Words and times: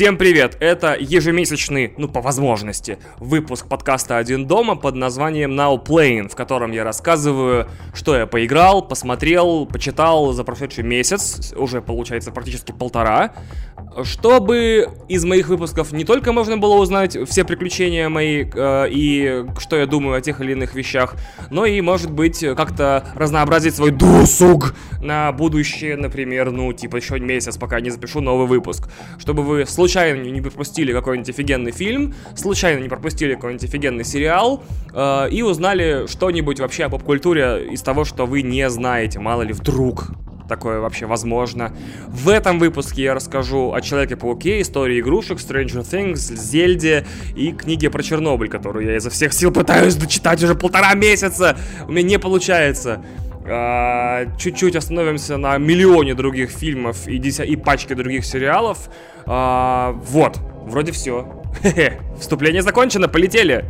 Всем 0.00 0.16
привет! 0.16 0.56
Это 0.60 0.96
ежемесячный, 0.98 1.92
ну 1.98 2.08
по 2.08 2.22
возможности, 2.22 2.96
выпуск 3.18 3.68
подкаста 3.68 4.16
«Один 4.16 4.46
дома» 4.46 4.74
под 4.74 4.94
названием 4.94 5.52
Now 5.52 5.78
Playing, 5.84 6.30
в 6.30 6.34
котором 6.34 6.72
я 6.72 6.84
рассказываю, 6.84 7.68
что 7.92 8.16
я 8.16 8.26
поиграл, 8.26 8.80
посмотрел, 8.80 9.66
почитал 9.66 10.32
за 10.32 10.42
прошедший 10.42 10.84
месяц, 10.84 11.52
уже 11.54 11.82
получается 11.82 12.30
практически 12.30 12.72
полтора, 12.72 13.34
чтобы 14.02 14.88
из 15.08 15.26
моих 15.26 15.48
выпусков 15.48 15.92
не 15.92 16.04
только 16.04 16.32
можно 16.32 16.56
было 16.56 16.76
узнать 16.76 17.18
все 17.28 17.44
приключения 17.44 18.08
мои 18.08 18.46
э, 18.50 18.86
и 18.90 19.44
что 19.58 19.76
я 19.76 19.84
думаю 19.84 20.16
о 20.16 20.22
тех 20.22 20.40
или 20.40 20.52
иных 20.52 20.74
вещах, 20.74 21.16
но 21.50 21.66
и, 21.66 21.78
может 21.82 22.10
быть, 22.10 22.40
как-то 22.56 23.04
разнообразить 23.14 23.74
свой 23.74 23.90
досуг 23.90 24.74
на 25.02 25.30
будущее, 25.32 25.98
например, 25.98 26.52
ну, 26.52 26.72
типа 26.72 26.96
еще 26.96 27.20
месяц, 27.20 27.58
пока 27.58 27.80
не 27.80 27.90
запишу 27.90 28.22
новый 28.22 28.46
выпуск, 28.46 28.88
чтобы 29.18 29.42
вы 29.42 29.66
случайно 29.66 29.89
не 29.96 30.40
пропустили 30.40 30.92
какой-нибудь 30.92 31.30
офигенный 31.30 31.72
фильм, 31.72 32.14
случайно 32.36 32.80
не 32.80 32.88
пропустили 32.88 33.34
какой-нибудь 33.34 33.64
офигенный 33.68 34.04
сериал 34.04 34.62
э, 34.92 35.28
и 35.30 35.42
узнали 35.42 36.06
что-нибудь 36.06 36.60
вообще 36.60 36.84
о 36.84 36.88
поп-культуре 36.88 37.68
из 37.70 37.82
того, 37.82 38.04
что 38.04 38.26
вы 38.26 38.42
не 38.42 38.68
знаете, 38.70 39.18
мало 39.18 39.42
ли 39.42 39.52
вдруг 39.52 40.10
такое 40.50 40.80
вообще 40.80 41.06
возможно. 41.06 41.72
В 42.08 42.28
этом 42.28 42.58
выпуске 42.58 43.04
я 43.04 43.14
расскажу 43.14 43.72
о 43.72 43.80
Человеке-пауке, 43.80 44.60
истории 44.60 45.00
игрушек, 45.00 45.38
Stranger 45.38 45.82
Things, 45.88 46.34
Зельде 46.36 47.06
и 47.36 47.52
книге 47.52 47.88
про 47.88 48.02
Чернобыль, 48.02 48.48
которую 48.48 48.84
я 48.84 48.96
изо 48.96 49.10
всех 49.10 49.32
сил 49.32 49.52
пытаюсь 49.52 49.94
дочитать 49.94 50.42
уже 50.42 50.56
полтора 50.56 50.94
месяца. 50.94 51.56
У 51.86 51.92
меня 51.92 52.02
не 52.02 52.18
получается. 52.18 53.00
А, 53.50 54.26
чуть-чуть 54.38 54.76
остановимся 54.76 55.36
на 55.36 55.58
миллионе 55.58 56.14
других 56.14 56.50
фильмов 56.50 57.08
и, 57.08 57.16
и 57.16 57.56
пачке 57.56 57.94
других 57.94 58.24
сериалов. 58.24 58.88
А, 59.26 59.92
вот, 59.92 60.38
вроде 60.66 60.92
все. 60.92 61.42
Вступление 62.18 62.62
закончено, 62.62 63.08
полетели. 63.08 63.64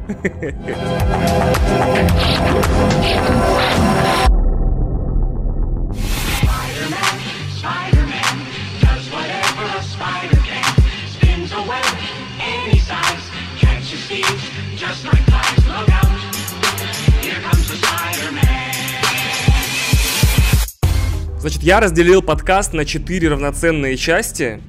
Значит, 21.40 21.62
я 21.62 21.80
разделил 21.80 22.20
подкаст 22.20 22.74
на 22.74 22.84
четыре 22.84 23.30
равноценные 23.30 23.96
части, 23.96 24.60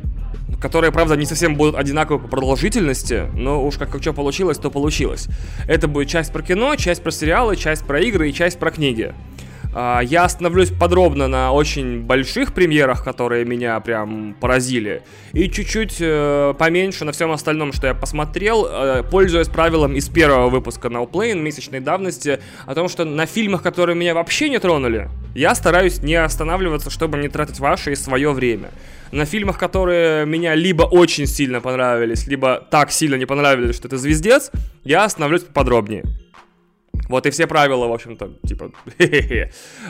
которые, 0.62 0.94
правда, 0.94 1.18
не 1.18 1.26
совсем 1.26 1.56
будут 1.56 1.76
одинаковы 1.76 2.18
по 2.18 2.30
продолжительности, 2.30 3.26
но 3.34 3.62
уж 3.62 3.76
как, 3.76 3.90
как 3.90 4.02
что 4.02 4.14
получилось, 4.14 4.58
то 4.58 4.72
получилось. 4.72 5.28
Это 5.68 5.90
будет 5.90 6.08
часть 6.08 6.32
про 6.32 6.42
кино, 6.42 6.78
часть 6.78 7.04
про 7.04 7.12
сериалы, 7.12 7.58
часть 7.58 7.84
про 7.84 8.00
игры 8.00 8.30
и 8.30 8.34
часть 8.34 8.58
про 8.58 8.72
книги. 8.72 9.14
А, 9.74 10.02
я 10.02 10.26
остановлюсь 10.26 10.70
подробно 10.70 11.28
на 11.28 11.54
очень 11.54 12.02
больших 12.02 12.54
премьерах, 12.54 13.04
которые 13.04 13.46
меня 13.46 13.80
прям 13.80 14.36
поразили, 14.40 15.04
и 15.32 15.50
чуть-чуть 15.50 15.98
э, 16.00 16.54
поменьше 16.58 17.06
на 17.06 17.14
всем 17.14 17.32
остальном, 17.32 17.72
что 17.72 17.88
я 17.88 17.94
посмотрел, 17.94 18.68
э, 18.70 19.04
пользуясь 19.10 19.48
правилом 19.48 19.96
из 19.96 20.10
первого 20.10 20.50
выпуска 20.50 20.90
No 20.90 21.10
Plane 21.10 21.40
месячной 21.40 21.80
давности, 21.80 22.40
о 22.66 22.76
том, 22.76 22.90
что 22.90 23.06
на 23.06 23.26
фильмах, 23.26 23.62
которые 23.62 23.96
меня 23.96 24.14
вообще 24.14 24.50
не 24.50 24.60
тронули, 24.60 25.10
я 25.36 25.56
стараюсь 25.56 26.02
не 26.02 26.16
останавливаться, 26.16 26.90
чтобы 26.90 27.18
не 27.18 27.30
тратить 27.30 27.60
ваше 27.60 27.94
и 27.94 27.96
свое 27.96 28.32
время. 28.32 28.72
На 29.12 29.26
фильмах, 29.26 29.58
которые 29.58 30.26
меня 30.26 30.56
либо 30.56 30.84
очень 30.84 31.28
сильно 31.28 31.62
понравились, 31.62 32.28
либо 32.28 32.66
так 32.70 32.92
сильно 32.92 33.16
не 33.16 33.26
понравились, 33.26 33.76
что 33.76 33.88
это 33.88 33.98
звездец, 33.98 34.52
я 34.84 35.06
остановлюсь 35.06 35.44
подробнее. 35.44 36.04
Вот 37.12 37.26
и 37.26 37.30
все 37.30 37.46
правила, 37.48 37.88
в 37.88 37.94
общем-то, 37.94 38.32
типа, 38.48 38.72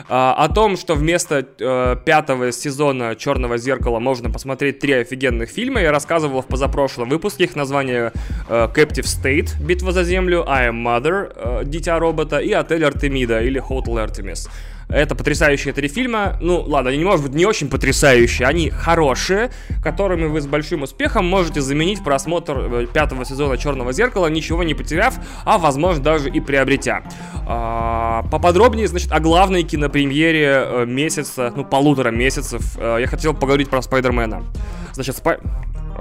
а, 0.08 0.34
о 0.44 0.48
том, 0.48 0.76
что 0.76 0.94
вместо 0.94 1.46
э, 1.58 1.96
пятого 2.04 2.52
сезона 2.52 3.14
Черного 3.14 3.56
зеркала 3.56 4.00
можно 4.00 4.30
посмотреть 4.30 4.80
три 4.80 4.92
офигенных 4.92 5.48
фильма, 5.48 5.80
я 5.80 5.90
рассказывал 5.92 6.42
в 6.42 6.46
позапрошлом 6.46 7.08
выпуске. 7.08 7.44
Их 7.44 7.56
название 7.56 8.12
э, 8.48 8.68
Captive 8.74 9.06
State, 9.06 9.62
Битва 9.62 9.92
за 9.92 10.04
землю, 10.04 10.44
I 10.48 10.68
Am 10.68 10.82
Mother, 10.82 11.32
э, 11.34 11.64
Дитя 11.64 11.98
робота 11.98 12.38
и 12.38 12.52
Отель 12.52 12.84
Артемида 12.84 13.40
или 13.40 13.60
Hotel 13.60 14.04
Artemis. 14.04 14.48
Это 14.92 15.14
потрясающие 15.14 15.72
три 15.72 15.88
фильма. 15.88 16.36
Ну, 16.40 16.60
ладно, 16.60 16.90
они, 16.90 17.02
может 17.02 17.24
быть, 17.24 17.34
не 17.34 17.46
очень 17.46 17.68
потрясающие, 17.68 18.46
они 18.46 18.70
хорошие, 18.70 19.50
которыми 19.82 20.26
вы 20.26 20.40
с 20.40 20.46
большим 20.46 20.82
успехом 20.82 21.26
можете 21.26 21.60
заменить 21.60 22.04
просмотр 22.04 22.58
э, 22.58 22.86
пятого 22.92 23.24
сезона 23.24 23.56
Черного 23.56 23.92
зеркала, 23.92 24.26
ничего 24.26 24.62
не 24.62 24.74
потеряв, 24.74 25.14
а 25.44 25.58
возможно 25.58 26.02
даже 26.02 26.28
и 26.28 26.40
приобретя. 26.40 27.02
А, 27.46 28.22
поподробнее, 28.30 28.86
значит, 28.86 29.12
о 29.12 29.20
главной 29.20 29.62
кинопремьере 29.62 30.64
э, 30.64 30.86
месяца, 30.86 31.52
ну, 31.56 31.64
полутора 31.64 32.10
месяцев, 32.10 32.76
э, 32.76 32.98
я 33.00 33.06
хотел 33.06 33.34
поговорить 33.34 33.70
про 33.70 33.80
Спайдермена. 33.80 34.44
Значит, 34.92 35.16
Спай... 35.16 35.38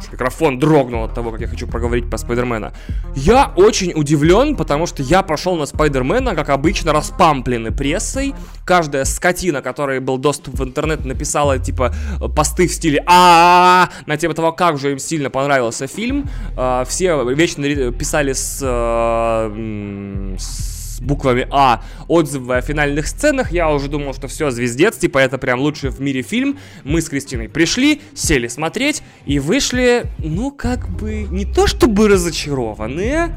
Аж 0.01 0.11
микрофон 0.11 0.57
дрогнул 0.57 1.03
от 1.03 1.13
того, 1.13 1.31
как 1.31 1.41
я 1.41 1.47
хочу 1.47 1.67
проговорить 1.67 2.09
про 2.09 2.17
Спайдермена. 2.17 2.73
Я 3.15 3.53
очень 3.55 3.93
удивлен, 3.93 4.55
потому 4.55 4.87
что 4.87 5.03
я 5.03 5.21
пошел 5.21 5.55
на 5.55 5.65
Спайдермена, 5.65 6.35
как 6.35 6.49
обычно, 6.49 6.91
распампленный 6.91 7.71
прессой. 7.71 8.33
Каждая 8.65 9.05
скотина, 9.05 9.61
которой 9.61 9.99
был 9.99 10.17
доступ 10.17 10.55
в 10.55 10.63
интернет, 10.63 11.05
написала, 11.05 11.59
типа, 11.59 11.93
посты 12.35 12.67
в 12.67 12.73
стиле 12.73 13.03
а 13.05 13.89
на 14.07 14.17
тему 14.17 14.33
того, 14.33 14.51
как 14.51 14.79
же 14.79 14.91
им 14.91 14.99
сильно 14.99 15.29
понравился 15.29 15.85
фильм. 15.87 16.27
А, 16.57 16.83
все 16.85 17.23
вечно 17.33 17.63
писали 17.91 18.33
с, 18.33 18.59
э, 18.63 20.35
с 20.39 20.80
буквами 21.01 21.47
А 21.51 21.83
отзывы 22.07 22.57
о 22.57 22.61
финальных 22.61 23.07
сценах, 23.07 23.51
я 23.51 23.69
уже 23.69 23.89
думал, 23.89 24.13
что 24.13 24.27
все, 24.27 24.51
звездец, 24.51 24.97
типа 24.97 25.17
это 25.17 25.37
прям 25.37 25.59
лучший 25.59 25.89
в 25.89 25.99
мире 25.99 26.21
фильм. 26.21 26.57
Мы 26.83 27.01
с 27.01 27.09
Кристиной 27.09 27.49
пришли, 27.49 28.01
сели 28.13 28.47
смотреть 28.47 29.03
и 29.25 29.39
вышли, 29.39 30.05
ну, 30.19 30.51
как 30.51 30.87
бы, 30.89 31.23
не 31.23 31.45
то 31.45 31.67
чтобы 31.67 32.07
разочарованные, 32.07 33.35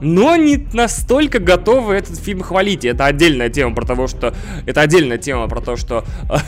но 0.00 0.36
не 0.36 0.66
настолько 0.72 1.38
готовы 1.38 1.94
этот 1.94 2.18
фильм 2.18 2.42
хвалить. 2.42 2.84
И 2.84 2.88
это 2.88 3.06
отдельная 3.06 3.48
тема 3.48 3.74
про 3.74 3.86
того, 3.86 4.06
что... 4.06 4.34
Это 4.66 4.80
отдельная 4.80 5.18
тема 5.18 5.48
про 5.48 5.60
то, 5.60 5.76
что 5.76 6.04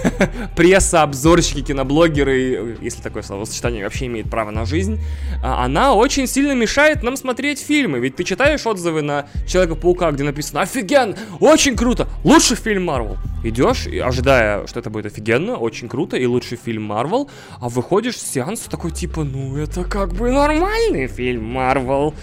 пресса, 0.57 1.03
обзорщики, 1.03 1.63
киноблогеры, 1.63 2.79
если 2.81 3.03
такое 3.03 3.23
словосочетание 3.23 3.85
вообще 3.85 4.07
имеет 4.07 4.31
право 4.31 4.51
на 4.51 4.65
жизнь, 4.65 5.01
а, 5.43 5.65
она 5.65 5.95
очень 5.95 6.27
сильно 6.27 6.53
мешает 6.53 7.03
нам 7.03 7.17
смотреть 7.17 7.61
фильмы. 7.61 7.99
Ведь 7.99 8.17
ты 8.17 8.25
читаешь 8.25 8.67
отзывы 8.67 9.03
на 9.03 9.27
Человека-паука, 9.47 10.11
где 10.13 10.25
написано 10.25 10.63
«Офиген! 10.63 11.17
Очень 11.41 11.77
круто! 11.77 12.09
Лучший 12.25 12.57
фильм 12.57 12.85
Марвел!» 12.85 13.19
Идешь, 13.45 13.89
ожидая, 13.89 14.69
что 14.69 14.79
это 14.79 14.89
будет 14.89 15.07
офигенно, 15.07 15.57
очень 15.57 15.89
круто 15.89 16.17
и 16.17 16.27
лучший 16.27 16.57
фильм 16.57 16.85
Марвел, 16.85 17.29
а 17.61 17.69
выходишь 17.69 18.17
с 18.17 18.33
сеанса 18.33 18.71
такой 18.71 18.93
типа 18.93 19.25
«Ну, 19.25 19.57
это 19.57 19.83
как 19.83 20.13
бы 20.13 20.31
нормальный 20.31 21.09
фильм 21.09 21.45
Марвел!» 21.45 22.15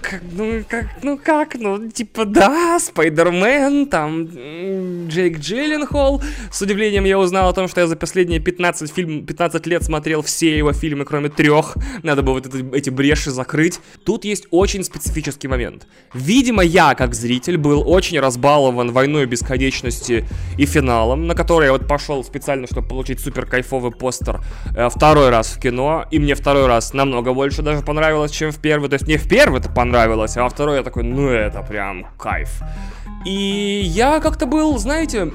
как, 0.00 0.22
Ну, 0.30 0.62
как 0.68 0.77
как, 0.82 1.02
ну 1.02 1.18
как, 1.18 1.54
ну, 1.54 1.90
типа, 1.90 2.24
да, 2.24 2.78
Спайдермен, 2.78 3.86
там, 3.86 4.26
Джейк 5.08 5.38
Джилленхол. 5.38 6.22
С 6.50 6.62
удивлением 6.62 7.04
я 7.04 7.18
узнал 7.18 7.48
о 7.48 7.52
том, 7.52 7.68
что 7.68 7.80
я 7.80 7.86
за 7.86 7.96
последние 7.96 8.40
15, 8.40 8.92
фильм, 8.92 9.26
15 9.26 9.66
лет 9.66 9.84
смотрел 9.84 10.22
все 10.22 10.56
его 10.56 10.72
фильмы, 10.72 11.04
кроме 11.04 11.28
трех. 11.28 11.76
Надо 12.02 12.22
было 12.22 12.34
вот 12.34 12.46
это, 12.46 12.58
эти 12.76 12.90
бреши 12.90 13.30
закрыть. 13.30 13.80
Тут 14.04 14.24
есть 14.24 14.46
очень 14.50 14.84
специфический 14.84 15.48
момент. 15.48 15.86
Видимо, 16.14 16.62
я, 16.62 16.94
как 16.94 17.14
зритель, 17.14 17.56
был 17.56 17.88
очень 17.88 18.20
разбалован 18.20 18.92
«Войной 18.92 19.26
бесконечности» 19.26 20.26
и 20.56 20.66
финалом, 20.66 21.26
на 21.26 21.34
который 21.34 21.66
я 21.66 21.72
вот 21.72 21.88
пошел 21.88 22.22
специально, 22.22 22.66
чтобы 22.66 22.88
получить 22.88 23.20
супер 23.20 23.46
кайфовый 23.46 23.90
постер 23.90 24.40
э, 24.76 24.88
второй 24.88 25.30
раз 25.30 25.48
в 25.48 25.60
кино, 25.60 26.06
и 26.10 26.18
мне 26.18 26.34
второй 26.34 26.66
раз 26.66 26.92
намного 26.92 27.32
больше 27.32 27.62
даже 27.62 27.82
понравилось, 27.82 28.30
чем 28.30 28.52
в 28.52 28.60
первый. 28.60 28.88
То 28.88 28.94
есть 28.94 29.06
мне 29.06 29.18
в 29.18 29.28
первый 29.28 29.60
это 29.60 29.68
понравилось, 29.68 30.36
а 30.36 30.42
во 30.42 30.48
второй 30.48 30.67
я 30.74 30.82
такой, 30.82 31.02
ну 31.02 31.28
это 31.28 31.62
прям 31.62 32.06
кайф. 32.16 32.60
И 33.24 33.80
я 33.84 34.20
как-то 34.20 34.46
был, 34.46 34.78
знаете, 34.78 35.28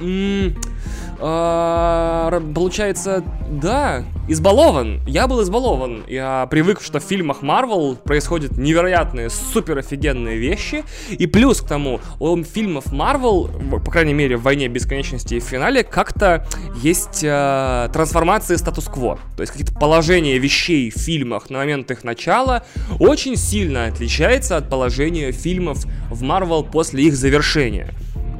получается, 2.53 3.23
да, 3.49 4.03
избалован. 4.27 4.99
Я 5.07 5.27
был 5.27 5.41
избалован. 5.41 6.03
Я 6.07 6.47
привык, 6.51 6.81
что 6.81 6.99
в 6.99 7.03
фильмах 7.03 7.41
Марвел 7.41 7.95
происходят 7.95 8.57
невероятные, 8.57 9.29
супер 9.29 9.77
офигенные 9.77 10.37
вещи. 10.37 10.83
И 11.09 11.25
плюс 11.27 11.61
к 11.61 11.67
тому, 11.67 12.01
у 12.19 12.43
фильмов 12.43 12.91
Марвел, 12.91 13.49
по 13.85 13.91
крайней 13.91 14.13
мере, 14.13 14.35
в 14.35 14.43
«Войне 14.43 14.67
бесконечности» 14.67 15.35
и 15.35 15.39
в 15.39 15.43
финале, 15.43 15.85
как-то 15.85 16.45
есть 16.81 17.23
э, 17.23 17.89
трансформации 17.93 18.57
статус-кво. 18.57 19.17
То 19.37 19.41
есть 19.43 19.53
какие-то 19.53 19.73
положения 19.73 20.37
вещей 20.37 20.91
в 20.91 20.95
фильмах 20.95 21.49
на 21.49 21.59
момент 21.59 21.89
их 21.89 22.03
начала 22.03 22.65
очень 22.99 23.37
сильно 23.37 23.85
отличается 23.85 24.57
от 24.57 24.69
положения 24.69 25.31
фильмов 25.31 25.85
в 26.09 26.21
Марвел 26.21 26.65
после 26.65 27.05
их 27.05 27.15
завершения. 27.15 27.93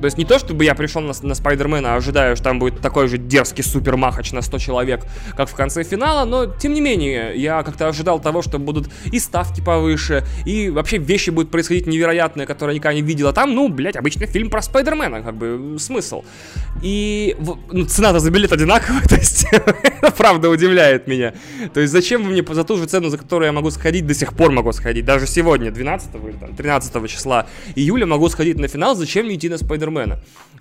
То 0.03 0.07
есть 0.07 0.17
не 0.17 0.25
то, 0.25 0.37
чтобы 0.37 0.65
я 0.65 0.75
пришел 0.75 1.01
на, 1.01 1.13
на 1.21 1.33
Спайдермена, 1.33 1.95
ожидая, 1.95 2.35
что 2.35 2.43
там 2.43 2.59
будет 2.59 2.81
такой 2.81 3.07
же 3.07 3.17
дерзкий 3.17 3.63
супермахач 3.63 4.33
на 4.33 4.41
100 4.41 4.57
человек, 4.57 5.05
как 5.37 5.47
в 5.47 5.55
конце 5.55 5.85
финала, 5.85 6.25
но 6.25 6.45
тем 6.45 6.73
не 6.73 6.81
менее, 6.81 7.31
я 7.37 7.63
как-то 7.63 7.87
ожидал 7.87 8.19
того, 8.19 8.41
что 8.41 8.59
будут 8.59 8.89
и 9.05 9.17
ставки 9.17 9.61
повыше, 9.61 10.25
и 10.45 10.69
вообще 10.69 10.97
вещи 10.97 11.29
будут 11.29 11.51
происходить 11.51 11.87
невероятные, 11.87 12.45
которые 12.45 12.73
я 12.73 12.79
никогда 12.79 12.95
не 12.95 13.01
видел. 13.01 13.29
А 13.29 13.31
там, 13.31 13.55
ну, 13.55 13.69
блядь, 13.69 13.95
обычный 13.95 14.27
фильм 14.27 14.49
про 14.49 14.61
Спайдермена, 14.61 15.21
как 15.21 15.37
бы 15.37 15.77
смысл. 15.79 16.25
И 16.81 17.37
ну, 17.71 17.85
цена-то 17.85 18.19
за 18.19 18.29
билет 18.29 18.51
одинаковая, 18.51 19.03
то 19.07 19.15
есть 19.15 19.45
это 19.53 20.11
правда 20.11 20.49
удивляет 20.49 21.07
меня. 21.07 21.33
То 21.73 21.79
есть 21.79 21.93
зачем 21.93 22.23
вы 22.23 22.31
мне 22.31 22.43
за 22.45 22.65
ту 22.65 22.75
же 22.75 22.87
цену, 22.87 23.07
за 23.07 23.17
которую 23.17 23.45
я 23.45 23.53
могу 23.53 23.71
сходить, 23.71 24.05
до 24.05 24.13
сих 24.13 24.33
пор 24.33 24.51
могу 24.51 24.73
сходить, 24.73 25.05
даже 25.05 25.27
сегодня, 25.27 25.71
12 25.71 26.15
или 26.15 26.31
там, 26.33 26.53
13 26.53 27.09
числа 27.09 27.47
июля 27.75 28.05
могу 28.05 28.27
сходить 28.27 28.59
на 28.59 28.67
финал, 28.67 28.97
зачем 28.97 29.27
мне 29.27 29.35
идти 29.35 29.47
на 29.47 29.57
Спайдермена? 29.57 29.92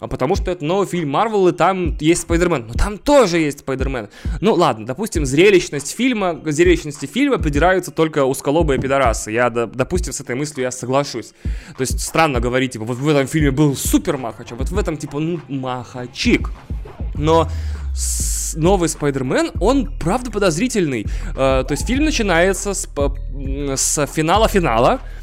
А 0.03 0.09
потому 0.09 0.35
что 0.35 0.51
это 0.51 0.65
новый 0.65 0.89
фильм 0.89 1.11
Марвел, 1.11 1.47
и 1.47 1.53
там 1.53 1.97
есть 2.01 2.23
Спайдермен. 2.23 2.67
Но 2.67 2.75
там 2.75 2.99
тоже 2.99 3.39
есть 3.39 3.61
Спайдермен. 3.61 4.09
Ну 4.41 4.55
ладно, 4.55 4.85
допустим, 4.85 5.25
зрелищность 5.25 5.95
фильма, 5.95 6.35
к 6.35 6.51
зрелищности 6.51 7.07
фильма 7.07 7.39
придираются 7.39 7.93
только 7.93 8.25
узколобые 8.25 8.81
пидорасы. 8.81 9.31
Я, 9.31 9.49
допустим, 9.49 10.13
с 10.13 10.21
этой 10.21 10.35
мыслью 10.35 10.65
я 10.65 10.73
соглашусь. 10.73 11.35
То 11.77 11.83
есть 11.83 12.01
странно 12.01 12.41
говорить, 12.41 12.73
типа, 12.73 12.85
вот 12.85 12.99
в 12.99 13.09
этом 13.09 13.29
фильме 13.29 13.53
был 13.53 13.77
супер 13.77 14.17
Махач, 14.17 14.51
а 14.51 14.57
вот 14.57 14.71
в 14.71 14.77
этом, 14.77 14.97
типа, 14.97 15.21
ну, 15.21 15.41
Махачик. 15.49 16.51
Но 17.15 17.49
новый 18.57 18.89
Спайдермен, 18.89 19.53
он 19.61 19.97
правда 20.01 20.33
подозрительный. 20.33 21.07
Э, 21.37 21.63
то 21.63 21.69
есть 21.71 21.87
фильм 21.87 22.05
начинается 22.05 22.75
с, 22.75 22.89
с 23.77 24.07
финала-финала, 24.09 24.95
Э, 24.95 25.22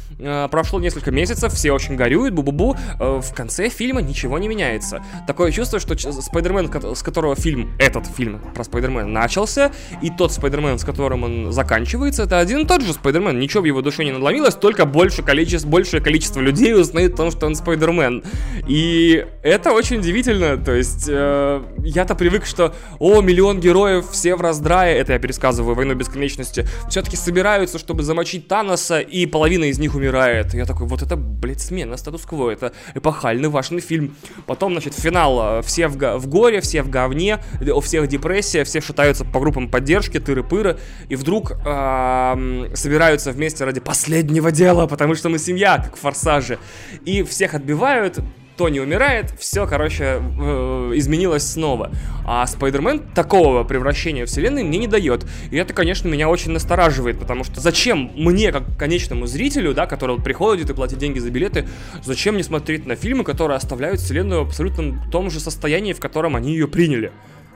прошло 0.50 0.80
несколько 0.80 1.10
месяцев, 1.10 1.52
все 1.52 1.72
очень 1.72 1.96
горюют, 1.96 2.34
бу-бу-бу. 2.34 2.76
Э, 2.98 3.20
в 3.20 3.34
конце 3.34 3.68
фильма 3.68 4.02
ничего 4.02 4.38
не 4.38 4.48
меняется. 4.48 5.02
Такое 5.26 5.50
чувство, 5.50 5.80
что 5.80 5.96
Спайдермен, 5.96 6.70
с 6.94 7.02
которого 7.02 7.34
фильм, 7.34 7.72
этот 7.78 8.06
фильм 8.06 8.40
про 8.54 8.64
Спайдермена 8.64 9.08
начался, 9.08 9.72
и 10.02 10.10
тот 10.10 10.32
Спайдермен, 10.32 10.78
с 10.78 10.84
которым 10.84 11.24
он 11.24 11.52
заканчивается, 11.52 12.24
это 12.24 12.38
один 12.38 12.60
и 12.60 12.64
тот 12.66 12.82
же 12.82 12.92
Спайдермен. 12.92 13.38
Ничего 13.38 13.62
в 13.62 13.66
его 13.66 13.82
душе 13.82 14.04
не 14.04 14.12
надломилось, 14.12 14.54
только 14.54 14.84
больше 14.84 15.22
количество, 15.22 15.68
большее 15.68 16.02
количество 16.02 16.40
людей 16.40 16.74
узнает 16.74 17.14
о 17.14 17.16
том, 17.16 17.30
что 17.30 17.46
он 17.46 17.54
Спайдермен. 17.54 18.22
И 18.68 19.26
это 19.42 19.72
очень 19.72 19.98
удивительно. 19.98 20.56
То 20.56 20.74
есть 20.74 21.06
э, 21.08 21.62
я-то 21.84 22.14
привык, 22.14 22.44
что 22.44 22.74
о, 22.98 23.20
миллион 23.20 23.60
героев, 23.60 24.10
все 24.10 24.36
в 24.36 24.40
раздрае, 24.40 24.98
это 24.98 25.14
я 25.14 25.18
пересказываю 25.18 25.74
«Войну 25.74 25.94
бесконечности», 25.94 26.66
все-таки 26.88 27.16
собираются, 27.16 27.78
чтобы 27.78 28.02
замочить 28.02 28.48
Таноса, 28.48 29.00
и 29.00 29.26
половина 29.26 29.64
из 29.64 29.78
них 29.78 29.94
умирает 29.94 30.09
умирает. 30.10 30.54
Я 30.54 30.66
такой, 30.66 30.86
вот 30.86 31.02
это, 31.02 31.16
блядь, 31.16 31.60
смена 31.60 31.96
статус-кво, 31.96 32.50
это 32.50 32.72
эпохальный 32.94 33.48
важный 33.48 33.80
фильм. 33.80 34.16
Потом, 34.46 34.72
значит, 34.72 34.94
финал, 34.94 35.58
э, 35.58 35.62
все 35.62 35.88
в, 35.88 36.18
в 36.18 36.26
горе, 36.28 36.60
все 36.60 36.82
в 36.82 36.90
говне, 36.90 37.38
у 37.60 37.80
всех 37.80 38.08
депрессия, 38.08 38.64
все 38.64 38.80
шатаются 38.80 39.24
по 39.24 39.40
группам 39.40 39.68
поддержки, 39.68 40.18
тыры-пыры, 40.18 40.78
и 41.08 41.16
вдруг 41.16 41.50
собираются 41.50 43.32
вместе 43.32 43.64
ради 43.64 43.80
последнего 43.80 44.50
дела, 44.50 44.86
потому 44.86 45.14
что 45.14 45.28
мы 45.28 45.38
семья, 45.38 45.78
как 45.78 45.96
в 45.96 46.00
«Форсаже», 46.00 46.58
и 47.04 47.22
всех 47.22 47.54
отбивают, 47.54 48.20
Тони 48.60 48.78
умирает, 48.78 49.32
все, 49.38 49.66
короче, 49.66 50.20
э, 50.20 50.92
изменилось 50.96 51.50
снова. 51.50 51.90
А 52.26 52.46
Спайдермен 52.46 52.98
такого 53.14 53.64
превращения 53.64 54.26
вселенной 54.26 54.64
мне 54.64 54.76
не 54.76 54.86
дает. 54.86 55.24
И 55.50 55.56
это, 55.56 55.72
конечно, 55.72 56.08
меня 56.08 56.28
очень 56.28 56.50
настораживает, 56.50 57.18
потому 57.18 57.42
что 57.42 57.58
зачем 57.58 58.10
мне, 58.14 58.52
как 58.52 58.76
конечному 58.76 59.26
зрителю, 59.26 59.72
да, 59.72 59.86
который 59.86 60.20
приходит 60.20 60.68
и 60.68 60.74
платит 60.74 60.98
деньги 60.98 61.18
за 61.18 61.30
билеты, 61.30 61.66
зачем 62.02 62.34
мне 62.34 62.44
смотреть 62.44 62.84
на 62.84 62.96
фильмы, 62.96 63.24
которые 63.24 63.56
оставляют 63.56 63.98
вселенную 63.98 64.44
в 64.44 64.48
абсолютно 64.48 65.02
том 65.10 65.30
же 65.30 65.40
состоянии, 65.40 65.94
в 65.94 66.00
котором 66.00 66.36
они 66.36 66.52
ее 66.52 66.68
приняли? 66.68 67.12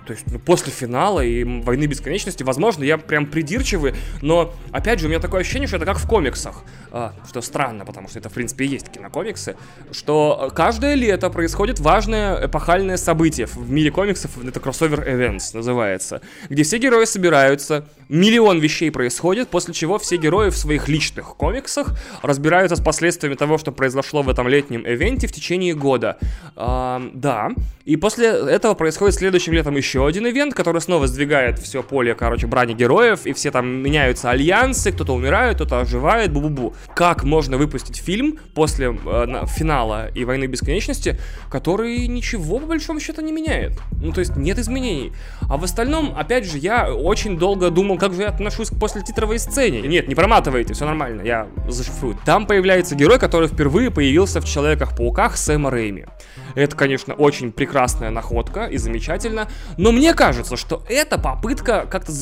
То 0.07 0.13
есть, 0.13 0.25
ну, 0.27 0.39
после 0.39 0.71
финала 0.71 1.21
и 1.21 1.45
войны 1.45 1.87
бесконечности, 1.87 2.43
возможно, 2.43 2.85
я 2.85 2.99
прям 2.99 3.27
придирчивый, 3.27 3.95
но, 4.21 4.55
опять 4.71 5.01
же, 5.01 5.07
у 5.07 5.09
меня 5.09 5.19
такое 5.19 5.41
ощущение, 5.41 5.67
что 5.67 5.77
это 5.77 5.87
как 5.87 5.99
в 5.99 6.07
комиксах. 6.07 6.63
А, 6.97 7.13
что 7.29 7.41
странно, 7.41 7.85
потому 7.85 8.07
что 8.09 8.21
это, 8.21 8.29
в 8.29 8.33
принципе, 8.33 8.67
и 8.67 8.69
есть 8.69 8.89
кинокомиксы, 8.89 9.57
что 9.91 10.53
каждое 10.55 10.95
лето 10.95 11.29
происходит 11.29 11.81
важное 11.81 12.47
эпохальное 12.47 12.97
событие. 12.99 13.49
В 13.49 13.69
мире 13.69 13.91
комиксов 13.91 14.31
это 14.39 14.61
кроссовер 14.61 15.01
events 15.01 15.51
называется, 15.55 16.21
где 16.49 16.63
все 16.63 16.79
герои 16.79 17.05
собираются, 17.07 17.85
миллион 18.09 18.61
вещей 18.61 18.93
происходит, 18.93 19.49
после 19.49 19.75
чего 19.75 19.99
все 19.99 20.19
герои 20.19 20.51
в 20.51 20.57
своих 20.57 20.87
личных 20.87 21.35
комиксах 21.35 21.99
разбираются 22.23 22.77
с 22.77 22.81
последствиями 22.81 23.35
того, 23.35 23.59
что 23.59 23.73
произошло 23.73 24.23
в 24.23 24.29
этом 24.29 24.47
летнем 24.47 24.87
ивенте 24.87 25.27
в 25.27 25.33
течение 25.33 25.75
года. 25.75 26.19
А, 26.55 27.03
да, 27.13 27.51
и 27.85 27.97
после 27.97 28.29
этого 28.29 28.75
происходит 28.75 29.17
следующим 29.17 29.53
летом 29.53 29.77
еще 29.77 30.07
один 30.07 30.27
ивент, 30.29 30.55
который 30.55 30.81
снова 30.81 31.07
сдвигает 31.09 31.59
все 31.59 31.83
поле, 31.83 32.15
короче, 32.15 32.47
брани 32.47 32.73
героев, 32.73 33.27
и 33.27 33.33
все 33.33 33.51
там 33.51 33.67
меняются 33.67 34.31
альянсы, 34.31 34.93
кто-то 34.93 35.13
умирает, 35.13 35.57
кто-то 35.57 35.81
оживает, 35.81 36.31
бу-бу-бу. 36.31 36.75
Как 36.95 37.25
можно 37.25 37.57
выпустить 37.57 37.97
фильм 37.97 38.39
после 38.55 38.87
э, 38.89 39.25
на, 39.27 39.47
финала 39.47 40.09
и 40.09 40.25
Войны 40.25 40.47
Бесконечности, 40.47 41.19
который 41.51 42.07
ничего, 42.07 42.59
по 42.59 42.67
большому 42.67 43.01
счету, 43.01 43.21
не 43.23 43.33
меняет? 43.33 43.73
Ну, 44.01 44.13
то 44.13 44.21
есть 44.21 44.37
нет 44.37 44.59
изменений. 44.59 45.13
А 45.49 45.57
в 45.57 45.65
остальном, 45.65 46.15
опять 46.17 46.45
же, 46.45 46.59
я 46.59 46.93
очень 46.93 47.39
долго 47.39 47.71
думал, 47.71 47.99
как 47.99 48.15
же 48.15 48.23
я 48.23 48.29
отношусь 48.29 48.71
к 48.71 48.79
после 48.79 49.03
титровой 49.03 49.39
сцене. 49.39 49.83
Нет, 49.83 50.09
не 50.09 50.15
проматывайте, 50.15 50.75
все 50.75 50.85
нормально, 50.85 51.23
я 51.23 51.49
зашифрую. 51.69 52.19
Там 52.25 52.47
появляется 52.47 52.95
герой, 52.95 53.19
который 53.19 53.49
впервые 53.49 53.91
появился 53.91 54.41
в 54.41 54.45
Человеках-пауках 54.45 55.37
Сэма 55.37 55.71
Рэйми. 55.71 56.07
Это, 56.55 56.77
конечно, 56.77 57.15
очень 57.15 57.53
прекрасная 57.53 58.11
находка 58.11 58.67
и 58.67 58.77
замечательно, 58.77 59.49
но 59.77 59.93
мне 59.93 60.15
кажется, 60.15 60.57
что 60.57 60.83
это 60.89 61.19
попытка 61.19 61.87
как-то 61.91 62.13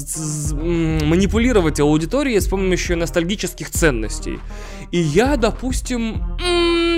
манипулировать 0.54 1.80
аудиторией 1.80 2.40
с 2.40 2.48
помощью 2.48 2.96
ностальгических 2.96 3.70
ценностей. 3.70 4.38
И 4.90 4.98
я, 4.98 5.36
допустим, 5.36 6.38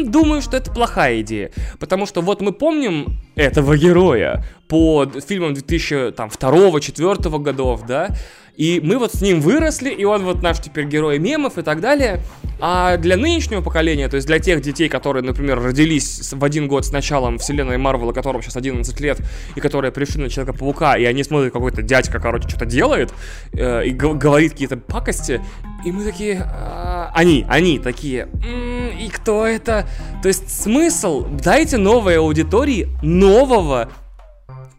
думаю, 0.05 0.43
что 0.43 0.57
это 0.57 0.71
плохая 0.71 1.21
идея. 1.21 1.51
Потому 1.79 2.07
что 2.07 2.21
вот 2.23 2.41
мы 2.41 2.53
помним 2.53 3.19
этого 3.37 3.77
героя 3.77 4.45
по 4.69 5.07
фильмам 5.27 5.53
2002-2004 5.53 7.39
годов, 7.43 7.87
да, 7.87 8.09
и 8.56 8.81
мы 8.83 8.99
вот 8.99 9.12
с 9.12 9.21
ним 9.21 9.41
выросли, 9.41 9.91
и 9.91 10.05
он 10.05 10.25
вот 10.25 10.43
наш 10.43 10.61
теперь 10.61 10.87
герой 10.87 11.19
мемов 11.19 11.59
и 11.59 11.62
так 11.62 11.81
далее. 11.81 12.21
А 12.61 12.97
для 12.97 13.17
нынешнего 13.17 13.61
поколения, 13.62 14.09
то 14.09 14.15
есть 14.17 14.29
для 14.29 14.39
тех 14.39 14.61
детей, 14.61 14.89
которые, 14.89 15.25
например, 15.25 15.61
родились 15.61 16.33
в 16.33 16.45
один 16.45 16.69
год 16.69 16.87
с 16.87 16.93
началом 16.93 17.39
вселенной 17.39 17.79
Марвела, 17.79 18.12
которым 18.12 18.43
сейчас 18.43 18.57
11 18.57 19.00
лет, 19.00 19.19
и 19.57 19.61
которые 19.61 19.90
пришли 19.90 20.23
на 20.23 20.31
Человека-паука, 20.31 20.97
и 20.97 21.05
они 21.05 21.25
смотрят, 21.25 21.52
какой-то 21.52 21.83
дядька, 21.83 22.21
короче, 22.21 22.49
что-то 22.49 22.67
делает, 22.67 23.12
э, 23.52 23.87
и 23.87 23.90
говорит 23.90 24.52
какие-то 24.52 24.76
пакости, 24.76 25.40
и 25.85 25.90
мы 25.90 26.05
такие... 26.05 26.37
Э, 26.37 27.09
они, 27.12 27.45
они 27.49 27.78
такие... 27.81 28.28
И 28.99 29.09
кто 29.09 29.47
это? 29.47 29.87
То 30.23 30.28
есть 30.28 30.49
смысл? 30.49 31.26
Дайте 31.26 31.76
новой 31.76 32.19
аудитории 32.19 32.88
нового 33.02 33.90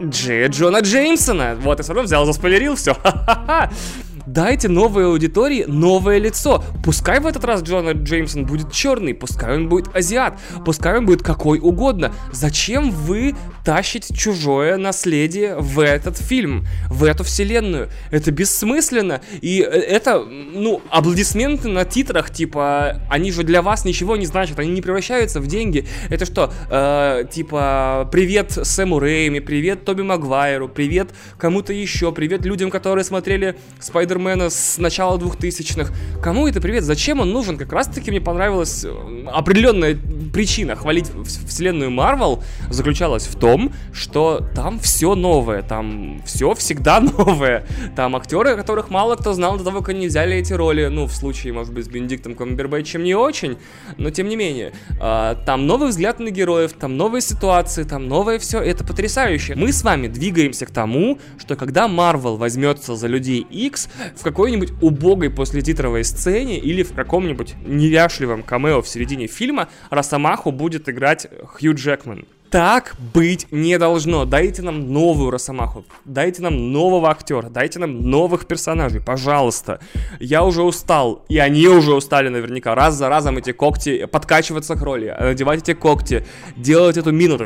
Джея 0.02 0.50
Джона 0.50 0.80
Джеймсона. 0.80 1.56
Вот, 1.56 1.80
все 1.82 1.94
равно 1.94 2.04
взял, 2.04 2.26
заспойлерил, 2.26 2.76
все. 2.76 2.96
Дайте 4.26 4.70
новой 4.70 5.06
аудитории 5.06 5.66
новое 5.68 6.18
лицо. 6.18 6.64
Пускай 6.84 7.20
в 7.20 7.28
этот 7.28 7.46
раз 7.46 7.62
Джона 7.62 7.92
Джеймсон 7.92 8.46
будет 8.46 8.72
черный, 8.72 9.14
пускай 9.14 9.56
он 9.56 9.70
будет 9.70 9.96
азиат, 9.96 10.40
пускай 10.66 10.98
он 10.98 11.06
будет 11.06 11.22
какой 11.22 11.60
угодно. 11.60 12.12
Зачем 12.32 12.90
вы 12.90 13.36
тащите 13.64 14.16
чужое 14.16 14.78
наследие 14.78 15.58
в 15.58 15.80
этот 15.80 16.18
фильм, 16.18 16.66
в 16.90 17.04
эту 17.04 17.24
вселенную? 17.24 17.90
Это 18.10 18.32
бессмысленно. 18.32 19.22
И 19.42 19.62
э, 19.62 19.66
это, 19.66 20.20
ну, 20.20 20.82
аплодисменты 20.90 21.68
на 21.68 21.86
титрах, 21.86 22.32
типа, 22.32 23.02
они 23.12 23.32
же 23.32 23.44
для 23.44 23.62
вас 23.62 23.86
ничего 23.86 24.16
не 24.18 24.26
значат, 24.26 24.58
они 24.58 24.72
не 24.72 24.82
превращаются 24.82 25.40
в 25.40 25.46
деньги. 25.46 25.86
Это 26.10 26.26
что, 26.26 26.52
э, 26.72 27.26
типа, 27.32 28.10
привет 28.12 28.52
Сэму 28.52 28.98
Рэйми, 28.98 29.40
привет 29.40 29.86
Тоби 29.86 30.02
Магуайру, 30.02 30.68
привет 30.68 31.10
кому-то 31.38 31.74
еще, 31.74 32.12
привет 32.12 32.44
людям, 32.44 32.72
которые 32.72 33.04
смотрели 33.04 33.56
Спайдер 33.80 34.15
Спайдермена 34.16 34.50
с 34.50 34.78
начала 34.78 35.18
2000-х. 35.18 35.94
Кому 36.22 36.48
это 36.48 36.62
привет? 36.62 36.86
Зачем 36.86 37.20
он 37.20 37.32
нужен? 37.32 37.58
Как 37.58 37.74
раз 37.74 37.88
таки 37.88 38.12
мне 38.12 38.22
понравилась 38.22 38.86
э, 38.86 39.26
определенная 39.28 39.98
причина 40.32 40.76
хвалить 40.76 41.12
вселенную 41.48 41.92
Марвел 41.92 42.44
заключалась 42.70 43.26
в 43.26 43.38
том, 43.38 43.74
что 43.94 44.46
там 44.56 44.80
все 44.80 45.16
новое, 45.16 45.64
там 45.64 46.22
все 46.26 46.54
всегда 46.54 47.00
новое. 47.18 47.66
Там 47.96 48.16
актеры, 48.16 48.56
которых 48.56 48.90
мало 48.90 49.16
кто 49.16 49.34
знал 49.34 49.58
до 49.58 49.66
того, 49.66 49.80
как 49.80 49.90
они 49.90 50.08
взяли 50.08 50.38
эти 50.38 50.54
роли. 50.54 50.88
Ну, 50.88 51.08
в 51.08 51.14
случае, 51.14 51.52
может 51.52 51.74
быть, 51.74 51.86
с 51.86 51.90
Бенедиктом 51.90 52.36
Камбербэтчем 52.36 53.04
не 53.04 53.16
очень, 53.16 53.58
но 53.98 54.12
тем 54.12 54.30
не 54.30 54.38
менее. 54.38 54.72
А, 55.00 55.36
там 55.46 55.68
новый 55.68 55.90
взгляд 55.90 56.20
на 56.20 56.30
героев, 56.30 56.72
там 56.74 56.96
новые 56.96 57.22
ситуации, 57.22 57.84
там 57.84 58.08
новое 58.08 58.40
все. 58.40 58.60
Это 58.60 58.86
потрясающе. 58.86 59.56
Мы 59.56 59.74
с 59.74 59.84
вами 59.84 60.08
двигаемся 60.08 60.66
к 60.66 60.72
тому, 60.72 61.20
что 61.38 61.56
когда 61.58 61.88
Марвел 61.88 62.38
возьмется 62.38 62.96
за 62.96 63.08
Людей 63.08 63.46
X, 63.50 63.90
в 64.16 64.24
какой-нибудь 64.24 64.74
убогой 64.82 65.30
послетитровой 65.30 66.04
сцене 66.04 66.60
или 66.60 66.84
в 66.84 66.94
каком-нибудь 66.94 67.56
неряшливом 67.66 68.44
камео 68.44 68.82
в 68.82 68.88
середине 68.88 69.28
фильма 69.28 69.70
Росомаху 69.90 70.52
будет 70.52 70.90
играть 70.90 71.28
Хью 71.46 71.74
Джекман. 71.76 72.26
Так 72.56 72.96
быть 73.14 73.48
не 73.52 73.78
должно. 73.78 74.24
Дайте 74.24 74.62
нам 74.62 74.94
новую 74.94 75.30
Росомаху. 75.30 75.84
Дайте 76.06 76.42
нам 76.42 76.72
нового 76.72 77.10
актера. 77.10 77.50
Дайте 77.50 77.80
нам 77.80 78.10
новых 78.10 78.48
персонажей. 78.48 79.02
Пожалуйста. 79.02 79.82
Я 80.22 80.42
уже 80.42 80.64
устал. 80.64 81.26
И 81.28 81.38
они 81.38 81.68
уже 81.68 81.94
устали 81.94 82.30
наверняка. 82.30 82.74
Раз 82.74 82.94
за 82.94 83.10
разом 83.10 83.38
эти 83.40 83.52
когти 83.52 84.06
подкачиваться 84.06 84.76
к 84.76 84.82
роли. 84.82 85.14
Надевать 85.20 85.64
эти 85.64 85.74
когти. 85.74 86.26
Делать 86.56 86.96
эту 86.96 87.12
мину. 87.12 87.38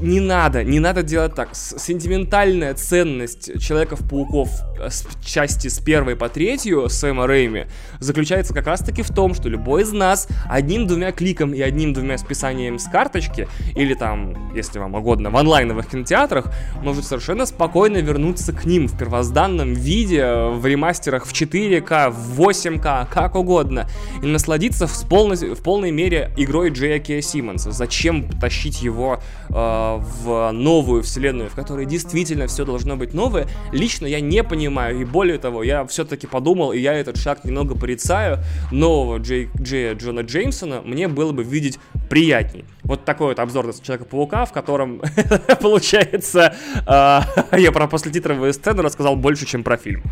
Не 0.00 0.18
надо. 0.18 0.64
Не 0.64 0.80
надо 0.80 1.04
делать 1.04 1.36
так. 1.36 1.50
Сентиментальная 1.54 2.74
ценность 2.74 3.52
Человеков-пауков 3.62 4.50
с 4.80 5.06
части 5.24 5.68
с 5.68 5.78
первой 5.78 6.16
по 6.16 6.28
третью 6.28 6.88
Сэма 6.88 7.28
Рэйми 7.28 7.66
заключается 8.00 8.52
как 8.52 8.66
раз 8.66 8.80
таки 8.80 9.02
в 9.02 9.10
том, 9.10 9.32
что 9.32 9.48
любой 9.48 9.82
из 9.82 9.92
нас 9.92 10.26
одним-двумя 10.48 11.12
кликом 11.12 11.54
и 11.54 11.60
одним-двумя 11.60 12.18
списанием 12.18 12.80
с 12.80 12.86
карточки 12.88 13.46
или 13.74 13.94
там, 13.94 14.54
если 14.54 14.78
вам 14.78 14.94
угодно, 14.94 15.30
в 15.30 15.36
онлайновых 15.36 15.88
кинотеатрах, 15.88 16.46
может 16.82 17.04
совершенно 17.04 17.46
спокойно 17.46 17.98
вернуться 17.98 18.52
к 18.52 18.64
ним 18.64 18.88
в 18.88 18.96
первозданном 18.96 19.74
виде, 19.74 20.24
в 20.24 20.64
ремастерах 20.66 21.26
в 21.26 21.32
4К, 21.32 22.10
в 22.10 22.40
8К, 22.40 23.08
как 23.10 23.34
угодно, 23.34 23.88
и 24.22 24.26
насладиться 24.26 24.86
в 24.86 25.08
полной, 25.08 25.36
в 25.54 25.62
полной 25.62 25.90
мере 25.90 26.32
игрой 26.36 26.70
Джея 26.70 26.98
Кея 26.98 27.20
Симмонса. 27.20 27.72
Зачем 27.72 28.28
тащить 28.40 28.82
его 28.82 29.20
э, 29.48 29.52
в 29.52 30.50
новую 30.52 31.02
вселенную, 31.02 31.50
в 31.50 31.54
которой 31.54 31.86
действительно 31.86 32.46
все 32.46 32.64
должно 32.64 32.96
быть 32.96 33.14
новое, 33.14 33.46
лично 33.72 34.06
я 34.06 34.20
не 34.20 34.42
понимаю, 34.42 35.00
и 35.00 35.04
более 35.04 35.38
того, 35.38 35.62
я 35.62 35.84
все-таки 35.86 36.26
подумал, 36.26 36.72
и 36.72 36.78
я 36.78 36.94
этот 36.94 37.16
шаг 37.16 37.44
немного 37.44 37.74
порицаю, 37.74 38.38
нового 38.70 39.18
Джей, 39.18 39.48
Джея 39.60 39.94
Джона 39.94 40.20
Джеймсона 40.20 40.82
мне 40.82 41.08
было 41.08 41.32
бы 41.32 41.42
видеть 41.42 41.78
приятней. 42.10 42.66
Вот 42.82 43.06
такой 43.06 43.28
вот 43.28 43.38
обзор 43.38 43.66
на 43.66 43.72
Человека-паука, 43.72 44.44
в 44.44 44.52
котором, 44.52 45.00
получается, 45.62 46.54
э, 46.86 47.56
я 47.58 47.72
про 47.72 47.86
послетитровую 47.86 48.52
сцену 48.52 48.82
рассказал 48.82 49.16
больше, 49.16 49.46
чем 49.46 49.62
про 49.62 49.78
фильм. 49.78 50.02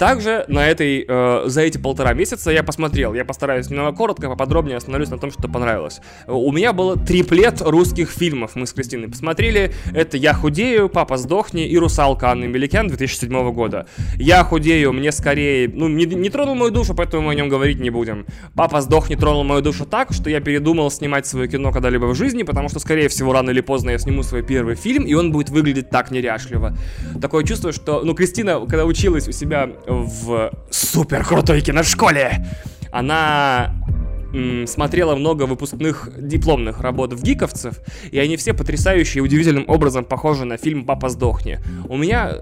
Также 0.00 0.46
на 0.48 0.66
этой, 0.66 1.04
э, 1.06 1.42
за 1.44 1.60
эти 1.60 1.76
полтора 1.76 2.14
месяца 2.14 2.50
я 2.50 2.62
посмотрел, 2.62 3.12
я 3.12 3.26
постараюсь 3.26 3.68
немного 3.68 3.94
коротко, 3.94 4.30
поподробнее 4.30 4.78
остановлюсь 4.78 5.10
на 5.10 5.18
том, 5.18 5.30
что 5.30 5.46
понравилось. 5.46 6.00
У 6.26 6.50
меня 6.52 6.72
было 6.72 6.96
триплет 6.96 7.60
русских 7.60 8.08
фильмов, 8.08 8.52
мы 8.54 8.66
с 8.66 8.72
Кристиной 8.72 9.10
посмотрели. 9.10 9.74
Это 9.92 10.16
«Я 10.16 10.32
худею», 10.32 10.88
«Папа 10.88 11.18
сдохни» 11.18 11.68
и 11.68 11.76
«Русалка» 11.76 12.30
Анны 12.30 12.46
Меликян 12.46 12.88
2007 12.88 13.52
года. 13.52 13.86
«Я 14.16 14.42
худею» 14.42 14.94
мне 14.94 15.12
скорее, 15.12 15.68
ну, 15.68 15.86
не, 15.86 16.06
не 16.06 16.30
тронул 16.30 16.54
мою 16.54 16.70
душу, 16.70 16.94
поэтому 16.94 17.24
мы 17.24 17.32
о 17.32 17.34
нем 17.34 17.50
говорить 17.50 17.78
не 17.78 17.90
будем. 17.90 18.24
«Папа 18.54 18.80
сдохни» 18.80 19.16
тронул 19.16 19.44
мою 19.44 19.60
душу 19.60 19.84
так, 19.84 20.12
что 20.12 20.30
я 20.30 20.40
передумал 20.40 20.90
снимать 20.90 21.26
свое 21.26 21.46
кино 21.46 21.72
когда-либо 21.72 22.06
в 22.06 22.14
жизни, 22.14 22.42
потому 22.42 22.70
что, 22.70 22.78
скорее 22.78 23.08
всего, 23.08 23.34
рано 23.34 23.50
или 23.50 23.60
поздно 23.60 23.90
я 23.90 23.98
сниму 23.98 24.22
свой 24.22 24.42
первый 24.42 24.76
фильм, 24.76 25.04
и 25.04 25.12
он 25.12 25.30
будет 25.30 25.50
выглядеть 25.50 25.90
так 25.90 26.10
неряшливо. 26.10 26.74
Такое 27.20 27.44
чувство, 27.44 27.70
что, 27.70 28.00
ну, 28.02 28.14
Кристина, 28.14 28.60
когда 28.60 28.86
училась 28.86 29.28
у 29.28 29.32
себя 29.32 29.68
в 29.90 30.52
супер 30.70 31.24
крутой 31.24 31.60
киношколе. 31.60 32.46
Она 32.92 33.74
смотрела 34.66 35.14
много 35.14 35.44
выпускных 35.44 36.08
дипломных 36.16 36.80
работ 36.80 37.12
в 37.12 37.22
гиковцев, 37.22 37.80
и 38.10 38.18
они 38.18 38.36
все 38.36 38.54
потрясающие 38.54 39.18
и 39.18 39.20
удивительным 39.20 39.64
образом 39.68 40.04
похожи 40.04 40.44
на 40.44 40.56
фильм 40.56 40.84
«Папа 40.84 41.08
сдохни». 41.08 41.58
У 41.88 41.96
меня 41.96 42.34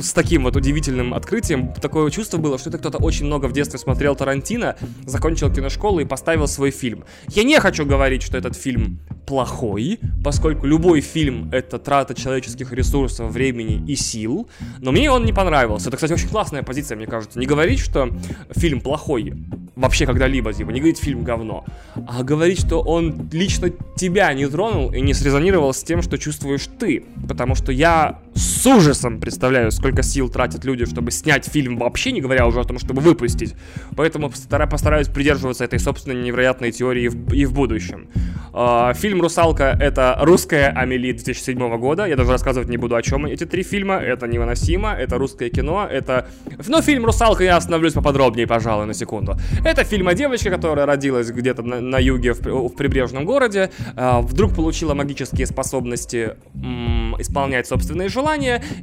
с 0.00 0.12
таким 0.12 0.44
вот 0.44 0.56
удивительным 0.56 1.14
открытием 1.14 1.72
такое 1.72 2.10
чувство 2.10 2.38
было, 2.38 2.58
что 2.58 2.70
это 2.70 2.78
кто-то 2.78 2.98
очень 2.98 3.26
много 3.26 3.46
в 3.46 3.52
детстве 3.52 3.78
смотрел 3.78 4.14
Тарантино, 4.14 4.76
закончил 5.04 5.50
киношколу 5.50 6.00
и 6.00 6.04
поставил 6.04 6.46
свой 6.46 6.70
фильм. 6.70 7.04
Я 7.28 7.44
не 7.44 7.58
хочу 7.60 7.86
говорить, 7.86 8.22
что 8.22 8.36
этот 8.36 8.56
фильм 8.56 9.00
плохой, 9.26 9.98
поскольку 10.22 10.66
любой 10.66 11.00
фильм— 11.00 11.50
это 11.52 11.78
трата 11.78 12.14
человеческих 12.14 12.72
ресурсов, 12.72 13.30
времени 13.30 13.84
и 13.86 13.96
сил, 13.96 14.48
но 14.80 14.92
мне 14.92 15.10
он 15.10 15.24
не 15.24 15.32
понравился. 15.32 15.88
Это, 15.88 15.96
кстати, 15.96 16.12
очень 16.12 16.28
классная 16.28 16.62
позиция, 16.62 16.96
мне 16.96 17.06
кажется. 17.06 17.38
Не 17.38 17.46
говорить, 17.46 17.80
что 17.80 18.08
фильм 18.54 18.80
плохой 18.80 19.32
вообще 19.74 20.06
когда-либо, 20.06 20.52
типа, 20.52 20.70
не 20.70 20.80
говорить 20.80 20.98
фильм 21.06 21.22
говно, 21.22 21.64
а 22.08 22.24
говорить, 22.24 22.58
что 22.58 22.82
он 22.82 23.28
лично 23.30 23.70
тебя 23.96 24.34
не 24.34 24.48
тронул 24.48 24.92
и 24.92 25.00
не 25.00 25.14
срезонировал 25.14 25.72
с 25.72 25.84
тем, 25.84 26.02
что 26.02 26.18
чувствуешь 26.18 26.66
ты. 26.80 27.04
Потому 27.28 27.54
что 27.54 27.70
я 27.70 28.18
с 28.36 28.66
ужасом 28.66 29.18
представляю, 29.18 29.70
сколько 29.70 30.02
сил 30.02 30.28
тратят 30.28 30.64
люди, 30.64 30.84
чтобы 30.84 31.10
снять 31.10 31.46
фильм 31.46 31.78
вообще, 31.78 32.12
не 32.12 32.20
говоря 32.20 32.46
уже 32.46 32.60
о 32.60 32.64
том, 32.64 32.78
чтобы 32.78 33.00
выпустить. 33.00 33.54
Поэтому 33.96 34.30
постараюсь 34.70 35.08
придерживаться 35.08 35.64
этой 35.64 35.78
собственной 35.78 36.22
невероятной 36.22 36.70
теории 36.70 37.10
и 37.32 37.46
в 37.46 37.52
будущем. 37.54 38.08
А, 38.52 38.92
фильм 38.94 39.20
«Русалка»— 39.20 39.76
это 39.80 40.18
русская 40.20 40.68
Амели 40.68 41.12
2007 41.12 41.78
года. 41.78 42.06
Я 42.06 42.16
даже 42.16 42.30
рассказывать 42.30 42.68
не 42.68 42.76
буду, 42.76 42.94
о 42.96 43.02
чем 43.02 43.26
эти 43.26 43.44
три 43.44 43.62
фильма. 43.62 43.96
Это 43.96 44.26
невыносимо, 44.26 44.92
это 44.92 45.18
русское 45.18 45.50
кино, 45.50 45.86
это... 45.90 46.28
Ну, 46.66 46.82
фильм 46.82 47.04
«Русалка» 47.04 47.44
я 47.44 47.56
остановлюсь 47.56 47.92
поподробнее, 47.94 48.46
пожалуй, 48.46 48.86
на 48.86 48.94
секунду. 48.94 49.36
Это 49.64 49.84
фильм 49.84 50.08
о 50.08 50.14
девочке, 50.14 50.50
которая 50.50 50.86
родилась 50.86 51.30
где-то 51.30 51.62
на, 51.62 51.80
на 51.80 51.98
юге 51.98 52.32
в, 52.32 52.40
в 52.40 52.76
прибрежном 52.76 53.24
городе, 53.24 53.70
э, 53.94 54.20
вдруг 54.20 54.54
получила 54.54 54.94
магические 54.94 55.46
способности 55.46 56.36
м- 56.54 57.14
исполнять 57.18 57.66
собственные 57.66 58.08
желания, 58.08 58.25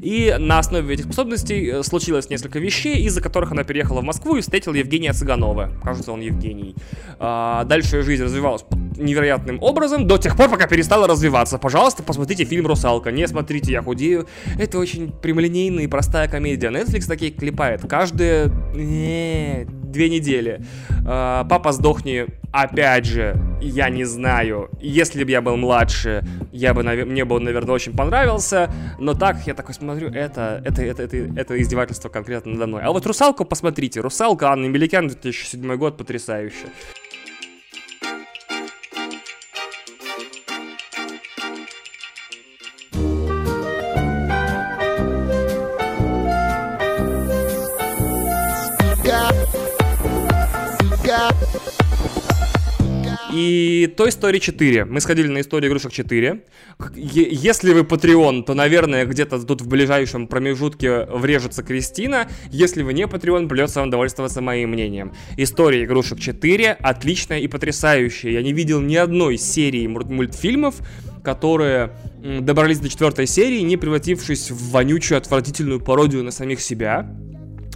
и 0.01 0.35
на 0.39 0.59
основе 0.59 0.93
этих 0.93 1.05
способностей 1.05 1.69
э, 1.69 1.83
случилось 1.83 2.29
несколько 2.29 2.59
вещей, 2.59 3.03
из-за 3.05 3.21
которых 3.21 3.51
она 3.51 3.63
переехала 3.63 4.01
в 4.01 4.03
Москву 4.03 4.35
и 4.35 4.41
встретила 4.41 4.73
Евгения 4.73 5.13
Цыганова. 5.13 5.71
Кажется, 5.83 6.11
он 6.11 6.21
Евгений. 6.21 6.75
Э, 7.19 7.63
дальше 7.65 8.01
жизнь 8.03 8.23
развивалась 8.23 8.63
невероятным 8.97 9.61
образом 9.61 10.07
до 10.07 10.17
тех 10.17 10.35
пор, 10.37 10.49
пока 10.49 10.67
перестала 10.67 11.07
развиваться. 11.07 11.57
Пожалуйста, 11.57 12.03
посмотрите 12.03 12.45
фильм 12.45 12.67
«Русалка». 12.67 13.11
Не 13.11 13.27
смотрите 13.27 13.71
«Я 13.71 13.81
худею». 13.81 14.27
Это 14.59 14.79
очень 14.79 15.11
прямолинейная 15.11 15.83
и 15.83 15.87
простая 15.87 16.27
комедия. 16.27 16.69
Netflix 16.69 17.07
такие 17.07 17.31
клепает. 17.31 17.81
Каждые 17.87 18.51
не, 18.75 19.65
две 19.65 20.09
недели. 20.09 20.63
А, 21.05 21.43
Папа 21.45 21.71
сдохни. 21.71 22.25
Опять 22.51 23.05
же, 23.05 23.35
я 23.61 23.89
не 23.89 24.03
знаю. 24.03 24.69
Если 24.79 25.23
бы 25.23 25.31
я 25.31 25.41
был 25.41 25.57
младше, 25.57 26.23
я 26.51 26.73
бы, 26.73 26.83
мне 26.83 27.25
бы 27.25 27.35
он, 27.37 27.45
наверное, 27.45 27.73
очень 27.73 27.95
понравился. 27.95 28.71
Но 28.99 29.13
так, 29.13 29.32
я 29.45 29.53
такой 29.53 29.73
смотрю, 29.73 30.09
это, 30.09 30.61
это, 30.63 30.81
это, 30.81 31.03
это, 31.03 31.17
это 31.17 31.61
издевательство 31.61 32.09
конкретно 32.09 32.53
надо 32.53 32.67
мной. 32.67 32.81
А 32.83 32.91
вот 32.91 33.05
«Русалку» 33.05 33.45
посмотрите. 33.45 34.01
«Русалка» 34.01 34.51
Анны 34.51 34.69
Меликян, 34.69 35.07
2007 35.07 35.75
год, 35.75 35.97
потрясающе. 35.97 36.67
И 53.33 53.91
Toy 53.97 54.09
Story 54.09 54.39
4. 54.39 54.85
Мы 54.85 55.01
сходили 55.01 55.27
на 55.27 55.41
историю 55.41 55.69
игрушек 55.71 55.91
4. 55.91 56.43
Если 56.95 57.73
вы 57.73 57.81
Patreon, 57.81 58.43
то, 58.43 58.53
наверное, 58.53 59.05
где-то 59.05 59.41
тут 59.43 59.61
в 59.61 59.67
ближайшем 59.67 60.27
промежутке 60.27 61.05
врежется 61.05 61.63
Кристина. 61.63 62.27
Если 62.51 62.83
вы 62.83 62.93
не 62.93 63.03
Patreon, 63.03 63.47
придется 63.47 63.79
вам 63.79 63.89
довольствоваться 63.89 64.41
моим 64.41 64.69
мнением. 64.69 65.13
История 65.35 65.85
игрушек 65.85 66.19
4 66.19 66.73
отличная 66.73 67.39
и 67.39 67.47
потрясающая. 67.47 68.31
Я 68.31 68.43
не 68.43 68.53
видел 68.53 68.81
ни 68.81 68.95
одной 68.95 69.37
серии 69.37 69.87
мультфильмов, 69.87 70.75
которые 71.23 71.91
добрались 72.21 72.79
до 72.79 72.89
четвертой 72.89 73.25
серии, 73.25 73.61
не 73.61 73.77
превратившись 73.77 74.51
в 74.51 74.71
вонючую, 74.71 75.17
отвратительную 75.17 75.79
пародию 75.79 76.23
на 76.23 76.31
самих 76.31 76.61
себя. 76.61 77.09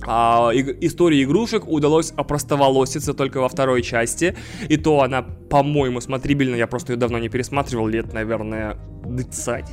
А, 0.06 0.51
и, 0.54 0.86
истории 0.86 1.24
игрушек 1.24 1.68
удалось 1.68 2.12
опростоволоситься 2.16 3.13
только 3.13 3.42
во 3.42 3.50
второй 3.50 3.82
части. 3.82 4.36
И 4.70 4.77
то 4.77 5.01
она, 5.01 5.22
по-моему, 5.22 6.01
смотрибельна. 6.01 6.56
Я 6.56 6.68
просто 6.68 6.94
ее 6.94 6.98
давно 6.98 7.20
не 7.20 7.30
пересматривал, 7.30 7.88
лет, 7.88 8.13
наверное, 8.13 8.77
20. 9.06 9.66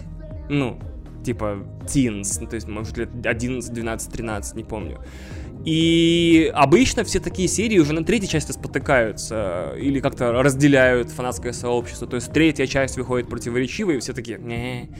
Ну, 0.51 0.79
типа 1.25 1.59
teens, 1.87 2.39
ну, 2.41 2.47
то 2.47 2.55
есть, 2.55 2.69
может, 2.69 2.97
лет 2.99 3.11
11, 3.25 3.73
12, 3.73 4.13
13, 4.13 4.57
не 4.57 4.65
помню. 4.65 5.01
И 5.65 6.53
обычно 6.55 7.05
все 7.05 7.21
такие 7.21 7.49
серии 7.49 7.79
уже 7.79 7.95
на 7.95 8.05
третьей 8.05 8.29
части 8.29 8.53
спотыкаются 8.53 9.73
или 9.79 9.99
как-то 10.01 10.31
разделяют 10.43 11.11
фанатское 11.11 11.53
сообщество. 11.53 12.07
То 12.07 12.17
есть 12.17 12.31
третья 12.33 12.67
часть 12.67 12.99
выходит 12.99 13.29
противоречивой, 13.29 13.97
и 13.97 14.01
все 14.01 14.13
такие, 14.13 14.39
не 14.39 14.91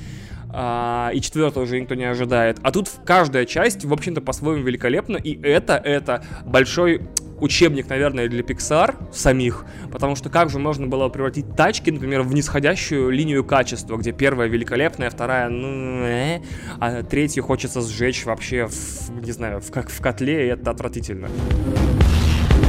а, 0.57 1.11
и 1.13 1.21
четвертого 1.21 1.65
уже 1.65 1.81
никто 1.81 1.95
не 1.95 2.05
ожидает. 2.05 2.59
А 2.63 2.71
тут 2.71 2.89
каждая 3.05 3.45
часть, 3.45 3.85
в 3.85 3.93
общем-то, 3.93 4.21
по-своему 4.21 4.63
великолепна, 4.63 5.17
и 5.17 5.41
это, 5.43 5.75
это 5.75 6.25
большой 6.45 7.03
учебник, 7.41 7.89
наверное, 7.89 8.29
для 8.29 8.43
Pixar 8.43 8.95
самих, 9.13 9.65
потому 9.91 10.15
что 10.15 10.31
как 10.31 10.51
же 10.51 10.59
можно 10.59 10.87
было 10.87 11.09
превратить 11.09 11.57
тачки, 11.57 11.91
например, 11.91 12.23
в 12.23 12.33
нисходящую 12.33 13.11
линию 13.11 13.45
качества, 13.45 13.97
где 13.97 14.13
первая 14.13 14.49
великолепная, 14.49 15.11
вторая, 15.11 15.49
ну, 15.49 16.05
э, 16.05 16.41
а 16.79 17.03
третью 17.03 17.43
хочется 17.43 17.81
сжечь 17.81 18.25
вообще, 18.25 18.67
в, 18.67 19.25
не 19.25 19.33
знаю, 19.33 19.61
в, 19.61 19.71
как 19.73 19.91
в 19.91 20.01
котле, 20.01 20.47
и 20.47 20.51
это 20.51 20.71
отвратительно. 20.71 21.29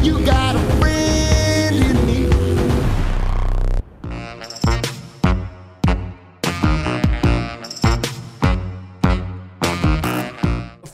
You 0.04 0.24
got 0.26 0.56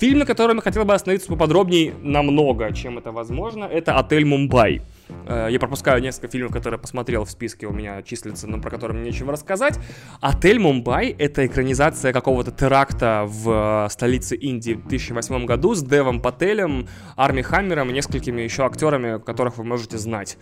Фильм, 0.01 0.17
на 0.17 0.25
котором 0.25 0.55
я 0.55 0.61
хотел 0.63 0.83
бы 0.83 0.95
остановиться 0.95 1.27
поподробнее 1.27 1.93
намного, 2.01 2.73
чем 2.73 2.97
это 2.97 3.11
возможно, 3.11 3.65
это 3.65 3.99
«Отель 3.99 4.25
Мумбай». 4.25 4.81
Э, 5.27 5.47
я 5.51 5.59
пропускаю 5.59 6.01
несколько 6.01 6.27
фильмов, 6.27 6.51
которые 6.51 6.79
посмотрел 6.79 7.23
в 7.23 7.29
списке, 7.29 7.67
у 7.67 7.71
меня 7.71 8.01
числится, 8.01 8.47
но 8.47 8.59
про 8.59 8.71
которые 8.71 8.99
мне 8.99 9.11
нечего 9.11 9.31
рассказать. 9.31 9.79
«Отель 10.19 10.57
Мумбай»— 10.57 11.09
это 11.19 11.45
экранизация 11.45 12.13
какого-то 12.13 12.49
теракта 12.49 13.25
в 13.27 13.85
э, 13.85 13.89
столице 13.91 14.35
Индии 14.35 14.73
в 14.73 14.87
2008 14.87 15.45
году 15.45 15.75
с 15.75 15.83
Девом 15.83 16.19
Пателем, 16.19 16.87
Арми 17.15 17.43
Хаммером 17.43 17.91
и 17.91 17.93
несколькими 17.93 18.41
еще 18.41 18.65
актерами, 18.65 19.19
которых 19.19 19.59
вы 19.59 19.65
можете 19.65 19.99
знать. 19.99 20.39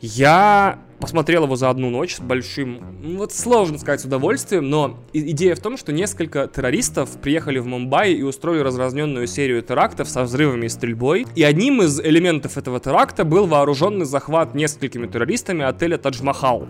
Я 0.00 0.78
посмотрел 1.02 1.44
его 1.44 1.56
за 1.56 1.68
одну 1.68 1.90
ночь 1.90 2.14
с 2.14 2.20
большим, 2.20 2.80
ну, 3.02 3.18
вот 3.18 3.32
сложно 3.32 3.76
сказать, 3.76 4.00
с 4.00 4.04
удовольствием, 4.04 4.70
но 4.70 5.00
идея 5.12 5.56
в 5.56 5.58
том, 5.58 5.76
что 5.76 5.92
несколько 5.92 6.46
террористов 6.46 7.10
приехали 7.20 7.58
в 7.58 7.66
Мумбаи 7.66 8.14
и 8.14 8.22
устроили 8.22 8.62
разразненную 8.62 9.26
серию 9.26 9.62
терактов 9.62 10.08
со 10.08 10.22
взрывами 10.22 10.66
и 10.66 10.68
стрельбой. 10.68 11.26
И 11.34 11.42
одним 11.42 11.82
из 11.82 12.00
элементов 12.00 12.56
этого 12.56 12.78
теракта 12.78 13.24
был 13.24 13.46
вооруженный 13.46 14.06
захват 14.06 14.54
несколькими 14.54 15.08
террористами 15.08 15.64
отеля 15.64 15.98
Тадж-Махал. 15.98 16.68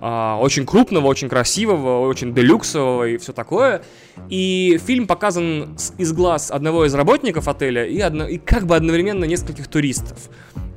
А, 0.00 0.38
очень 0.40 0.66
крупного, 0.66 1.06
очень 1.06 1.28
красивого, 1.28 2.06
очень 2.08 2.34
делюксового 2.34 3.06
и 3.06 3.16
все 3.16 3.32
такое. 3.32 3.82
И 4.28 4.80
фильм 4.84 5.06
показан 5.06 5.76
из 5.98 6.12
глаз 6.12 6.50
одного 6.50 6.84
из 6.84 6.94
работников 6.94 7.46
отеля 7.46 7.86
и, 7.86 8.00
одно, 8.00 8.26
и 8.26 8.38
как 8.38 8.66
бы 8.66 8.74
одновременно 8.74 9.24
нескольких 9.24 9.68
туристов. 9.68 10.18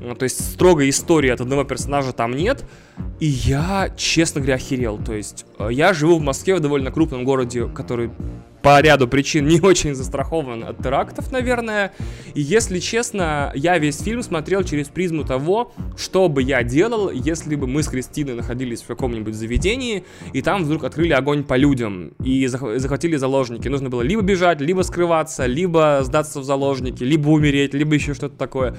Ну, 0.01 0.15
то 0.15 0.23
есть 0.23 0.53
строгой 0.53 0.89
истории 0.89 1.29
от 1.29 1.41
одного 1.41 1.63
персонажа 1.63 2.11
там 2.11 2.31
нет. 2.35 2.65
И 3.19 3.25
я, 3.25 3.93
честно 3.95 4.41
говоря, 4.41 4.55
охерел. 4.55 4.97
То 4.97 5.13
есть 5.13 5.45
э, 5.59 5.69
я 5.71 5.93
живу 5.93 6.17
в 6.17 6.21
Москве, 6.21 6.55
в 6.55 6.59
довольно 6.59 6.91
крупном 6.91 7.23
городе, 7.23 7.67
который 7.67 8.09
по 8.61 8.79
ряду 8.79 9.07
причин 9.07 9.47
не 9.47 9.59
очень 9.59 9.95
застрахован 9.95 10.63
от 10.63 10.77
терактов, 10.79 11.31
наверное. 11.31 11.93
И 12.33 12.41
если 12.41 12.79
честно, 12.79 13.51
я 13.55 13.77
весь 13.77 14.01
фильм 14.01 14.23
смотрел 14.23 14.63
через 14.63 14.87
призму 14.87 15.23
того, 15.23 15.73
что 15.97 16.29
бы 16.29 16.41
я 16.41 16.63
делал, 16.63 17.11
если 17.11 17.55
бы 17.55 17.67
мы 17.67 17.83
с 17.83 17.87
Кристиной 17.87 18.35
находились 18.35 18.81
в 18.81 18.87
каком-нибудь 18.87 19.35
заведении, 19.35 20.03
и 20.33 20.41
там 20.41 20.63
вдруг 20.63 20.83
открыли 20.83 21.13
огонь 21.13 21.43
по 21.43 21.55
людям 21.55 22.13
и 22.23 22.47
захватили 22.47 23.15
заложники. 23.17 23.67
Нужно 23.67 23.89
было 23.89 24.01
либо 24.01 24.21
бежать, 24.21 24.61
либо 24.61 24.81
скрываться, 24.81 25.45
либо 25.45 25.99
сдаться 26.03 26.39
в 26.39 26.43
заложники, 26.43 27.03
либо 27.03 27.29
умереть, 27.29 27.73
либо 27.73 27.95
еще 27.95 28.13
что-то 28.13 28.35
такое 28.37 28.75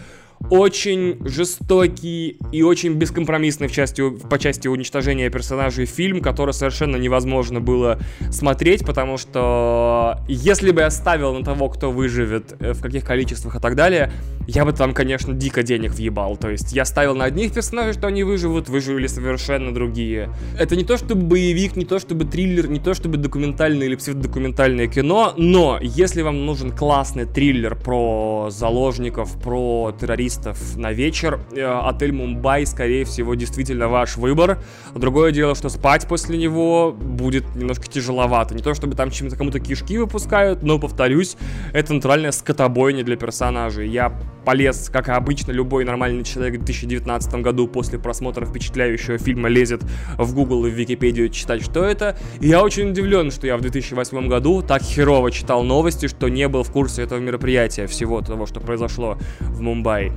очень 0.50 1.18
жестокий 1.24 2.38
и 2.52 2.62
очень 2.62 2.94
бескомпромиссный 2.94 3.68
в 3.68 3.72
части, 3.72 4.10
по 4.10 4.38
части 4.38 4.68
уничтожения 4.68 5.30
персонажей 5.30 5.86
фильм, 5.86 6.20
который 6.20 6.52
совершенно 6.52 6.96
невозможно 6.96 7.60
было 7.60 7.98
смотреть, 8.30 8.84
потому 8.84 9.16
что 9.16 10.18
если 10.28 10.70
бы 10.70 10.82
я 10.82 10.90
ставил 10.90 11.34
на 11.34 11.44
того, 11.44 11.68
кто 11.68 11.90
выживет, 11.90 12.54
э, 12.60 12.72
в 12.72 12.82
каких 12.82 13.04
количествах 13.04 13.56
и 13.56 13.60
так 13.60 13.76
далее, 13.76 14.12
я 14.46 14.64
бы 14.64 14.72
там, 14.72 14.92
конечно, 14.92 15.32
дико 15.32 15.62
денег 15.62 15.92
въебал. 15.92 16.36
То 16.36 16.50
есть 16.50 16.72
я 16.72 16.84
ставил 16.84 17.14
на 17.14 17.24
одних 17.24 17.52
персонажей, 17.52 17.92
что 17.92 18.08
они 18.08 18.24
выживут, 18.24 18.68
выживали 18.68 19.06
совершенно 19.06 19.72
другие. 19.72 20.30
Это 20.58 20.76
не 20.76 20.84
то 20.84 20.96
чтобы 20.96 21.22
боевик, 21.22 21.76
не 21.76 21.84
то 21.84 21.98
чтобы 21.98 22.24
триллер, 22.24 22.68
не 22.68 22.80
то 22.80 22.94
чтобы 22.94 23.16
документальное 23.16 23.86
или 23.86 23.94
псевдодокументальное 23.94 24.88
кино, 24.88 25.34
но 25.36 25.78
если 25.80 26.22
вам 26.22 26.44
нужен 26.44 26.72
классный 26.72 27.24
триллер 27.24 27.76
про 27.76 28.48
заложников, 28.50 29.40
про 29.40 29.94
террористов, 29.98 30.31
туристов 30.32 30.76
на 30.76 30.92
вечер. 30.92 31.40
Э, 31.54 31.80
отель 31.84 32.12
Мумбай, 32.12 32.66
скорее 32.66 33.04
всего, 33.04 33.34
действительно 33.34 33.88
ваш 33.88 34.16
выбор. 34.16 34.58
Другое 34.94 35.32
дело, 35.32 35.54
что 35.54 35.68
спать 35.68 36.06
после 36.08 36.38
него 36.38 36.92
будет 36.92 37.54
немножко 37.54 37.86
тяжеловато. 37.86 38.54
Не 38.54 38.62
то, 38.62 38.74
чтобы 38.74 38.94
там 38.94 39.10
чем-то 39.10 39.36
кому-то 39.36 39.60
кишки 39.60 39.98
выпускают, 39.98 40.62
но, 40.62 40.78
повторюсь, 40.78 41.36
это 41.72 41.94
натуральная 41.94 42.32
скотобойня 42.32 43.04
для 43.04 43.16
персонажей. 43.16 43.88
Я 43.88 44.12
полез, 44.44 44.90
как 44.92 45.08
обычно, 45.08 45.52
любой 45.52 45.84
нормальный 45.84 46.24
человек 46.24 46.54
в 46.54 46.64
2019 46.64 47.34
году 47.36 47.68
после 47.68 47.98
просмотра 47.98 48.44
впечатляющего 48.44 49.18
фильма 49.18 49.48
лезет 49.48 49.82
в 50.18 50.34
Google 50.34 50.66
и 50.66 50.70
в 50.70 50.74
Википедию 50.74 51.28
читать, 51.28 51.62
что 51.62 51.84
это. 51.84 52.16
И 52.40 52.48
я 52.48 52.62
очень 52.62 52.90
удивлен, 52.90 53.30
что 53.30 53.46
я 53.46 53.56
в 53.56 53.60
2008 53.60 54.28
году 54.28 54.62
так 54.62 54.82
херово 54.82 55.30
читал 55.30 55.62
новости, 55.62 56.08
что 56.08 56.28
не 56.28 56.48
был 56.48 56.62
в 56.62 56.72
курсе 56.72 57.02
этого 57.02 57.18
мероприятия, 57.20 57.86
всего 57.86 58.20
того, 58.20 58.46
что 58.46 58.60
произошло 58.60 59.18
в 59.40 59.60
Мумбаи. 59.60 60.12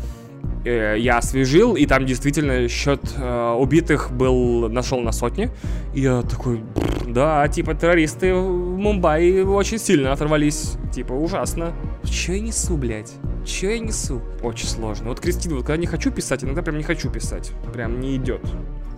Э, 0.65 0.95
я 0.97 1.19
освежил, 1.19 1.75
и 1.75 1.85
там 1.85 2.07
действительно 2.07 2.67
счет 2.67 2.99
э, 3.15 3.55
убитых 3.59 4.11
был, 4.11 4.67
нашел 4.67 4.99
на 4.99 5.11
сотни. 5.11 5.51
И 5.93 6.01
я 6.01 6.23
такой, 6.23 6.63
да, 7.07 7.47
типа 7.47 7.75
террористы 7.75 8.33
в 8.33 8.77
Мумбаи 8.77 9.41
очень 9.41 9.77
сильно 9.77 10.11
оторвались. 10.11 10.73
Типа, 10.91 11.13
ужасно. 11.13 11.71
Че 12.03 12.33
я 12.33 12.39
несу, 12.39 12.77
блядь? 12.77 13.13
Че 13.45 13.75
я 13.75 13.79
несу? 13.79 14.23
Очень 14.41 14.67
сложно. 14.67 15.09
Вот, 15.09 15.19
Кристина, 15.19 15.55
вот 15.55 15.65
когда 15.65 15.77
не 15.77 15.85
хочу 15.85 16.11
писать, 16.11 16.43
иногда 16.43 16.63
прям 16.63 16.77
не 16.77 16.83
хочу 16.83 17.11
писать. 17.11 17.51
Прям 17.71 17.99
не 17.99 18.15
идет. 18.15 18.41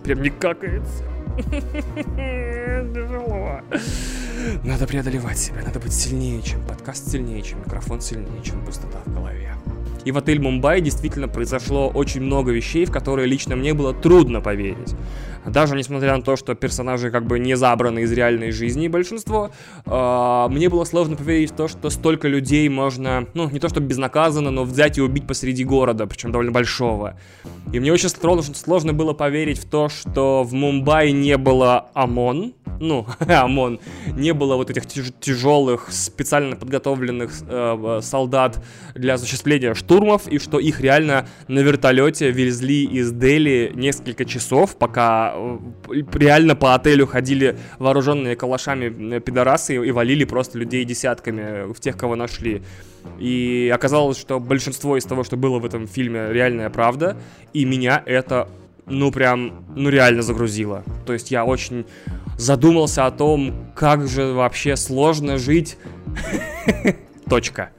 Прям 0.04 0.22
не 0.22 0.30
какается. 0.30 1.04
Тяжело. 2.94 3.60
Надо 4.64 4.86
преодолевать 4.86 5.38
себя, 5.38 5.62
надо 5.62 5.80
быть 5.80 5.92
сильнее, 5.92 6.40
чем 6.40 6.62
подкаст 6.62 7.10
сильнее, 7.10 7.42
чем 7.42 7.60
микрофон 7.60 8.00
сильнее, 8.00 8.42
чем 8.42 8.64
пустота 8.64 8.98
в 9.04 9.14
голове. 9.14 9.54
И 10.08 10.10
в 10.10 10.16
отель 10.16 10.40
Мумбай 10.40 10.80
действительно 10.80 11.28
произошло 11.28 11.90
очень 11.90 12.22
много 12.22 12.50
вещей, 12.50 12.86
в 12.86 12.90
которые 12.90 13.28
лично 13.28 13.56
мне 13.56 13.74
было 13.74 13.92
трудно 13.92 14.40
поверить. 14.40 14.94
Даже 15.50 15.76
несмотря 15.76 16.16
на 16.16 16.22
то, 16.22 16.36
что 16.36 16.54
персонажи 16.54 17.10
как 17.10 17.26
бы 17.26 17.38
не 17.38 17.56
забраны 17.56 18.00
из 18.00 18.12
реальной 18.12 18.50
жизни 18.50 18.88
большинство, 18.88 19.50
э, 19.86 20.46
мне 20.50 20.68
было 20.68 20.84
сложно 20.84 21.16
поверить 21.16 21.52
в 21.52 21.56
то, 21.56 21.68
что 21.68 21.90
столько 21.90 22.28
людей 22.28 22.68
можно, 22.68 23.26
ну, 23.34 23.48
не 23.50 23.60
то 23.60 23.68
чтобы 23.68 23.86
безнаказанно, 23.86 24.50
но 24.50 24.64
взять 24.64 24.98
и 24.98 25.02
убить 25.02 25.26
посреди 25.26 25.64
города, 25.64 26.06
причем 26.06 26.32
довольно 26.32 26.52
большого. 26.52 27.18
И 27.72 27.80
мне 27.80 27.92
очень 27.92 28.08
сложно, 28.08 28.54
сложно 28.54 28.92
было 28.92 29.12
поверить 29.12 29.58
в 29.58 29.68
то, 29.68 29.88
что 29.88 30.42
в 30.42 30.52
Мумбаи 30.52 31.10
не 31.10 31.36
было 31.36 31.90
ОМОН, 31.94 32.54
ну, 32.80 33.06
ОМОН, 33.20 33.80
не 34.14 34.32
было 34.32 34.56
вот 34.56 34.70
этих 34.70 34.86
тяжелых, 35.20 35.88
специально 35.90 36.56
подготовленных 36.56 37.32
э, 37.46 38.00
солдат 38.02 38.62
для 38.94 39.14
осуществления 39.14 39.74
штурмов, 39.74 40.28
и 40.28 40.38
что 40.38 40.58
их 40.58 40.80
реально 40.80 41.26
на 41.48 41.60
вертолете 41.60 42.30
везли 42.30 42.84
из 42.84 43.12
Дели 43.12 43.72
несколько 43.74 44.24
часов, 44.24 44.76
пока 44.76 45.32
э, 45.34 45.37
реально 46.12 46.54
по 46.54 46.74
отелю 46.74 47.06
ходили 47.06 47.58
вооруженные 47.78 48.36
калашами 48.36 49.16
э, 49.16 49.20
пидорасы 49.20 49.74
и 49.76 49.90
валили 49.90 50.24
просто 50.24 50.58
людей 50.58 50.84
десятками 50.84 51.72
в 51.72 51.80
тех, 51.80 51.96
кого 51.96 52.16
нашли. 52.16 52.62
И 53.18 53.70
оказалось, 53.74 54.18
что 54.18 54.40
большинство 54.40 54.96
из 54.96 55.04
того, 55.04 55.24
что 55.24 55.36
было 55.36 55.58
в 55.58 55.64
этом 55.64 55.86
фильме, 55.86 56.32
реальная 56.32 56.70
правда, 56.70 57.16
и 57.52 57.64
меня 57.64 58.02
это 58.04 58.48
ну 58.86 59.12
прям, 59.12 59.64
ну 59.76 59.90
реально 59.90 60.22
загрузило. 60.22 60.82
То 61.06 61.12
есть 61.12 61.30
я 61.30 61.44
очень 61.44 61.86
задумался 62.36 63.06
о 63.06 63.10
том, 63.10 63.72
как 63.74 64.08
же 64.08 64.32
вообще 64.32 64.76
сложно 64.76 65.38
жить. 65.38 65.78
Точка. 67.28 67.70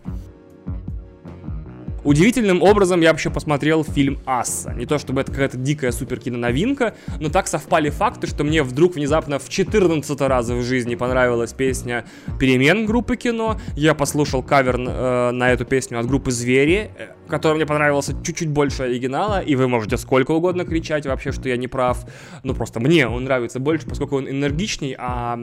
Удивительным 2.03 2.61
образом 2.61 3.01
я 3.01 3.11
вообще 3.11 3.29
посмотрел 3.29 3.83
фильм 3.83 4.19
«Асса». 4.25 4.73
Не 4.73 4.85
то 4.85 4.97
чтобы 4.97 5.21
это 5.21 5.31
какая-то 5.31 5.57
дикая 5.57 5.91
супер 5.91 6.19
киноновинка, 6.19 6.95
но 7.19 7.29
так 7.29 7.47
совпали 7.47 7.89
факты, 7.89 8.27
что 8.27 8.43
мне 8.43 8.63
вдруг 8.63 8.95
внезапно 8.95 9.39
в 9.39 9.49
14 9.49 10.21
раз 10.21 10.49
в 10.49 10.63
жизни 10.63 10.95
понравилась 10.95 11.53
песня 11.53 12.05
«Перемен» 12.39 12.85
группы 12.85 13.17
кино. 13.17 13.59
Я 13.75 13.95
послушал 13.95 14.43
кавер 14.43 14.79
э, 14.79 15.31
на 15.31 15.51
эту 15.51 15.65
песню 15.65 15.99
от 15.99 16.07
группы 16.07 16.31
«Звери», 16.31 16.91
э, 16.97 17.07
который 17.27 17.55
мне 17.55 17.65
понравился 17.65 18.15
чуть-чуть 18.23 18.49
больше 18.49 18.83
оригинала, 18.83 19.41
и 19.41 19.55
вы 19.55 19.67
можете 19.67 19.97
сколько 19.97 20.31
угодно 20.31 20.65
кричать 20.65 21.05
вообще, 21.05 21.31
что 21.31 21.49
я 21.49 21.57
не 21.57 21.67
прав. 21.67 22.05
Ну, 22.43 22.53
просто 22.53 22.79
мне 22.79 23.07
он 23.07 23.25
нравится 23.25 23.59
больше, 23.59 23.87
поскольку 23.87 24.17
он 24.17 24.29
энергичней, 24.29 24.95
а 24.97 25.37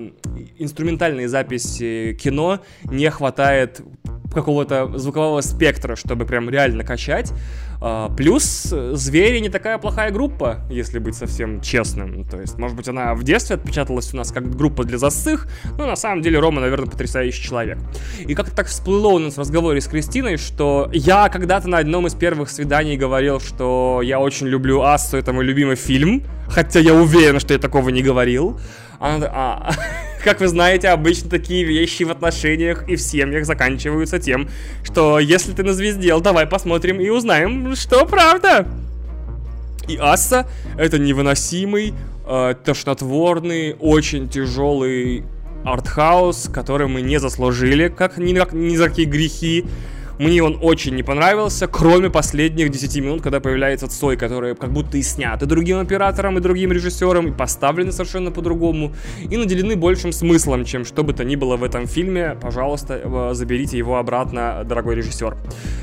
инструментальной 0.59 1.27
записи 1.27 2.16
кино 2.21 2.61
не 2.85 3.11
хватает 3.11 3.83
какого-то 4.37 4.99
звукового 4.99 5.40
спектра, 5.40 5.97
чтобы 5.97 6.27
прям 6.27 6.45
реально 6.50 6.85
качать. 6.85 7.32
А, 7.80 8.09
плюс 8.09 8.72
«Звери» 8.92 9.38
не 9.38 9.48
такая 9.48 9.78
плохая 9.78 10.11
группа, 10.11 10.61
если 10.70 10.98
быть 10.98 11.14
совсем 11.14 11.61
честным. 11.61 12.24
То 12.24 12.40
есть, 12.40 12.59
может 12.59 12.76
быть, 12.76 12.88
она 12.88 13.14
в 13.14 13.22
детстве 13.22 13.56
отпечаталась 13.56 14.12
у 14.14 14.16
нас 14.16 14.32
как 14.32 14.54
группа 14.54 14.85
для 14.85 14.98
засых, 14.98 15.48
но 15.78 15.87
на 15.87 15.96
самом 15.96 16.22
деле 16.22 16.38
Рома, 16.38 16.61
наверное, 16.61 16.90
потрясающий 16.90 17.42
человек. 17.42 17.78
И 18.26 18.35
как-то 18.35 18.54
так 18.54 18.66
всплыло 18.66 19.09
у 19.09 19.18
нас 19.18 19.35
в 19.35 19.38
разговоре 19.38 19.80
с 19.80 19.87
Кристиной, 19.87 20.37
что 20.37 20.90
я 20.92 21.28
когда-то 21.28 21.68
на 21.68 21.78
одном 21.78 22.06
из 22.06 22.14
первых 22.14 22.50
свиданий 22.50 22.96
говорил, 22.96 23.40
что 23.40 24.00
я 24.02 24.20
очень 24.20 24.46
люблю 24.46 24.82
Ассу, 24.82 25.16
это 25.16 25.32
мой 25.32 25.44
любимый 25.44 25.76
фильм, 25.76 26.22
хотя 26.48 26.80
я 26.80 26.94
уверен, 26.94 27.40
что 27.40 27.52
я 27.52 27.59
такого 27.59 27.90
не 27.90 28.02
говорил. 28.02 28.59
Она, 28.98 29.26
а, 29.30 29.72
как 30.26 30.40
вы 30.40 30.48
знаете, 30.48 30.88
обычно 30.88 31.30
такие 31.30 31.62
вещи 31.62 32.02
в 32.02 32.10
отношениях 32.10 32.88
и 32.88 32.96
в 32.96 33.00
семьях 33.00 33.46
заканчиваются 33.46 34.18
тем, 34.18 34.48
что 34.82 35.20
если 35.20 35.52
ты 35.52 35.62
на 35.62 35.72
звезде, 35.72 36.18
давай 36.18 36.46
посмотрим 36.46 37.00
и 37.00 37.08
узнаем, 37.10 37.76
что 37.76 38.04
правда. 38.04 38.66
И 39.86 39.96
Асса 39.96 40.48
это 40.76 40.98
невыносимый, 40.98 41.94
э, 42.26 42.54
тошнотворный, 42.64 43.76
очень 43.78 44.28
тяжелый 44.28 45.22
артхаус, 45.64 46.50
который 46.52 46.88
мы 46.88 47.02
не 47.02 47.20
заслужили, 47.20 47.86
как 47.86 48.18
ни, 48.18 48.32
ни 48.32 48.76
за 48.76 48.88
какие 48.88 49.06
грехи. 49.06 49.64
Мне 50.18 50.42
он 50.42 50.59
очень 50.62 50.94
не 50.94 51.02
понравился, 51.02 51.66
кроме 51.66 52.09
последних 52.09 52.70
10 52.70 52.96
минут, 53.02 53.22
когда 53.22 53.38
появляется 53.38 53.87
Цой, 53.87 54.16
которые 54.16 54.55
как 54.55 54.72
будто 54.72 54.96
и 54.96 55.02
сняты 55.02 55.44
другим 55.44 55.79
оператором 55.79 56.38
и 56.38 56.40
другим 56.40 56.72
режиссером, 56.72 57.29
и 57.29 57.33
поставлены 57.33 57.92
совершенно 57.92 58.31
по-другому, 58.31 58.94
и 59.31 59.37
наделены 59.37 59.76
большим 59.76 60.12
смыслом, 60.12 60.64
чем 60.64 60.85
что 60.85 61.05
бы 61.05 61.12
то 61.12 61.24
ни 61.24 61.37
было 61.37 61.57
в 61.57 61.64
этом 61.64 61.87
фильме. 61.87 62.37
Пожалуйста, 62.40 63.00
э, 63.02 63.35
заберите 63.35 63.76
его 63.76 63.98
обратно, 63.98 64.62
дорогой 64.64 64.94
режиссер. 64.94 65.37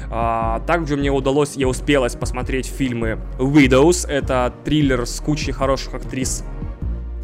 А, 0.10 0.62
также 0.66 0.98
мне 0.98 1.12
удалось, 1.12 1.56
я 1.56 1.68
успелась 1.68 2.16
посмотреть 2.16 2.66
фильмы 2.66 3.20
Widows, 3.38 4.08
это 4.08 4.52
триллер 4.66 5.06
с 5.06 5.20
кучей 5.20 5.52
хороших 5.52 5.94
актрис, 5.94 6.44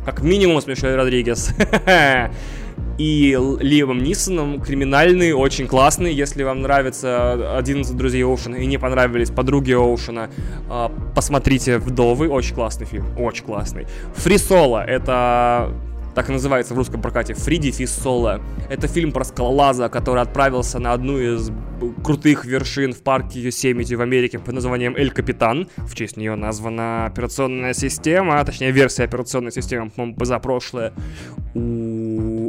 как 0.06 0.22
минимум 0.22 0.62
с 0.62 0.67
Мишель 0.67 0.95
Родригес. 0.95 1.54
и 3.00 3.38
Лиамом 3.62 4.04
Нисоном. 4.04 4.62
Криминальный, 4.62 5.32
очень 5.32 5.68
классный. 5.68 6.14
Если 6.14 6.44
вам 6.44 6.62
нравится 6.62 7.58
11 7.58 7.96
друзей 7.96 8.24
Оушена 8.24 8.58
и 8.58 8.66
не 8.66 8.78
понравились 8.78 9.32
подруги 9.32 9.72
Оушена, 9.72 10.30
а, 10.70 10.92
посмотрите 11.16 11.78
«Вдовы». 11.78 12.28
Очень 12.28 12.56
классный 12.56 12.86
фильм, 12.86 13.06
очень 13.18 13.46
классный. 13.46 13.88
Фри 14.16 14.38
Соло— 14.38 14.84
это 14.88 15.74
так 16.20 16.30
и 16.30 16.34
называется 16.34 16.74
в 16.74 16.78
русском 16.78 17.02
прокате, 17.02 17.34
Фриди 17.34 17.72
Фис 17.72 17.92
Соло. 17.92 18.42
Это 18.70 18.88
фильм 18.88 19.14
про 19.14 19.24
скалолаза, 19.24 19.88
который 19.88 20.22
отправился 20.22 20.78
на 20.80 20.92
одну 20.92 21.18
из 21.18 21.50
крутых 22.04 22.44
вершин 22.44 22.94
в 22.94 23.02
парке 23.02 23.40
Йосемити 23.40 23.94
в 23.94 24.02
Америке 24.02 24.38
под 24.40 24.54
названием 24.54 24.96
Эль 24.98 25.12
Капитан. 25.12 25.70
В 25.78 25.96
честь 25.96 26.18
нее 26.18 26.36
названа 26.36 27.06
операционная 27.06 27.74
система, 27.74 28.40
а 28.42 28.44
точнее 28.44 28.72
версия 28.72 29.04
операционной 29.04 29.54
системы, 29.54 29.92
по-моему, 29.92 30.18
позапрошлая 30.18 30.94
у 31.54 31.60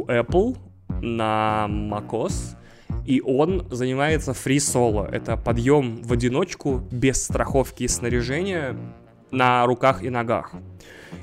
Apple 0.07 0.57
на 1.01 1.67
macOS. 1.69 2.55
И 3.05 3.21
он 3.21 3.67
занимается 3.71 4.33
фри-соло. 4.33 5.07
Это 5.11 5.37
подъем 5.37 6.01
в 6.03 6.13
одиночку 6.13 6.83
без 6.91 7.23
страховки 7.23 7.83
и 7.83 7.87
снаряжения 7.87 8.75
на 9.31 9.65
руках 9.65 10.03
и 10.03 10.09
ногах. 10.09 10.53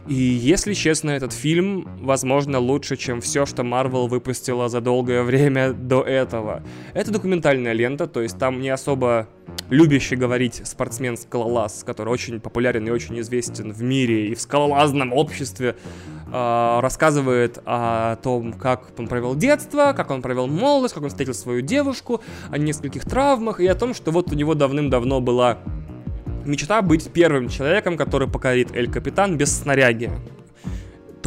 И 0.09 0.15
если 0.15 0.73
честно, 0.73 1.11
этот 1.11 1.35
фильм, 1.35 1.87
возможно, 2.01 2.59
лучше, 2.59 2.97
чем 2.97 3.21
все, 3.21 3.45
что 3.45 3.63
Марвел 3.63 4.07
выпустила 4.07 4.71
за 4.71 4.81
долгое 4.81 5.23
время 5.23 5.75
до 5.75 6.01
этого. 6.01 6.63
Это 6.95 7.11
документальная 7.11 7.75
лента, 7.75 8.07
то 8.07 8.23
есть 8.23 8.39
там 8.39 8.61
не 8.61 8.71
особо 8.71 9.29
любящий 9.69 10.17
говорить 10.17 10.63
спортсмен-скалолаз, 10.65 11.85
который 11.85 12.09
очень 12.09 12.41
популярен 12.41 12.87
и 12.87 12.91
очень 12.91 13.21
известен 13.21 13.71
в 13.71 13.83
мире 13.83 14.29
и 14.29 14.35
в 14.35 14.41
скалолазном 14.41 15.13
обществе, 15.13 15.77
э, 16.33 16.81
рассказывает 16.81 17.59
о 17.67 18.17
том, 18.17 18.55
как 18.55 18.99
он 18.99 19.09
провел 19.09 19.35
детство, 19.35 19.93
как 19.95 20.11
он 20.11 20.23
провел 20.23 20.47
молодость, 20.47 20.95
как 20.95 21.03
он 21.03 21.11
встретил 21.11 21.35
свою 21.35 21.61
девушку, 21.61 22.23
о 22.51 22.57
нескольких 22.57 23.05
травмах 23.05 23.61
и 23.61 23.67
о 23.67 23.75
том, 23.75 23.93
что 23.93 24.11
вот 24.11 24.33
у 24.33 24.35
него 24.35 24.55
давным-давно 24.55 25.21
была 25.21 25.59
мечта 26.49 26.83
быть 26.83 27.11
первым 27.13 27.49
человеком, 27.49 27.97
который 27.97 28.27
покорит 28.27 28.75
Эль 28.75 28.91
Капитан 28.91 29.37
без 29.37 29.57
снаряги. 29.57 30.11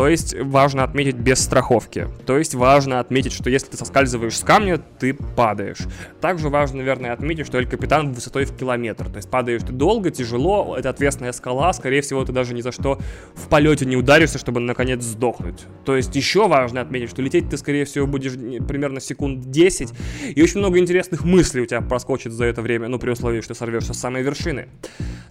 То 0.02 0.08
есть 0.08 0.34
важно 0.36 0.84
отметить 0.84 1.14
без 1.14 1.42
страховки. 1.42 2.08
То 2.26 2.40
есть 2.40 2.56
важно 2.56 3.00
отметить, 3.00 3.34
что 3.34 3.52
если 3.52 3.68
ты 3.68 3.78
соскальзываешь 3.78 4.36
с 4.36 4.42
камня, 4.42 4.80
ты 4.80 5.14
падаешь. 5.14 5.82
Также 6.20 6.50
важно, 6.50 6.80
наверное, 6.80 7.14
отметить, 7.14 7.46
что 7.46 7.60
Эль 7.60 7.68
Капитан 7.68 8.12
высотой 8.12 8.46
в 8.46 8.58
километр. 8.58 9.10
То 9.10 9.18
есть 9.18 9.30
падаешь 9.30 9.62
ты 9.62 9.72
долго, 9.72 10.10
тяжело, 10.10 10.76
это 10.76 10.90
ответственная 10.90 11.34
скала, 11.34 11.72
скорее 11.74 12.02
всего, 12.02 12.26
ты 12.26 12.32
даже 12.32 12.56
ни 12.56 12.62
за 12.62 12.72
что 12.72 12.98
в 13.36 13.48
полете 13.48 13.86
не 13.86 13.96
ударишься, 13.96 14.40
чтобы 14.40 14.60
наконец 14.60 15.04
сдохнуть. 15.04 15.68
То 15.86 15.96
есть 15.96 16.16
еще 16.16 16.48
важно 16.48 16.82
отметить, 16.82 17.12
что 17.12 17.22
лететь 17.22 17.52
ты, 17.52 17.58
скорее 17.58 17.86
всего, 17.86 18.08
будешь 18.08 18.34
примерно 18.66 19.00
секунд 19.00 19.52
10, 19.52 19.94
и 20.36 20.42
очень 20.42 20.62
много 20.62 20.80
интересных 20.80 21.24
мыслей 21.24 21.62
у 21.62 21.66
тебя 21.68 21.82
проскочит 21.82 22.32
за 22.32 22.46
это 22.46 22.64
время, 22.64 22.88
ну, 22.88 22.98
при 22.98 23.12
условии, 23.12 23.42
что 23.42 23.54
сорвешься 23.54 23.94
с 23.94 24.00
самой 24.00 24.24
вершины. 24.24 24.68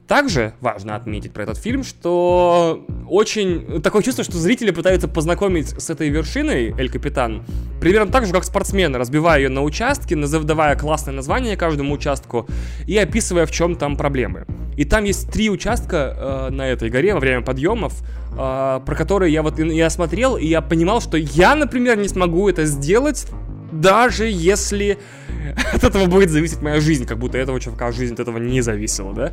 Также 0.07 0.55
важно 0.61 0.97
отметить 0.97 1.33
про 1.33 1.45
этот 1.45 1.59
фильм, 1.59 1.85
что 1.85 2.85
очень 3.09 3.81
такое 3.81 4.03
чувство, 4.03 4.25
что 4.25 4.39
зрители 4.61 4.75
пытаются 4.75 5.09
познакомить 5.09 5.69
с 5.69 5.89
этой 5.89 6.11
вершиной, 6.11 6.75
Эль 6.77 6.91
Капитан, 6.91 7.43
примерно 7.81 8.13
так 8.13 8.27
же, 8.27 8.33
как 8.33 8.45
спортсмены, 8.45 8.99
разбивая 8.99 9.41
ее 9.41 9.49
на 9.49 9.63
участки, 9.63 10.15
давая 10.15 10.77
классное 10.77 11.15
название 11.15 11.57
каждому 11.57 11.95
участку 11.95 12.47
и 12.87 12.99
описывая, 12.99 13.47
в 13.47 13.51
чем 13.51 13.75
там 13.75 13.97
проблемы. 13.97 14.45
И 14.77 14.85
там 14.85 15.05
есть 15.05 15.33
три 15.33 15.49
участка 15.49 15.97
э, 15.97 16.51
на 16.51 16.69
этой 16.69 16.91
горе 16.91 17.15
во 17.15 17.21
время 17.21 17.41
подъемов, 17.43 17.95
э, 18.33 18.81
про 18.85 18.95
которые 18.95 19.33
я 19.33 19.43
вот 19.43 19.59
я 19.59 19.89
смотрел, 19.89 20.37
и 20.37 20.47
я 20.47 20.61
понимал, 20.61 21.01
что 21.01 21.17
я, 21.17 21.55
например, 21.55 21.97
не 21.97 22.09
смогу 22.09 22.47
это 22.51 22.67
сделать, 22.67 23.27
даже 23.73 24.27
если 24.27 24.99
от 25.75 25.85
этого 25.85 26.05
будет 26.05 26.31
зависеть 26.31 26.61
моя 26.61 26.81
жизнь, 26.81 27.07
как 27.07 27.19
будто 27.19 27.39
этого 27.39 27.59
чувака 27.61 27.93
жизнь 27.93 28.13
от 28.13 28.21
этого 28.21 28.37
не 28.37 28.61
зависела, 28.61 29.15
да? 29.15 29.33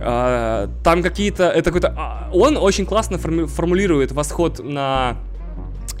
А, 0.00 0.68
там 0.84 1.02
какие-то, 1.02 1.44
это 1.44 1.70
какой-то, 1.70 1.94
а, 1.96 2.30
он 2.32 2.56
очень 2.56 2.86
классно 2.86 3.16
форми- 3.16 3.46
формулирует 3.46 4.12
восход 4.12 4.60
на 4.62 5.16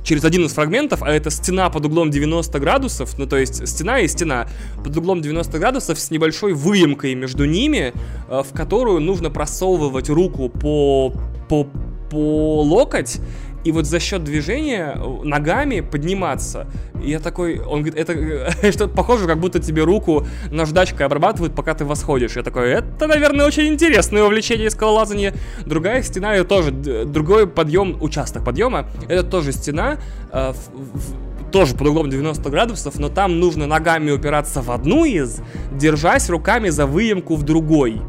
через 0.06 0.24
один 0.24 0.44
из 0.44 0.52
фрагментов, 0.52 1.02
а 1.02 1.10
это 1.10 1.30
стена 1.30 1.68
под 1.68 1.86
углом 1.86 2.10
90 2.10 2.58
градусов, 2.60 3.18
ну 3.18 3.26
то 3.26 3.36
есть 3.36 3.66
стена 3.66 3.98
и 4.00 4.08
стена 4.08 4.46
под 4.84 4.96
углом 4.96 5.20
90 5.20 5.58
градусов 5.58 5.98
с 5.98 6.10
небольшой 6.10 6.52
выемкой 6.52 7.14
между 7.14 7.44
ними, 7.44 7.92
э, 8.28 8.42
в 8.42 8.56
которую 8.56 9.00
нужно 9.00 9.30
просовывать 9.30 10.08
руку 10.08 10.48
по, 10.48 11.12
по, 11.48 11.66
по 12.08 12.62
локоть 12.62 13.18
и 13.66 13.72
вот 13.72 13.84
за 13.84 13.98
счет 13.98 14.22
движения 14.22 14.94
э, 14.94 15.24
ногами 15.24 15.80
подниматься. 15.80 16.68
Я 17.02 17.18
такой, 17.18 17.58
он 17.58 17.82
говорит, 17.82 17.96
это 17.96 18.52
что-то 18.72 18.94
похоже, 18.94 19.26
как 19.26 19.38
будто 19.38 19.58
тебе 19.58 19.82
руку 19.82 20.24
наждачкой 20.52 21.06
обрабатывают, 21.06 21.52
пока 21.54 21.74
ты 21.74 21.84
восходишь. 21.84 22.36
Я 22.36 22.44
такой, 22.44 22.70
это, 22.70 23.08
наверное, 23.08 23.44
очень 23.44 23.66
интересное 23.66 24.22
увлечение 24.22 24.70
скалолазания. 24.70 25.34
Другая 25.64 26.02
стена, 26.02 26.36
это 26.36 26.48
тоже, 26.48 26.70
другой 26.70 27.48
подъем, 27.48 28.00
участок 28.00 28.44
подъема, 28.44 28.88
это 29.08 29.24
тоже 29.24 29.50
стена, 29.50 29.98
э, 30.30 30.52
в, 30.52 30.70
в, 30.76 31.50
тоже 31.50 31.74
под 31.74 31.88
углом 31.88 32.08
90 32.08 32.48
градусов, 32.48 33.00
но 33.00 33.08
там 33.08 33.40
нужно 33.40 33.66
ногами 33.66 34.12
упираться 34.12 34.62
в 34.62 34.70
одну 34.70 35.04
из, 35.04 35.40
держась 35.72 36.30
руками 36.30 36.68
за 36.68 36.86
выемку 36.86 37.34
в 37.34 37.42
другой. 37.42 38.00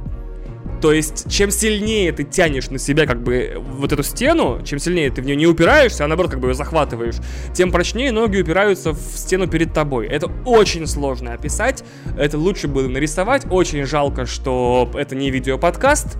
То 0.81 0.91
есть, 0.91 1.29
чем 1.29 1.51
сильнее 1.51 2.11
ты 2.11 2.23
тянешь 2.23 2.69
на 2.69 2.77
себя 2.77 3.05
как 3.05 3.23
бы 3.23 3.55
вот 3.57 3.91
эту 3.91 4.03
стену, 4.03 4.61
чем 4.63 4.79
сильнее 4.79 5.09
ты 5.09 5.21
в 5.21 5.25
нее 5.25 5.35
не 5.35 5.47
упираешься, 5.47 6.05
а 6.05 6.07
наоборот 6.07 6.31
как 6.31 6.39
бы 6.39 6.49
ее 6.49 6.53
захватываешь, 6.53 7.15
тем 7.53 7.71
прочнее 7.71 8.11
ноги 8.11 8.39
упираются 8.39 8.91
в 8.91 8.99
стену 8.99 9.47
перед 9.47 9.73
тобой. 9.73 10.07
Это 10.07 10.31
очень 10.45 10.85
сложно 10.85 11.33
описать, 11.33 11.83
это 12.17 12.37
лучше 12.37 12.67
было 12.67 12.87
нарисовать. 12.87 13.45
Очень 13.49 13.85
жалко, 13.85 14.25
что 14.25 14.89
это 14.93 15.15
не 15.15 15.31
видеоподкаст, 15.31 16.17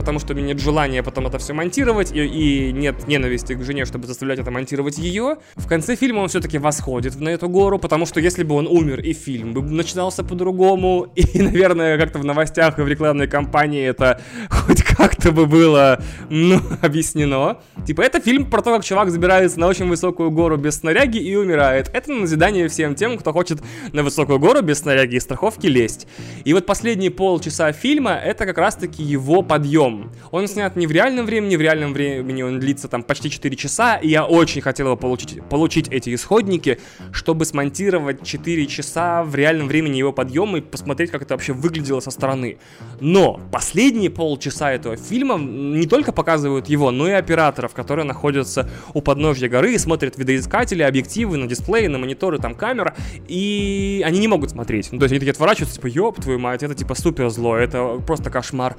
потому 0.00 0.18
что 0.18 0.32
у 0.32 0.36
меня 0.36 0.48
нет 0.48 0.60
желания 0.60 1.02
потом 1.02 1.26
это 1.26 1.38
все 1.38 1.52
монтировать, 1.52 2.10
и, 2.10 2.24
и 2.24 2.72
нет 2.72 3.06
ненависти 3.06 3.52
к 3.54 3.62
жене, 3.62 3.84
чтобы 3.84 4.06
заставлять 4.06 4.38
это 4.38 4.50
монтировать 4.50 4.96
ее. 4.96 5.36
В 5.56 5.68
конце 5.68 5.94
фильма 5.94 6.20
он 6.20 6.28
все-таки 6.28 6.56
восходит 6.56 7.20
на 7.20 7.28
эту 7.28 7.50
гору, 7.50 7.78
потому 7.78 8.06
что 8.06 8.18
если 8.18 8.42
бы 8.42 8.54
он 8.54 8.66
умер 8.66 9.00
и 9.00 9.12
фильм 9.12 9.52
бы 9.52 9.60
начинался 9.60 10.24
по-другому, 10.24 11.06
и, 11.14 11.42
наверное, 11.42 11.98
как-то 11.98 12.18
в 12.18 12.24
новостях 12.24 12.78
и 12.78 12.82
в 12.82 12.88
рекламной 12.88 13.28
кампании 13.28 13.84
это 13.86 14.22
хоть 14.48 14.79
как-то 15.00 15.32
бы 15.32 15.46
было, 15.46 16.02
ну, 16.28 16.60
объяснено. 16.82 17.58
Типа, 17.86 18.02
это 18.02 18.20
фильм 18.20 18.50
про 18.50 18.60
то, 18.60 18.74
как 18.74 18.84
чувак 18.84 19.10
забирается 19.10 19.58
на 19.58 19.66
очень 19.66 19.88
высокую 19.88 20.30
гору 20.30 20.58
без 20.58 20.76
снаряги 20.76 21.16
и 21.16 21.34
умирает. 21.36 21.90
Это 21.94 22.12
назидание 22.12 22.68
всем 22.68 22.94
тем, 22.94 23.16
кто 23.16 23.32
хочет 23.32 23.62
на 23.92 24.02
высокую 24.02 24.38
гору 24.38 24.60
без 24.60 24.80
снаряги 24.80 25.16
и 25.16 25.20
страховки 25.20 25.66
лезть. 25.66 26.06
И 26.44 26.52
вот 26.52 26.66
последние 26.66 27.10
полчаса 27.10 27.72
фильма, 27.72 28.12
это 28.12 28.44
как 28.44 28.58
раз-таки 28.58 29.02
его 29.02 29.40
подъем. 29.42 30.12
Он 30.30 30.46
снят 30.46 30.76
не 30.76 30.86
в 30.86 30.90
реальном 30.90 31.24
времени, 31.24 31.56
в 31.56 31.60
реальном 31.62 31.94
времени 31.94 32.42
он 32.42 32.60
длится 32.60 32.88
там 32.88 33.02
почти 33.02 33.30
4 33.30 33.56
часа, 33.56 33.96
и 33.96 34.08
я 34.08 34.26
очень 34.26 34.60
хотел 34.60 34.88
бы 34.88 34.96
получить, 34.98 35.42
получить 35.48 35.88
эти 35.88 36.14
исходники, 36.14 36.78
чтобы 37.10 37.46
смонтировать 37.46 38.22
4 38.22 38.66
часа 38.66 39.22
в 39.24 39.34
реальном 39.34 39.68
времени 39.68 39.96
его 39.96 40.12
подъема 40.12 40.58
и 40.58 40.60
посмотреть, 40.60 41.10
как 41.10 41.22
это 41.22 41.34
вообще 41.34 41.54
выглядело 41.54 42.00
со 42.00 42.10
стороны. 42.10 42.58
Но 43.00 43.40
последние 43.50 44.10
полчаса 44.10 44.72
этого 44.72 44.89
фильма 44.96 45.36
не 45.38 45.86
только 45.86 46.12
показывают 46.12 46.68
его, 46.68 46.90
но 46.90 47.08
и 47.08 47.12
операторов, 47.12 47.74
которые 47.74 48.04
находятся 48.04 48.68
у 48.94 49.00
подножья 49.00 49.48
горы 49.48 49.74
и 49.74 49.78
смотрят 49.78 50.16
видоискатели, 50.18 50.82
объективы 50.82 51.36
на 51.36 51.46
дисплее, 51.46 51.88
на 51.88 51.98
мониторы, 51.98 52.38
там 52.38 52.54
камера, 52.54 52.94
и 53.28 54.02
они 54.04 54.18
не 54.18 54.28
могут 54.28 54.50
смотреть. 54.50 54.90
Ну, 54.92 54.98
то 54.98 55.04
есть 55.04 55.12
они 55.12 55.20
такие 55.20 55.32
отворачиваются, 55.32 55.76
типа, 55.76 55.86
ёб 55.86 56.20
твою 56.20 56.38
мать, 56.38 56.62
это 56.62 56.74
типа 56.74 56.94
супер 56.94 57.28
зло, 57.30 57.56
это 57.56 58.00
просто 58.06 58.30
кошмар. 58.30 58.76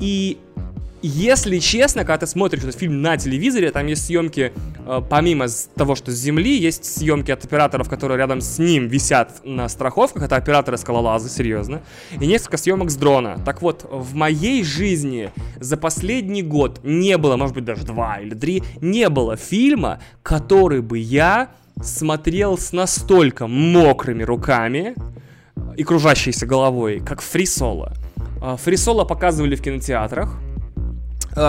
И 0.00 0.38
если 1.02 1.58
честно, 1.58 2.02
когда 2.02 2.18
ты 2.18 2.26
смотришь 2.26 2.62
этот 2.62 2.76
фильм 2.76 3.02
на 3.02 3.16
телевизоре, 3.16 3.70
там 3.70 3.86
есть 3.86 4.06
съемки, 4.06 4.52
э, 4.86 5.02
помимо 5.08 5.46
того, 5.74 5.94
что 5.94 6.10
с 6.10 6.14
земли, 6.14 6.56
есть 6.56 6.84
съемки 6.84 7.30
от 7.30 7.44
операторов, 7.44 7.88
которые 7.88 8.18
рядом 8.18 8.40
с 8.40 8.58
ним 8.58 8.88
висят 8.88 9.40
на 9.44 9.68
страховках. 9.68 10.24
Это 10.24 10.36
операторы-скалолазы, 10.36 11.28
серьезно. 11.28 11.82
И 12.20 12.26
несколько 12.26 12.56
съемок 12.56 12.90
с 12.90 12.96
дрона. 12.96 13.40
Так 13.44 13.62
вот, 13.62 13.86
в 13.90 14.14
моей 14.14 14.64
жизни 14.64 15.30
за 15.60 15.76
последний 15.76 16.42
год 16.42 16.80
не 16.82 17.16
было, 17.16 17.36
может 17.36 17.54
быть, 17.54 17.64
даже 17.64 17.84
два 17.84 18.18
или 18.18 18.34
три, 18.34 18.62
не 18.80 19.08
было 19.08 19.36
фильма, 19.36 20.00
который 20.22 20.80
бы 20.80 20.98
я 20.98 21.50
смотрел 21.80 22.58
с 22.58 22.72
настолько 22.72 23.46
мокрыми 23.46 24.24
руками 24.24 24.94
и 25.76 25.84
кружащейся 25.84 26.44
головой, 26.44 27.00
как 27.06 27.20
Фри 27.20 27.46
Соло. 27.46 27.92
Фри 28.64 28.76
Соло 28.76 29.04
показывали 29.04 29.56
в 29.56 29.62
кинотеатрах, 29.62 30.38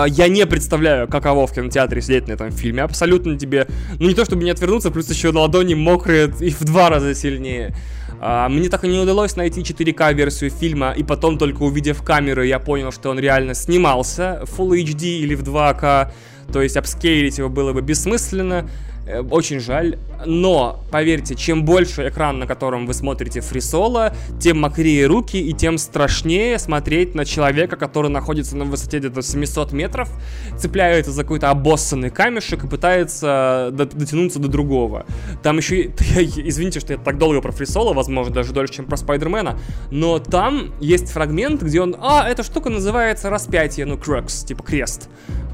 я 0.08 0.28
не 0.28 0.46
представляю, 0.46 1.08
каково 1.08 1.46
в 1.46 1.52
кинотеатре 1.52 2.00
сидеть 2.02 2.28
на 2.28 2.32
этом 2.32 2.50
фильме. 2.50 2.82
Абсолютно 2.82 3.38
тебе, 3.38 3.66
ну 3.98 4.08
не 4.08 4.14
то 4.14 4.24
чтобы 4.24 4.44
не 4.44 4.50
отвернуться, 4.50 4.90
плюс 4.90 5.08
еще 5.10 5.32
на 5.32 5.40
ладони 5.40 5.74
мокрые 5.74 6.32
и 6.40 6.50
в 6.50 6.64
два 6.64 6.90
раза 6.90 7.14
сильнее. 7.14 7.74
А, 8.20 8.48
мне 8.48 8.68
так 8.68 8.84
и 8.84 8.88
не 8.88 8.98
удалось 8.98 9.36
найти 9.36 9.62
4К 9.62 10.12
версию 10.12 10.50
фильма, 10.50 10.92
и 10.92 11.02
потом 11.02 11.38
только 11.38 11.62
увидев 11.62 12.02
камеру, 12.02 12.42
я 12.42 12.58
понял, 12.58 12.92
что 12.92 13.10
он 13.10 13.18
реально 13.18 13.54
снимался 13.54 14.42
в 14.44 14.60
Full 14.60 14.82
HD 14.84 15.20
или 15.20 15.34
в 15.34 15.42
2К. 15.42 16.12
То 16.52 16.60
есть 16.60 16.76
апскейлить 16.76 17.38
его 17.38 17.48
было 17.48 17.72
бы 17.72 17.80
бессмысленно. 17.80 18.68
Э, 19.10 19.22
очень 19.22 19.60
жаль. 19.60 19.98
Но, 20.24 20.80
поверьте, 20.90 21.34
чем 21.34 21.64
больше 21.64 22.08
экран, 22.08 22.38
на 22.38 22.46
котором 22.46 22.86
вы 22.86 22.94
смотрите 22.94 23.40
фрисоло, 23.40 24.14
тем 24.38 24.60
мокрее 24.60 25.06
руки 25.06 25.36
и 25.36 25.52
тем 25.52 25.78
страшнее 25.78 26.58
смотреть 26.58 27.14
на 27.14 27.24
человека, 27.24 27.76
который 27.76 28.10
находится 28.10 28.56
на 28.56 28.64
высоте 28.64 28.98
где-то 28.98 29.22
700 29.22 29.72
метров, 29.72 30.10
цепляется 30.58 31.10
за 31.10 31.22
какой-то 31.22 31.50
обоссанный 31.50 32.10
камешек 32.10 32.64
и 32.64 32.68
пытается 32.68 33.70
дотянуться 33.72 34.38
до 34.38 34.48
другого. 34.48 35.06
Там 35.42 35.56
еще, 35.56 35.86
извините, 35.90 36.80
что 36.80 36.92
я 36.92 36.98
так 36.98 37.18
долго 37.18 37.40
про 37.40 37.52
фрисоло, 37.52 37.94
возможно, 37.94 38.34
даже 38.34 38.52
дольше, 38.52 38.74
чем 38.74 38.86
про 38.86 38.96
Спайдермена, 38.96 39.58
но 39.90 40.18
там 40.18 40.72
есть 40.80 41.08
фрагмент, 41.10 41.62
где 41.62 41.80
он, 41.80 41.96
а, 41.98 42.28
эта 42.28 42.42
штука 42.42 42.70
называется 42.70 43.30
распятие, 43.30 43.86
ну, 43.86 43.96
крокс, 43.96 44.44
типа 44.44 44.62
крест. 44.62 45.08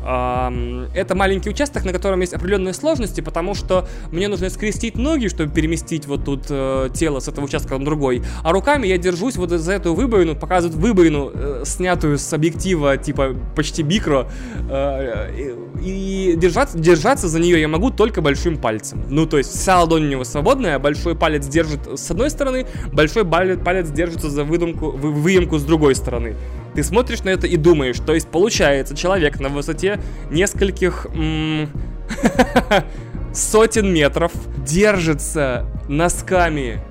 Это 0.06 1.14
маленький 1.14 1.50
участок, 1.50 1.84
на 1.84 1.92
котором 1.92 2.20
есть 2.20 2.32
определенные 2.32 2.74
сложности, 2.74 3.20
потому 3.20 3.54
что 3.54 3.88
мне 4.12 4.28
нужно 4.28 4.50
скрестить 4.50 4.96
ноги, 4.96 5.26
чтобы 5.26 5.52
переместить 5.52 6.06
вот 6.06 6.24
тут 6.24 6.46
э, 6.48 6.90
тело 6.94 7.18
с 7.20 7.28
этого 7.28 7.44
участка 7.44 7.76
на 7.76 7.84
другой, 7.84 8.22
а 8.44 8.52
руками 8.52 8.86
я 8.86 8.98
держусь 8.98 9.36
вот 9.36 9.50
за 9.50 9.72
эту 9.72 9.94
выбоину, 9.94 10.36
показывают 10.36 10.80
выбоину, 10.80 11.30
э, 11.34 11.62
снятую 11.64 12.18
с 12.18 12.32
объектива 12.32 12.96
типа 12.96 13.34
почти 13.56 13.82
микро, 13.82 14.28
э, 14.70 15.56
и 15.82 16.34
держаться, 16.36 16.78
держаться 16.78 17.28
за 17.28 17.40
нее 17.40 17.60
я 17.60 17.68
могу 17.68 17.90
только 17.90 18.20
большим 18.20 18.58
пальцем. 18.58 19.02
Ну, 19.08 19.26
то 19.26 19.38
есть 19.38 19.50
вся 19.50 19.80
ладонь 19.80 20.04
у 20.04 20.08
него 20.08 20.24
свободная, 20.24 20.78
большой 20.78 21.16
палец 21.16 21.46
держит 21.46 21.80
с 21.98 22.10
одной 22.10 22.30
стороны, 22.30 22.66
большой 22.92 23.24
палец 23.24 23.88
держится 23.90 24.30
за 24.30 24.44
выдумку, 24.44 24.90
вы, 24.90 25.12
выемку 25.12 25.58
с 25.58 25.64
другой 25.64 25.94
стороны. 25.94 26.36
Ты 26.76 26.82
смотришь 26.82 27.24
на 27.24 27.30
это 27.30 27.46
и 27.46 27.56
думаешь, 27.56 27.96
то 28.04 28.12
есть 28.12 28.28
получается 28.28 28.94
человек 28.94 29.40
на 29.40 29.48
высоте 29.48 29.98
нескольких 30.30 31.06
сотен 33.32 33.94
метров 33.94 34.30
держится 34.58 35.66
носками 35.88 36.82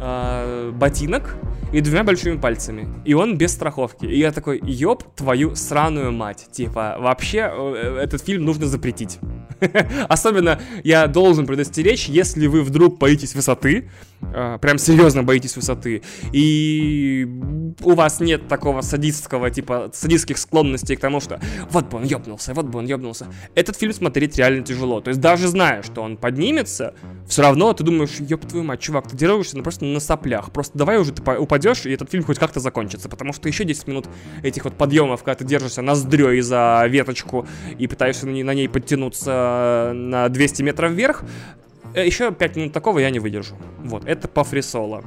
э, 0.00 0.72
ботинок 0.74 1.36
и 1.74 1.82
двумя 1.82 2.04
большими 2.04 2.38
пальцами. 2.38 2.88
И 3.04 3.12
он 3.12 3.36
без 3.36 3.52
страховки. 3.52 4.06
И 4.06 4.18
я 4.18 4.32
такой, 4.32 4.60
ёб 4.62 5.04
твою 5.14 5.54
сраную 5.56 6.10
мать. 6.10 6.46
Типа, 6.50 6.96
вообще, 6.98 7.50
э, 7.52 7.98
этот 8.02 8.22
фильм 8.22 8.46
нужно 8.46 8.66
запретить. 8.66 9.18
Особенно 10.08 10.58
я 10.84 11.06
должен 11.06 11.46
предостеречь, 11.46 12.06
если 12.06 12.46
вы 12.46 12.62
вдруг 12.62 12.98
боитесь 12.98 13.34
высоты, 13.34 13.90
прям 14.32 14.78
серьезно 14.78 15.22
боитесь 15.22 15.56
высоты, 15.56 16.02
и 16.32 17.28
у 17.82 17.92
вас 17.92 18.20
нет 18.20 18.48
такого 18.48 18.80
садистского, 18.80 19.50
типа, 19.50 19.90
садистских 19.92 20.38
склонностей 20.38 20.96
к 20.96 21.00
тому, 21.00 21.20
что 21.20 21.40
вот 21.70 21.86
бы 21.86 21.98
он 21.98 22.04
ёбнулся, 22.04 22.54
вот 22.54 22.66
бы 22.66 22.78
он 22.78 22.86
ёбнулся. 22.86 23.26
Этот 23.54 23.76
фильм 23.76 23.92
смотреть 23.92 24.36
реально 24.38 24.64
тяжело. 24.64 25.00
То 25.00 25.08
есть 25.08 25.20
даже 25.20 25.48
зная, 25.48 25.82
что 25.82 26.02
он 26.02 26.16
поднимется, 26.16 26.94
все 27.26 27.42
равно 27.42 27.72
ты 27.72 27.84
думаешь, 27.84 28.20
ёб 28.20 28.44
твою 28.46 28.64
мать, 28.64 28.80
чувак, 28.80 29.08
ты 29.08 29.16
держишься 29.16 29.56
ну, 29.56 29.62
просто 29.62 29.84
на 29.84 30.00
соплях. 30.00 30.52
Просто 30.52 30.76
давай 30.76 30.98
уже 30.98 31.12
ты 31.12 31.22
упадешь, 31.32 31.86
и 31.86 31.92
этот 31.92 32.10
фильм 32.10 32.24
хоть 32.24 32.38
как-то 32.38 32.60
закончится. 32.60 33.08
Потому 33.08 33.32
что 33.32 33.48
еще 33.48 33.64
10 33.64 33.86
минут 33.88 34.06
этих 34.42 34.64
вот 34.64 34.74
подъемов, 34.74 35.22
когда 35.22 35.36
ты 35.36 35.44
держишься 35.44 35.82
ноздрёй 35.82 36.40
за 36.40 36.84
веточку 36.88 37.46
и 37.78 37.86
пытаешься 37.86 38.26
на 38.26 38.54
ней, 38.54 38.68
подтянуться 38.68 39.92
на 39.94 40.28
200 40.28 40.62
метров 40.62 40.92
вверх, 40.92 41.22
э, 41.22 41.63
еще 42.00 42.32
5 42.32 42.56
минут 42.56 42.72
такого 42.72 42.98
я 42.98 43.10
не 43.10 43.18
выдержу. 43.18 43.56
Вот, 43.78 44.04
это 44.06 44.28
по 44.28 44.44
фрисоло. 44.44 45.04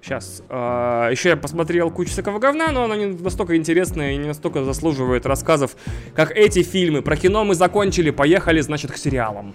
Сейчас. 0.00 0.42
Э, 0.42 0.44
а, 0.50 1.10
еще 1.10 1.30
я 1.30 1.36
посмотрел 1.36 1.90
кучу 1.90 2.10
всякого 2.10 2.38
говна, 2.38 2.70
но 2.70 2.84
оно 2.84 2.94
не 2.94 3.06
настолько 3.06 3.56
интересное 3.56 4.12
и 4.12 4.16
не 4.16 4.28
настолько 4.28 4.64
заслуживает 4.64 5.26
рассказов, 5.26 5.76
как 6.14 6.30
эти 6.30 6.62
фильмы. 6.62 7.02
Про 7.02 7.16
кино 7.16 7.44
мы 7.44 7.54
закончили, 7.54 8.10
поехали, 8.10 8.60
значит, 8.60 8.92
к 8.92 8.96
сериалам. 8.96 9.54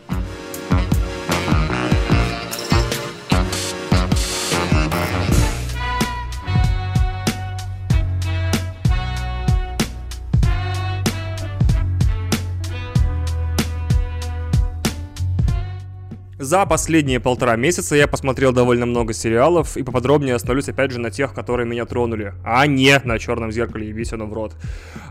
За 16.53 16.67
последние 16.67 17.19
полтора 17.19 17.55
месяца 17.55 17.95
я 17.95 18.07
посмотрел 18.07 18.53
довольно 18.53 18.85
много 18.85 19.11
сериалов 19.13 19.75
и 19.75 19.81
поподробнее 19.81 20.35
остановлюсь 20.35 20.69
опять 20.69 20.91
же 20.91 20.99
на 20.99 21.09
тех, 21.09 21.33
которые 21.33 21.65
меня 21.65 21.83
тронули, 21.85 22.35
а 22.45 22.67
не 22.67 22.95
на 23.03 23.17
черном 23.17 23.51
зеркале, 23.51 23.87
ебись 23.87 24.13
оно 24.13 24.27
в 24.27 24.33
рот. 24.33 24.53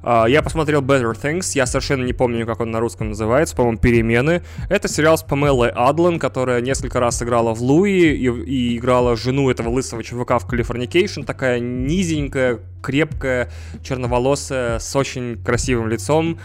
Uh, 0.04 0.30
я 0.30 0.40
посмотрел 0.40 0.82
Better 0.82 1.20
Things, 1.20 1.50
я 1.54 1.66
совершенно 1.66 2.04
не 2.04 2.12
помню, 2.12 2.46
как 2.46 2.60
он 2.60 2.70
на 2.70 2.78
русском 2.78 3.08
называется, 3.08 3.56
по-моему, 3.56 3.78
«Перемены». 3.78 4.42
Это 4.70 4.86
сериал 4.86 5.18
с 5.18 5.24
Памелой 5.24 5.70
Адлен, 5.70 6.20
которая 6.20 6.60
несколько 6.60 7.00
раз 7.00 7.20
играла 7.20 7.52
в 7.56 7.60
Луи 7.60 8.12
и, 8.12 8.28
и 8.28 8.78
играла 8.78 9.16
жену 9.16 9.50
этого 9.50 9.68
лысого 9.68 10.04
чувака 10.04 10.38
в 10.38 10.48
Californication, 10.48 11.24
такая 11.24 11.58
низенькая, 11.58 12.60
крепкая, 12.82 13.50
черноволосая, 13.82 14.78
с 14.78 14.94
очень 14.96 15.42
красивым 15.42 15.88
лицом 15.88 16.38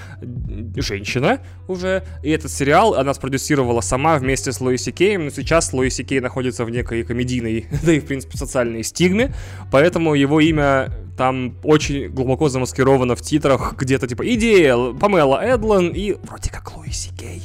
женщина 0.75 1.41
уже. 1.67 2.03
И 2.23 2.29
этот 2.29 2.51
сериал 2.51 2.93
она 2.93 3.13
спродюсировала 3.13 3.81
сама 3.81 4.17
вместе 4.17 4.51
с 4.51 4.61
Луи 4.61 4.77
Кеем, 4.91 5.25
но 5.25 5.31
сейчас 5.31 5.73
Луи 5.73 5.89
Кей 5.89 6.19
находится 6.19 6.65
в 6.65 6.69
некой 6.69 7.03
комедийной, 7.03 7.67
да 7.83 7.93
и, 7.93 7.99
в 7.99 8.05
принципе, 8.05 8.37
социальной 8.37 8.83
стигме, 8.83 9.33
поэтому 9.71 10.13
его 10.13 10.39
имя 10.39 10.91
там 11.17 11.55
очень 11.63 12.09
глубоко 12.09 12.49
замаскировано 12.49 13.15
в 13.15 13.21
титрах, 13.21 13.75
где-то 13.77 14.07
типа 14.07 14.33
идея 14.35 14.93
Памела 14.93 15.41
Эдлан 15.43 15.89
и 15.89 16.15
вроде 16.23 16.51
как 16.51 16.75
Луи 16.77 16.91
Кей. 17.17 17.41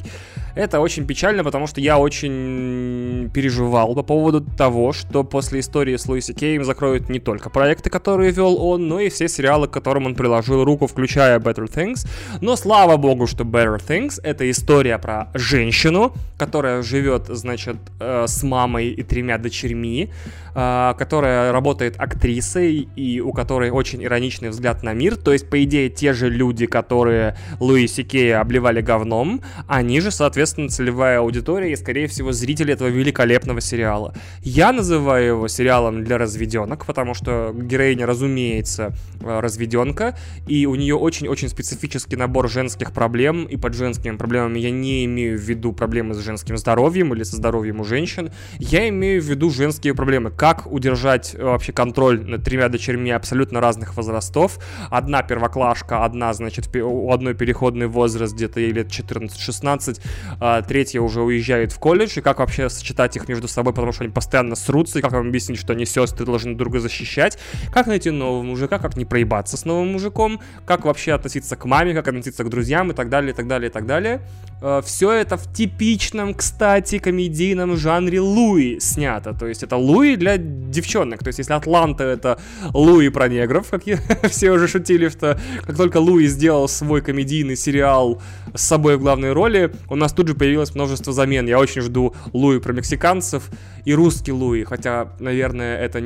Это 0.54 0.80
очень 0.80 1.06
печально, 1.06 1.44
потому 1.44 1.66
что 1.66 1.80
я 1.80 1.98
очень 1.98 3.30
переживал 3.32 3.94
по 3.94 4.02
поводу 4.02 4.40
того, 4.40 4.92
что 4.92 5.24
после 5.24 5.60
истории 5.60 5.96
с 5.96 6.06
Луиси 6.06 6.34
Кейм 6.34 6.64
закроют 6.64 7.08
не 7.08 7.20
только 7.20 7.48
проекты, 7.48 7.88
которые 7.90 8.32
вел 8.32 8.62
он, 8.62 8.86
но 8.86 9.00
и 9.00 9.08
все 9.08 9.28
сериалы, 9.28 9.66
к 9.66 9.70
которым 9.70 10.06
он 10.06 10.14
приложил 10.14 10.64
руку, 10.64 10.86
включая 10.86 11.38
Better 11.38 11.72
Things. 11.72 12.06
Но 12.40 12.56
слава 12.56 12.96
богу, 12.96 13.26
что 13.26 13.44
Better 13.44 13.78
Things— 13.78 14.20
это 14.22 14.50
история 14.50 14.98
про 14.98 15.30
женщину, 15.34 16.12
которая 16.36 16.82
живет, 16.82 17.26
значит, 17.28 17.76
э, 18.00 18.26
с 18.28 18.42
мамой 18.42 18.88
и 18.90 19.02
тремя 19.02 19.38
дочерьми, 19.38 20.10
э, 20.54 20.94
которая 20.98 21.52
работает 21.52 21.94
актрисой 21.98 22.88
и 22.94 23.20
у 23.20 23.32
которой 23.32 23.70
очень 23.70 24.04
ироничный 24.04 24.50
взгляд 24.50 24.82
на 24.82 24.92
мир. 24.92 25.16
То 25.16 25.32
есть, 25.32 25.48
по 25.48 25.62
идее, 25.62 25.88
те 25.88 26.12
же 26.12 26.28
люди, 26.28 26.66
которые 26.66 27.36
Луиси 27.60 28.02
Кея 28.02 28.40
обливали 28.40 28.82
говном, 28.82 29.40
они 29.66 30.00
же, 30.00 30.10
соответственно, 30.10 30.41
целевая 30.46 31.18
аудитория 31.18 31.72
и, 31.72 31.76
скорее 31.76 32.06
всего, 32.06 32.32
зрители 32.32 32.72
этого 32.72 32.88
великолепного 32.88 33.60
сериала. 33.60 34.14
Я 34.42 34.72
называю 34.72 35.26
его 35.26 35.48
сериалом 35.48 36.04
для 36.04 36.18
разведенок, 36.18 36.86
потому 36.86 37.14
что 37.14 37.54
героиня, 37.54 38.06
разумеется, 38.06 38.92
э, 39.20 39.40
разведенка, 39.40 40.16
и 40.46 40.66
у 40.66 40.74
нее 40.74 40.94
очень-очень 40.94 41.48
специфический 41.48 42.16
набор 42.16 42.48
женских 42.48 42.92
проблем, 42.92 43.44
и 43.44 43.56
под 43.56 43.74
женскими 43.74 44.16
проблемами 44.16 44.58
я 44.58 44.70
не 44.70 45.04
имею 45.04 45.38
в 45.38 45.42
виду 45.42 45.72
проблемы 45.72 46.14
с 46.14 46.18
женским 46.18 46.56
здоровьем 46.56 47.14
или 47.14 47.22
со 47.22 47.36
здоровьем 47.36 47.80
у 47.80 47.84
женщин, 47.84 48.30
я 48.58 48.88
имею 48.88 49.22
в 49.22 49.24
виду 49.24 49.50
женские 49.50 49.94
проблемы. 49.94 50.30
Как 50.30 50.70
удержать 50.70 51.34
э, 51.34 51.42
вообще 51.42 51.72
контроль 51.72 52.24
над 52.24 52.44
тремя 52.44 52.68
дочерьми 52.68 53.10
абсолютно 53.10 53.60
разных 53.60 53.96
возрастов. 53.96 54.58
Одна 54.90 55.22
первоклашка, 55.22 56.04
одна, 56.04 56.32
значит, 56.32 56.74
у 56.76 57.12
одной 57.12 57.34
переходный 57.34 57.86
возраст 57.86 58.34
где-то 58.34 58.60
ей 58.60 58.72
лет 58.72 58.88
14-16, 58.88 60.00
а 60.40 60.62
третья 60.62 61.00
уже 61.00 61.22
уезжает 61.22 61.72
в 61.72 61.78
колледж, 61.78 62.18
и 62.18 62.20
как 62.20 62.40
вообще 62.40 62.68
сочетать 62.68 63.16
их 63.16 63.28
между 63.28 63.46
собой, 63.46 63.72
потому 63.72 63.92
что 63.92 64.04
они 64.04 64.12
постоянно 64.12 64.56
срутся, 64.56 64.98
и 64.98 65.02
как 65.02 65.12
вам 65.12 65.28
объяснить, 65.28 65.58
что 65.58 65.74
они 65.74 65.86
сестры 65.86 66.26
должны 66.26 66.56
друг 66.56 66.72
друга 66.72 66.80
защищать, 66.80 67.38
как 67.70 67.86
найти 67.86 68.10
нового 68.10 68.42
мужика, 68.42 68.78
как 68.78 68.96
не 68.96 69.04
проебаться 69.04 69.56
с 69.56 69.64
новым 69.66 69.92
мужиком, 69.92 70.40
как 70.64 70.84
вообще 70.84 71.12
относиться 71.12 71.56
к 71.56 71.66
маме, 71.66 71.92
как 71.92 72.08
относиться 72.08 72.44
к 72.44 72.48
друзьям? 72.48 72.90
И 72.90 72.94
так 72.94 73.10
далее, 73.10 73.32
и 73.32 73.34
так 73.34 73.46
далее, 73.46 73.68
и 73.68 73.72
так 73.72 73.86
далее. 73.86 74.22
Э, 74.62 74.80
Все 74.84 75.10
это 75.10 75.36
в 75.36 75.52
типичном, 75.52 76.34
кстати, 76.34 76.98
комедийном 76.98 77.76
жанре 77.76 78.20
Луи 78.20 78.78
снято. 78.80 79.34
То 79.34 79.46
есть 79.46 79.62
это 79.62 79.76
Луи 79.76 80.16
для 80.16 80.36
девчонок. 80.38 81.20
То 81.20 81.28
есть 81.28 81.38
если 81.40 81.52
Атланта 81.52 82.04
это 82.04 82.38
Луи 82.72 83.08
про 83.08 83.28
негров, 83.28 83.68
как 83.70 83.86
я, 83.86 83.98
все 84.30 84.52
уже 84.52 84.68
шутили, 84.68 85.08
что 85.08 85.38
как 85.66 85.76
только 85.76 85.98
Луи 85.98 86.26
сделал 86.26 86.68
свой 86.68 87.02
комедийный 87.02 87.56
сериал 87.56 88.22
с 88.54 88.62
собой 88.62 88.96
в 88.96 89.00
главной 89.00 89.32
роли, 89.32 89.72
у 89.88 89.96
нас 89.96 90.12
тут 90.12 90.28
же 90.28 90.34
появилось 90.34 90.74
множество 90.74 91.12
замен. 91.12 91.48
Я 91.48 91.58
очень 91.58 91.82
жду 91.82 92.14
Луи 92.32 92.60
про 92.60 92.72
мексиканцев 92.72 93.50
и 93.84 93.94
русский 93.94 94.32
Луи, 94.32 94.62
хотя, 94.64 95.12
наверное, 95.18 95.76
это 95.78 96.00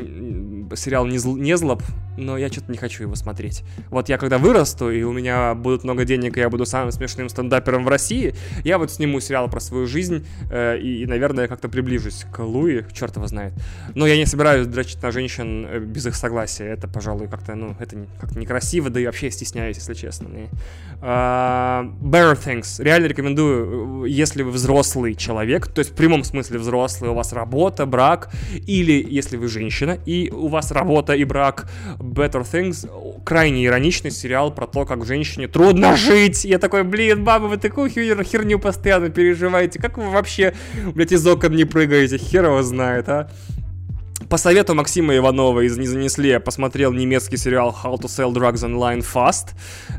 сериал 0.77 1.07
не, 1.07 1.19
зл, 1.19 1.37
не 1.37 1.57
злоб, 1.57 1.83
но 2.17 2.37
я 2.37 2.49
что-то 2.49 2.71
не 2.73 2.79
хочу 2.79 3.05
его 3.05 3.15
смотреть. 3.15 3.63
Вот 3.91 4.09
я 4.09 4.19
когда 4.19 4.39
вырасту, 4.39 4.91
и 4.91 5.03
у 5.03 5.13
меня 5.13 5.55
будет 5.55 5.85
много 5.85 6.05
денег, 6.05 6.37
и 6.37 6.41
я 6.41 6.51
буду 6.51 6.67
самым 6.67 6.93
смешным 6.93 7.29
стендапером 7.29 7.85
в 7.85 7.89
России, 7.89 8.35
я 8.65 8.79
вот 8.79 8.91
сниму 8.91 9.21
сериал 9.21 9.49
про 9.49 9.61
свою 9.61 9.87
жизнь, 9.87 10.27
э, 10.51 10.79
и, 10.79 11.07
наверное, 11.07 11.49
как-то 11.49 11.69
приближусь 11.69 12.25
к 12.33 12.41
Луи, 12.41 12.85
черт 12.93 13.17
его 13.17 13.27
знает. 13.27 13.53
Но 13.95 14.07
я 14.07 14.17
не 14.17 14.27
собираюсь 14.27 14.67
дрочить 14.67 15.03
на 15.03 15.11
женщин 15.11 15.67
э, 15.67 15.79
без 15.81 16.07
их 16.07 16.15
согласия, 16.15 16.67
это, 16.67 16.89
пожалуй, 16.89 17.29
как-то, 17.29 17.55
ну, 17.55 17.77
это 17.79 18.07
как-то 18.21 18.39
некрасиво, 18.39 18.91
да 18.91 19.01
и 19.01 19.07
вообще 19.07 19.31
стесняюсь, 19.31 19.77
если 19.77 19.95
честно. 19.95 20.29
И, 20.29 20.47
uh, 21.01 21.93
Better 22.01 22.37
Things, 22.37 22.83
реально 22.83 23.07
рекомендую, 23.07 24.05
если 24.05 24.43
вы 24.43 24.51
взрослый 24.51 25.15
человек, 25.15 25.69
то 25.69 25.81
есть 25.81 25.93
в 25.93 25.95
прямом 25.95 26.25
смысле 26.25 26.59
взрослый, 26.59 27.11
у 27.11 27.15
вас 27.15 27.33
работа, 27.33 27.87
брак, 27.87 28.31
или 28.67 29.05
если 29.09 29.37
вы 29.37 29.49
женщина, 29.49 29.99
и 30.07 30.31
у 30.31 30.49
вас 30.49 30.71
работа 30.71 31.15
и 31.15 31.25
брак, 31.25 31.69
Better 32.07 32.43
Things, 32.43 32.89
крайне 33.25 33.67
ироничный 33.67 34.11
сериал 34.11 34.53
про 34.53 34.67
то, 34.67 34.85
как 34.85 35.05
женщине 35.05 35.49
трудно 35.49 35.97
жить. 35.97 36.45
Я 36.45 36.59
такой, 36.59 36.85
блин, 36.85 37.25
баба, 37.25 37.47
вы 37.47 37.57
такую 37.57 37.91
хер 37.91 38.23
херню 38.25 38.59
постоянно 38.59 39.11
переживаете. 39.11 39.79
Как 39.79 39.99
вы 39.99 40.11
вообще, 40.11 40.55
блядь, 40.95 41.13
из 41.13 41.27
окон 41.27 41.55
не 41.55 41.65
прыгаете? 41.65 42.19
Хер 42.19 42.45
его 42.45 42.63
знает, 42.63 43.09
а. 43.09 43.31
По 44.29 44.39
совету 44.39 44.75
Максима 44.75 45.17
Иванова 45.17 45.61
из 45.61 45.77
«Не 45.77 45.87
занесли» 45.87 46.31
я 46.31 46.41
посмотрел 46.41 46.93
немецкий 46.93 47.37
сериал 47.37 47.77
«How 47.85 47.97
to 48.01 48.07
sell 48.07 48.33
drugs 48.33 48.65
online 48.65 49.05
fast». 49.05 49.51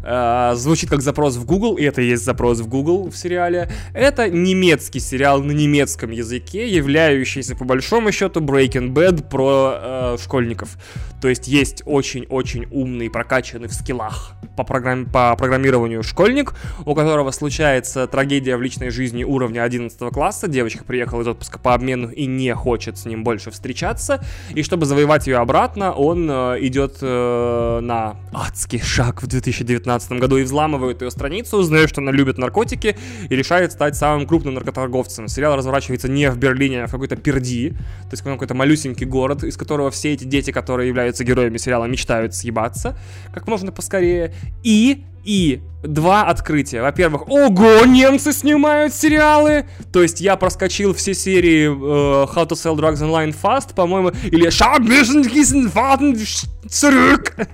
Э, 0.03 0.53
звучит 0.55 0.89
как 0.89 1.01
запрос 1.01 1.37
в 1.37 1.45
Google, 1.45 1.75
и 1.75 1.83
это 1.83 2.01
и 2.01 2.09
есть 2.09 2.25
запрос 2.25 2.59
в 2.59 2.67
Google 2.67 3.09
в 3.09 3.15
сериале. 3.15 3.69
Это 3.93 4.29
немецкий 4.29 4.99
сериал 4.99 5.41
на 5.43 5.51
немецком 5.51 6.11
языке, 6.11 6.67
являющийся 6.67 7.55
по 7.55 7.63
большому 7.63 8.11
счету 8.11 8.41
Breaking 8.41 8.91
Bad 8.91 9.29
про 9.29 9.77
э, 9.79 10.17
школьников. 10.21 10.77
То 11.21 11.29
есть 11.29 11.47
есть 11.47 11.83
очень-очень 11.85 12.65
умный, 12.71 13.09
прокачанный 13.09 13.69
в 13.69 13.73
скиллах 13.73 14.33
по, 14.57 14.63
программ... 14.63 15.05
по 15.05 15.35
программированию 15.37 16.03
школьник, 16.03 16.53
у 16.85 16.95
которого 16.95 17.31
случается 17.31 18.07
трагедия 18.07 18.57
в 18.57 18.61
личной 18.61 18.89
жизни 18.89 19.23
уровня 19.23 19.63
11 19.63 19.97
класса. 20.11 20.47
Девочка 20.47 20.83
приехала 20.83 21.21
из 21.21 21.27
отпуска 21.27 21.59
по 21.59 21.73
обмену 21.73 22.09
и 22.09 22.25
не 22.25 22.53
хочет 22.53 22.97
с 22.97 23.05
ним 23.05 23.23
больше 23.23 23.51
встречаться 23.51 24.23
и 24.57 24.63
чтобы 24.63 24.85
завоевать 24.85 25.27
ее 25.27 25.37
обратно, 25.37 25.91
он 25.91 26.27
э, 26.29 26.57
идет 26.61 26.97
э, 27.01 27.79
на 27.81 28.17
адский 28.33 28.79
шаг 28.79 29.21
в 29.21 29.27
2019 29.27 30.13
году 30.13 30.37
и 30.37 30.43
взламывает 30.43 31.01
ее 31.01 31.11
страницу, 31.11 31.57
узнает, 31.57 31.89
что 31.89 32.01
она 32.01 32.11
любит 32.11 32.37
наркотики 32.37 32.97
и 33.29 33.35
решает 33.35 33.71
стать 33.71 33.95
самым 33.95 34.25
крупным 34.25 34.55
наркоторговцем. 34.55 35.27
Сериал 35.27 35.55
разворачивается 35.55 36.09
не 36.09 36.29
в 36.31 36.37
Берлине, 36.37 36.83
а 36.83 36.87
в 36.87 36.91
какой-то 36.91 37.15
Перди, 37.15 37.69
то 37.69 38.11
есть 38.11 38.23
какой-то 38.23 38.53
малюсенький 38.55 39.05
город, 39.05 39.43
из 39.43 39.57
которого 39.57 39.91
все 39.91 40.13
эти 40.13 40.23
дети, 40.23 40.51
которые 40.51 40.87
являются 40.87 41.23
героями 41.23 41.57
сериала, 41.57 41.85
мечтают 41.85 42.33
съебаться 42.33 42.97
как 43.33 43.47
можно 43.47 43.71
поскорее. 43.71 44.33
И 44.63 45.03
и 45.27 45.61
два 45.83 46.23
открытия. 46.23 46.81
Во-первых, 46.81 47.27
ого, 47.27 47.85
немцы 47.85 48.31
снимают 48.31 48.93
сериалы! 48.93 49.65
То 49.91 50.01
есть 50.01 50.21
я 50.21 50.37
проскочил 50.37 50.93
все 50.93 51.13
серии 51.13 51.67
uh, 51.67 52.33
How 52.33 52.47
to 52.47 52.53
Sell 52.53 52.75
Drugs 52.77 53.01
Online 53.01 53.35
Fast, 53.35 53.75
по-моему, 53.75 54.11
или. 54.31 54.47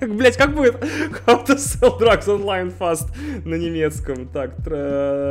Блять, 0.00 0.36
как 0.36 0.54
будет 0.54 0.76
How 1.26 1.44
to 1.44 1.56
Sell 1.56 1.98
Drugs 1.98 2.26
Online 2.26 2.72
Fast 2.78 3.08
на 3.44 3.56
немецком? 3.56 4.28
Так, 4.28 4.54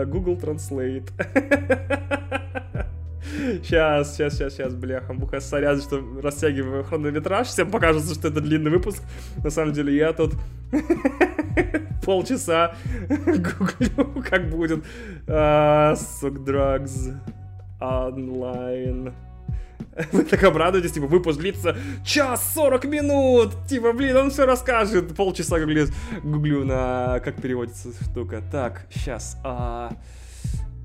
Google 0.10 0.36
Translate. 0.36 1.10
Сейчас, 3.62 4.16
сейчас, 4.16 4.34
сейчас, 4.34 4.54
сейчас, 4.54 4.74
бляха, 4.74 5.14
муха, 5.14 5.40
сорян, 5.40 5.82
что 5.82 6.02
растягиваю 6.22 6.84
хронометраж, 6.84 7.48
всем 7.48 7.72
покажется, 7.72 8.14
что 8.14 8.28
это 8.28 8.42
длинный 8.42 8.72
выпуск. 8.72 9.02
На 9.44 9.50
самом 9.50 9.74
деле 9.74 9.96
я 9.96 10.14
тут 10.14 10.34
полчаса 12.06 12.76
гуглю, 13.08 14.24
как 14.30 14.50
будет. 14.50 14.84
Сук 15.26 16.40
drugs 16.40 17.14
онлайн. 17.80 19.14
Вы 20.12 20.24
так 20.24 20.44
обрадуетесь, 20.44 20.92
типа, 20.92 21.08
выпуск 21.08 21.40
длится 21.40 21.76
час 22.04 22.54
40 22.54 22.86
минут. 22.86 23.52
Типа, 23.68 23.94
блин, 23.94 24.16
он 24.18 24.30
все 24.32 24.46
расскажет. 24.46 25.16
Полчаса 25.16 25.60
гуглю, 25.60 25.88
гуглю 26.24 26.66
на 26.66 27.20
как 27.20 27.42
переводится 27.42 27.90
штука. 28.04 28.42
Так, 28.52 28.86
сейчас. 28.94 29.38
А... 29.44 29.92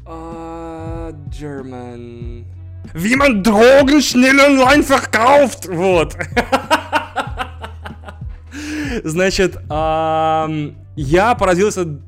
Uh, 0.08 1.12
German. 1.28 2.46
Wie 2.94 3.14
man 3.14 3.42
Drogen 3.42 4.00
schnell 4.00 4.40
online 4.40 4.82
verkauft! 4.82 5.66
Вот. 5.66 6.16
Значит, 9.04 9.56
эм, 9.68 10.78
я 10.96 11.34
поразился 11.34 12.00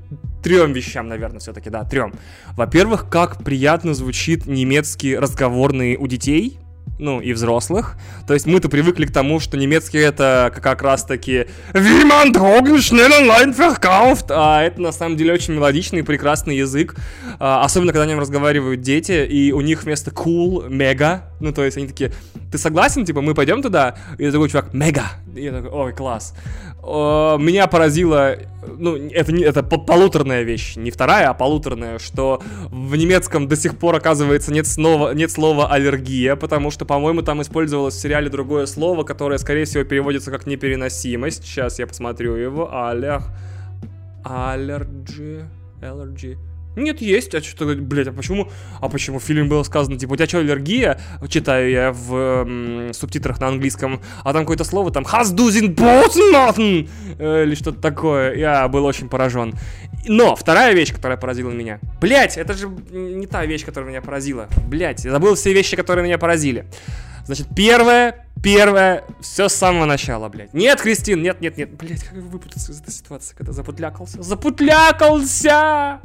трем 0.43 0.73
вещам, 0.73 1.09
наверное, 1.09 1.41
все-таки, 1.41 1.69
да, 1.69 1.85
трем. 1.85 2.15
Во-первых, 2.57 3.11
как 3.11 3.45
приятно 3.45 3.93
звучит 3.93 4.47
немецкий 4.47 5.19
разговорный 5.19 5.97
у 5.97 6.07
детей 6.07 6.59
ну, 7.01 7.21
и 7.21 7.33
взрослых. 7.33 7.97
То 8.27 8.35
есть 8.35 8.47
мы-то 8.47 8.69
привыкли 8.69 9.07
к 9.07 9.13
тому, 9.13 9.41
что 9.41 9.57
немецкий 9.57 9.99
это 9.99 10.53
как 10.63 10.83
раз-таки 10.83 11.47
Wie 11.73 12.05
man 12.05 12.33
Drogen 12.33 12.77
schnell 12.77 13.11
online 13.11 13.57
verkauft, 13.57 14.27
а 14.31 14.63
это 14.63 14.81
на 14.81 14.93
самом 14.93 15.17
деле 15.17 15.33
очень 15.33 15.55
мелодичный 15.55 16.01
и 16.01 16.03
прекрасный 16.03 16.57
язык, 16.57 16.95
а, 17.39 17.65
особенно 17.65 17.93
когда 17.93 18.05
о 18.05 18.07
нем 18.07 18.21
разговаривают 18.21 18.83
дети, 18.83 19.27
и 19.27 19.53
у 19.53 19.61
них 19.61 19.85
вместо 19.85 20.11
cool 20.11 20.69
мега, 20.69 21.25
ну, 21.41 21.53
то 21.53 21.65
есть 21.65 21.77
они 21.77 21.89
такие, 21.89 22.13
ты 22.53 22.59
согласен, 22.59 23.05
типа, 23.05 23.21
мы 23.21 23.35
пойдем 23.35 23.63
туда? 23.63 23.97
И 24.19 24.31
такой 24.31 24.49
чувак, 24.49 24.75
мега. 24.75 25.05
И 25.35 25.45
я 25.45 25.53
такой, 25.53 25.71
ой, 25.71 25.93
класс. 25.93 26.35
О, 26.83 27.37
меня 27.39 27.67
поразило, 27.67 28.37
ну, 28.67 28.97
это, 28.97 29.33
не, 29.33 29.45
это 29.45 29.63
полуторная 29.63 30.43
вещь, 30.43 30.77
не 30.77 30.91
вторая, 30.91 31.29
а 31.29 31.35
полуторная, 31.35 31.99
что 31.99 32.43
в 32.71 32.97
немецком 32.97 33.49
до 33.49 33.57
сих 33.57 33.77
пор, 33.79 33.97
оказывается, 33.97 34.53
нет 34.53 34.67
слова, 34.67 35.13
нет 35.13 35.31
слова 35.31 35.71
аллергия, 35.71 36.37
потому 36.37 36.71
что, 36.71 36.87
по-моему, 36.87 37.23
там 37.23 37.43
использовалось 37.43 37.95
в 37.95 38.01
сериале 38.01 38.31
другое 38.31 38.67
слово, 38.67 39.05
которое, 39.05 39.39
скорее 39.39 39.67
всего, 39.67 39.85
переводится 39.85 40.31
как 40.31 40.47
непереносимость. 40.47 41.45
Сейчас 41.45 41.79
я 41.79 41.87
посмотрю 41.87 42.35
его. 42.37 42.73
Аллер... 42.73 43.23
Аллерджи... 44.25 45.49
Allergy... 45.83 46.37
Нет, 46.77 47.01
есть. 47.01 47.35
А 47.35 47.43
что, 47.43 47.67
блядь, 47.67 48.09
а 48.09 48.13
почему, 48.13 48.49
а 48.81 48.89
почему 48.89 49.19
в 49.19 49.23
фильме 49.23 49.45
было 49.45 49.63
сказано, 49.63 49.99
типа, 49.99 50.13
у 50.13 50.17
тебя 50.17 50.29
что, 50.29 50.39
аллергия? 50.39 51.01
Читаю 51.29 51.71
я 51.71 51.93
в 51.93 52.15
м, 52.15 52.93
субтитрах 52.95 53.41
на 53.41 53.49
английском, 53.49 54.01
а 54.23 54.33
там 54.33 54.43
какое-то 54.43 54.65
слово, 54.65 54.91
там, 54.91 55.05
has 55.05 55.35
dozen 55.35 55.75
nothing, 56.33 56.89
э, 57.19 57.45
или 57.45 57.55
что-то 57.55 57.81
такое. 57.81 58.35
Я 58.35 58.69
был 58.69 58.85
очень 58.85 59.09
поражен. 59.09 59.55
Но 60.07 60.35
вторая 60.35 60.75
вещь, 60.75 60.93
которая 60.95 61.19
поразила 61.19 61.51
меня. 61.51 61.81
Блять, 62.01 62.39
это 62.39 62.55
же 62.55 62.69
не 62.91 63.27
та 63.27 63.45
вещь, 63.45 63.65
которая 63.65 63.91
меня 63.91 64.01
поразила. 64.01 64.49
Блять, 64.67 65.05
я 65.05 65.11
забыл 65.11 65.35
все 65.35 65.53
вещи, 65.53 65.77
которые 65.77 66.05
меня 66.05 66.19
поразили. 66.19 66.67
Значит, 67.31 67.47
первое, 67.55 68.27
первое, 68.43 69.05
все 69.21 69.49
с 69.49 69.55
самого 69.55 69.85
начала, 69.85 70.29
блядь. 70.29 70.53
Нет, 70.53 70.81
Кристин, 70.81 71.23
нет, 71.23 71.41
нет, 71.41 71.57
нет, 71.57 71.71
блядь, 71.77 72.03
как 72.03 72.19
выпутаться 72.19 72.73
из 72.73 72.81
этой 72.81 72.91
ситуации, 72.93 73.37
когда 73.37 73.53
запутлякался? 73.53 74.21
Запутлякался! 74.21 76.01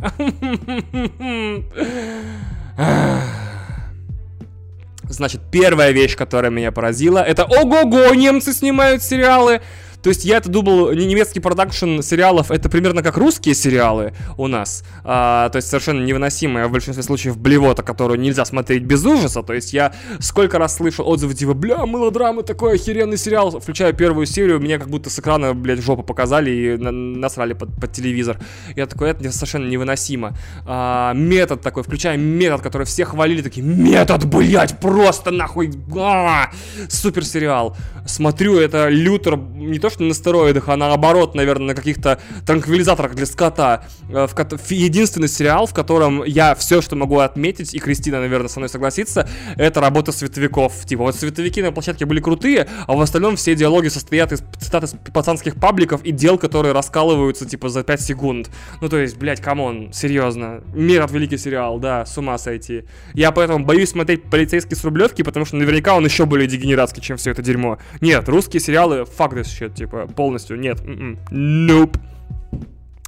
Значит, 5.09 5.41
первая 5.51 5.89
вещь, 5.89 6.15
которая 6.15 6.51
меня 6.51 6.71
поразила, 6.71 7.23
это 7.23 7.45
ого-го, 7.45 8.13
немцы 8.13 8.53
снимают 8.53 9.01
сериалы. 9.01 9.61
То 10.05 10.09
есть 10.09 10.23
я 10.23 10.37
это 10.37 10.49
думал, 10.49 10.91
немецкий 10.91 11.39
продакшн 11.39 12.01
сериалов 12.01 12.51
это 12.51 12.69
примерно 12.69 13.01
как 13.01 13.17
русские 13.17 13.55
сериалы 13.55 14.13
у 14.37 14.45
нас. 14.45 14.83
А, 15.03 15.49
то 15.49 15.55
есть 15.55 15.67
совершенно 15.67 16.05
невыносимая 16.05 16.67
в 16.67 16.71
большинстве 16.71 17.01
случаев 17.01 17.39
блевота, 17.39 17.81
которую 17.81 18.19
нельзя 18.19 18.45
смотреть 18.45 18.83
без 18.83 19.03
ужаса. 19.03 19.41
То 19.41 19.53
есть 19.53 19.73
я 19.73 19.95
сколько 20.19 20.59
раз 20.59 20.75
слышал 20.75 21.09
отзывы 21.09 21.33
типа, 21.33 21.55
бля, 21.55 21.77
мелодрама, 21.87 22.43
такой 22.43 22.75
охеренный 22.75 23.17
сериал. 23.17 23.59
Включая 23.59 23.93
первую 23.93 24.27
серию, 24.27 24.59
мне 24.59 24.77
как 24.77 24.91
будто 24.91 25.09
с 25.09 25.17
экрана, 25.17 25.55
блядь, 25.55 25.81
жопу 25.81 26.03
показали 26.03 26.51
и 26.51 26.77
на 26.77 26.91
насрали 26.91 27.53
под, 27.53 27.73
под 27.73 27.91
телевизор. 27.91 28.37
Я 28.75 28.85
такой, 28.85 29.09
это 29.09 29.31
совершенно 29.31 29.67
невыносимо. 29.67 30.37
А, 30.67 31.13
метод 31.13 31.61
такой, 31.61 31.81
включая 31.81 32.15
метод, 32.15 32.61
который 32.61 32.85
все 32.85 33.05
хвалили, 33.05 33.41
такие, 33.41 33.65
метод, 33.65 34.25
блядь, 34.25 34.79
просто 34.79 35.31
нахуй, 35.31 35.71
а, 35.97 36.51
супер 36.89 37.25
сериал. 37.25 37.75
Смотрю, 38.05 38.59
это 38.59 38.87
Лютер, 38.89 39.35
не 39.35 39.79
то 39.79 39.89
что 39.94 39.94
на 40.03 40.13
стероидах, 40.13 40.69
а 40.69 40.77
наоборот, 40.77 41.35
наверное, 41.35 41.67
на 41.67 41.75
каких-то 41.75 42.19
транквилизаторах 42.45 43.15
для 43.15 43.25
скота. 43.25 43.85
Э, 44.09 44.27
в, 44.27 44.71
единственный 44.71 45.27
сериал, 45.27 45.67
в 45.67 45.73
котором 45.73 46.23
я 46.23 46.55
все, 46.55 46.81
что 46.81 46.95
могу 46.95 47.19
отметить, 47.19 47.73
и 47.73 47.79
Кристина, 47.79 48.19
наверное, 48.19 48.49
со 48.49 48.59
мной 48.59 48.69
согласится, 48.69 49.27
это 49.55 49.81
работа 49.81 50.11
световиков. 50.11 50.85
Типа, 50.85 51.03
вот 51.03 51.15
световики 51.15 51.61
на 51.61 51.71
площадке 51.71 52.05
были 52.05 52.19
крутые, 52.19 52.67
а 52.87 52.93
в 52.93 53.01
остальном 53.01 53.35
все 53.35 53.55
диалоги 53.55 53.87
состоят 53.87 54.31
из 54.31 54.43
цитат 54.59 54.83
из 54.83 54.95
пацанских 55.13 55.55
пабликов 55.55 56.03
и 56.03 56.11
дел, 56.11 56.37
которые 56.37 56.73
раскалываются, 56.73 57.45
типа, 57.45 57.69
за 57.69 57.83
5 57.83 58.01
секунд. 58.01 58.49
Ну, 58.81 58.89
то 58.89 58.97
есть, 58.97 59.17
блядь, 59.17 59.41
come 59.41 59.70
on, 59.70 59.91
серьезно. 59.93 60.61
Мир 60.73 61.01
от 61.03 61.11
великий 61.11 61.37
сериал, 61.37 61.79
да, 61.79 62.05
с 62.05 62.17
ума 62.17 62.37
сойти. 62.37 62.83
Я 63.13 63.31
поэтому 63.31 63.65
боюсь 63.65 63.89
смотреть 63.89 64.23
полицейский 64.23 64.75
с 64.75 64.83
Рублевки, 64.83 65.21
потому 65.21 65.45
что 65.45 65.55
наверняка 65.55 65.95
он 65.95 66.05
еще 66.05 66.25
более 66.25 66.47
дегенератский, 66.47 67.01
чем 67.01 67.17
все 67.17 67.31
это 67.31 67.41
дерьмо. 67.41 67.77
Нет, 68.01 68.27
русские 68.29 68.59
сериалы, 68.59 69.05
fuck 69.17 69.33
this 69.33 69.45
shit, 69.45 69.73
типа, 69.73 69.84
типа, 69.86 70.07
полностью 70.07 70.59
нет. 70.59 70.81
М-м. 70.81 71.19
Nope. 71.31 71.99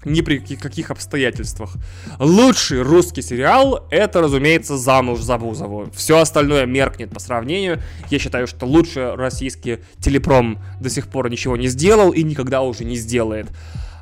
Ни 0.06 0.22
при 0.22 0.38
каких, 0.38 0.92
обстоятельствах. 0.92 1.74
Лучший 2.20 2.82
русский 2.82 3.22
сериал 3.22 3.86
это, 3.90 4.22
разумеется, 4.22 4.78
замуж 4.78 5.20
за 5.20 5.38
Бузову. 5.38 5.90
Все 5.94 6.20
остальное 6.20 6.66
меркнет 6.66 7.10
по 7.10 7.20
сравнению. 7.20 7.82
Я 8.10 8.20
считаю, 8.20 8.48
что 8.48 8.66
лучший 8.66 9.16
российский 9.16 9.80
телепром 10.00 10.60
до 10.80 10.90
сих 10.90 11.08
пор 11.08 11.30
ничего 11.30 11.58
не 11.58 11.68
сделал 11.68 12.12
и 12.12 12.24
никогда 12.24 12.62
уже 12.62 12.86
не 12.86 12.96
сделает. 12.96 13.48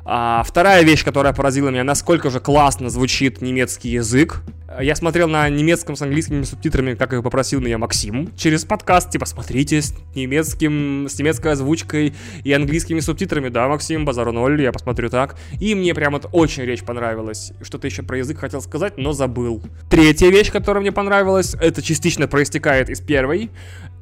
А, 0.04 0.44
вторая 0.44 0.84
вещь, 0.84 1.04
которая 1.04 1.32
поразила 1.32 1.70
меня, 1.70 1.82
насколько 1.82 2.30
же 2.30 2.38
классно 2.38 2.90
звучит 2.90 3.42
немецкий 3.42 3.88
язык. 3.88 4.42
Я 4.80 4.94
смотрел 4.94 5.28
на 5.28 5.48
немецком 5.48 5.96
с 5.96 6.02
английскими 6.02 6.42
субтитрами, 6.42 6.94
как 6.94 7.12
и 7.12 7.22
попросил 7.22 7.60
меня 7.60 7.78
Максим, 7.78 8.30
через 8.36 8.64
подкаст, 8.64 9.10
типа, 9.10 9.24
смотрите 9.24 9.80
с 9.80 9.94
немецким, 10.14 11.06
с 11.08 11.18
немецкой 11.18 11.52
озвучкой 11.52 12.14
и 12.44 12.52
английскими 12.52 13.00
субтитрами. 13.00 13.48
Да, 13.48 13.68
Максим, 13.68 14.04
базару 14.04 14.32
ноль, 14.32 14.60
я 14.60 14.72
посмотрю 14.72 15.08
так. 15.08 15.36
И 15.60 15.74
мне 15.74 15.94
прям 15.94 16.12
вот 16.12 16.28
очень 16.32 16.64
речь 16.64 16.82
понравилась. 16.82 17.52
Что-то 17.62 17.86
еще 17.86 18.02
про 18.02 18.18
язык 18.18 18.38
хотел 18.38 18.60
сказать, 18.60 18.98
но 18.98 19.12
забыл. 19.12 19.62
Третья 19.88 20.30
вещь, 20.30 20.50
которая 20.50 20.82
мне 20.82 20.92
понравилась, 20.92 21.54
это 21.60 21.82
частично 21.82 22.28
проистекает 22.28 22.90
из 22.90 23.00
первой 23.00 23.50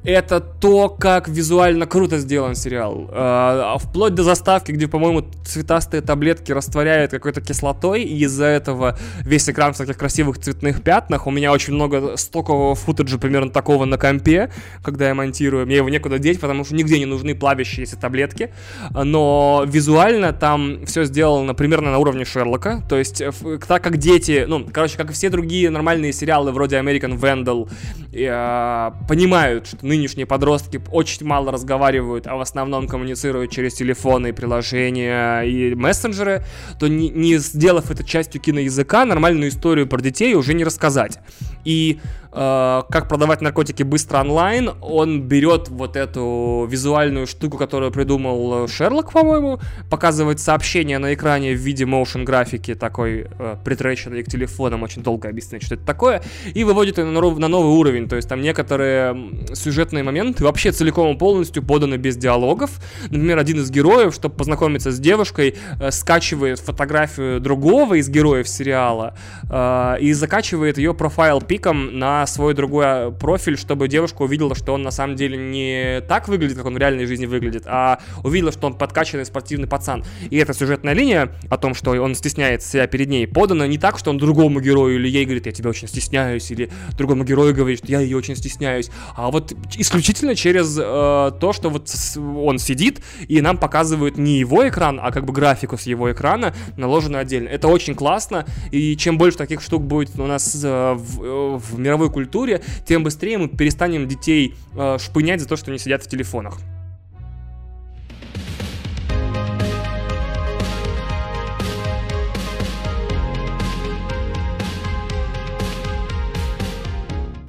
это 0.04 0.40
то, 0.40 0.90
как 0.90 1.28
визуально 1.28 1.86
круто 1.86 2.18
сделан 2.18 2.54
сериал. 2.54 3.08
А, 3.10 3.78
вплоть 3.78 4.14
до 4.14 4.22
заставки, 4.22 4.70
где, 4.70 4.86
по-моему, 4.86 5.26
цветастые 5.44 6.02
таблетки 6.02 6.52
растворяют 6.52 7.10
какой-то 7.10 7.40
кислотой, 7.40 8.02
и 8.02 8.24
из-за 8.24 8.44
этого 8.44 8.98
весь 9.22 9.48
экран 9.48 9.72
в 9.72 9.78
таких 9.78 9.96
красивых 9.96 10.38
цветных 10.38 10.63
пятнах. 10.72 11.26
У 11.26 11.30
меня 11.30 11.52
очень 11.52 11.74
много 11.74 12.16
стокового 12.16 12.74
футажа 12.74 13.18
примерно 13.18 13.50
такого 13.50 13.84
на 13.84 13.98
компе, 13.98 14.50
когда 14.82 15.08
я 15.08 15.14
монтирую. 15.14 15.66
Мне 15.66 15.76
его 15.76 15.88
некуда 15.88 16.18
деть, 16.18 16.40
потому 16.40 16.64
что 16.64 16.74
нигде 16.74 16.98
не 16.98 17.06
нужны 17.06 17.34
плавящиеся 17.34 17.96
таблетки. 17.96 18.50
Но 18.92 19.64
визуально 19.66 20.32
там 20.32 20.86
все 20.86 21.04
сделано 21.04 21.54
примерно 21.54 21.90
на 21.90 21.98
уровне 21.98 22.24
Шерлока. 22.24 22.82
То 22.88 22.96
есть, 22.96 23.22
так 23.66 23.82
как 23.82 23.96
дети, 23.98 24.44
ну, 24.48 24.66
короче, 24.72 24.96
как 24.96 25.10
и 25.10 25.12
все 25.12 25.30
другие 25.30 25.70
нормальные 25.70 26.12
сериалы 26.12 26.52
вроде 26.52 26.76
American 26.76 27.18
Vandal, 27.18 27.68
э, 28.12 29.06
понимают, 29.08 29.66
что 29.66 29.86
нынешние 29.86 30.26
подростки 30.26 30.80
очень 30.90 31.26
мало 31.26 31.52
разговаривают, 31.52 32.26
а 32.26 32.36
в 32.36 32.40
основном 32.40 32.88
коммуницируют 32.88 33.50
через 33.50 33.74
телефоны, 33.74 34.32
приложения 34.32 35.42
и 35.42 35.74
мессенджеры, 35.74 36.44
то 36.78 36.88
не, 36.88 37.08
не 37.08 37.38
сделав 37.38 37.90
это 37.90 38.04
частью 38.04 38.40
киноязыка, 38.40 39.04
нормальную 39.04 39.50
историю 39.50 39.86
про 39.86 40.00
детей 40.00 40.34
уже 40.34 40.53
не 40.54 40.64
рассказать. 40.64 41.18
И 41.64 42.00
как 42.34 43.08
продавать 43.08 43.40
наркотики 43.40 43.84
быстро 43.84 44.18
онлайн, 44.18 44.70
он 44.80 45.22
берет 45.22 45.68
вот 45.68 45.96
эту 45.96 46.66
визуальную 46.68 47.26
штуку, 47.26 47.58
которую 47.58 47.92
придумал 47.92 48.66
Шерлок, 48.66 49.12
по-моему, 49.12 49.60
показывает 49.90 50.40
сообщение 50.40 50.98
на 50.98 51.14
экране 51.14 51.54
в 51.54 51.58
виде 51.58 51.84
motion 51.84 52.24
графики, 52.24 52.74
такой 52.74 53.26
э, 53.38 53.56
притреченной 53.64 54.22
к 54.22 54.26
телефонам, 54.26 54.82
очень 54.82 55.02
долго 55.02 55.28
объяснять, 55.28 55.62
что 55.62 55.74
это 55.74 55.84
такое, 55.84 56.22
и 56.52 56.64
выводит 56.64 56.98
ее 56.98 57.04
на, 57.04 57.20
на 57.20 57.48
новый 57.48 57.72
уровень. 57.72 58.08
То 58.08 58.16
есть 58.16 58.28
там 58.28 58.40
некоторые 58.40 59.46
сюжетные 59.54 60.02
моменты 60.02 60.44
вообще 60.44 60.72
целиком 60.72 61.14
и 61.14 61.18
полностью 61.18 61.62
поданы 61.62 61.96
без 61.96 62.16
диалогов. 62.16 62.80
Например, 63.04 63.38
один 63.38 63.60
из 63.60 63.70
героев, 63.70 64.14
чтобы 64.14 64.34
познакомиться 64.34 64.90
с 64.90 64.98
девушкой, 64.98 65.56
э, 65.80 65.90
скачивает 65.90 66.58
фотографию 66.58 67.40
другого 67.40 67.94
из 67.94 68.08
героев 68.08 68.48
сериала 68.48 69.16
э, 69.48 69.96
и 70.00 70.12
закачивает 70.12 70.78
ее 70.78 70.94
профайл 70.94 71.40
пиком 71.40 71.98
на 71.98 72.23
свой 72.26 72.54
другой 72.54 72.84
а, 72.86 73.10
профиль, 73.10 73.56
чтобы 73.56 73.88
девушка 73.88 74.22
увидела, 74.22 74.54
что 74.54 74.72
он 74.72 74.82
на 74.82 74.90
самом 74.90 75.16
деле 75.16 75.36
не 75.36 76.00
так 76.08 76.28
выглядит, 76.28 76.56
как 76.56 76.66
он 76.66 76.74
в 76.74 76.78
реальной 76.78 77.06
жизни 77.06 77.26
выглядит, 77.26 77.64
а 77.66 78.00
увидела, 78.22 78.52
что 78.52 78.66
он 78.66 78.74
подкачанный 78.74 79.24
спортивный 79.24 79.66
пацан. 79.66 80.04
И 80.30 80.36
эта 80.36 80.54
сюжетная 80.54 80.94
линия 80.94 81.30
о 81.50 81.56
том, 81.56 81.74
что 81.74 81.90
он 81.92 82.14
стесняется 82.14 82.68
себя 82.68 82.86
перед 82.86 83.08
ней, 83.08 83.26
подана 83.26 83.66
не 83.66 83.78
так, 83.78 83.98
что 83.98 84.10
он 84.10 84.18
другому 84.18 84.60
герою 84.60 84.96
или 84.96 85.08
ей 85.08 85.24
говорит, 85.24 85.46
я 85.46 85.52
тебя 85.52 85.70
очень 85.70 85.88
стесняюсь, 85.88 86.50
или 86.50 86.70
другому 86.96 87.24
герою 87.24 87.54
говорит, 87.54 87.78
что 87.78 87.88
я 87.88 88.00
ее 88.00 88.16
очень 88.16 88.36
стесняюсь, 88.36 88.90
а 89.16 89.30
вот 89.30 89.52
исключительно 89.76 90.34
через 90.34 90.76
э, 90.78 90.82
то, 90.82 91.52
что 91.52 91.70
вот 91.70 91.90
он 92.16 92.58
сидит 92.58 93.02
и 93.28 93.40
нам 93.40 93.58
показывают 93.58 94.18
не 94.18 94.38
его 94.38 94.68
экран, 94.68 95.00
а 95.02 95.10
как 95.10 95.24
бы 95.24 95.32
графику 95.32 95.76
с 95.76 95.82
его 95.82 96.12
экрана, 96.12 96.54
наложенную 96.76 97.22
отдельно. 97.22 97.48
Это 97.48 97.68
очень 97.68 97.94
классно, 97.94 98.46
и 98.70 98.96
чем 98.96 99.18
больше 99.18 99.38
таких 99.38 99.60
штук 99.60 99.82
будет 99.82 100.18
у 100.18 100.26
нас 100.26 100.60
э, 100.64 100.94
в, 100.94 101.58
в 101.58 101.78
мировой 101.78 102.10
культуре, 102.14 102.62
тем 102.86 103.02
быстрее 103.02 103.36
мы 103.38 103.48
перестанем 103.48 104.08
детей 104.08 104.54
э, 104.74 104.96
шпынять 104.98 105.40
за 105.40 105.48
то, 105.48 105.56
что 105.56 105.70
они 105.70 105.78
сидят 105.78 106.02
в 106.02 106.08
телефонах. 106.08 106.58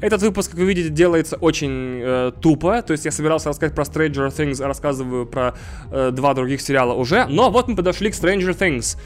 Этот 0.06 0.22
выпуск, 0.22 0.52
как 0.52 0.60
вы 0.60 0.68
видите, 0.68 0.90
делается 0.90 1.36
очень 1.36 2.00
э, 2.00 2.32
тупо. 2.40 2.84
То 2.84 2.92
есть 2.92 3.06
я 3.06 3.12
собирался 3.12 3.50
рассказать 3.50 3.74
про 3.74 3.86
Stranger 3.86 4.30
Things, 4.30 4.64
а 4.64 4.68
рассказываю 4.68 5.26
про 5.26 5.56
э, 5.92 6.12
два 6.12 6.36
других 6.36 6.62
сериала 6.62 6.94
уже. 6.94 7.26
Но 7.26 7.50
вот 7.50 7.68
мы 7.68 7.76
подошли 7.76 8.12
к 8.12 8.14
Stranger 8.14 8.56
Things. 8.56 9.00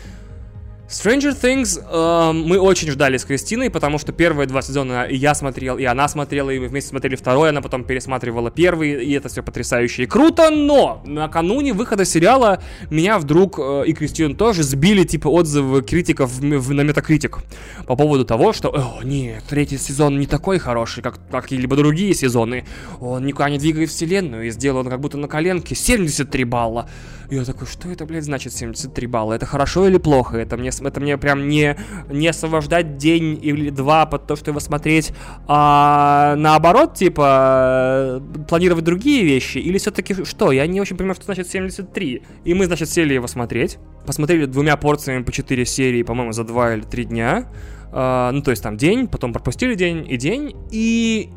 Stranger 0.89 1.39
Things 1.39 1.79
э, 1.79 2.31
мы 2.33 2.57
очень 2.57 2.89
ждали 2.89 3.17
с 3.17 3.23
Кристиной, 3.23 3.69
потому 3.69 3.99
что 3.99 4.11
первые 4.11 4.47
два 4.47 4.63
сезона 4.63 5.05
я 5.07 5.35
смотрел, 5.35 5.77
и 5.77 5.83
она 5.83 6.07
смотрела, 6.07 6.49
и 6.49 6.57
мы 6.57 6.67
вместе 6.67 6.89
смотрели 6.89 7.15
второй, 7.15 7.49
она 7.49 7.61
потом 7.61 7.83
пересматривала 7.83 8.49
первый, 8.49 9.05
и 9.05 9.11
это 9.11 9.29
все 9.29 9.43
потрясающе 9.43 10.03
и 10.03 10.05
круто, 10.07 10.49
но 10.49 11.03
накануне 11.05 11.73
выхода 11.73 12.05
сериала 12.05 12.63
меня 12.89 13.19
вдруг 13.19 13.59
э, 13.59 13.83
и 13.85 13.93
Кристину 13.93 14.33
тоже 14.33 14.63
сбили 14.63 15.03
типа 15.03 15.27
отзывы 15.27 15.83
критиков 15.83 16.31
в, 16.31 16.41
в, 16.41 16.73
на 16.73 16.81
Metacritic 16.81 17.37
по 17.85 17.95
поводу 17.95 18.25
того, 18.25 18.51
что 18.51 18.69
«О, 18.69 19.03
нет, 19.03 19.43
третий 19.47 19.77
сезон 19.77 20.17
не 20.17 20.25
такой 20.25 20.57
хороший, 20.57 21.03
как 21.03 21.19
какие-либо 21.29 21.75
другие 21.75 22.15
сезоны, 22.15 22.65
он 22.99 23.27
никуда 23.27 23.51
не 23.51 23.59
двигает 23.59 23.91
вселенную 23.91 24.47
и 24.47 24.49
сделан 24.49 24.89
как 24.89 24.99
будто 24.99 25.19
на 25.19 25.27
коленке, 25.27 25.75
73 25.75 26.45
балла». 26.45 26.89
Я 27.29 27.45
такой, 27.45 27.67
что 27.67 27.89
это, 27.89 28.07
блядь, 28.07 28.23
значит 28.23 28.53
73 28.53 29.05
балла? 29.05 29.33
Это 29.33 29.45
хорошо 29.45 29.87
или 29.87 29.97
плохо? 29.97 30.37
Это 30.37 30.57
мне 30.57 30.71
это 30.87 30.99
мне 30.99 31.17
прям 31.17 31.47
не, 31.47 31.75
не 32.09 32.27
освобождать 32.27 32.97
день 32.97 33.39
или 33.41 33.69
два 33.69 34.05
под 34.05 34.27
то, 34.27 34.35
что 34.35 34.51
его 34.51 34.59
смотреть, 34.59 35.11
а 35.47 36.35
наоборот, 36.37 36.93
типа, 36.95 38.21
планировать 38.47 38.83
другие 38.83 39.23
вещи, 39.23 39.57
или 39.57 39.77
все-таки 39.77 40.25
что? 40.25 40.51
Я 40.51 40.67
не 40.67 40.81
очень 40.81 40.97
понимаю, 40.97 41.15
что 41.15 41.25
значит 41.25 41.47
73. 41.47 42.21
И 42.45 42.53
мы, 42.53 42.65
значит, 42.65 42.89
сели 42.89 43.13
его 43.13 43.27
смотреть, 43.27 43.77
посмотрели 44.05 44.45
двумя 44.45 44.77
порциями 44.77 45.23
по 45.23 45.31
4 45.31 45.65
серии, 45.65 46.03
по-моему, 46.03 46.31
за 46.31 46.43
2 46.43 46.75
или 46.75 46.81
3 46.81 47.05
дня, 47.05 47.47
Uh, 47.91 48.29
ну, 48.31 48.43
то 48.43 48.51
есть 48.51 48.61
там 48.61 48.77
день, 48.77 49.07
потом 49.07 49.33
пропустили 49.33 49.73
день 49.73 50.05
и 50.07 50.15
день, 50.15 50.55
и 50.69 51.31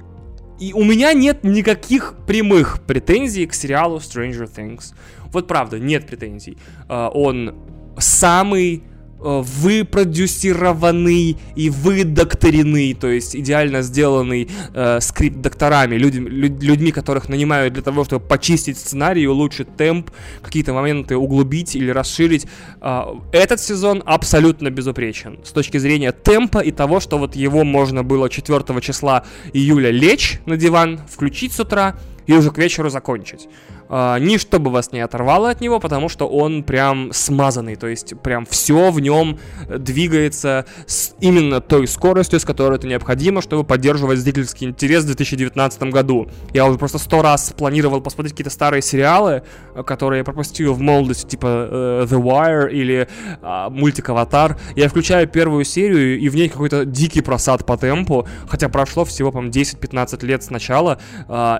и 0.61 0.72
у 0.74 0.84
меня 0.84 1.12
нет 1.12 1.45
никаких 1.45 2.14
прямых 2.26 2.82
претензий 2.86 3.47
к 3.47 3.55
сериалу 3.55 3.97
Stranger 3.97 4.49
Things. 4.55 4.95
Вот 5.32 5.49
правда, 5.49 5.78
нет 5.78 6.07
претензий. 6.07 6.59
Uh, 6.88 7.09
он 7.09 7.55
самый 7.99 8.84
Э, 8.84 8.91
выпродюсированный 9.23 11.37
и 11.55 11.70
выдокторенный, 11.70 12.95
то 12.95 13.09
есть 13.09 13.37
идеально 13.37 13.83
сделанный 13.83 14.49
э, 14.75 15.01
скрипт 15.01 15.41
докторами, 15.41 15.97
люди, 15.97 16.18
люд, 16.18 16.62
людьми, 16.62 16.93
которых 16.93 17.29
нанимают 17.29 17.75
для 17.75 17.83
того, 17.83 18.05
чтобы 18.05 18.27
почистить 18.27 18.79
сценарий, 18.79 19.27
улучшить 19.27 19.77
темп, 19.77 20.11
какие-то 20.43 20.73
моменты 20.73 21.16
углубить 21.16 21.77
или 21.77 21.91
расширить. 21.91 22.47
Э, 22.81 23.05
этот 23.33 23.61
сезон 23.61 24.03
абсолютно 24.05 24.70
безупречен 24.70 25.39
с 25.45 25.53
точки 25.53 25.79
зрения 25.79 26.12
темпа 26.12 26.59
и 26.59 26.73
того, 26.73 27.01
что 27.01 27.18
вот 27.18 27.37
его 27.37 27.64
можно 27.64 28.03
было 28.03 28.29
4 28.29 28.81
числа 28.81 29.25
июля 29.53 29.91
лечь 29.91 30.41
на 30.47 30.57
диван, 30.57 31.01
включить 31.09 31.53
с 31.53 31.61
утра 31.61 31.97
и 32.27 32.33
уже 32.33 32.51
к 32.51 32.59
вечеру 32.59 32.91
закончить. 32.91 33.49
Uh, 33.93 34.18
ни 34.20 34.38
чтобы 34.38 34.70
вас 34.70 34.90
не 34.93 35.01
оторвало 35.01 35.51
от 35.51 35.61
него, 35.61 35.78
потому 35.78 36.09
что 36.09 36.26
он 36.26 36.62
прям 36.62 37.12
смазанный, 37.12 37.76
то 37.76 37.86
есть 37.86 38.18
прям 38.22 38.47
все 38.47 38.90
в 38.90 38.99
нем 39.01 39.38
двигается 39.68 40.64
с 40.86 41.14
именно 41.20 41.61
той 41.61 41.86
скоростью, 41.86 42.40
с 42.40 42.47
которой 42.47 42.78
это 42.78 42.86
необходимо, 42.86 43.43
чтобы 43.43 43.64
поддерживать 43.64 44.18
зрительский 44.18 44.68
интерес 44.68 45.03
в 45.03 45.09
2019 45.09 45.82
году. 45.82 46.26
Я 46.55 46.64
уже 46.64 46.78
просто 46.78 46.97
сто 46.97 47.20
раз 47.20 47.53
планировал 47.55 48.01
посмотреть 48.01 48.32
какие-то 48.32 48.49
старые 48.49 48.80
сериалы, 48.80 49.43
которые 49.84 50.20
я 50.20 50.24
пропустил 50.24 50.72
в 50.72 50.80
молодости, 50.80 51.26
типа 51.26 51.47
uh, 51.47 52.05
The 52.07 52.18
Wire 52.18 52.70
или 52.70 53.09
uh, 53.43 53.68
мультик 53.68 54.09
Аватар. 54.09 54.59
Я 54.74 54.88
включаю 54.88 55.28
первую 55.28 55.64
серию, 55.64 56.18
и 56.18 56.30
в 56.30 56.34
ней 56.34 56.49
какой-то 56.49 56.86
дикий 56.86 57.20
просад 57.20 57.66
по 57.66 57.76
темпу, 57.76 58.26
хотя 58.49 58.70
прошло 58.70 59.05
всего, 59.05 59.30
по-моему, 59.32 59.53
10-15 59.53 60.24
лет 60.24 60.43
с 60.43 60.49
начала, 60.49 60.99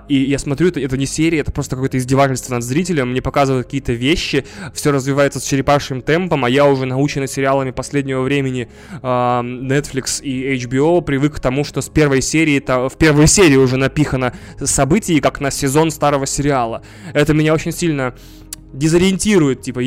и 0.09 0.17
я 0.17 0.39
смотрю, 0.39 0.69
это, 0.69 0.81
это 0.81 0.97
не 0.97 1.05
серия, 1.05 1.41
это 1.41 1.53
просто 1.53 1.77
какой-то 1.77 1.99
издевательство 1.99 2.22
издевательство 2.23 2.55
над 2.55 2.65
зрителем, 2.65 3.11
мне 3.11 3.23
показывают 3.23 3.67
какие-то 3.67 3.93
вещи, 3.93 4.45
все 4.75 4.93
развивается 4.93 5.41
с 5.41 5.45
черепашьим 5.45 6.03
темпом, 6.03 6.45
а 6.45 6.51
я 6.51 6.67
уже 6.67 6.87
наученный 6.87 7.29
сериалами 7.29 7.71
последнего 7.71 8.23
времени 8.23 8.69
э, 8.91 9.07
Netflix 9.07 10.23
и 10.23 10.55
HBO 10.57 11.03
привык 11.03 11.37
к 11.37 11.41
тому, 11.41 11.65
что 11.65 11.81
с 11.81 11.89
первой 11.89 12.23
серии, 12.23 12.61
то, 12.61 12.89
в 12.89 12.97
первой 12.97 13.27
серии 13.27 13.57
уже 13.57 13.77
напихано 13.77 14.33
событий, 14.63 15.21
как 15.21 15.41
на 15.41 15.51
сезон 15.51 15.91
старого 15.91 16.27
сериала. 16.27 16.83
Это 17.15 17.35
меня 17.35 17.55
очень 17.55 17.73
сильно 17.73 18.15
дезориентирует, 18.73 19.63
типа, 19.63 19.81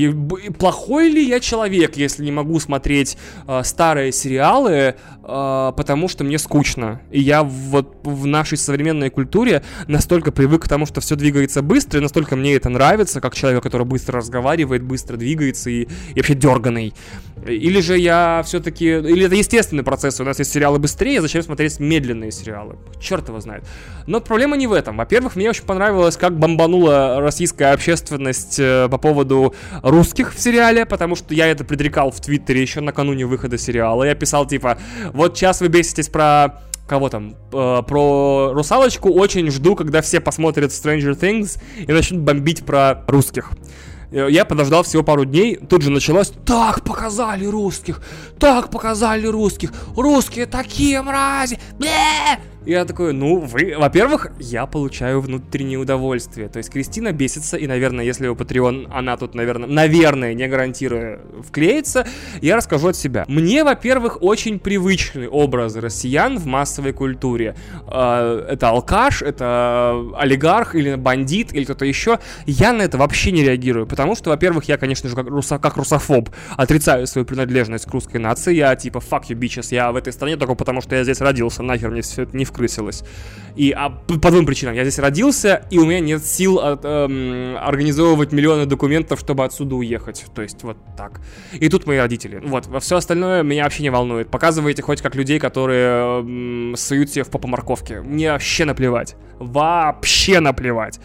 плохой 0.57 1.09
ли 1.09 1.27
я 1.27 1.39
человек, 1.39 1.97
если 1.97 2.23
не 2.23 2.31
могу 2.31 2.59
смотреть 2.59 3.17
э, 3.47 3.61
старые 3.63 4.11
сериалы, 4.11 4.95
э, 5.23 5.73
потому 5.75 6.07
что 6.07 6.23
мне 6.23 6.37
скучно. 6.37 7.01
И 7.11 7.19
я 7.19 7.43
вот 7.43 7.97
в 8.03 8.25
нашей 8.25 8.57
современной 8.57 9.09
культуре 9.09 9.63
настолько 9.87 10.31
привык 10.31 10.65
к 10.65 10.67
тому, 10.67 10.85
что 10.85 11.01
все 11.01 11.15
двигается 11.15 11.61
быстро, 11.61 11.99
и 11.99 12.03
настолько 12.03 12.35
мне 12.35 12.55
это 12.55 12.69
нравится, 12.69 13.21
как 13.21 13.35
человек, 13.35 13.63
который 13.63 13.85
быстро 13.85 14.19
разговаривает, 14.19 14.83
быстро 14.83 15.17
двигается 15.17 15.69
и, 15.69 15.83
и 15.83 16.15
вообще 16.15 16.35
дерганый. 16.35 16.93
Или 17.45 17.81
же 17.81 17.97
я 17.97 18.43
все-таки... 18.45 18.85
Или 18.85 19.25
это 19.25 19.35
естественный 19.35 19.83
процесс, 19.83 20.19
у 20.19 20.23
нас 20.23 20.39
есть 20.39 20.51
сериалы 20.51 20.79
быстрее, 20.79 21.21
зачем 21.21 21.41
смотреть 21.41 21.79
медленные 21.79 22.31
сериалы? 22.31 22.77
Черт 22.99 23.27
его 23.27 23.39
знает. 23.39 23.63
Но 24.07 24.21
проблема 24.21 24.57
не 24.57 24.67
в 24.67 24.73
этом. 24.73 24.97
Во-первых, 24.97 25.35
мне 25.35 25.49
очень 25.49 25.65
понравилось, 25.65 26.17
как 26.17 26.37
бомбанула 26.37 27.19
российская 27.19 27.73
общественность 27.73 28.59
э, 28.75 28.89
по 28.89 28.97
поводу 28.97 29.53
русских 29.83 30.33
в 30.33 30.39
сериале, 30.39 30.85
потому 30.85 31.15
что 31.15 31.33
я 31.33 31.47
это 31.47 31.63
предрекал 31.63 32.11
в 32.11 32.19
Твиттере 32.19 32.61
еще 32.61 32.81
накануне 32.81 33.25
выхода 33.25 33.57
сериала. 33.57 34.03
Я 34.03 34.15
писал 34.15 34.45
типа, 34.45 34.77
вот 35.13 35.37
сейчас 35.37 35.61
вы 35.61 35.67
беситесь 35.67 36.09
про 36.09 36.61
кого 36.87 37.09
там, 37.09 37.35
э, 37.51 37.81
про 37.87 38.51
русалочку, 38.53 39.11
очень 39.11 39.49
жду, 39.49 39.75
когда 39.75 40.01
все 40.01 40.19
посмотрят 40.19 40.71
Stranger 40.71 41.19
Things 41.19 41.61
и 41.77 41.91
начнут 41.91 42.21
бомбить 42.21 42.65
про 42.65 43.03
русских. 43.07 43.51
Э, 44.11 44.27
я 44.29 44.45
подождал 44.45 44.83
всего 44.83 45.03
пару 45.03 45.25
дней, 45.25 45.57
тут 45.57 45.81
же 45.81 45.89
началось 45.89 46.31
Так 46.45 46.83
показали 46.83 47.45
русских! 47.45 48.01
Так 48.39 48.69
показали 48.69 49.27
русских! 49.27 49.73
Русские 49.95 50.45
такие 50.45 51.01
мрази! 51.01 51.59
Бе! 51.79 52.39
Я 52.65 52.85
такой, 52.85 53.13
ну, 53.13 53.39
вы, 53.39 53.75
во-первых, 53.77 54.31
я 54.39 54.65
получаю 54.65 55.21
внутреннее 55.21 55.77
удовольствие. 55.77 56.49
То 56.49 56.57
есть 56.57 56.71
Кристина 56.71 57.11
бесится, 57.11 57.57
и, 57.57 57.67
наверное, 57.67 58.03
если 58.03 58.27
у 58.27 58.33
Patreon 58.33 58.89
она 58.91 59.17
тут, 59.17 59.35
наверное, 59.35 59.69
наверное, 59.69 60.33
не 60.33 60.47
гарантирую, 60.47 61.43
вклеится, 61.47 62.07
я 62.41 62.55
расскажу 62.55 62.87
от 62.87 62.95
себя. 62.95 63.23
Мне, 63.27 63.63
во-первых, 63.63 64.17
очень 64.21 64.57
привычны 64.57 65.29
образы 65.29 65.79
россиян 65.79 66.39
в 66.39 66.47
массовой 66.47 66.93
культуре. 66.93 67.55
А, 67.87 68.47
это 68.49 68.69
алкаш, 68.69 69.21
это 69.21 70.03
олигарх 70.17 70.73
или 70.73 70.95
бандит, 70.95 71.53
или 71.53 71.65
кто-то 71.65 71.85
еще. 71.85 72.17
Я 72.47 72.73
на 72.73 72.81
это 72.81 72.97
вообще 72.97 73.31
не 73.31 73.43
реагирую, 73.43 73.85
потому 73.85 74.15
что, 74.15 74.31
во-первых, 74.31 74.63
я, 74.65 74.77
конечно 74.77 75.07
же, 75.07 75.15
как, 75.15 75.27
русо, 75.27 75.59
как 75.59 75.77
русофоб, 75.77 76.29
отрицаю 76.57 77.05
свою 77.05 77.25
принадлежность 77.25 77.85
к 77.85 77.91
русской 77.91 78.17
нации. 78.17 78.55
Я 78.55 78.75
типа, 78.75 78.97
fuck 78.97 79.25
you 79.29 79.35
bitches, 79.37 79.67
я 79.69 79.91
в 79.91 79.95
этой 79.97 80.11
стране 80.11 80.35
только 80.35 80.55
потому, 80.55 80.81
что 80.81 80.95
я 80.95 81.03
здесь 81.03 81.21
родился, 81.21 81.61
нахер 81.61 81.91
мне 81.91 82.01
все 82.01 82.23
это 82.23 82.35
не 82.35 82.43
в 82.43 82.54
вкрысилась. 82.55 83.03
И 83.55 83.71
а, 83.71 83.89
по 83.89 84.31
двум 84.31 84.45
причинам. 84.45 84.75
Я 84.75 84.83
здесь 84.83 84.99
родился, 84.99 85.65
и 85.69 85.77
у 85.77 85.85
меня 85.85 85.99
нет 86.01 86.25
сил 86.25 86.59
от, 86.59 86.81
эм, 86.83 87.57
организовывать 87.57 88.33
миллионы 88.33 88.65
документов, 88.65 89.19
чтобы 89.19 89.45
отсюда 89.45 89.75
уехать. 89.75 90.25
То 90.35 90.41
есть 90.41 90.61
вот 90.63 90.77
так. 90.97 91.21
И 91.53 91.69
тут 91.69 91.87
мои 91.87 91.97
родители. 91.97 92.41
Вот, 92.43 92.67
во 92.67 92.79
все 92.79 92.97
остальное 92.97 93.43
меня 93.43 93.63
вообще 93.63 93.83
не 93.83 93.89
волнует. 93.89 94.29
Показывайте 94.29 94.81
хоть 94.81 95.01
как 95.01 95.15
людей, 95.15 95.39
которые 95.39 96.21
эм, 96.21 96.75
суют 96.75 97.09
себе 97.09 97.23
в 97.23 97.29
попу 97.29 97.47
морковки. 97.47 97.93
Мне 97.93 98.31
вообще 98.33 98.65
наплевать. 98.65 99.15
Вообще 99.39 100.41
наплевать. 100.41 100.99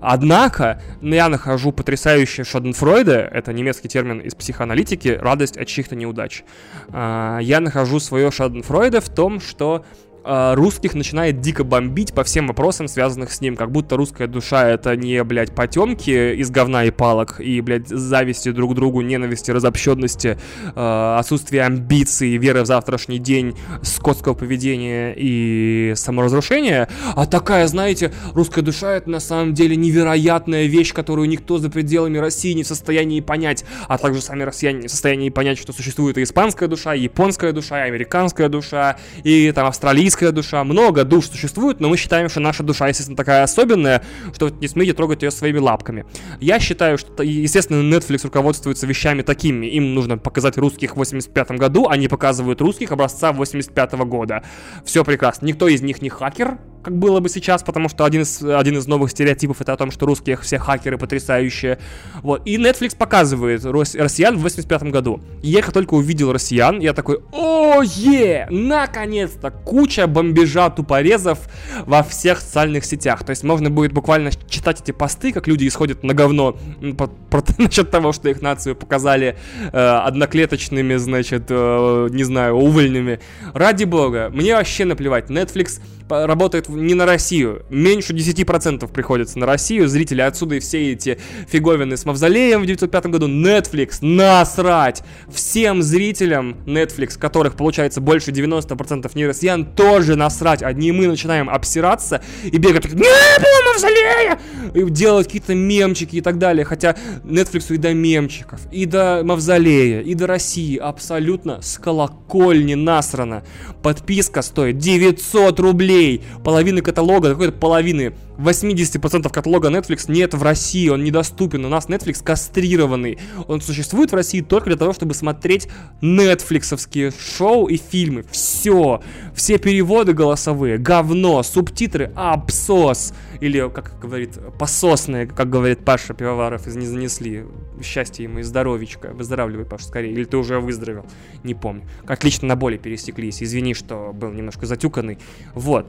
Однако, 0.00 0.82
я 1.02 1.28
нахожу 1.28 1.72
потрясающее 1.72 2.44
Шаденфройде, 2.44 3.28
это 3.32 3.52
немецкий 3.52 3.88
термин 3.88 4.20
из 4.20 4.34
психоаналитики, 4.34 5.08
радость 5.08 5.56
от 5.56 5.66
чьих-то 5.66 5.96
неудач. 5.96 6.44
Э, 6.88 7.38
я 7.40 7.60
нахожу 7.60 7.98
свое 8.00 8.30
Шаденфройде 8.30 9.00
в 9.00 9.08
том, 9.08 9.40
что 9.40 9.84
а, 9.84 9.84
русских 10.26 10.94
начинает 10.94 11.40
дико 11.40 11.64
бомбить 11.64 12.12
по 12.12 12.24
всем 12.24 12.48
вопросам, 12.48 12.88
связанных 12.88 13.32
с 13.32 13.40
ним. 13.40 13.56
Как 13.56 13.70
будто 13.70 13.96
русская 13.96 14.26
душа 14.26 14.68
это 14.68 14.96
не, 14.96 15.22
блядь, 15.22 15.54
потемки 15.54 16.34
из 16.34 16.50
говна 16.50 16.84
и 16.84 16.90
палок 16.90 17.40
и, 17.40 17.60
блядь, 17.60 17.88
зависти 17.88 18.50
друг 18.50 18.72
к 18.72 18.74
другу, 18.74 19.00
ненависти, 19.02 19.50
разобщенности, 19.50 20.38
э, 20.74 21.16
отсутствие 21.18 21.62
амбиций, 21.62 22.36
веры 22.36 22.62
в 22.62 22.66
завтрашний 22.66 23.18
день, 23.18 23.56
скотского 23.82 24.34
поведения 24.34 25.14
и 25.16 25.92
саморазрушения. 25.94 26.88
А 27.14 27.26
такая, 27.26 27.66
знаете, 27.66 28.12
русская 28.34 28.62
душа 28.62 28.94
это 28.94 29.10
на 29.10 29.20
самом 29.20 29.54
деле 29.54 29.76
невероятная 29.76 30.66
вещь, 30.66 30.92
которую 30.92 31.28
никто 31.28 31.58
за 31.58 31.70
пределами 31.70 32.18
России 32.18 32.52
не 32.52 32.62
в 32.62 32.66
состоянии 32.66 33.20
понять, 33.20 33.64
а 33.88 33.98
также 33.98 34.20
сами 34.20 34.42
россияне 34.42 34.82
не 34.82 34.88
в 34.88 34.90
состоянии 34.90 35.30
понять, 35.30 35.58
что 35.58 35.72
существует 35.72 36.18
и 36.18 36.22
испанская 36.22 36.68
душа, 36.68 36.94
и 36.94 37.02
японская 37.02 37.52
душа, 37.52 37.84
и 37.84 37.88
американская 37.88 38.48
душа, 38.48 38.96
и 39.22 39.52
там 39.52 39.66
австралийская 39.66 40.15
человеческая 40.16 40.32
душа, 40.32 40.64
много 40.64 41.04
душ 41.04 41.28
существует, 41.28 41.80
но 41.80 41.88
мы 41.88 41.96
считаем, 41.96 42.28
что 42.28 42.40
наша 42.40 42.62
душа, 42.62 42.88
естественно, 42.88 43.16
такая 43.16 43.42
особенная, 43.42 44.02
что 44.34 44.48
не 44.48 44.68
смейте 44.68 44.92
трогать 44.92 45.22
ее 45.22 45.30
своими 45.30 45.58
лапками. 45.58 46.04
Я 46.40 46.60
считаю, 46.60 46.98
что, 46.98 47.22
естественно, 47.22 47.82
Netflix 47.94 48.24
руководствуется 48.24 48.86
вещами 48.86 49.22
такими. 49.22 49.66
Им 49.66 49.94
нужно 49.94 50.18
показать 50.18 50.56
русских 50.58 50.92
в 50.92 50.96
85 50.96 51.50
году, 51.52 51.88
они 51.88 52.08
показывают 52.08 52.60
русских 52.60 52.92
образца 52.92 53.32
85 53.32 53.94
-го 53.94 54.04
года. 54.04 54.42
Все 54.84 55.04
прекрасно. 55.04 55.46
Никто 55.46 55.68
из 55.68 55.82
них 55.82 56.02
не 56.02 56.08
хакер, 56.08 56.58
как 56.86 56.96
было 56.96 57.18
бы 57.18 57.28
сейчас, 57.28 57.64
потому 57.64 57.88
что 57.88 58.04
один 58.04 58.22
из, 58.22 58.40
один 58.40 58.78
из 58.78 58.86
новых 58.86 59.10
стереотипов 59.10 59.60
это 59.60 59.72
о 59.72 59.76
том, 59.76 59.90
что 59.90 60.06
русские 60.06 60.36
все 60.36 60.60
хакеры 60.60 60.98
потрясающие. 60.98 61.80
Вот. 62.22 62.42
И 62.46 62.58
Netflix 62.58 62.96
показывает 62.96 63.64
россиян 63.64 64.36
в 64.38 64.42
85 64.42 64.84
году. 64.84 65.20
Я 65.42 65.62
как 65.62 65.72
только 65.72 65.94
увидел 65.94 66.32
россиян, 66.32 66.78
я 66.78 66.92
такой, 66.92 67.22
о, 67.32 67.82
е, 67.82 68.46
наконец-то, 68.50 69.50
куча 69.50 70.06
бомбежа 70.06 70.70
тупорезов 70.70 71.40
во 71.86 72.04
всех 72.04 72.40
социальных 72.40 72.84
сетях. 72.84 73.24
То 73.24 73.30
есть 73.30 73.42
можно 73.42 73.68
будет 73.68 73.92
буквально 73.92 74.30
читать 74.48 74.80
эти 74.80 74.92
посты, 74.92 75.32
как 75.32 75.48
люди 75.48 75.66
исходят 75.66 76.04
на 76.04 76.14
говно 76.14 76.56
по, 76.96 77.08
по, 77.08 77.42
насчет 77.58 77.90
того, 77.90 78.12
что 78.12 78.28
их 78.28 78.40
нацию 78.42 78.76
показали 78.76 79.36
э, 79.72 79.76
одноклеточными, 79.76 80.94
значит, 80.94 81.46
э, 81.48 82.08
не 82.12 82.22
знаю, 82.22 82.54
увольнями. 82.54 83.18
Ради 83.54 83.82
бога, 83.82 84.30
мне 84.32 84.54
вообще 84.54 84.84
наплевать. 84.84 85.30
Netflix 85.30 85.80
работает 86.08 86.68
не 86.68 86.94
на 86.94 87.06
Россию. 87.06 87.64
Меньше 87.70 88.12
10% 88.12 88.90
приходится 88.92 89.38
на 89.38 89.46
Россию. 89.46 89.88
Зрители 89.88 90.20
отсюда 90.20 90.56
и 90.56 90.60
все 90.60 90.92
эти 90.92 91.18
фиговины 91.48 91.96
с 91.96 92.04
Мавзолеем 92.04 92.62
в 92.62 92.66
905 92.66 93.06
году. 93.06 93.28
Netflix, 93.28 93.98
насрать! 94.00 95.02
Всем 95.28 95.82
зрителям 95.82 96.56
Netflix, 96.66 97.18
которых 97.18 97.56
получается 97.56 98.00
больше 98.00 98.30
90% 98.30 99.10
не 99.14 99.26
россиян, 99.26 99.64
тоже 99.64 100.16
насрать. 100.16 100.62
Одни 100.62 100.92
мы 100.92 101.08
начинаем 101.08 101.48
обсираться 101.50 102.22
и 102.44 102.56
бегать, 102.58 102.84
не 102.84 102.92
было 102.92 103.72
Мавзолея! 103.72 104.38
И 104.74 104.90
делать 104.90 105.26
какие-то 105.26 105.54
мемчики 105.54 106.16
и 106.16 106.20
так 106.20 106.38
далее. 106.38 106.64
Хотя 106.64 106.96
Netflix 107.24 107.74
и 107.74 107.78
до 107.78 107.92
мемчиков, 107.94 108.60
и 108.70 108.86
до 108.86 109.22
Мавзолея, 109.24 110.00
и 110.02 110.14
до 110.14 110.26
России 110.26 110.76
абсолютно 110.76 111.62
с 111.62 111.78
колокольни 111.78 112.74
насрано. 112.74 113.44
Подписка 113.82 114.42
стоит 114.42 114.78
900 114.78 115.58
рублей. 115.60 115.95
Половина 116.44 116.82
каталога, 116.82 117.30
какой-то 117.30 117.52
половины 117.52 118.14
80% 118.38 119.30
каталога 119.30 119.68
Netflix 119.68 120.04
нет 120.08 120.34
в 120.34 120.42
России, 120.42 120.88
он 120.88 121.04
недоступен. 121.04 121.64
У 121.64 121.68
нас 121.68 121.86
Netflix 121.88 122.22
кастрированный. 122.22 123.18
Он 123.48 123.60
существует 123.60 124.12
в 124.12 124.14
России 124.14 124.40
только 124.40 124.66
для 124.66 124.76
того, 124.76 124.92
чтобы 124.92 125.14
смотреть 125.14 125.68
нетфликсовские 126.00 127.12
шоу 127.12 127.66
и 127.66 127.76
фильмы. 127.76 128.24
Все. 128.30 129.00
Все 129.34 129.58
переводы 129.58 130.12
голосовые, 130.12 130.78
говно, 130.78 131.42
субтитры, 131.42 132.12
абсос. 132.14 133.12
Или, 133.40 133.68
как 133.68 133.98
говорит, 133.98 134.38
пососные, 134.58 135.26
как 135.26 135.50
говорит 135.50 135.84
Паша 135.84 136.14
Пивоваров, 136.14 136.66
из 136.66 136.76
«Не 136.76 136.86
занесли». 136.86 137.44
Счастье 137.82 138.24
ему 138.24 138.40
и 138.40 138.42
здоровичка. 138.42 139.12
Выздоравливай, 139.12 139.64
Паша, 139.64 139.84
скорее. 139.84 140.12
Или 140.12 140.24
ты 140.24 140.36
уже 140.36 140.60
выздоровел. 140.60 141.06
Не 141.44 141.54
помню. 141.54 141.84
Отлично 142.06 142.48
на 142.48 142.56
боли 142.56 142.76
пересеклись. 142.76 143.42
Извини, 143.42 143.74
что 143.74 144.12
был 144.12 144.30
немножко 144.32 144.66
затюканный. 144.66 145.18
Вот. 145.54 145.86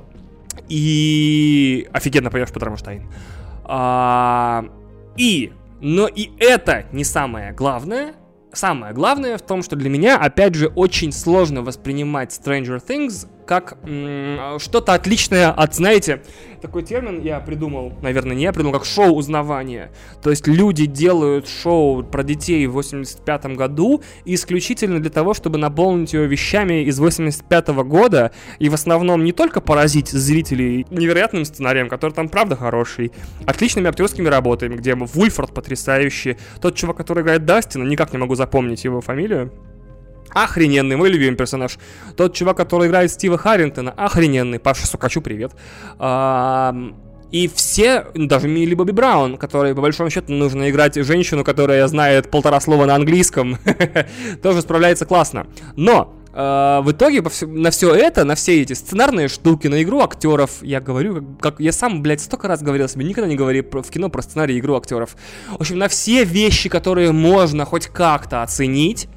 И 0.69 1.87
офигенно 1.93 2.29
поешь 2.29 2.51
по 2.51 2.59
Рамштайн. 2.59 3.07
А, 3.63 4.65
и, 5.15 5.51
но 5.81 6.07
и 6.07 6.31
это 6.39 6.85
не 6.91 7.03
самое 7.03 7.53
главное. 7.53 8.15
Самое 8.53 8.93
главное 8.93 9.37
в 9.37 9.41
том, 9.41 9.61
что 9.61 9.75
для 9.75 9.89
меня, 9.89 10.17
опять 10.17 10.55
же, 10.55 10.67
очень 10.67 11.11
сложно 11.11 11.61
воспринимать 11.61 12.31
Stranger 12.31 12.81
Things 12.85 13.27
как 13.47 13.77
что-то 14.59 14.93
отличное 14.93 15.49
от, 15.51 15.73
знаете, 15.73 16.21
такой 16.61 16.83
термин 16.83 17.21
я 17.21 17.39
придумал, 17.39 17.93
наверное, 18.01 18.35
не 18.35 18.43
я 18.43 18.51
придумал, 18.51 18.73
как 18.73 18.85
шоу 18.85 19.15
узнавания. 19.15 19.91
То 20.21 20.29
есть 20.29 20.47
люди 20.47 20.85
делают 20.85 21.47
шоу 21.47 22.03
про 22.03 22.23
детей 22.23 22.65
в 22.67 22.73
85 22.73 23.45
году 23.55 24.03
исключительно 24.25 24.99
для 24.99 25.09
того, 25.09 25.33
чтобы 25.33 25.57
наполнить 25.57 26.13
его 26.13 26.23
вещами 26.23 26.83
из 26.83 26.99
85 26.99 27.69
-го 27.69 27.83
года 27.83 28.31
и 28.59 28.69
в 28.69 28.73
основном 28.73 29.23
не 29.23 29.31
только 29.31 29.61
поразить 29.61 30.09
зрителей 30.09 30.85
невероятным 30.89 31.45
сценарием, 31.45 31.89
который 31.89 32.11
там 32.11 32.29
правда 32.29 32.55
хороший, 32.55 33.11
отличными 33.45 33.87
актерскими 33.87 34.27
работами, 34.27 34.75
где 34.75 34.95
Вульфорд 34.95 35.53
потрясающий, 35.53 36.37
тот 36.61 36.75
чувак, 36.75 36.97
который 36.97 37.23
играет 37.23 37.45
Дастина, 37.45 37.83
никак 37.83 38.11
не 38.13 38.19
могу 38.19 38.35
запомнить 38.35 38.83
его 38.83 39.01
фамилию, 39.01 39.51
Охрененный, 40.33 40.95
мой 40.95 41.09
любимый 41.09 41.35
персонаж. 41.35 41.77
Тот 42.15 42.33
чувак, 42.33 42.57
который 42.57 42.87
играет 42.87 43.11
Стива 43.11 43.37
Харрингтона, 43.37 43.91
охрененный. 43.91 44.59
Паша 44.59 44.87
Сукачу, 44.87 45.21
привет. 45.21 45.53
И 47.31 47.51
все, 47.53 48.05
даже 48.15 48.47
Милли 48.47 48.73
Бобби 48.73 48.91
Браун, 48.91 49.37
которой 49.37 49.75
по 49.75 49.81
большому 49.81 50.09
счету 50.09 50.31
нужно 50.31 50.69
играть 50.69 50.95
женщину, 50.95 51.43
которая 51.43 51.85
знает 51.87 52.31
полтора 52.31 52.61
слова 52.61 52.85
на 52.85 52.95
английском, 52.95 53.57
тоже 54.41 54.61
справляется 54.61 55.05
классно. 55.05 55.47
Но 55.75 56.13
Uh, 56.37 56.83
в 56.83 56.91
итоге 56.91 57.23
на 57.47 57.71
все 57.71 57.95
это, 57.95 58.23
на 58.23 58.35
все 58.35 58.61
эти 58.61 58.73
сценарные 58.73 59.27
штуки, 59.27 59.65
на 59.65 59.81
игру 59.81 60.01
актеров, 60.01 60.61
я 60.61 60.79
говорю, 60.79 61.25
как 61.41 61.59
я 61.59 61.71
сам, 61.71 62.03
блядь, 62.03 62.21
столько 62.21 62.47
раз 62.47 62.61
говорил 62.61 62.87
себе, 62.87 63.05
никогда 63.05 63.27
не 63.27 63.35
говори 63.35 63.61
про, 63.61 63.81
в 63.81 63.89
кино 63.89 64.09
про 64.09 64.21
сценарий 64.21 64.59
игру 64.59 64.75
актеров. 64.75 65.15
В 65.49 65.61
общем, 65.61 65.79
на 65.79 65.87
все 65.87 66.25
вещи, 66.25 66.69
которые 66.69 67.11
можно 67.11 67.65
хоть 67.65 67.87
как-то 67.87 68.43
оценить, 68.43 69.07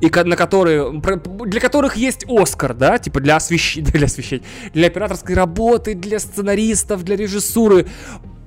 и 0.00 0.10
на 0.10 0.36
которые, 0.36 1.00
для 1.46 1.60
которых 1.60 1.96
есть 1.96 2.24
Оскар, 2.28 2.74
да, 2.74 2.98
типа 2.98 3.20
для 3.20 3.36
освещения, 3.36 3.86
для 3.92 4.06
освещения, 4.06 4.44
для 4.74 4.88
операторской 4.88 5.34
работы, 5.34 5.94
для 5.94 6.18
сценаристов, 6.18 7.02
для 7.04 7.16
режиссуры. 7.16 7.86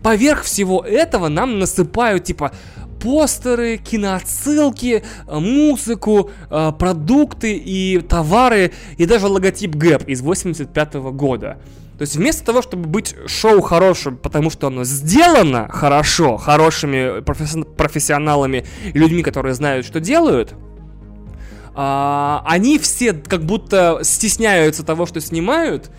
Поверх 0.04 0.44
всего 0.44 0.82
этого 0.82 1.28
нам 1.28 1.60
насыпают, 1.60 2.24
типа, 2.24 2.54
постеры, 3.02 3.78
киноотсылки, 3.78 5.04
музыку, 5.28 6.32
э, 6.50 6.72
продукты 6.78 7.54
и 7.54 8.00
товары, 8.00 8.72
и 8.98 9.06
даже 9.06 9.28
логотип 9.28 9.76
Гэп 9.76 10.08
из 10.08 10.22
85 10.22 10.96
-го 10.96 11.12
года. 11.12 11.58
То 11.98 12.04
есть 12.04 12.16
вместо 12.16 12.46
того, 12.46 12.62
чтобы 12.62 12.88
быть 12.88 13.14
шоу 13.28 13.60
хорошим, 13.60 14.16
потому 14.16 14.50
что 14.50 14.68
оно 14.68 14.86
сделано 14.86 15.68
хорошо, 15.70 16.38
хорошими 16.38 17.20
профессионалами 17.20 18.66
и 18.94 18.98
людьми, 18.98 19.22
которые 19.22 19.54
знают, 19.54 19.86
что 19.86 20.00
делают, 20.00 20.54
они 21.82 22.78
все 22.80 23.14
как 23.14 23.46
будто 23.46 24.00
стесняются 24.04 24.84
того, 24.84 25.06
что 25.06 25.22
снимают, 25.22 25.90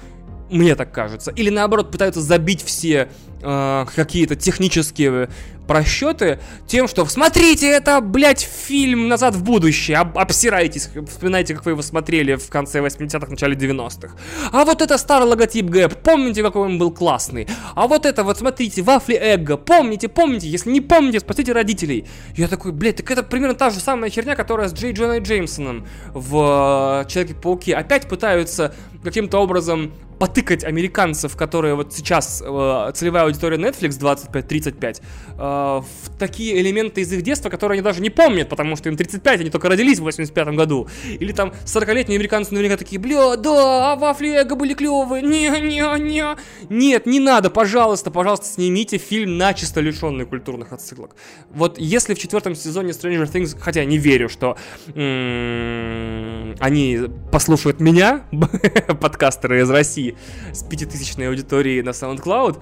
мне 0.51 0.75
так 0.75 0.93
кажется, 0.93 1.31
или 1.31 1.51
наоборот 1.51 1.91
пытаются 1.91 2.21
забить 2.21 2.63
все 2.63 3.09
э, 3.43 3.87
какие-то 3.95 4.37
технические 4.37 5.29
просчеты 5.71 6.41
тем, 6.67 6.89
что 6.89 7.07
смотрите, 7.07 7.71
это, 7.71 8.01
блядь, 8.01 8.41
фильм 8.41 9.07
«Назад 9.07 9.37
в 9.37 9.45
будущее», 9.45 9.99
об, 9.99 10.19
обсирайтесь, 10.19 10.91
вспоминайте, 11.09 11.55
как 11.55 11.65
вы 11.65 11.71
его 11.71 11.83
смотрели 11.83 12.35
в 12.35 12.49
конце 12.49 12.81
80-х, 12.81 13.29
начале 13.29 13.55
90-х. 13.55 14.17
А 14.51 14.65
вот 14.65 14.83
это 14.83 14.99
старый 14.99 15.29
логотип 15.29 15.67
Гэп, 15.67 15.95
помните, 16.03 16.43
какой 16.43 16.63
он 16.63 16.79
был 16.79 16.91
классный? 16.91 17.47
А 17.77 17.87
вот 17.87 18.05
это 18.05 18.25
вот, 18.25 18.39
смотрите, 18.39 18.83
вафли 18.83 19.15
Эгга, 19.15 19.57
помните, 19.57 20.09
помните, 20.09 20.49
если 20.49 20.73
не 20.73 20.81
помните, 20.81 21.21
спросите 21.21 21.53
родителей. 21.53 22.05
Я 22.35 22.49
такой, 22.49 22.73
блядь, 22.73 22.97
так 22.97 23.09
это 23.09 23.23
примерно 23.23 23.55
та 23.55 23.71
же 23.71 23.79
самая 23.79 24.11
херня, 24.11 24.35
которая 24.35 24.69
с 24.69 24.73
Джей 24.73 24.91
Джоной 24.91 25.21
Джеймсоном 25.21 25.87
в 26.13 27.05
э, 27.05 27.09
Человеке-пауке. 27.09 27.77
Опять 27.77 28.09
пытаются 28.09 28.75
каким-то 29.05 29.39
образом 29.39 29.93
потыкать 30.21 30.65
американцев, 30.65 31.35
которые 31.35 31.75
вот 31.75 31.95
сейчас 31.95 32.43
э, 32.45 32.93
целевая 32.95 33.25
аудитория 33.25 33.57
Netflix 33.57 33.99
25-35, 33.99 35.01
э, 35.01 35.39
в 35.39 35.85
такие 36.19 36.61
элементы 36.61 37.01
из 37.01 37.11
их 37.11 37.23
детства, 37.23 37.49
которые 37.49 37.77
они 37.77 37.83
даже 37.83 38.03
не 38.03 38.11
помнят, 38.11 38.51
потому 38.51 38.77
что 38.77 38.91
им 38.91 38.99
35, 38.99 39.41
они 39.41 39.49
только 39.49 39.71
родились 39.71 39.99
в 39.99 40.03
85 40.03 40.49
году. 40.49 40.89
Или 41.09 41.33
там 41.33 41.55
40-летние 41.65 42.17
американцы 42.17 42.53
наверняка 42.53 42.77
такие, 42.77 43.01
бля, 43.01 43.37
да, 43.37 43.93
а 43.93 43.97
вафли 43.97 44.37
эго 44.43 44.57
были 44.57 44.75
клевые, 44.75 45.23
не-не-не. 45.23 46.37
Нет, 46.69 47.07
не 47.07 47.19
надо, 47.19 47.49
пожалуйста, 47.49 48.11
пожалуйста, 48.11 48.45
снимите 48.45 48.99
фильм 48.99 49.39
начисто 49.39 49.81
лишенный 49.81 50.27
культурных 50.27 50.75
отсылок. 50.75 51.17
Вот 51.49 51.79
если 51.79 52.13
в 52.13 52.19
четвертом 52.19 52.55
сезоне 52.55 52.91
Stranger 52.91 53.33
Things, 53.33 53.57
хотя 53.59 53.87
не 53.87 53.97
верю, 53.97 54.29
что 54.29 54.59
м-м, 54.95 56.57
они 56.61 56.99
послушают 57.33 57.81
меня, 57.81 58.27
подкастеры 59.01 59.63
из 59.63 59.71
России, 59.71 60.10
с 60.53 60.63
пятитысячной 60.63 61.29
аудиторией 61.29 61.83
на 61.83 61.91
SoundCloud, 61.91 62.61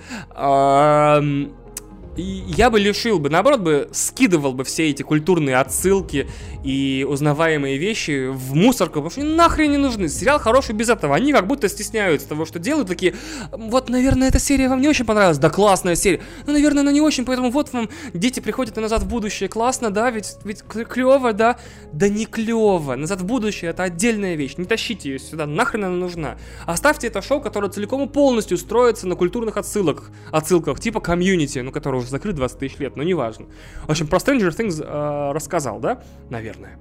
я 2.23 2.71
бы 2.71 2.81
лишил 2.81 3.19
бы, 3.19 3.31
наоборот 3.31 3.61
бы 3.61 3.89
скидывал 3.93 4.53
бы 4.53 4.65
все 4.65 4.91
эти 4.91 5.03
культурные 5.03 5.57
отсылки 5.57 6.29
и 6.65 7.07
узнаваемые 7.09 7.79
вещи 7.79 8.29
в 8.29 8.55
мусорку, 8.55 9.03
потому 9.03 9.11
что 9.11 9.23
нахрен 9.23 9.71
не 9.71 9.77
нужны. 9.77 10.09
Сериал 10.09 10.39
хороший 10.39 10.75
без 10.75 10.89
этого. 10.89 11.15
Они 11.15 11.33
как 11.33 11.47
будто 11.47 11.69
стесняются 11.69 12.29
того, 12.29 12.45
что 12.45 12.59
делают, 12.59 12.89
такие, 12.89 13.15
вот, 13.53 13.89
наверное, 13.89 14.29
эта 14.29 14.39
серия 14.39 14.69
вам 14.69 14.81
не 14.81 14.89
очень 14.89 15.05
понравилась. 15.05 15.39
Да, 15.39 15.51
классная 15.51 15.95
серия. 15.95 16.21
Ну, 16.47 16.53
наверное, 16.53 16.83
она 16.83 16.93
не 16.93 17.01
очень, 17.01 17.25
поэтому 17.25 17.51
вот 17.51 17.73
вам 17.73 17.89
дети 18.13 18.41
приходят 18.41 18.77
и 18.77 18.81
назад 18.81 19.03
в 19.03 19.09
будущее. 19.09 19.49
Классно, 19.49 19.91
да, 19.91 20.11
ведь, 20.11 20.37
ведь 20.45 20.63
клево, 20.63 21.33
да? 21.33 21.59
Да 21.93 22.09
не 22.09 22.27
клево. 22.27 22.97
Назад 22.97 23.21
в 23.21 23.25
будущее 23.25 23.71
это 23.71 23.85
отдельная 23.85 24.35
вещь. 24.35 24.55
Не 24.57 24.65
тащите 24.65 25.11
ее 25.11 25.19
сюда, 25.19 25.47
нахрен 25.47 25.85
она 25.85 25.97
нужна. 25.97 26.37
Оставьте 26.67 27.07
это 27.07 27.23
шоу, 27.23 27.41
которое 27.41 27.71
целиком 27.71 28.03
и 28.03 28.09
полностью 28.09 28.59
строится 28.59 29.07
на 29.07 29.15
культурных 29.15 29.57
отсылках, 29.57 30.11
отсылках, 30.33 30.81
типа 30.81 31.01
комьюнити, 31.01 31.61
ну, 31.61 31.71
который 31.73 32.01
уже 32.01 32.08
закрыт 32.11 32.37
20 32.37 32.59
тысяч 32.59 32.79
лет, 32.79 32.97
но 32.97 33.03
неважно. 33.03 33.47
В 33.87 33.91
общем, 33.91 34.07
про 34.07 34.19
Stranger 34.19 34.51
Things 34.51 34.83
э, 34.83 35.33
рассказал, 35.33 35.81
да? 35.81 36.03
Наверное. 36.31 36.79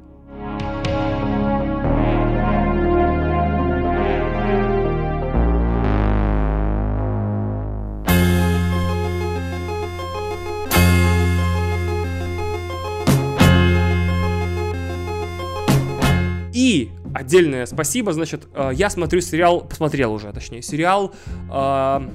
И 16.53 16.91
отдельное 17.13 17.65
спасибо, 17.65 18.11
значит, 18.13 18.47
э, 18.53 18.71
я 18.73 18.89
смотрю 18.89 19.21
сериал, 19.21 19.61
посмотрел 19.61 20.11
уже, 20.13 20.33
точнее, 20.33 20.61
сериал 20.61 21.13
э, 21.49 22.09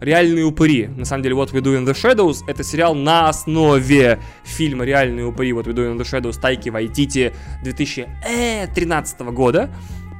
«Реальные 0.00 0.44
упыри». 0.44 0.86
На 0.86 1.04
самом 1.04 1.22
деле, 1.22 1.34
What 1.34 1.52
We 1.52 1.60
Do 1.60 1.76
in 1.76 1.84
the 1.86 1.94
Shadows— 1.94 2.44
это 2.46 2.62
сериал 2.62 2.94
на 2.94 3.28
основе 3.28 4.18
фильма 4.44 4.84
«Реальные 4.84 5.26
упыри» 5.26 5.50
What 5.50 5.64
We 5.64 5.72
Do 5.72 5.92
in 5.92 5.98
the 5.98 6.04
Shadows 6.04 6.40
Тайки 6.40 6.68
Вайтити 6.68 7.32
2013 7.62 9.20
года, 9.32 9.70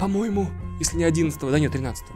по-моему, 0.00 0.48
если 0.78 0.96
не 0.96 1.04
11 1.04 1.40
да 1.50 1.58
нет, 1.58 1.72
13 1.72 2.04
-го. 2.04 2.14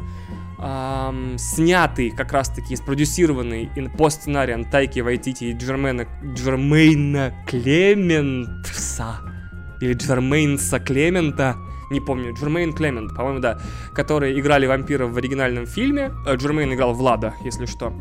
эм, 0.61 1.39
снятый, 1.39 2.11
как 2.11 2.33
раз-таки 2.33 2.75
спродюсированный 2.77 3.71
по 3.97 4.11
сценариям 4.11 4.65
Тайки 4.65 5.01
Вайтити 5.01 5.45
и 5.45 5.53
Джермена, 5.53 6.07
Джермейна 6.35 7.35
Клементса, 7.47 9.21
или 9.81 9.93
Джермейнса 9.93 10.81
Клемента, 10.81 11.57
не 11.91 12.01
помню, 12.01 12.35
Джермейн 12.35 12.73
Клемент, 12.73 13.15
по-моему, 13.15 13.41
да, 13.41 13.61
которые 13.95 14.39
играли 14.39 14.67
вампиров 14.67 15.11
в 15.11 15.17
оригинальном 15.17 15.67
фильме. 15.67 16.13
Э, 16.27 16.37
Джермейн 16.37 16.73
играл 16.75 16.93
Влада, 16.95 17.35
если 17.45 17.67
что. 17.67 17.93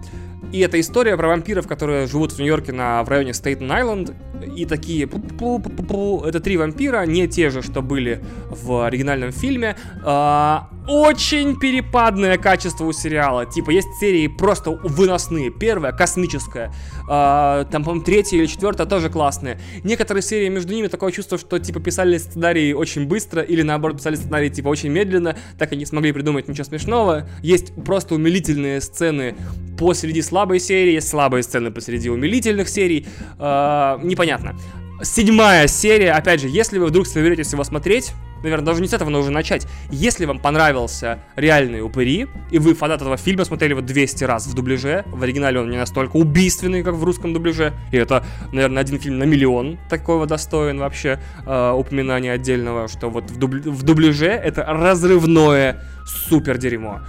И 0.51 0.59
это 0.59 0.79
история 0.79 1.17
про 1.17 1.27
вампиров, 1.27 1.67
которые 1.67 2.07
живут 2.07 2.31
в 2.31 2.39
Нью-Йорке 2.39 2.71
на, 2.71 3.03
в 3.03 3.09
районе 3.09 3.31
Стейтен-Айленд. 3.31 4.13
И 4.55 4.65
такие... 4.65 5.05
Это 5.05 6.39
три 6.39 6.57
вампира, 6.57 7.05
не 7.05 7.27
те 7.27 7.49
же, 7.49 7.61
что 7.61 7.81
были 7.81 8.23
в 8.49 8.85
оригинальном 8.85 9.31
фильме. 9.31 9.75
А, 10.03 10.69
очень 10.87 11.57
перепадное 11.59 12.37
качество 12.37 12.85
у 12.85 12.93
сериала. 12.93 13.45
Типа, 13.45 13.71
есть 13.71 13.87
серии 13.99 14.27
просто 14.27 14.71
выносные. 14.71 15.51
Первая, 15.51 15.91
космическая. 15.91 16.73
А, 17.09 17.65
там, 17.65 17.83
по-моему, 17.83 18.05
третья 18.05 18.37
или 18.37 18.45
четвертая 18.45 18.87
тоже 18.87 19.09
классные. 19.09 19.59
Некоторые 19.83 20.21
серии 20.21 20.49
между 20.49 20.73
ними 20.73 20.87
такое 20.87 21.11
чувство, 21.11 21.37
что, 21.37 21.59
типа, 21.59 21.79
писали 21.79 22.17
сценарий 22.17 22.73
очень 22.73 23.05
быстро 23.05 23.41
или, 23.41 23.61
наоборот, 23.61 23.97
писали 23.97 24.15
сценарий, 24.15 24.49
типа, 24.49 24.69
очень 24.69 24.89
медленно. 24.89 25.37
Так 25.57 25.73
и 25.73 25.75
не 25.75 25.85
смогли 25.85 26.11
придумать 26.11 26.47
ничего 26.47 26.63
смешного. 26.63 27.29
Есть 27.41 27.73
просто 27.83 28.15
умилительные 28.15 28.81
сцены 28.81 29.35
посреди 29.77 30.21
слабой 30.21 30.59
серии, 30.59 30.93
есть 30.93 31.09
слабые 31.09 31.43
сцены 31.43 31.71
посреди 31.71 32.09
умилительных 32.09 32.67
серий. 32.69 33.07
Э, 33.39 33.99
непонятно. 34.03 34.55
Седьмая 35.01 35.67
серия, 35.67 36.11
опять 36.13 36.41
же, 36.41 36.47
если 36.47 36.79
вы 36.79 36.87
вдруг 36.87 37.05
соберетесь 37.05 37.51
его 37.51 37.63
смотреть, 37.63 38.13
наверное, 38.41 38.65
даже 38.65 38.81
не 38.81 38.87
с 38.87 38.93
этого 38.93 39.09
нужно 39.09 39.31
начать. 39.31 39.67
Если 39.91 40.25
вам 40.25 40.39
понравился 40.39 41.19
«Реальные 41.35 41.83
упыри», 41.83 42.27
и 42.49 42.57
вы 42.57 42.73
фанат 42.73 43.01
этого 43.01 43.17
фильма 43.17 43.45
смотрели 43.45 43.71
его 43.71 43.81
200 43.81 44.23
раз 44.23 44.47
в 44.47 44.55
дубляже, 44.55 45.05
в 45.07 45.21
оригинале 45.21 45.59
он 45.59 45.69
не 45.69 45.77
настолько 45.77 46.17
убийственный, 46.17 46.83
как 46.83 46.95
в 46.95 47.03
русском 47.03 47.33
дубляже, 47.33 47.73
и 47.91 47.97
это, 47.97 48.25
наверное, 48.51 48.81
один 48.81 48.99
фильм 48.99 49.19
на 49.19 49.23
миллион 49.23 49.77
такого 49.89 50.25
достоин 50.25 50.79
вообще 50.79 51.19
э, 51.45 51.71
упоминания 51.71 52.31
отдельного, 52.31 52.87
что 52.87 53.09
вот 53.09 53.29
в, 53.29 53.37
дубля... 53.37 53.61
в 53.71 53.83
дубляже 53.83 54.27
это 54.27 54.63
разрывное 54.63 55.83
супер 56.05 56.57
дерьмо. 56.57 57.01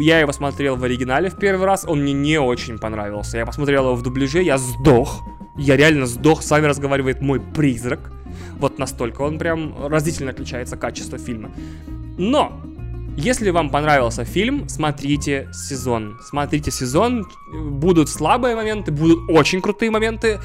Я 0.00 0.20
его 0.20 0.32
смотрел 0.32 0.76
в 0.76 0.84
оригинале 0.84 1.28
в 1.28 1.36
первый 1.36 1.66
раз, 1.66 1.84
он 1.86 2.00
мне 2.00 2.14
не 2.14 2.40
очень 2.40 2.78
понравился. 2.78 3.36
Я 3.36 3.44
посмотрел 3.44 3.84
его 3.84 3.94
в 3.94 4.02
дубляже, 4.02 4.42
я 4.42 4.56
сдох. 4.56 5.22
Я 5.56 5.76
реально 5.76 6.06
сдох, 6.06 6.42
с 6.42 6.50
вами 6.50 6.66
разговаривает 6.66 7.20
мой 7.20 7.40
призрак. 7.40 8.10
Вот 8.58 8.78
настолько 8.78 9.22
он 9.22 9.38
прям 9.38 9.86
разительно 9.86 10.30
отличается 10.30 10.76
качество 10.76 11.18
фильма. 11.18 11.50
Но 12.18 12.60
если 13.16 13.50
вам 13.50 13.70
понравился 13.70 14.24
фильм, 14.24 14.68
смотрите 14.68 15.48
сезон. 15.52 16.18
Смотрите 16.28 16.72
сезон. 16.72 17.26
Будут 17.52 18.08
слабые 18.08 18.56
моменты, 18.56 18.90
будут 18.90 19.30
очень 19.30 19.60
крутые 19.60 19.92
моменты. 19.92 20.40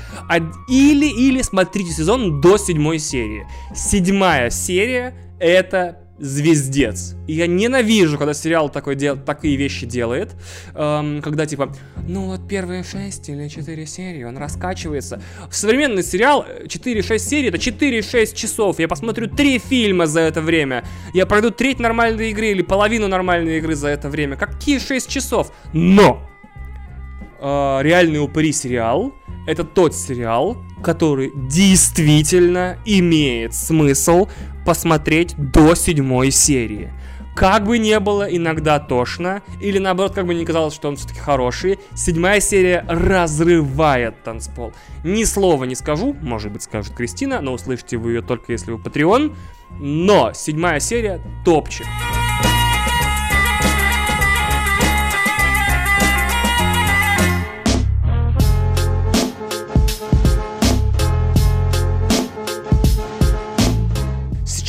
Или, 0.68 1.08
или 1.08 1.42
смотрите 1.42 1.92
сезон 1.92 2.42
до 2.42 2.58
седьмой 2.58 3.00
серии. 3.00 3.48
Седьмая 3.74 4.52
серия 4.52 5.16
это 5.40 5.98
звездец. 6.20 7.16
И 7.28 7.34
я 7.34 7.48
ненавижу, 7.48 8.18
когда 8.18 8.34
сериал 8.34 8.70
такой 8.70 8.96
дел, 8.96 9.18
такие 9.18 9.56
вещи 9.56 9.86
делает. 9.86 10.32
Эм, 10.76 11.22
когда 11.22 11.46
типа, 11.46 11.74
ну 12.08 12.26
вот 12.26 12.48
первые 12.48 12.84
6 12.84 13.30
или 13.30 13.48
4 13.48 13.86
серии, 13.86 14.24
он 14.24 14.38
раскачивается. 14.38 15.22
Современный 15.52 16.04
сериал 16.04 16.46
4-6 16.66 17.18
серий, 17.20 17.50
это 17.50 17.58
4-6 17.58 18.36
часов. 18.36 18.80
Я 18.80 18.88
посмотрю 18.88 19.28
3 19.28 19.60
фильма 19.60 20.08
за 20.08 20.22
это 20.22 20.42
время. 20.42 20.84
Я 21.14 21.26
пройду 21.26 21.52
треть 21.52 21.80
нормальной 21.80 22.32
игры 22.32 22.48
или 22.48 22.62
половину 22.62 23.08
нормальной 23.08 23.58
игры 23.58 23.76
за 23.76 23.90
это 23.90 24.10
время. 24.10 24.36
Какие 24.36 24.80
6 24.80 25.10
часов? 25.10 25.52
Но! 25.74 26.30
Э, 27.40 27.80
Реальный 27.82 28.22
упыри 28.24 28.52
сериал 28.52 29.14
это 29.50 29.64
тот 29.64 29.96
сериал, 29.96 30.58
который 30.84 31.32
действительно 31.36 32.78
имеет 32.86 33.56
смысл 33.56 34.28
посмотреть 34.64 35.34
до 35.38 35.74
седьмой 35.74 36.30
серии. 36.30 36.94
Как 37.36 37.66
бы 37.66 37.80
не 37.80 38.00
было 38.00 38.24
иногда 38.24 38.80
тошно, 38.80 39.42
или 39.60 39.80
наоборот, 39.80 40.14
как 40.14 40.28
бы 40.28 40.36
не 40.36 40.46
казалось, 40.46 40.76
что 40.76 40.90
он 40.90 40.98
все-таки 40.98 41.20
хороший, 41.20 41.80
седьмая 41.96 42.42
серия 42.42 42.86
разрывает 42.88 44.22
танцпол. 44.24 44.74
Ни 45.04 45.24
слова 45.24 45.64
не 45.64 45.74
скажу, 45.76 46.16
может 46.22 46.52
быть 46.52 46.62
скажет 46.62 46.94
Кристина, 46.94 47.42
но 47.42 47.54
услышите 47.54 47.98
вы 47.98 48.12
ее 48.12 48.22
только 48.22 48.52
если 48.52 48.72
вы 48.72 48.78
Patreon, 48.78 49.36
но 49.80 50.32
седьмая 50.34 50.80
серия 50.80 51.22
топчик. 51.44 51.88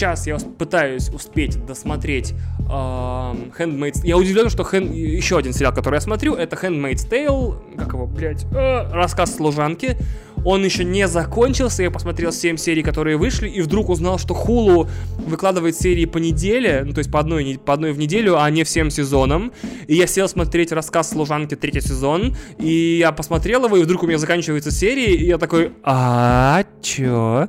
Сейчас 0.00 0.26
я 0.26 0.38
пытаюсь 0.38 1.10
успеть 1.10 1.62
досмотреть 1.66 2.32
э, 2.58 2.62
Handmaid's... 2.70 4.00
Я 4.02 4.16
удивлен, 4.16 4.48
что 4.48 4.62
Hand... 4.62 4.96
еще 4.96 5.36
один 5.36 5.52
сериал, 5.52 5.74
который 5.74 5.96
я 5.96 6.00
смотрю, 6.00 6.36
это 6.36 6.56
Handmaid's 6.56 7.06
Tale, 7.06 7.76
как 7.76 7.92
его, 7.92 8.06
блядь, 8.06 8.46
э, 8.50 8.90
рассказ 8.94 9.36
служанки. 9.36 9.98
Он 10.42 10.64
еще 10.64 10.84
не 10.84 11.06
закончился, 11.06 11.82
я 11.82 11.90
посмотрел 11.90 12.32
7 12.32 12.56
серий, 12.56 12.82
которые 12.82 13.18
вышли, 13.18 13.46
и 13.46 13.60
вдруг 13.60 13.90
узнал, 13.90 14.18
что 14.18 14.32
Hulu 14.32 14.88
выкладывает 15.26 15.76
серии 15.76 16.06
по 16.06 16.16
неделе, 16.16 16.82
ну 16.82 16.94
то 16.94 17.00
есть 17.00 17.12
по 17.12 17.20
одной, 17.20 17.60
по 17.62 17.74
одной 17.74 17.92
в 17.92 17.98
неделю, 17.98 18.40
а 18.40 18.48
не 18.48 18.64
всем 18.64 18.88
сезонам. 18.88 19.52
И 19.86 19.96
я 19.96 20.06
сел 20.06 20.30
смотреть 20.30 20.72
рассказ 20.72 21.10
служанки 21.10 21.56
третий 21.56 21.82
сезон, 21.82 22.34
и 22.58 22.96
я 22.98 23.12
посмотрел 23.12 23.66
его, 23.66 23.76
и 23.76 23.82
вдруг 23.82 24.02
у 24.02 24.06
меня 24.06 24.16
заканчивается 24.16 24.70
серия, 24.70 25.14
и 25.14 25.26
я 25.26 25.36
такой, 25.36 25.72
а 25.82 26.64
чё? 26.80 27.48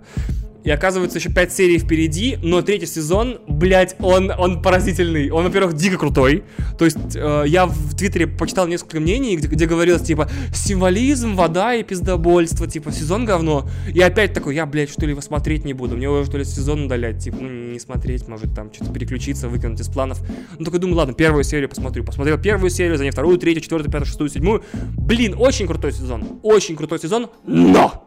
И 0.64 0.70
оказывается, 0.70 1.18
еще 1.18 1.30
5 1.30 1.52
серий 1.52 1.80
впереди, 1.80 2.38
но 2.44 2.62
третий 2.62 2.86
сезон, 2.86 3.40
блядь, 3.48 3.96
он, 4.00 4.32
он 4.38 4.62
поразительный. 4.62 5.32
Он, 5.32 5.44
во-первых, 5.44 5.74
дико 5.74 5.98
крутой. 5.98 6.44
То 6.78 6.86
есть, 6.86 7.16
э, 7.16 7.44
я 7.48 7.66
в 7.66 7.96
Твиттере 7.96 8.28
почитал 8.28 8.68
несколько 8.68 9.00
мнений, 9.00 9.36
где, 9.38 9.48
где 9.48 9.66
говорилось, 9.66 10.04
типа, 10.04 10.30
символизм, 10.54 11.36
вода 11.36 11.74
и 11.74 11.84
пиздобольство, 11.84 12.68
типа, 12.68 12.92
сезон 12.92 13.26
говно. 13.26 13.68
И 13.92 14.00
опять 14.02 14.34
такой, 14.34 14.56
я, 14.56 14.68
блядь, 14.68 14.92
что 14.92 15.06
ли, 15.06 15.12
его 15.12 15.22
смотреть 15.22 15.66
не 15.66 15.74
буду. 15.74 15.98
Мне 15.98 16.10
уже, 16.10 16.26
что 16.26 16.38
ли, 16.38 16.46
сезон 16.46 16.86
удалять, 16.86 17.24
типа, 17.24 17.38
ну, 17.42 17.50
не 17.50 17.80
смотреть, 17.80 18.28
может, 18.28 18.54
там, 18.54 18.72
что-то 18.72 18.94
переключиться, 18.94 19.50
выкинуть 19.50 19.80
из 19.80 19.88
планов. 19.88 20.22
Ну, 20.60 20.66
такой 20.66 20.80
думаю, 20.80 20.98
ладно, 20.98 21.16
первую 21.16 21.44
серию 21.44 21.70
посмотрю. 21.70 22.04
Посмотрел 22.04 22.38
первую 22.38 22.70
серию, 22.70 22.98
за 22.98 23.04
ней 23.04 23.12
вторую, 23.12 23.40
третью, 23.40 23.64
четвертую, 23.64 23.92
пятую, 23.92 24.06
шестую, 24.06 24.30
седьмую. 24.30 24.64
Блин, 24.96 25.36
очень 25.38 25.66
крутой 25.66 25.92
сезон. 25.92 26.40
Очень 26.44 26.76
крутой 26.76 27.00
сезон, 27.00 27.30
но... 27.48 28.06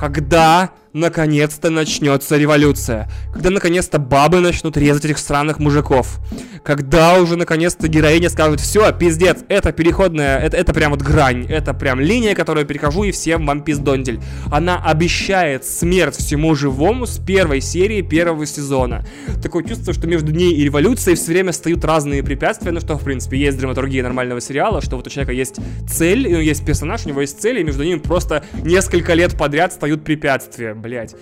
Когда 0.00 0.72
наконец-то 0.92 1.70
начнется 1.70 2.36
революция. 2.36 3.08
Когда 3.32 3.50
наконец-то 3.50 3.98
бабы 3.98 4.40
начнут 4.40 4.76
резать 4.76 5.04
этих 5.04 5.18
странных 5.18 5.58
мужиков. 5.58 6.18
Когда 6.62 7.18
уже 7.18 7.36
наконец-то 7.36 7.88
героиня 7.88 8.30
скажет, 8.30 8.60
все, 8.60 8.92
пиздец, 8.92 9.38
это 9.48 9.72
переходная, 9.72 10.38
это, 10.38 10.56
это 10.56 10.72
прям 10.72 10.92
вот 10.92 11.02
грань, 11.02 11.46
это 11.48 11.74
прям 11.74 11.98
линия, 11.98 12.34
которую 12.34 12.64
я 12.64 12.68
перехожу 12.68 13.04
и 13.04 13.10
всем 13.10 13.46
вам 13.46 13.62
пиздондель. 13.62 14.20
Она 14.50 14.82
обещает 14.84 15.64
смерть 15.64 16.16
всему 16.16 16.54
живому 16.54 17.06
с 17.06 17.18
первой 17.18 17.60
серии 17.60 18.02
первого 18.02 18.46
сезона. 18.46 19.04
Такое 19.42 19.64
чувство, 19.64 19.92
что 19.92 20.06
между 20.06 20.30
ней 20.30 20.54
и 20.54 20.64
революцией 20.64 21.16
все 21.16 21.32
время 21.32 21.52
стоят 21.52 21.84
разные 21.84 22.22
препятствия, 22.22 22.70
ну 22.70 22.80
что, 22.80 22.96
в 22.96 23.02
принципе, 23.02 23.38
есть 23.38 23.58
драматургия 23.58 24.02
нормального 24.02 24.40
сериала, 24.40 24.80
что 24.80 24.96
вот 24.96 25.06
у 25.06 25.10
человека 25.10 25.32
есть 25.32 25.56
цель, 25.88 26.30
ну, 26.30 26.38
есть 26.38 26.64
персонаж, 26.64 27.06
у 27.06 27.08
него 27.08 27.22
есть 27.22 27.40
цель, 27.40 27.58
и 27.58 27.64
между 27.64 27.82
ними 27.82 27.98
просто 27.98 28.44
несколько 28.62 29.14
лет 29.14 29.36
подряд 29.36 29.72
встают 29.72 30.04
препятствия 30.04 30.74
блядь. 30.82 31.14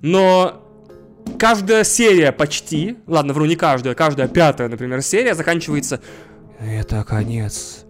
Но 0.00 0.62
каждая 1.38 1.84
серия 1.84 2.32
почти, 2.32 2.96
ладно, 3.06 3.32
вру, 3.32 3.44
не 3.44 3.56
каждая, 3.56 3.94
каждая 3.94 4.28
пятая, 4.28 4.68
например, 4.68 5.02
серия 5.02 5.34
заканчивается 5.34 6.00
«Это 6.58 7.04
конец. 7.04 7.84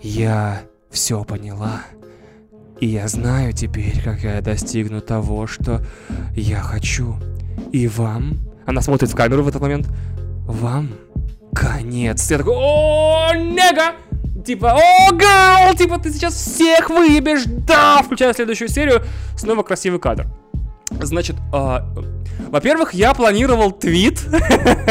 Я 0.00 0.62
все 0.90 1.24
поняла. 1.24 1.82
И 2.78 2.86
я 2.86 3.08
знаю 3.08 3.52
теперь, 3.52 4.02
как 4.02 4.20
я 4.20 4.40
достигну 4.40 5.00
того, 5.00 5.46
что 5.46 5.82
я 6.34 6.60
хочу. 6.60 7.16
И 7.72 7.88
вам...» 7.88 8.38
Она 8.66 8.82
смотрит 8.82 9.10
в 9.10 9.16
камеру 9.16 9.42
в 9.42 9.48
этот 9.48 9.60
момент. 9.60 9.88
«Вам 10.46 10.90
конец». 11.54 12.30
Я 12.30 12.38
такой 12.38 12.54
«О, 12.56 13.34
нега!» 13.34 13.94
Типа, 14.44 14.72
о, 14.72 15.12
гал, 15.12 15.74
типа, 15.74 15.98
ты 15.98 16.10
сейчас 16.10 16.34
всех 16.34 16.88
выебешь, 16.88 17.44
да, 17.44 18.00
включая 18.02 18.32
следующую 18.32 18.68
серию, 18.68 19.02
снова 19.36 19.62
красивый 19.62 20.00
кадр. 20.00 20.26
Значит, 20.90 21.36
э, 21.52 21.78
во-первых, 22.48 22.94
я 22.94 23.14
планировал 23.14 23.72
твит, 23.72 24.26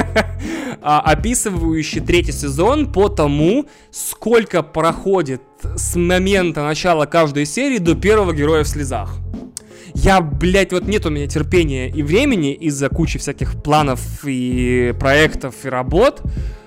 а, 0.81 1.01
описывающий 1.01 2.01
третий 2.01 2.31
сезон 2.31 2.91
по 2.91 3.09
тому, 3.09 3.65
сколько 3.91 4.63
проходит 4.63 5.41
с 5.75 5.95
момента 5.95 6.63
начала 6.63 7.05
каждой 7.05 7.45
серии 7.45 7.77
до 7.79 7.95
первого 7.95 8.33
героя 8.33 8.63
в 8.63 8.67
слезах. 8.67 9.17
Я, 9.93 10.21
блядь, 10.21 10.71
вот 10.71 10.87
нет 10.87 11.05
у 11.05 11.09
меня 11.09 11.27
терпения 11.27 11.89
и 11.89 12.03
времени 12.03 12.53
из-за 12.53 12.89
кучи 12.89 13.19
всяких 13.19 13.61
планов 13.61 13.99
и 14.23 14.93
проектов 14.99 15.55
и 15.63 15.69
работ 15.69 16.21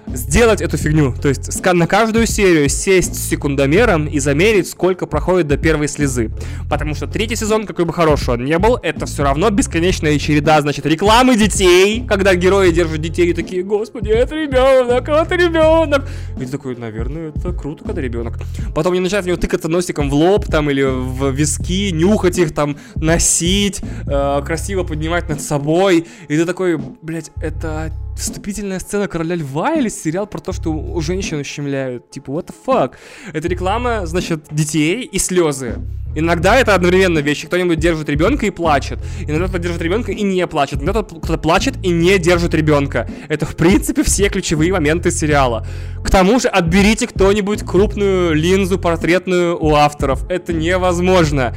сделать 0.07 0.61
эту 0.61 0.77
фигню. 0.77 1.15
То 1.15 1.29
есть 1.29 1.65
на 1.65 1.87
каждую 1.87 2.27
серию 2.27 2.69
сесть 2.69 3.15
с 3.15 3.29
секундомером 3.29 4.07
и 4.07 4.19
замерить, 4.19 4.69
сколько 4.69 5.07
проходит 5.07 5.49
до 5.49 5.57
первой 5.57 5.89
слезы. 5.89 6.31
Потому 6.69 6.95
что 6.95 7.07
третий 7.07 7.37
сезон, 7.37 7.67
какой 7.67 7.85
бы 7.85 7.93
хороший 7.93 8.35
он 8.35 8.45
не 8.45 8.59
был, 8.59 8.79
это 8.83 9.07
все 9.07 9.23
равно 9.23 9.51
бесконечная 9.51 10.19
череда, 10.19 10.61
значит, 10.61 10.87
рекламы 10.87 11.37
детей, 11.37 12.05
когда 12.07 12.35
герои 12.35 12.71
держат 12.71 13.01
детей 13.01 13.31
и 13.31 13.33
такие, 13.33 13.63
господи, 13.63 14.11
это 14.11 14.35
ребенок, 14.35 15.09
это 15.09 15.35
ребенок. 15.35 16.09
И 16.37 16.45
ты 16.45 16.51
такой, 16.51 16.77
наверное, 16.77 17.31
это 17.31 17.53
круто, 17.53 17.85
когда 17.85 18.01
ребенок. 18.01 18.39
Потом 18.75 18.93
они 18.93 19.01
начинают 19.01 19.25
в 19.25 19.29
него 19.29 19.39
тыкаться 19.39 19.69
носиком 19.69 20.11
в 20.11 20.15
лоб 20.15 20.47
там 20.47 20.71
или 20.71 20.83
в 20.83 21.31
виски, 21.31 21.91
нюхать 21.91 22.39
их 22.39 22.55
там, 22.55 22.77
носить, 22.95 23.81
э, 24.07 24.43
красиво 24.45 24.85
поднимать 24.85 25.29
над 25.29 25.41
собой. 25.41 26.07
И 26.29 26.37
ты 26.37 26.45
такой, 26.45 26.77
блядь, 26.77 27.31
это 27.41 27.93
вступительная 28.17 28.79
сцена 28.79 29.09
Короля 29.09 29.37
Льва 29.37 29.75
или 29.75 29.89
сериал 29.89 30.27
про 30.27 30.41
то, 30.41 30.53
что 30.53 31.01
женщин 31.01 31.39
ущемляют. 31.39 32.11
Типа, 32.11 32.31
what 32.31 32.47
the 32.47 32.55
fuck? 32.67 32.95
Это 33.33 33.49
реклама, 33.49 34.07
значит, 34.07 34.47
детей 34.51 35.03
и 35.03 35.19
слезы. 35.19 35.79
Иногда 36.15 36.57
это 36.57 36.75
одновременно 36.75 37.21
вещи. 37.21 37.47
Кто-нибудь 37.47 37.79
держит 37.79 38.09
ребенка 38.09 38.45
и 38.45 38.51
плачет. 38.51 38.99
Иногда 39.27 39.45
кто-то 39.45 39.63
держит 39.63 39.81
ребенка 39.81 40.13
и 40.13 40.23
не 40.23 40.47
плачет. 40.47 40.83
Иногда 40.83 41.03
кто-то 41.03 41.39
плачет 41.39 41.75
и 41.83 41.89
не 41.89 42.19
держит 42.19 42.55
ребенка. 42.55 43.09
Это, 43.29 43.47
в 43.47 43.57
принципе, 43.57 44.03
все 44.03 44.29
ключевые 44.29 44.73
моменты 44.73 45.11
сериала. 45.11 45.67
К 46.05 46.11
тому 46.11 46.39
же, 46.39 46.49
отберите 46.49 47.07
кто-нибудь 47.07 47.63
крупную 47.63 48.35
линзу 48.35 48.79
портретную 48.79 49.59
у 49.59 49.75
авторов. 49.75 50.29
Это 50.29 50.53
невозможно 50.53 51.55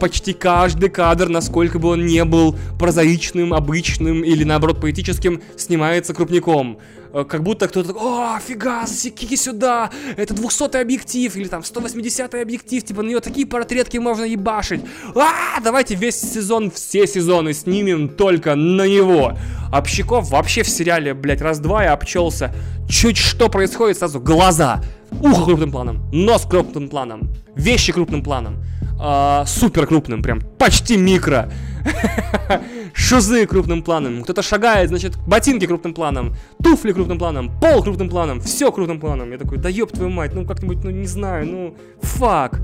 почти 0.00 0.32
каждый 0.32 0.88
кадр, 0.90 1.28
насколько 1.28 1.78
бы 1.78 1.90
он 1.90 2.06
не 2.06 2.24
был 2.24 2.56
прозаичным, 2.78 3.54
обычным 3.54 4.22
или 4.22 4.44
наоборот 4.44 4.80
поэтическим, 4.80 5.42
снимается 5.56 6.14
крупником. 6.14 6.78
Э, 7.12 7.24
как 7.24 7.42
будто 7.42 7.68
кто-то 7.68 7.88
такой, 7.88 8.02
о, 8.02 8.38
фига, 8.38 8.86
засеки 8.86 9.34
сюда, 9.36 9.90
это 10.16 10.34
200 10.34 10.76
объектив, 10.80 11.34
или 11.36 11.48
там 11.48 11.64
180 11.64 12.34
объектив, 12.34 12.84
типа 12.84 13.02
на 13.02 13.08
нее 13.08 13.20
такие 13.20 13.46
портретки 13.46 13.98
можно 13.98 14.24
ебашить. 14.24 14.82
А, 15.14 15.60
давайте 15.62 15.94
весь 15.94 16.20
сезон, 16.20 16.70
все 16.70 17.06
сезоны 17.06 17.52
снимем 17.52 18.08
только 18.08 18.54
на 18.54 18.86
него. 18.86 19.36
Общаков 19.72 20.30
вообще 20.30 20.62
в 20.62 20.68
сериале, 20.68 21.14
блядь, 21.14 21.42
раз-два 21.42 21.84
и 21.84 21.88
обчелся. 21.88 22.54
Чуть 22.88 23.16
что 23.16 23.48
происходит, 23.48 23.98
сразу 23.98 24.20
глаза, 24.20 24.82
ухо 25.20 25.44
крупным 25.44 25.70
планом, 25.70 26.10
нос 26.12 26.46
крупным 26.48 26.88
планом, 26.88 27.28
вещи 27.54 27.92
крупным 27.92 28.22
планом 28.22 28.56
э, 29.00 29.44
супер 29.46 29.86
крупным, 29.86 30.22
прям 30.22 30.40
почти 30.58 30.96
микро. 30.96 31.50
Шузы 32.94 33.46
крупным 33.46 33.82
планом. 33.82 34.22
Кто-то 34.22 34.42
шагает, 34.42 34.88
значит, 34.88 35.16
ботинки 35.26 35.66
крупным 35.66 35.94
планом, 35.94 36.34
туфли 36.62 36.92
крупным 36.92 37.18
планом, 37.18 37.50
пол 37.60 37.82
крупным 37.82 38.08
планом, 38.08 38.40
все 38.40 38.72
крупным 38.72 39.00
планом. 39.00 39.30
Я 39.30 39.38
такой, 39.38 39.58
да 39.58 39.68
ёб 39.68 39.92
твою 39.92 40.10
мать, 40.10 40.34
ну 40.34 40.44
как-нибудь, 40.44 40.82
ну 40.84 40.90
не 40.90 41.06
знаю, 41.06 41.46
ну 41.46 41.76
фак. 42.02 42.60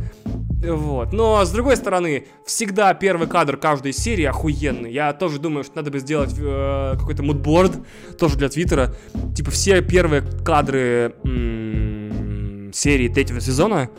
Вот. 0.65 1.13
Но, 1.13 1.45
с 1.45 1.51
другой 1.51 1.77
стороны, 1.77 2.27
всегда 2.47 2.95
первый 2.95 3.29
кадр 3.29 3.57
каждой 3.59 3.93
серии 3.93 4.25
охуенный. 4.25 4.93
Я 4.93 5.13
тоже 5.13 5.39
думаю, 5.39 5.63
что 5.63 5.77
надо 5.77 5.91
бы 5.91 5.99
сделать 5.99 6.35
э, 6.39 6.95
какой-то 6.99 7.23
мудборд, 7.23 7.73
тоже 8.19 8.37
для 8.37 8.49
Твиттера. 8.49 8.95
Типа 9.37 9.51
все 9.51 9.83
первые 9.83 10.23
кадры 10.23 11.15
м- 11.25 12.71
серии 12.73 13.09
третьего 13.09 13.41
сезона 13.41 13.91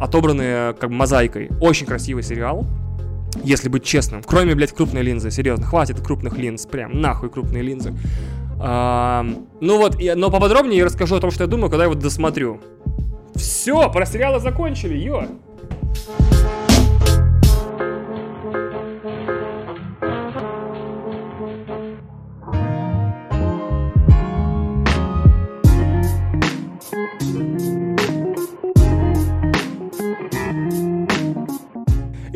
отобранные 0.00 0.74
как 0.74 0.90
мозаикой. 0.90 1.50
Очень 1.60 1.86
красивый 1.86 2.22
сериал. 2.22 2.66
Если 3.44 3.68
быть 3.68 3.84
честным. 3.84 4.22
Кроме, 4.22 4.54
блядь, 4.54 4.72
крупной 4.72 5.02
линзы. 5.02 5.30
Серьезно, 5.30 5.66
хватит 5.66 6.00
крупных 6.00 6.36
линз. 6.38 6.66
Прям 6.66 7.00
нахуй 7.00 7.28
крупные 7.28 7.62
линзы. 7.62 7.94
А, 8.60 9.24
ну 9.60 9.78
вот, 9.78 10.00
я, 10.00 10.16
но 10.16 10.30
поподробнее 10.30 10.78
я 10.78 10.84
расскажу 10.84 11.16
о 11.16 11.20
том, 11.20 11.30
что 11.30 11.44
я 11.44 11.48
думаю, 11.48 11.70
когда 11.70 11.84
я 11.84 11.88
вот 11.88 11.98
досмотрю. 11.98 12.60
Все, 13.34 13.90
про 13.90 14.04
сериалы 14.04 14.40
закончили, 14.40 14.96
ё! 14.96 15.26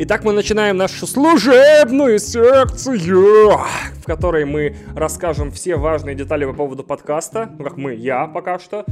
Итак, 0.05 0.25
мы 0.25 0.33
начинаем 0.33 0.75
нашу 0.75 1.07
служебную 1.07 2.19
секцию, 2.19 3.51
в 4.01 4.03
которой 4.05 4.43
мы 4.43 4.75
расскажем 4.97 5.49
все 5.49 5.77
важные 5.77 6.13
детали 6.13 6.43
по 6.43 6.51
поводу 6.51 6.83
подкаста, 6.83 7.55
ну 7.57 7.63
как 7.63 7.77
мы, 7.77 7.93
я 7.93 8.27
пока 8.27 8.59
что, 8.59 8.83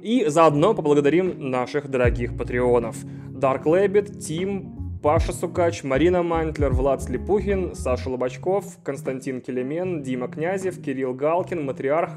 и 0.00 0.24
заодно 0.26 0.72
поблагодарим 0.72 1.50
наших 1.50 1.90
дорогих 1.90 2.38
патреонов. 2.38 2.96
Dark 3.28 3.64
Rabbit, 3.64 4.18
Тим, 4.18 4.77
Паша 5.08 5.32
Сукач, 5.32 5.84
Марина 5.84 6.22
Мантлер, 6.22 6.70
Влад 6.70 7.02
Слепухин, 7.02 7.74
Саша 7.74 8.10
Лобачков, 8.10 8.76
Константин 8.84 9.40
Келемен, 9.40 10.02
Дима 10.02 10.28
Князев, 10.28 10.82
Кирилл 10.82 11.14
Галкин, 11.14 11.64
Матриарх 11.64 12.10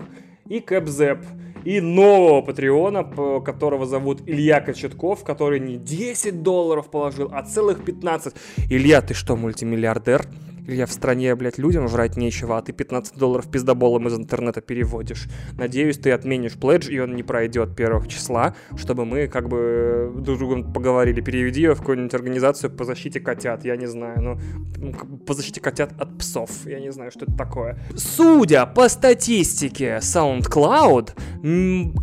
и 0.49 0.59
Кэпзеп 0.59 1.19
и 1.63 1.79
нового 1.79 2.41
патреона, 2.41 3.05
которого 3.45 3.85
зовут 3.85 4.23
Илья 4.27 4.59
Кочетков, 4.59 5.23
который 5.23 5.61
не 5.61 5.77
10 5.77 6.43
долларов 6.43 6.91
положил, 6.91 7.29
а 7.31 7.43
целых 7.43 7.85
15. 7.85 8.33
Илья, 8.69 9.01
ты 9.01 9.13
что, 9.13 9.37
мультимиллиардер? 9.37 10.27
Я 10.67 10.85
в 10.85 10.91
стране, 10.91 11.35
блядь, 11.35 11.57
людям 11.57 11.87
жрать 11.87 12.17
нечего, 12.17 12.57
а 12.57 12.61
ты 12.61 12.71
15 12.71 13.17
долларов 13.17 13.49
пиздоболом 13.49 14.07
из 14.07 14.13
интернета 14.15 14.61
переводишь. 14.61 15.27
Надеюсь, 15.57 15.97
ты 15.97 16.11
отменишь 16.11 16.53
пледж, 16.53 16.89
и 16.89 16.99
он 16.99 17.15
не 17.15 17.23
пройдет 17.23 17.75
первого 17.75 18.07
числа, 18.07 18.55
чтобы 18.77 19.05
мы 19.05 19.27
как 19.27 19.49
бы 19.49 20.11
друг 20.15 20.37
с 20.37 20.39
другом 20.39 20.71
поговорили. 20.71 21.21
Переведи 21.21 21.61
его 21.61 21.73
в 21.75 21.79
какую-нибудь 21.79 22.13
организацию 22.13 22.69
по 22.69 22.85
защите 22.85 23.19
котят, 23.19 23.65
я 23.65 23.75
не 23.75 23.87
знаю, 23.87 24.39
ну, 24.77 24.93
по 25.25 25.33
защите 25.33 25.59
котят 25.61 25.93
от 25.99 26.17
псов, 26.17 26.51
я 26.65 26.79
не 26.79 26.91
знаю, 26.91 27.11
что 27.11 27.25
это 27.25 27.35
такое. 27.35 27.79
Судя 27.95 28.65
по 28.65 28.87
статистике 28.87 29.99
SoundCloud, 30.01 31.11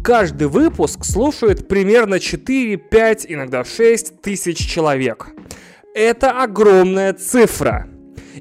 каждый 0.03 0.49
выпуск 0.49 1.05
слушает 1.05 1.69
примерно 1.69 2.19
4, 2.19 2.77
5, 2.77 3.27
иногда 3.29 3.65
6 3.65 4.21
тысяч 4.21 4.59
человек. 4.59 5.29
Это 5.95 6.43
огромная 6.43 7.13
цифра. 7.13 7.89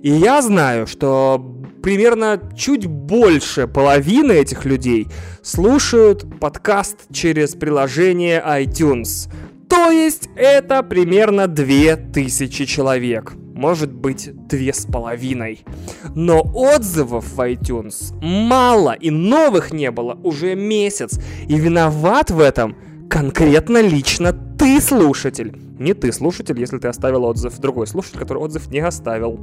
И 0.02 0.10
я 0.10 0.42
знаю, 0.42 0.88
что 0.88 1.56
примерно 1.82 2.42
чуть 2.56 2.86
больше 2.86 3.68
половины 3.68 4.34
этих 4.34 4.66
людей 4.66 5.08
слушают 5.42 6.40
подкаст 6.40 7.08
через 7.12 7.56
приложение 7.56 8.44
iTunes. 8.46 9.32
То 9.70 9.92
есть 9.92 10.30
это 10.36 10.84
примерно 10.84 11.48
2000 11.48 12.66
человек. 12.66 13.34
Может 13.54 13.92
быть, 13.92 14.30
две 14.48 14.72
с 14.72 14.86
половиной. 14.86 15.66
Но 16.14 16.42
отзывов 16.42 17.26
в 17.34 17.40
iTunes 17.40 18.14
мало, 18.22 18.94
и 18.94 19.10
новых 19.10 19.72
не 19.74 19.90
было 19.90 20.14
уже 20.24 20.56
месяц. 20.56 21.20
И 21.48 21.56
виноват 21.56 22.30
в 22.30 22.40
этом 22.40 22.76
конкретно 23.10 23.82
лично 23.82 24.32
ты, 24.32 24.80
слушатель. 24.80 25.58
Не 25.80 25.94
ты, 25.94 26.12
слушатель, 26.12 26.60
если 26.60 26.78
ты 26.78 26.88
оставил 26.88 27.24
отзыв. 27.26 27.58
Другой 27.60 27.88
слушатель, 27.88 28.20
который 28.20 28.44
отзыв 28.44 28.70
не 28.70 28.80
оставил. 28.80 29.40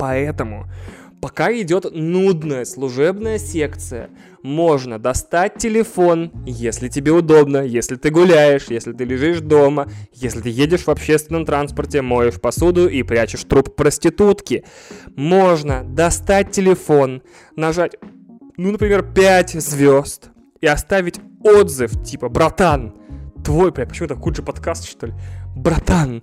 Поэтому, 0.00 0.64
пока 1.20 1.52
идет 1.52 1.84
нудная 1.92 2.64
служебная 2.64 3.36
секция, 3.36 4.08
можно 4.42 4.98
достать 4.98 5.56
телефон, 5.58 6.32
если 6.46 6.88
тебе 6.88 7.12
удобно, 7.12 7.58
если 7.58 7.96
ты 7.96 8.08
гуляешь, 8.08 8.68
если 8.70 8.94
ты 8.94 9.04
лежишь 9.04 9.40
дома, 9.40 9.90
если 10.14 10.40
ты 10.40 10.48
едешь 10.48 10.84
в 10.84 10.88
общественном 10.88 11.44
транспорте, 11.44 12.00
моешь 12.00 12.40
посуду 12.40 12.88
и 12.88 13.02
прячешь 13.02 13.44
труп 13.44 13.76
проститутки. 13.76 14.64
Можно 15.16 15.84
достать 15.84 16.50
телефон, 16.50 17.22
нажать, 17.56 17.96
ну, 18.56 18.72
например, 18.72 19.02
5 19.02 19.50
звезд 19.60 20.30
и 20.62 20.66
оставить 20.66 21.20
отзыв 21.44 22.02
типа 22.02 22.30
«Братан, 22.30 22.94
твой, 23.44 23.70
бля, 23.70 23.84
почему 23.84 24.06
это 24.06 24.16
худший 24.16 24.46
подкаст, 24.46 24.88
что 24.88 25.08
ли? 25.08 25.12
Братан, 25.54 26.22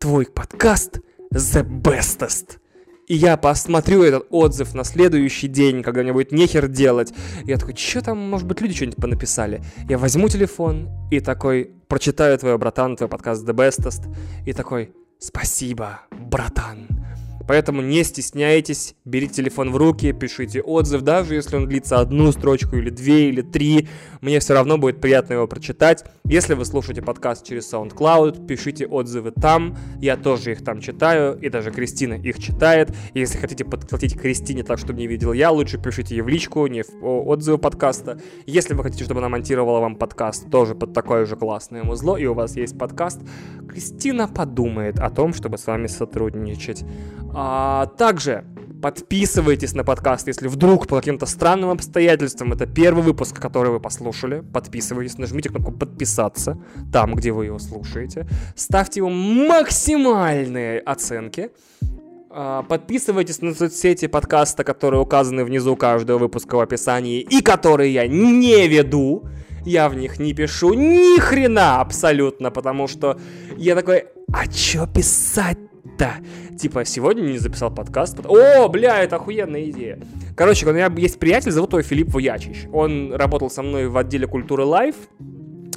твой 0.00 0.26
подкаст 0.26 1.00
the 1.32 1.64
bestest». 1.64 2.58
И 3.06 3.14
я 3.14 3.36
посмотрю 3.36 4.02
этот 4.02 4.26
отзыв 4.30 4.74
на 4.74 4.82
следующий 4.82 5.46
день, 5.46 5.82
когда 5.82 6.02
мне 6.02 6.12
будет 6.12 6.32
нехер 6.32 6.66
делать. 6.66 7.12
Я 7.44 7.56
такой, 7.56 7.76
что 7.76 8.02
там, 8.02 8.18
может 8.18 8.48
быть, 8.48 8.60
люди 8.60 8.74
что-нибудь 8.74 8.96
понаписали? 8.96 9.62
Я 9.88 9.98
возьму 9.98 10.28
телефон 10.28 10.88
и 11.12 11.20
такой, 11.20 11.70
прочитаю 11.86 12.36
твой, 12.36 12.58
братан, 12.58 12.96
твой 12.96 13.08
подкаст 13.08 13.46
The 13.46 13.54
Bestest. 13.54 14.12
И 14.44 14.52
такой, 14.52 14.92
спасибо, 15.20 16.00
братан. 16.10 16.88
Поэтому 17.46 17.82
не 17.82 18.04
стесняйтесь, 18.04 18.94
берите 19.04 19.34
телефон 19.34 19.70
в 19.72 19.76
руки, 19.76 20.12
пишите 20.12 20.60
отзыв, 20.62 21.02
даже 21.02 21.34
если 21.34 21.56
он 21.56 21.68
длится 21.68 22.00
одну 22.00 22.32
строчку 22.32 22.76
или 22.76 22.90
две 22.90 23.28
или 23.28 23.42
три, 23.42 23.88
мне 24.20 24.40
все 24.40 24.54
равно 24.54 24.78
будет 24.78 25.00
приятно 25.00 25.34
его 25.34 25.46
прочитать. 25.46 26.04
Если 26.24 26.54
вы 26.54 26.64
слушаете 26.64 27.02
подкаст 27.02 27.46
через 27.46 27.72
SoundCloud, 27.72 28.46
пишите 28.46 28.86
отзывы 28.86 29.30
там, 29.30 29.76
я 30.00 30.16
тоже 30.16 30.52
их 30.52 30.64
там 30.64 30.80
читаю, 30.80 31.38
и 31.38 31.48
даже 31.48 31.70
Кристина 31.70 32.14
их 32.14 32.38
читает. 32.38 32.90
Если 33.14 33.38
хотите 33.38 33.64
подплатить 33.64 34.18
Кристине 34.18 34.64
так, 34.64 34.78
чтобы 34.78 34.98
не 34.98 35.06
видел 35.06 35.32
я, 35.32 35.50
лучше 35.50 35.78
пишите 35.78 36.16
ей 36.16 36.22
в 36.22 36.28
личку, 36.28 36.66
не 36.66 36.82
в 36.82 37.04
отзывы 37.04 37.58
подкаста. 37.58 38.18
Если 38.46 38.74
вы 38.74 38.82
хотите, 38.82 39.04
чтобы 39.04 39.20
она 39.20 39.28
монтировала 39.28 39.80
вам 39.80 39.96
подкаст, 39.96 40.50
тоже 40.50 40.74
под 40.74 40.92
такое 40.92 41.26
же 41.26 41.36
классное 41.36 41.84
музло, 41.84 42.16
и 42.16 42.26
у 42.26 42.34
вас 42.34 42.56
есть 42.56 42.76
подкаст, 42.76 43.20
Кристина 43.68 44.26
подумает 44.26 44.98
о 44.98 45.10
том, 45.10 45.32
чтобы 45.32 45.58
с 45.58 45.66
вами 45.66 45.86
сотрудничать. 45.86 46.84
А, 47.38 47.84
также 47.98 48.44
подписывайтесь 48.80 49.74
на 49.74 49.84
подкаст, 49.84 50.26
если 50.26 50.48
вдруг 50.48 50.86
по 50.86 50.96
каким-то 50.96 51.26
странным 51.26 51.68
обстоятельствам 51.68 52.54
это 52.54 52.64
первый 52.66 53.02
выпуск, 53.02 53.38
который 53.38 53.70
вы 53.70 53.78
послушали. 53.78 54.40
Подписывайтесь, 54.40 55.18
нажмите 55.18 55.50
кнопку 55.50 55.70
подписаться 55.72 56.58
там, 56.90 57.14
где 57.14 57.32
вы 57.32 57.44
его 57.44 57.58
слушаете. 57.58 58.26
Ставьте 58.54 59.00
ему 59.00 59.10
максимальные 59.10 60.80
оценки. 60.80 61.50
А, 62.30 62.62
подписывайтесь 62.62 63.42
на 63.42 63.52
соцсети 63.54 64.06
подкаста, 64.06 64.64
которые 64.64 65.02
указаны 65.02 65.44
внизу 65.44 65.76
каждого 65.76 66.16
выпуска 66.16 66.56
в 66.56 66.60
описании 66.60 67.20
и 67.20 67.42
которые 67.42 67.92
я 67.92 68.06
не 68.06 68.66
веду. 68.66 69.28
Я 69.66 69.90
в 69.90 69.94
них 69.94 70.18
не 70.18 70.32
пишу 70.32 70.72
ни 70.72 71.20
хрена 71.20 71.82
абсолютно, 71.82 72.50
потому 72.50 72.88
что 72.88 73.20
я 73.58 73.74
такой, 73.74 74.06
а 74.32 74.46
чё 74.46 74.86
писать 74.86 75.58
да, 75.98 76.16
типа, 76.58 76.84
сегодня 76.84 77.22
не 77.22 77.38
записал 77.38 77.74
подкаст. 77.74 78.18
О, 78.26 78.68
бля, 78.68 79.02
это 79.02 79.16
охуенная 79.16 79.64
идея. 79.70 79.98
Короче, 80.36 80.66
у 80.66 80.72
меня 80.72 80.92
есть 80.96 81.18
приятель, 81.18 81.52
зовут 81.52 81.72
его 81.72 81.82
Филипп 81.82 82.12
Воячич. 82.12 82.66
Он 82.72 83.12
работал 83.14 83.50
со 83.50 83.62
мной 83.62 83.88
в 83.88 83.96
отделе 83.96 84.26
культуры 84.26 84.64
Live. 84.64 84.96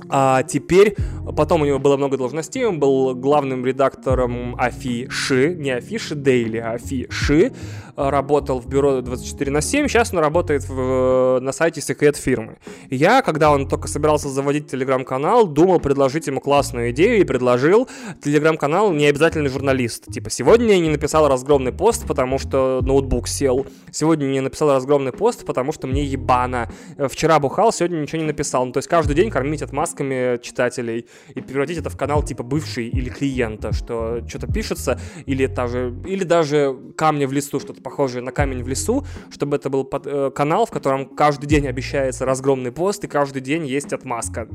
А 0.09 0.43
теперь, 0.43 0.95
потом 1.37 1.61
у 1.61 1.65
него 1.65 1.79
было 1.79 1.95
много 1.97 2.17
должностей, 2.17 2.65
он 2.65 2.79
был 2.79 3.13
главным 3.15 3.65
редактором 3.65 4.55
Афиши, 4.57 5.55
не 5.55 5.71
Афиши 5.71 6.15
Дейли, 6.15 6.57
а 6.57 6.71
Афиши, 6.71 7.53
работал 7.95 8.59
в 8.59 8.67
бюро 8.67 9.01
24 9.01 9.51
на 9.51 9.61
7, 9.61 9.87
сейчас 9.87 10.13
он 10.13 10.19
работает 10.19 10.67
в, 10.67 11.39
на 11.41 11.51
сайте 11.51 11.81
секрет 11.81 12.15
фирмы. 12.15 12.57
Я, 12.89 13.21
когда 13.21 13.51
он 13.51 13.67
только 13.67 13.87
собирался 13.87 14.29
заводить 14.29 14.71
телеграм-канал, 14.71 15.45
думал 15.47 15.79
предложить 15.79 16.27
ему 16.27 16.39
классную 16.39 16.91
идею 16.91 17.19
и 17.19 17.23
предложил 17.23 17.89
телеграм-канал 18.23 18.91
не 18.93 19.05
обязательно 19.05 19.49
журналист. 19.49 20.11
Типа, 20.11 20.29
сегодня 20.29 20.69
я 20.69 20.79
не 20.79 20.89
написал 20.89 21.27
разгромный 21.27 21.73
пост, 21.73 22.07
потому 22.07 22.39
что 22.39 22.79
ноутбук 22.81 23.27
сел. 23.27 23.67
Сегодня 23.91 24.27
я 24.27 24.33
не 24.33 24.41
написал 24.41 24.69
разгромный 24.69 25.11
пост, 25.11 25.45
потому 25.45 25.71
что 25.73 25.87
мне 25.87 26.03
ебано. 26.03 26.71
Вчера 26.97 27.39
бухал, 27.39 27.73
сегодня 27.73 27.97
ничего 27.97 28.21
не 28.21 28.27
написал. 28.27 28.65
Ну, 28.65 28.71
то 28.71 28.77
есть 28.77 28.87
каждый 28.87 29.15
день 29.15 29.29
кормить 29.29 29.61
отмазками 29.99 30.41
читателей 30.41 31.05
и 31.35 31.41
превратить 31.41 31.77
это 31.77 31.89
в 31.89 31.97
канал 31.97 32.23
типа 32.23 32.43
бывший 32.43 32.87
или 32.87 33.09
клиента, 33.09 33.73
что 33.73 34.21
что-то 34.27 34.47
пишется, 34.47 34.99
или, 35.25 35.45
даже, 35.45 35.93
или 36.05 36.23
даже 36.23 36.75
камни 36.95 37.25
в 37.25 37.33
лесу 37.33 37.59
что-то 37.59 37.81
похожее 37.81 38.21
на 38.21 38.31
камень 38.31 38.63
в 38.63 38.67
лесу, 38.67 39.05
чтобы 39.31 39.57
это 39.57 39.69
был 39.69 39.83
под, 39.83 40.07
э, 40.07 40.31
канал, 40.31 40.65
в 40.65 40.71
котором 40.71 41.05
каждый 41.15 41.47
день 41.47 41.67
обещается 41.67 42.25
разгромный 42.25 42.71
пост, 42.71 43.03
и 43.03 43.07
каждый 43.07 43.41
день 43.41 43.65
есть 43.65 43.93
отмазка. 43.93 44.47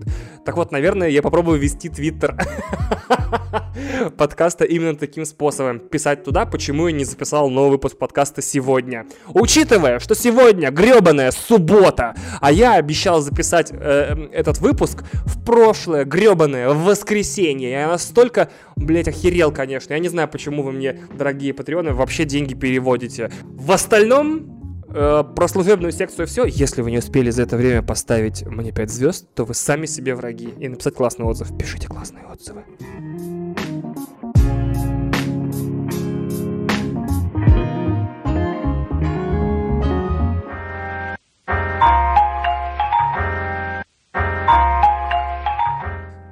Так 0.45 0.57
вот, 0.57 0.73
наверное, 0.73 1.09
я 1.09 1.23
попробую 1.23 1.61
вести 1.61 1.89
твиттер 1.89 2.37
подкаста 4.17 4.65
именно 4.65 4.97
таким 4.97 5.25
способом. 5.25 5.79
Писать 5.79 6.25
туда, 6.25 6.47
почему 6.47 6.89
я 6.89 6.95
не 6.95 7.05
записал 7.05 7.51
новый 7.51 7.71
выпуск 7.71 7.99
подкаста 7.99 8.43
сегодня. 8.43 9.07
Учитывая, 9.29 9.99
что 9.99 10.15
сегодня 10.15 10.71
гребаная 10.71 11.31
суббота, 11.31 12.15
а 12.41 12.53
я 12.53 12.75
обещал 12.75 13.21
записать 13.21 13.71
э, 13.73 14.29
этот 14.33 14.59
выпуск 14.59 15.05
в 15.35 15.45
прошлое 15.45 16.05
гребаное 16.05 16.71
воскресенье. 16.71 17.71
Я 17.71 17.89
настолько, 17.89 18.51
блять, 18.77 19.09
охерел, 19.09 19.53
конечно. 19.53 19.93
Я 19.93 19.99
не 19.99 20.09
знаю, 20.09 20.29
почему 20.29 20.63
вы 20.63 20.73
мне, 20.73 21.01
дорогие 21.17 21.53
патреоны, 21.53 21.93
вообще 21.93 22.25
деньги 22.25 22.55
переводите. 22.55 23.31
В 23.43 23.73
остальном, 23.73 24.85
э, 24.89 25.25
про 25.35 25.49
служебную 25.49 25.93
секцию 25.93 26.27
все. 26.27 26.45
Если 26.45 26.83
вы 26.83 26.91
не 26.91 26.99
успели 26.99 27.31
за 27.31 27.43
это 27.43 27.57
время 27.57 27.83
поставить 27.83 28.47
мне 28.47 28.73
5 28.73 28.91
звезд, 28.91 29.29
то 29.35 29.45
вы 29.45 29.55
сами 29.55 29.87
себе 29.87 30.15
враги. 30.15 30.55
И 30.59 30.69
написать 30.69 30.95
классный 30.95 31.27
отзыв. 31.27 31.57
Пишите 31.59 31.89
классные 31.89 32.25
отзывы. 32.27 32.65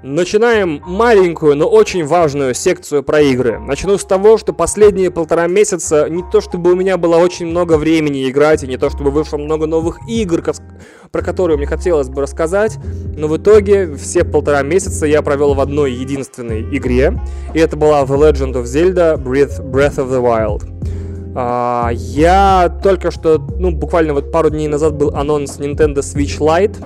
Начинаем 0.02 0.82
маленькую, 0.84 1.54
но 1.56 1.68
очень 1.68 2.04
важную 2.04 2.54
секцию 2.54 3.04
про 3.04 3.20
игры. 3.20 3.60
Начну 3.60 3.96
с 3.96 4.04
того, 4.04 4.36
что 4.36 4.52
последние 4.52 5.12
полтора 5.12 5.46
месяца 5.46 6.08
не 6.08 6.24
то 6.32 6.40
чтобы 6.40 6.72
у 6.72 6.74
меня 6.74 6.96
было 6.96 7.18
очень 7.18 7.46
много 7.46 7.76
времени 7.76 8.28
играть, 8.28 8.64
и 8.64 8.66
не 8.66 8.76
то 8.76 8.90
чтобы 8.90 9.12
вышло 9.12 9.36
много 9.36 9.66
новых 9.66 10.00
игр, 10.08 10.42
про 11.12 11.22
которые 11.22 11.56
мне 11.56 11.66
хотелось 11.66 12.08
бы 12.08 12.22
рассказать, 12.22 12.78
но 13.16 13.28
в 13.28 13.36
итоге 13.36 13.94
все 13.94 14.24
полтора 14.24 14.62
месяца 14.62 15.06
я 15.06 15.22
провел 15.22 15.54
в 15.54 15.60
одной 15.60 15.92
единственной 15.92 16.62
игре, 16.76 17.20
и 17.54 17.60
это 17.60 17.76
была 17.76 18.02
The 18.02 18.32
Legend 18.32 18.54
of 18.54 18.64
Zelda 18.64 19.16
Breath, 19.16 19.62
Breath 19.62 19.98
of 19.98 20.10
the 20.10 20.20
Wild. 20.20 20.64
А, 21.36 21.90
я 21.92 22.76
только 22.82 23.12
что, 23.12 23.38
ну, 23.38 23.70
буквально 23.70 24.14
вот 24.14 24.32
пару 24.32 24.50
дней 24.50 24.66
назад 24.66 24.94
был 24.94 25.14
анонс 25.14 25.60
Nintendo 25.60 25.98
Switch 25.98 26.40
Lite, 26.40 26.84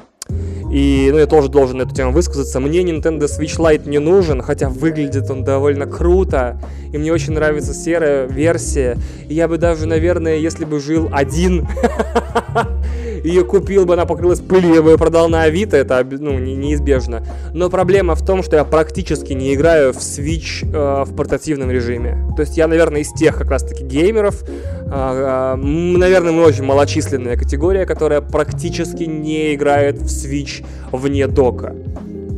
и, 0.70 1.10
ну, 1.12 1.18
я 1.18 1.26
тоже 1.26 1.48
должен 1.48 1.78
на 1.78 1.82
эту 1.82 1.94
тему 1.94 2.12
высказаться. 2.12 2.58
Мне 2.60 2.80
Nintendo 2.80 3.24
Switch 3.24 3.58
Lite 3.58 3.88
не 3.88 3.98
нужен, 3.98 4.42
хотя 4.42 4.68
выглядит 4.68 5.30
он 5.30 5.44
довольно 5.44 5.86
круто. 5.86 6.60
И 6.92 6.98
мне 6.98 7.12
очень 7.12 7.32
нравится 7.34 7.72
серая 7.72 8.26
версия. 8.26 8.96
И 9.28 9.34
я 9.34 9.48
бы 9.48 9.58
даже, 9.58 9.86
наверное, 9.86 10.36
если 10.36 10.64
бы 10.64 10.80
жил 10.80 11.08
один, 11.12 11.68
ее 13.26 13.44
купил 13.44 13.84
бы, 13.84 13.94
она 13.94 14.06
покрылась 14.06 14.40
пылью, 14.40 14.74
я 14.74 14.82
бы 14.82 14.90
ее 14.90 14.98
продал 14.98 15.28
на 15.28 15.42
Авито, 15.42 15.76
это 15.76 16.06
ну, 16.08 16.38
не, 16.38 16.54
неизбежно. 16.54 17.22
Но 17.52 17.68
проблема 17.70 18.14
в 18.14 18.24
том, 18.24 18.42
что 18.42 18.56
я 18.56 18.64
практически 18.64 19.32
не 19.32 19.54
играю 19.54 19.92
в 19.92 19.98
Switch 19.98 20.64
э, 20.64 21.04
в 21.04 21.14
портативном 21.14 21.70
режиме. 21.70 22.18
То 22.36 22.42
есть 22.42 22.56
я, 22.56 22.66
наверное, 22.66 23.00
из 23.00 23.12
тех 23.12 23.36
как 23.36 23.50
раз-таки 23.50 23.84
геймеров, 23.84 24.42
э, 24.44 24.88
э, 24.88 25.56
наверное, 25.56 26.32
мы 26.32 26.44
очень 26.44 26.64
малочисленная 26.64 27.36
категория, 27.36 27.86
которая 27.86 28.20
практически 28.20 29.04
не 29.04 29.54
играет 29.54 29.98
в 29.98 30.06
Switch 30.06 30.64
вне 30.92 31.26
дока. 31.26 31.74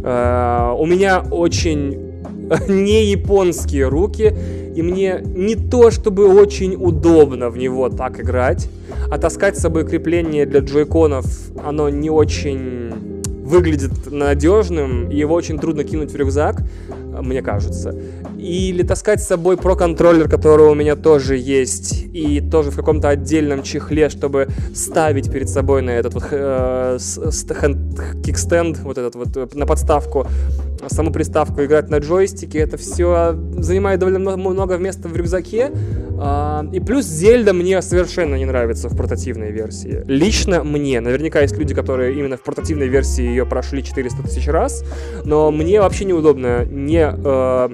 Э, 0.05 0.75
у 0.77 0.87
меня 0.87 1.23
очень 1.31 2.09
не 2.69 3.05
японские 3.07 3.89
руки, 3.89 4.35
и 4.79 4.83
мне 4.83 5.21
не 5.25 5.57
то 5.57 5.91
чтобы 5.91 6.33
очень 6.33 6.77
удобно 6.77 7.51
в 7.51 7.59
него 7.59 7.89
так 7.89 8.21
играть, 8.21 8.69
а 9.11 9.19
таскать 9.19 9.59
с 9.59 9.61
собой 9.61 9.85
крепление 9.85 10.47
для 10.47 10.61
джойконов, 10.61 11.27
оно 11.65 11.89
не 11.89 12.11
очень 12.11 12.93
выглядит 13.43 13.91
надежным, 14.09 15.11
и 15.11 15.17
его 15.17 15.35
очень 15.35 15.59
трудно 15.59 15.83
кинуть 15.83 16.13
в 16.13 16.17
рюкзак, 16.17 16.63
мне 17.23 17.43
кажется. 17.43 17.95
Или 18.39 18.83
таскать 18.83 19.23
с 19.23 19.27
собой 19.27 19.57
про-контроллер, 19.57 20.29
который 20.29 20.67
у 20.67 20.75
меня 20.75 20.97
тоже 20.97 21.37
есть, 21.37 22.05
и 22.13 22.41
тоже 22.41 22.71
в 22.71 22.77
каком-то 22.77 23.09
отдельном 23.09 23.63
чехле, 23.63 24.09
чтобы 24.09 24.49
ставить 24.75 25.31
перед 25.31 25.49
собой 25.49 25.83
на 25.83 25.91
этот 25.91 26.15
вот 26.15 26.25
э, 26.31 26.99
кикстенд, 28.25 28.79
вот 28.81 28.99
этот 28.99 29.15
вот 29.15 29.37
э, 29.37 29.49
на 29.55 29.67
подставку, 29.67 30.27
саму 30.87 31.13
приставку, 31.13 31.65
играть 31.65 31.91
на 31.91 31.99
джойстике, 31.99 32.59
это 32.59 32.77
все 32.77 33.37
занимает 33.59 34.01
довольно 34.01 34.37
много, 34.37 34.77
места 34.77 35.09
в 35.09 35.17
рюкзаке. 35.17 35.73
Э, 36.21 36.63
и 36.73 36.81
плюс 36.81 37.07
Зельда 37.07 37.53
мне 37.53 37.83
совершенно 37.83 38.37
не 38.37 38.45
нравится 38.45 38.89
в 38.89 38.97
портативной 38.97 39.51
версии. 39.51 40.03
Лично 40.07 40.63
мне. 40.63 41.01
Наверняка 41.01 41.41
есть 41.41 41.57
люди, 41.57 41.75
которые 41.75 42.19
именно 42.19 42.37
в 42.37 42.43
портативной 42.43 42.89
версии 42.89 43.23
ее 43.23 43.47
прошли 43.47 43.83
400 43.83 44.23
тысяч 44.23 44.47
раз, 44.49 44.85
но 45.25 45.51
мне 45.51 45.81
вообще 45.81 46.05
неудобно 46.05 46.65
не 46.65 47.08
э, 47.17 47.69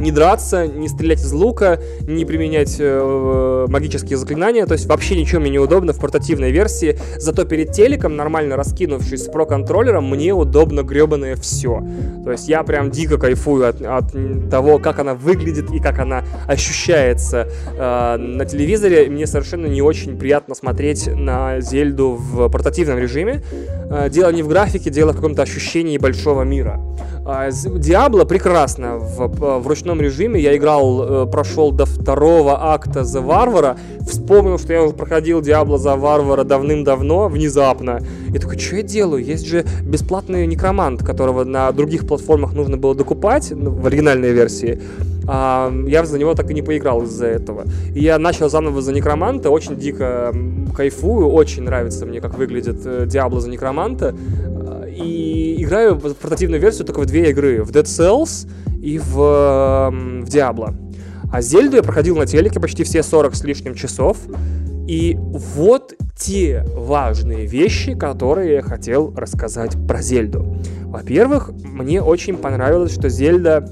не 0.00 0.12
драться, 0.12 0.66
не 0.66 0.88
стрелять 0.88 1.20
из 1.20 1.32
лука, 1.32 1.78
не 2.00 2.24
применять 2.24 2.76
э, 2.78 3.66
магические 3.68 4.16
заклинания, 4.16 4.66
то 4.66 4.72
есть 4.72 4.86
вообще 4.86 5.14
ничего 5.14 5.40
мне 5.40 5.50
неудобно 5.50 5.92
в 5.92 6.00
портативной 6.00 6.50
версии, 6.50 6.98
зато 7.18 7.44
перед 7.44 7.72
телеком, 7.72 8.16
нормально 8.16 8.56
раскинувшись 8.56 9.24
с 9.24 9.28
про-контроллером, 9.28 10.08
мне 10.08 10.32
удобно 10.32 10.82
гребаное 10.82 11.36
все. 11.36 11.84
То 12.24 12.32
есть 12.32 12.48
я 12.48 12.62
прям 12.62 12.90
дико 12.90 13.18
кайфую 13.18 13.68
от, 13.68 13.82
от 13.82 14.50
того, 14.50 14.78
как 14.78 14.98
она 14.98 15.14
выглядит 15.14 15.70
и 15.70 15.78
как 15.78 15.98
она 15.98 16.24
ощущается 16.48 17.48
э, 17.76 18.16
на 18.16 18.44
телевизоре. 18.46 19.08
Мне 19.10 19.26
совершенно 19.26 19.66
не 19.66 19.82
очень 19.82 20.18
приятно 20.18 20.54
смотреть 20.54 21.08
на 21.08 21.60
Зельду 21.60 22.12
в 22.12 22.48
портативном 22.48 22.98
режиме. 22.98 23.42
Э, 23.90 24.08
дело 24.08 24.30
не 24.30 24.42
в 24.42 24.48
графике, 24.48 24.88
дело 24.88 25.12
в 25.12 25.16
каком-то 25.16 25.42
ощущении 25.42 25.98
большого 25.98 26.42
мира. 26.42 26.80
Диабло 27.76 28.24
прекрасно 28.24 28.96
в, 28.96 29.60
в 29.60 29.66
ручном 29.66 30.00
режиме. 30.00 30.40
Я 30.40 30.56
играл, 30.56 31.24
э, 31.24 31.26
прошел 31.26 31.72
до 31.72 31.86
второго 31.86 32.72
акта 32.72 33.04
за 33.04 33.20
Варвара. 33.20 33.76
Вспомнил, 34.00 34.58
что 34.58 34.72
я 34.72 34.82
уже 34.82 34.94
проходил 34.94 35.40
Диабло 35.40 35.78
за 35.78 35.96
Варвара 35.96 36.44
давным-давно, 36.44 37.28
внезапно. 37.28 38.00
И 38.34 38.38
такой, 38.38 38.58
что 38.58 38.76
я 38.76 38.82
делаю? 38.82 39.24
Есть 39.24 39.46
же 39.46 39.64
бесплатный 39.82 40.46
некромант, 40.46 41.04
которого 41.04 41.44
на 41.44 41.70
других 41.72 42.06
платформах 42.06 42.54
нужно 42.54 42.76
было 42.76 42.94
докупать 42.94 43.52
ну, 43.54 43.70
в 43.70 43.86
оригинальной 43.86 44.32
версии. 44.32 44.80
А, 45.32 45.72
я 45.86 46.04
за 46.04 46.18
него 46.18 46.34
так 46.34 46.50
и 46.50 46.54
не 46.54 46.62
поиграл 46.62 47.02
из-за 47.02 47.26
этого. 47.26 47.64
И 47.94 48.00
я 48.00 48.18
начал 48.18 48.50
заново 48.50 48.82
за 48.82 48.92
Некроманта, 48.92 49.50
очень 49.50 49.76
дико 49.76 50.34
кайфую, 50.76 51.28
очень 51.28 51.62
нравится 51.62 52.04
мне, 52.06 52.20
как 52.20 52.36
выглядит 52.36 52.78
э, 52.84 53.06
Диабло 53.06 53.40
за 53.40 53.48
Некроманта. 53.48 54.14
И 55.02 55.62
играю 55.62 55.94
в 55.94 56.14
портативную 56.14 56.60
версию 56.60 56.86
только 56.86 57.00
в 57.00 57.06
две 57.06 57.30
игры. 57.30 57.62
В 57.62 57.70
Dead 57.70 57.84
Cells 57.84 58.48
и 58.80 58.98
в, 58.98 59.14
в 59.14 60.24
Diablo. 60.24 60.74
А 61.32 61.42
Зельду 61.42 61.76
я 61.76 61.82
проходил 61.82 62.16
на 62.16 62.26
телеке 62.26 62.58
почти 62.60 62.84
все 62.84 63.02
40 63.02 63.34
с 63.34 63.44
лишним 63.44 63.74
часов. 63.74 64.18
И 64.88 65.16
вот 65.20 65.94
те 66.18 66.64
важные 66.74 67.46
вещи, 67.46 67.94
которые 67.94 68.54
я 68.54 68.62
хотел 68.62 69.14
рассказать 69.16 69.76
про 69.86 70.02
Зельду. 70.02 70.56
Во-первых, 70.82 71.50
мне 71.62 72.02
очень 72.02 72.36
понравилось, 72.36 72.92
что 72.92 73.08
Зельда 73.08 73.68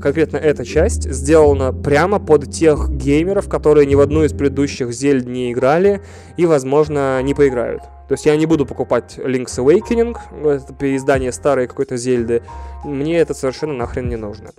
конкретно 0.00 0.36
эта 0.36 0.64
часть 0.64 1.10
сделана 1.10 1.72
прямо 1.72 2.18
под 2.18 2.50
тех 2.50 2.90
геймеров, 2.90 3.48
которые 3.48 3.86
ни 3.86 3.94
в 3.94 4.00
одну 4.00 4.24
из 4.24 4.32
предыдущих 4.32 4.92
Зельд 4.92 5.26
не 5.26 5.52
играли 5.52 6.00
и, 6.36 6.46
возможно, 6.46 7.22
не 7.22 7.34
поиграют. 7.34 7.82
То 8.08 8.12
есть 8.12 8.26
я 8.26 8.36
не 8.36 8.46
буду 8.46 8.66
покупать 8.66 9.18
Link's 9.18 9.58
Awakening, 9.58 10.16
это 10.44 10.74
переиздание 10.74 11.32
старой 11.32 11.66
какой-то 11.66 11.96
Зельды. 11.96 12.42
Мне 12.84 13.18
это 13.18 13.32
совершенно 13.32 13.72
нахрен 13.72 14.08
не 14.08 14.16
нужно. 14.16 14.50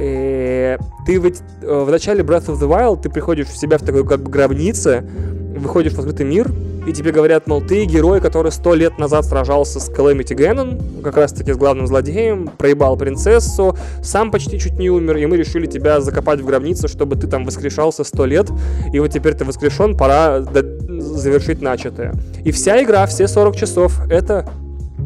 И 0.00 0.76
э, 0.76 0.78
ты 1.04 1.18
ведь 1.18 1.42
э, 1.62 1.84
в 1.84 1.90
начале 1.90 2.22
Breath 2.22 2.46
of 2.46 2.60
the 2.60 2.68
Wild 2.68 3.02
ты 3.02 3.10
приходишь 3.10 3.48
в 3.48 3.56
себя 3.58 3.76
в 3.76 3.82
такой 3.82 4.06
как 4.06 4.22
бы 4.22 4.30
гробнице, 4.30 5.04
выходишь 5.60 5.92
в 5.92 5.98
открытый 5.98 6.26
мир, 6.26 6.50
и 6.86 6.92
тебе 6.92 7.12
говорят, 7.12 7.46
мол, 7.46 7.60
ты 7.60 7.84
герой, 7.84 8.20
который 8.20 8.50
сто 8.50 8.74
лет 8.74 8.98
назад 8.98 9.26
сражался 9.26 9.80
с 9.80 9.90
Calamity 9.90 10.34
Ganon, 10.34 11.02
как 11.02 11.16
раз 11.16 11.32
таки 11.32 11.52
с 11.52 11.56
главным 11.56 11.86
злодеем, 11.86 12.48
проебал 12.56 12.96
принцессу, 12.96 13.76
сам 14.02 14.30
почти 14.30 14.58
чуть 14.58 14.78
не 14.78 14.90
умер, 14.90 15.18
и 15.18 15.26
мы 15.26 15.36
решили 15.36 15.66
тебя 15.66 16.00
закопать 16.00 16.40
в 16.40 16.46
гробницу, 16.46 16.88
чтобы 16.88 17.16
ты 17.16 17.26
там 17.26 17.44
воскрешался 17.44 18.02
сто 18.02 18.24
лет, 18.24 18.48
и 18.92 18.98
вот 18.98 19.08
теперь 19.08 19.34
ты 19.34 19.44
воскрешен, 19.44 19.96
пора 19.96 20.42
завершить 20.42 21.60
начатое. 21.60 22.14
И 22.44 22.50
вся 22.50 22.82
игра, 22.82 23.06
все 23.06 23.28
40 23.28 23.56
часов, 23.56 24.00
это 24.08 24.48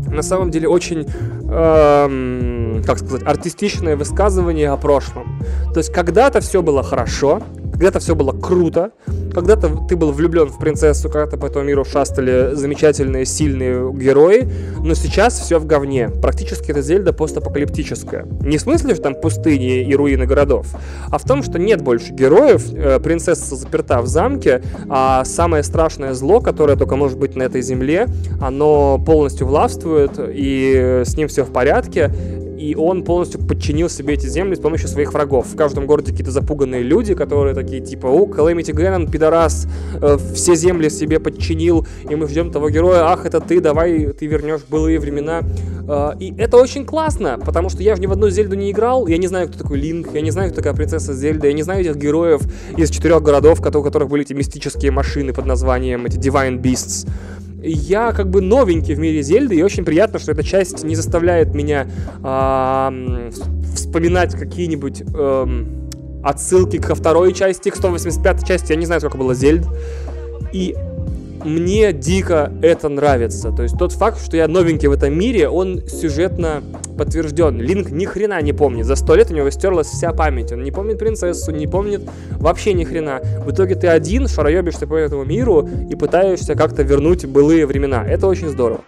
на 0.06 0.22
самом 0.22 0.50
деле 0.50 0.68
очень, 0.68 1.06
эм, 1.50 2.82
как 2.86 2.98
сказать, 2.98 3.22
артистичное 3.26 3.96
высказывание 3.96 4.70
о 4.70 4.76
прошлом. 4.76 5.40
То 5.72 5.78
есть 5.78 5.92
когда-то 5.92 6.40
все 6.40 6.62
было 6.62 6.82
хорошо, 6.82 7.42
когда-то 7.74 7.98
все 7.98 8.14
было 8.14 8.30
круто, 8.30 8.92
когда-то 9.34 9.84
ты 9.88 9.96
был 9.96 10.12
влюблен 10.12 10.46
в 10.46 10.58
принцессу, 10.58 11.08
когда-то 11.08 11.36
по 11.36 11.46
этому 11.46 11.64
миру 11.64 11.84
шастали 11.84 12.54
замечательные, 12.54 13.24
сильные 13.24 13.92
герои, 13.92 14.48
но 14.78 14.94
сейчас 14.94 15.40
все 15.40 15.58
в 15.58 15.66
говне. 15.66 16.08
Практически 16.08 16.70
это 16.70 16.82
Зельда 16.82 17.12
постапокалиптическая. 17.12 18.26
Не 18.42 18.58
в 18.58 18.60
смысле, 18.60 18.94
что 18.94 19.02
там 19.02 19.20
пустыни 19.20 19.82
и 19.82 19.94
руины 19.96 20.24
городов, 20.24 20.68
а 21.10 21.18
в 21.18 21.24
том, 21.24 21.42
что 21.42 21.58
нет 21.58 21.82
больше 21.82 22.12
героев, 22.12 22.72
э, 22.72 23.00
принцесса 23.00 23.56
заперта 23.56 24.00
в 24.02 24.06
замке, 24.06 24.62
а 24.88 25.24
самое 25.24 25.64
страшное 25.64 26.14
зло, 26.14 26.40
которое 26.40 26.76
только 26.76 26.94
может 26.94 27.18
быть 27.18 27.34
на 27.34 27.42
этой 27.42 27.60
земле, 27.60 28.06
оно 28.40 29.02
полностью 29.04 29.48
властвует, 29.48 30.12
и 30.18 31.02
с 31.04 31.16
ним 31.16 31.26
все 31.26 31.42
в 31.42 31.50
порядке, 31.50 32.12
и 32.64 32.74
он 32.74 33.04
полностью 33.04 33.40
подчинил 33.40 33.90
себе 33.90 34.14
эти 34.14 34.26
земли 34.26 34.56
с 34.56 34.58
помощью 34.58 34.88
своих 34.88 35.12
врагов. 35.12 35.46
В 35.46 35.56
каждом 35.56 35.86
городе 35.86 36.12
какие-то 36.12 36.30
запуганные 36.30 36.82
люди, 36.82 37.14
которые 37.14 37.54
такие 37.54 37.82
типа, 37.82 38.06
о, 38.06 38.26
Calamity 38.26 38.72
Ganon, 38.72 39.10
пидорас, 39.10 39.66
э, 40.00 40.16
все 40.34 40.54
земли 40.54 40.88
себе 40.88 41.20
подчинил, 41.20 41.86
и 42.08 42.14
мы 42.14 42.26
ждем 42.26 42.50
того 42.50 42.70
героя, 42.70 43.12
ах, 43.12 43.26
это 43.26 43.40
ты, 43.40 43.60
давай 43.60 44.06
ты 44.06 44.26
вернешь 44.26 44.62
былые 44.68 44.98
времена. 44.98 45.42
Э, 45.86 46.12
и 46.18 46.34
это 46.38 46.56
очень 46.56 46.86
классно, 46.86 47.38
потому 47.44 47.68
что 47.68 47.82
я 47.82 47.96
же 47.96 48.00
ни 48.00 48.06
в 48.06 48.12
одну 48.12 48.30
Зельду 48.30 48.56
не 48.56 48.70
играл, 48.70 49.06
я 49.06 49.18
не 49.18 49.26
знаю, 49.26 49.48
кто 49.48 49.58
такой 49.58 49.78
Линк, 49.78 50.14
я 50.14 50.22
не 50.22 50.30
знаю, 50.30 50.50
кто 50.50 50.56
такая 50.56 50.74
принцесса 50.74 51.12
Зельда, 51.12 51.48
я 51.48 51.52
не 51.52 51.62
знаю 51.62 51.82
этих 51.82 51.96
героев 51.96 52.40
из 52.76 52.90
четырех 52.90 53.22
городов, 53.22 53.60
у 53.60 53.62
которых 53.62 54.08
были 54.08 54.22
эти 54.22 54.32
мистические 54.32 54.90
машины 54.90 55.34
под 55.34 55.44
названием 55.44 56.06
эти 56.06 56.16
Divine 56.16 56.60
Beasts 56.62 57.06
я 57.64 58.12
как 58.12 58.30
бы 58.30 58.40
новенький 58.40 58.94
в 58.94 58.98
мире 58.98 59.22
Зельды, 59.22 59.56
и 59.56 59.62
очень 59.62 59.84
приятно, 59.84 60.18
что 60.18 60.32
эта 60.32 60.42
часть 60.42 60.84
не 60.84 60.94
заставляет 60.94 61.54
меня 61.54 61.86
э, 62.22 63.30
вспоминать 63.74 64.34
какие-нибудь 64.34 65.02
э, 65.02 65.64
отсылки 66.22 66.78
ко 66.78 66.94
второй 66.94 67.32
части, 67.32 67.70
к 67.70 67.76
185 67.76 68.46
части, 68.46 68.72
я 68.72 68.78
не 68.78 68.86
знаю, 68.86 69.00
сколько 69.00 69.18
было 69.18 69.34
Зельд. 69.34 69.66
И 70.52 70.76
мне 71.44 71.92
дико 71.92 72.52
это 72.62 72.88
нравится. 72.88 73.52
То 73.52 73.62
есть 73.62 73.78
тот 73.78 73.92
факт, 73.92 74.24
что 74.24 74.36
я 74.36 74.48
новенький 74.48 74.88
в 74.88 74.92
этом 74.92 75.16
мире, 75.16 75.48
он 75.48 75.86
сюжетно 75.86 76.62
подтвержден. 76.96 77.60
Линк 77.60 77.90
ни 77.90 78.04
хрена 78.04 78.40
не 78.42 78.52
помнит. 78.52 78.86
За 78.86 78.96
сто 78.96 79.14
лет 79.14 79.30
у 79.30 79.34
него 79.34 79.50
стерлась 79.50 79.88
вся 79.88 80.12
память. 80.12 80.52
Он 80.52 80.62
не 80.62 80.70
помнит 80.70 80.98
принцессу, 80.98 81.52
не 81.52 81.66
помнит 81.66 82.02
вообще 82.32 82.72
ни 82.72 82.84
хрена. 82.84 83.20
В 83.44 83.50
итоге 83.50 83.74
ты 83.74 83.88
один 83.88 84.28
шароебишься 84.28 84.86
по 84.86 84.94
этому 84.94 85.24
миру 85.24 85.68
и 85.90 85.94
пытаешься 85.94 86.54
как-то 86.54 86.82
вернуть 86.82 87.26
былые 87.26 87.66
времена. 87.66 88.04
Это 88.04 88.26
очень 88.26 88.48
здорово. 88.48 88.80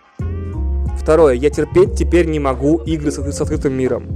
Второе, 1.07 1.35
я 1.35 1.51
терпеть 1.51 1.95
теперь 1.95 2.27
не 2.27 2.41
могу 2.41 2.79
игры 2.79 3.13
с, 3.13 3.15
с 3.15 3.41
открытым 3.41 3.75
миром. 3.75 4.09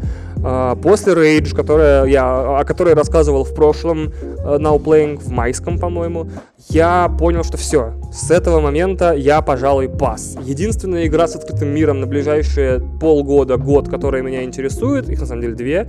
А, 0.42 0.74
после 0.74 1.12
Rage, 1.12 1.54
которая 1.54 2.04
я, 2.06 2.58
о 2.58 2.64
которой 2.64 2.94
рассказывал 2.94 3.44
в 3.44 3.54
прошлом 3.54 4.12
Now 4.42 4.82
Playing, 4.82 5.20
в 5.20 5.28
майском, 5.28 5.78
по-моему, 5.78 6.28
я 6.68 7.08
понял, 7.16 7.44
что 7.44 7.56
все. 7.56 7.92
С 8.12 8.32
этого 8.32 8.58
момента 8.58 9.12
я, 9.12 9.40
пожалуй, 9.40 9.88
пас. 9.88 10.36
Единственная 10.42 11.06
игра 11.06 11.28
с 11.28 11.36
открытым 11.36 11.68
миром 11.68 12.00
на 12.00 12.08
ближайшие 12.08 12.82
полгода, 13.00 13.56
год, 13.56 13.88
которая 13.88 14.22
меня 14.22 14.42
интересует, 14.42 15.08
их 15.08 15.20
на 15.20 15.26
самом 15.26 15.42
деле 15.42 15.54
две, 15.54 15.88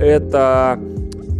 это 0.00 0.80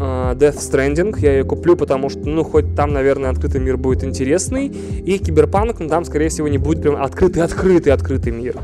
uh, 0.00 0.36
Death 0.36 0.58
Stranding. 0.58 1.18
Я 1.18 1.38
ее 1.38 1.44
куплю, 1.44 1.76
потому 1.76 2.08
что, 2.08 2.20
ну, 2.28 2.42
хоть 2.44 2.74
там, 2.74 2.92
наверное, 2.92 3.30
открытый 3.30 3.60
мир 3.60 3.76
будет 3.76 4.02
интересный. 4.04 4.68
И 4.68 5.18
Киберпанк, 5.18 5.80
ну, 5.80 5.88
там, 5.88 6.04
скорее 6.04 6.28
всего, 6.28 6.48
не 6.48 6.58
будет 6.58 6.82
прям 6.82 6.96
открытый-открытый 6.96 7.92
открытый 7.92 8.32
мир. 8.32 8.56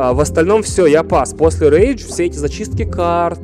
А, 0.00 0.14
в 0.14 0.20
остальном 0.20 0.62
все, 0.62 0.86
я 0.86 1.02
пас. 1.02 1.34
После 1.34 1.66
Rage 1.66 2.06
все 2.06 2.26
эти 2.26 2.36
зачистки 2.36 2.84
карт, 2.84 3.40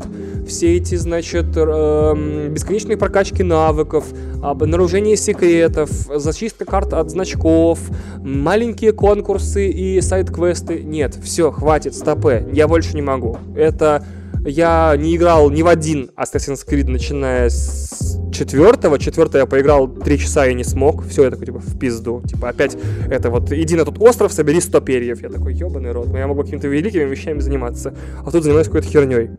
все 0.47 0.77
эти, 0.77 0.95
значит, 0.95 1.47
э, 1.57 2.49
бесконечные 2.49 2.97
прокачки 2.97 3.43
навыков, 3.43 4.05
обнаружение 4.41 5.17
секретов, 5.17 5.91
зачистка 5.91 6.65
карт 6.65 6.93
от 6.93 7.11
значков, 7.11 7.81
маленькие 8.19 8.93
конкурсы 8.93 9.69
и 9.69 10.01
сайт-квесты. 10.01 10.85
Нет, 10.85 11.19
все, 11.21 11.51
хватит, 11.51 11.97
стопе, 11.97 12.47
я 12.53 12.69
больше 12.69 12.95
не 12.95 13.03
могу. 13.03 13.37
Это 13.57 14.05
я 14.47 14.95
не 14.97 15.17
играл 15.17 15.51
ни 15.51 15.63
в 15.63 15.67
один 15.67 16.13
Assassin's 16.17 16.65
Creed, 16.65 16.89
начиная 16.89 17.49
с 17.49 18.17
четвертого. 18.35 18.99
Четвертого 18.99 19.41
я 19.41 19.47
поиграл 19.47 19.89
три 19.89 20.18
часа 20.18 20.47
и 20.47 20.55
не 20.55 20.64
смог. 20.64 21.07
Все, 21.07 21.24
я 21.24 21.30
такой, 21.30 21.47
типа, 21.47 21.61
в 21.61 21.78
пизду. 21.78 22.22
Типа, 22.26 22.51
опять 22.51 22.76
это 23.09 23.30
вот, 23.30 23.53
иди 23.53 23.76
на 23.76 23.85
тот 23.85 23.99
остров, 24.01 24.32
собери 24.32 24.61
100 24.61 24.80
перьев. 24.80 25.22
Я 25.22 25.30
такой, 25.30 25.55
ебаный 25.55 25.93
рот, 25.93 26.09
ну 26.09 26.18
я 26.18 26.26
могу 26.26 26.43
какими-то 26.43 26.68
великими 26.68 27.05
вещами 27.05 27.39
заниматься. 27.39 27.95
А 28.24 28.30
тут 28.30 28.43
занимаюсь 28.43 28.66
какой-то 28.66 28.89
херней. 28.89 29.30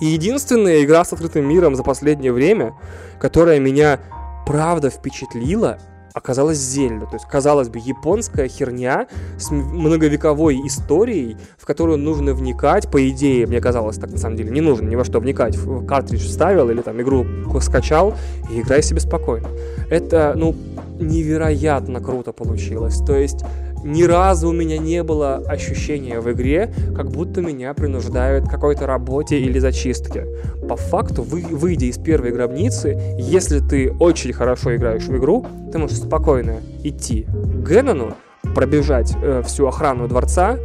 И 0.00 0.06
единственная 0.06 0.82
игра 0.84 1.04
с 1.04 1.12
открытым 1.12 1.48
миром 1.48 1.74
за 1.76 1.82
последнее 1.82 2.32
время, 2.32 2.74
которая 3.20 3.60
меня 3.60 4.00
правда 4.46 4.90
впечатлила, 4.90 5.78
оказалась 6.14 6.58
Зельда. 6.58 7.06
То 7.06 7.14
есть, 7.14 7.26
казалось 7.26 7.68
бы, 7.68 7.80
японская 7.80 8.46
херня 8.48 9.08
с 9.36 9.50
многовековой 9.50 10.64
историей, 10.64 11.36
в 11.58 11.66
которую 11.66 11.98
нужно 11.98 12.34
вникать. 12.34 12.88
По 12.88 13.08
идее, 13.10 13.46
мне 13.48 13.60
казалось, 13.60 13.96
так 13.96 14.12
на 14.12 14.18
самом 14.18 14.36
деле 14.36 14.50
не 14.50 14.60
нужно 14.60 14.88
ни 14.88 14.94
во 14.94 15.04
что 15.04 15.18
вникать. 15.18 15.58
Картридж 15.86 16.24
вставил 16.24 16.70
или 16.70 16.82
там 16.82 17.02
игру 17.02 17.26
скачал 17.60 18.14
и 18.50 18.60
играй 18.60 18.82
себе 18.82 19.00
спокойно. 19.00 19.48
Это, 19.90 20.34
ну, 20.36 20.54
невероятно 21.00 22.00
круто 22.00 22.32
получилось. 22.32 22.98
То 23.04 23.16
есть 23.16 23.44
ни 23.84 24.02
разу 24.02 24.48
у 24.48 24.52
меня 24.52 24.78
не 24.78 25.02
было 25.02 25.36
ощущения 25.46 26.20
в 26.20 26.32
игре, 26.32 26.72
как 26.96 27.10
будто 27.10 27.42
меня 27.42 27.74
принуждают 27.74 28.46
к 28.46 28.50
какой-то 28.50 28.86
работе 28.86 29.38
или 29.38 29.58
зачистке. 29.58 30.26
По 30.68 30.76
факту, 30.76 31.22
вы, 31.22 31.42
выйдя 31.42 31.86
из 31.86 31.98
первой 31.98 32.32
гробницы, 32.32 32.98
если 33.18 33.60
ты 33.60 33.92
очень 34.00 34.32
хорошо 34.32 34.74
играешь 34.74 35.04
в 35.04 35.16
игру, 35.16 35.46
ты 35.70 35.78
можешь 35.78 35.98
спокойно 35.98 36.56
идти 36.82 37.24
к 37.24 37.68
Геннону, 37.68 38.14
пробежать 38.54 39.12
э, 39.22 39.42
всю 39.44 39.66
охрану 39.66 40.08
дворца, 40.08 40.56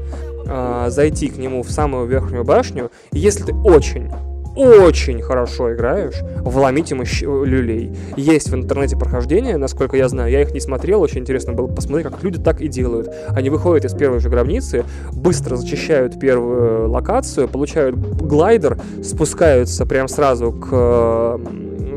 э, 0.46 0.86
зайти 0.90 1.28
к 1.28 1.38
нему 1.38 1.64
в 1.64 1.72
самую 1.72 2.08
верхнюю 2.08 2.44
башню, 2.44 2.90
и 3.12 3.20
если 3.20 3.44
ты 3.44 3.54
очень 3.54 4.12
очень 4.60 5.22
хорошо 5.22 5.74
играешь, 5.74 6.16
вломить 6.42 6.92
ему 6.92 7.04
люлей. 7.46 7.96
Есть 8.18 8.50
в 8.50 8.56
интернете 8.56 8.98
прохождения, 8.98 9.56
насколько 9.56 9.96
я 9.96 10.10
знаю, 10.10 10.30
я 10.30 10.42
их 10.42 10.52
не 10.54 10.60
смотрел, 10.60 11.02
очень 11.02 11.20
интересно 11.20 11.54
было 11.54 11.68
посмотреть, 11.68 12.12
как 12.12 12.22
люди 12.24 12.40
так 12.40 12.60
и 12.60 12.68
делают. 12.68 13.10
Они 13.30 13.50
выходят 13.50 13.86
из 13.86 13.94
первой 13.94 14.20
же 14.20 14.30
гробницы, 14.30 14.84
быстро 15.14 15.56
зачищают 15.56 16.20
первую 16.20 16.90
локацию, 16.90 17.48
получают 17.48 17.96
глайдер, 17.96 18.78
спускаются 19.02 19.86
прям 19.86 20.10
сразу 20.10 20.52
к 20.52 21.40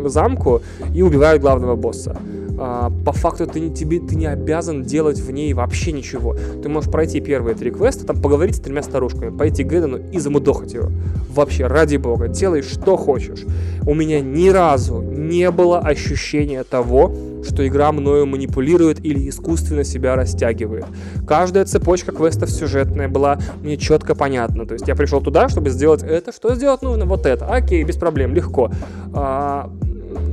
замку 0.07 0.63
и 0.95 1.03
убивают 1.03 1.43
главного 1.43 1.75
босса. 1.75 2.17
А, 2.59 2.93
по 3.05 3.13
факту 3.13 3.47
ты, 3.47 3.71
тебе, 3.71 4.01
ты 4.01 4.15
не 4.15 4.27
обязан 4.27 4.83
делать 4.83 5.19
в 5.19 5.31
ней 5.31 5.53
вообще 5.55 5.93
ничего. 5.93 6.37
Ты 6.63 6.69
можешь 6.69 6.91
пройти 6.91 7.21
первые 7.21 7.55
три 7.55 7.71
квеста, 7.71 8.07
там 8.07 8.21
поговорить 8.21 8.57
с 8.57 8.61
тремя 8.61 8.83
старушками, 8.83 9.37
пойти 9.37 9.65
к 9.65 9.69
Гэдену 9.69 10.11
и 10.11 10.19
замудохать 10.19 10.75
его. 10.75 10.91
Вообще, 11.31 11.67
ради 11.67 11.97
бога, 11.97 12.29
делай 12.29 12.63
что 12.63 12.97
хочешь. 12.97 13.45
У 13.87 13.95
меня 13.95 14.21
ни 14.21 14.49
разу 14.49 15.01
не 15.01 15.51
было 15.51 15.79
ощущения 15.81 16.63
того, 16.65 17.13
что 17.45 17.67
игра 17.67 17.91
мною 17.93 18.27
манипулирует 18.27 19.05
или 19.05 19.29
искусственно 19.29 19.85
себя 19.85 20.15
растягивает. 20.15 20.85
Каждая 21.27 21.65
цепочка 21.65 22.13
квестов 22.13 22.51
сюжетная 22.51 23.09
была 23.09 23.39
мне 23.63 23.77
четко 23.77 24.15
понятна. 24.15 24.67
То 24.67 24.75
есть 24.75 24.87
я 24.87 24.95
пришел 24.95 25.21
туда, 25.21 25.49
чтобы 25.49 25.71
сделать 25.71 26.03
это, 26.03 26.33
что 26.33 26.55
сделать 26.55 26.83
нужно? 26.83 27.07
Вот 27.07 27.27
это. 27.27 27.47
Окей, 27.47 27.83
без 27.85 27.97
проблем, 27.97 28.35
легко. 28.35 28.71
А, 29.13 29.71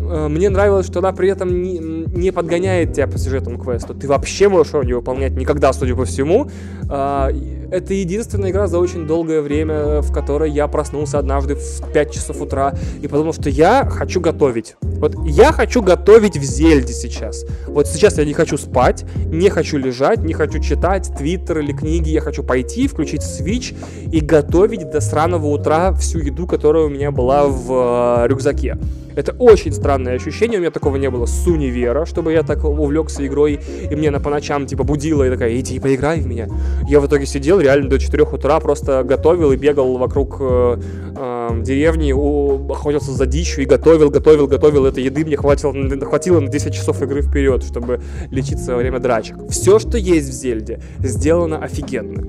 мне 0.09 0.49
нравилось, 0.49 0.87
что 0.87 0.99
она 0.99 1.11
при 1.11 1.29
этом 1.29 1.61
не, 1.61 1.77
не 1.79 2.31
подгоняет 2.31 2.93
тебя 2.93 3.07
по 3.07 3.17
сюжетному 3.17 3.59
квесту. 3.59 3.93
Ты 3.93 4.07
вообще 4.07 4.49
можешь 4.49 4.73
его 4.73 4.83
не 4.83 4.93
выполнять 4.93 5.33
никогда, 5.33 5.71
судя 5.73 5.95
по 5.95 6.05
всему. 6.05 6.49
А, 6.89 7.31
это 7.71 7.93
единственная 7.93 8.49
игра 8.49 8.67
за 8.67 8.79
очень 8.79 9.05
долгое 9.05 9.41
время, 9.41 10.01
в 10.01 10.11
которой 10.11 10.49
я 10.49 10.67
проснулся 10.67 11.19
однажды 11.19 11.55
в 11.55 11.91
5 11.93 12.11
часов 12.11 12.41
утра 12.41 12.73
и 13.01 13.07
подумал, 13.07 13.33
что 13.33 13.49
я 13.49 13.87
хочу 13.89 14.19
готовить. 14.19 14.75
Вот 14.81 15.15
я 15.27 15.51
хочу 15.51 15.81
готовить 15.81 16.37
в 16.37 16.43
Зельде 16.43 16.93
сейчас. 16.93 17.45
Вот 17.67 17.87
сейчас 17.87 18.17
я 18.17 18.25
не 18.25 18.33
хочу 18.33 18.57
спать, 18.57 19.05
не 19.25 19.49
хочу 19.49 19.77
лежать, 19.77 20.23
не 20.23 20.33
хочу 20.33 20.59
читать 20.59 21.11
твиттер 21.15 21.59
или 21.59 21.71
книги. 21.71 22.09
Я 22.09 22.21
хочу 22.21 22.43
пойти, 22.43 22.87
включить 22.87 23.21
Switch 23.21 23.75
и 24.11 24.19
готовить 24.19 24.89
до 24.89 24.99
сраного 24.99 25.47
утра 25.47 25.93
всю 25.93 26.19
еду, 26.19 26.47
которая 26.47 26.85
у 26.85 26.89
меня 26.89 27.11
была 27.11 27.45
в 27.45 28.23
э, 28.23 28.27
рюкзаке. 28.27 28.77
Это 29.19 29.33
очень 29.37 29.73
странное 29.73 30.15
ощущение, 30.15 30.59
у 30.59 30.61
меня 30.61 30.71
такого 30.71 30.95
не 30.95 31.09
было 31.09 31.25
с 31.25 31.45
универа, 31.45 32.05
чтобы 32.05 32.31
я 32.31 32.41
так 32.41 32.63
увлекся 32.63 33.27
игрой, 33.27 33.59
и 33.91 33.93
мне 33.93 34.11
на 34.11 34.21
по 34.21 34.29
ночам 34.29 34.65
типа 34.65 34.85
будила 34.85 35.27
и 35.27 35.29
такая, 35.29 35.59
иди 35.59 35.77
поиграй 35.77 36.21
в 36.21 36.25
меня. 36.25 36.47
Я 36.87 37.01
в 37.01 37.07
итоге 37.07 37.25
сидел 37.25 37.59
реально 37.59 37.89
до 37.89 37.99
4 37.99 38.23
утра, 38.23 38.57
просто 38.61 39.03
готовил 39.03 39.51
и 39.51 39.57
бегал 39.57 39.97
вокруг 39.97 40.37
э, 40.39 40.77
э, 41.17 41.61
деревни, 41.63 42.13
у, 42.13 42.71
охотился 42.71 43.11
за 43.11 43.25
дичью 43.25 43.63
и 43.63 43.65
готовил, 43.65 44.09
готовил, 44.09 44.47
готовил. 44.47 44.85
Это 44.85 45.01
еды 45.01 45.25
мне 45.25 45.35
хватило, 45.35 45.73
хватило 46.05 46.39
на 46.39 46.47
10 46.47 46.73
часов 46.73 47.01
игры 47.01 47.21
вперед, 47.21 47.63
чтобы 47.63 47.99
лечиться 48.31 48.71
во 48.71 48.77
время 48.77 48.99
драчек. 48.99 49.35
Все, 49.49 49.79
что 49.79 49.97
есть 49.97 50.29
в 50.29 50.31
Зельде, 50.31 50.81
сделано 50.99 51.61
офигенно. 51.61 52.25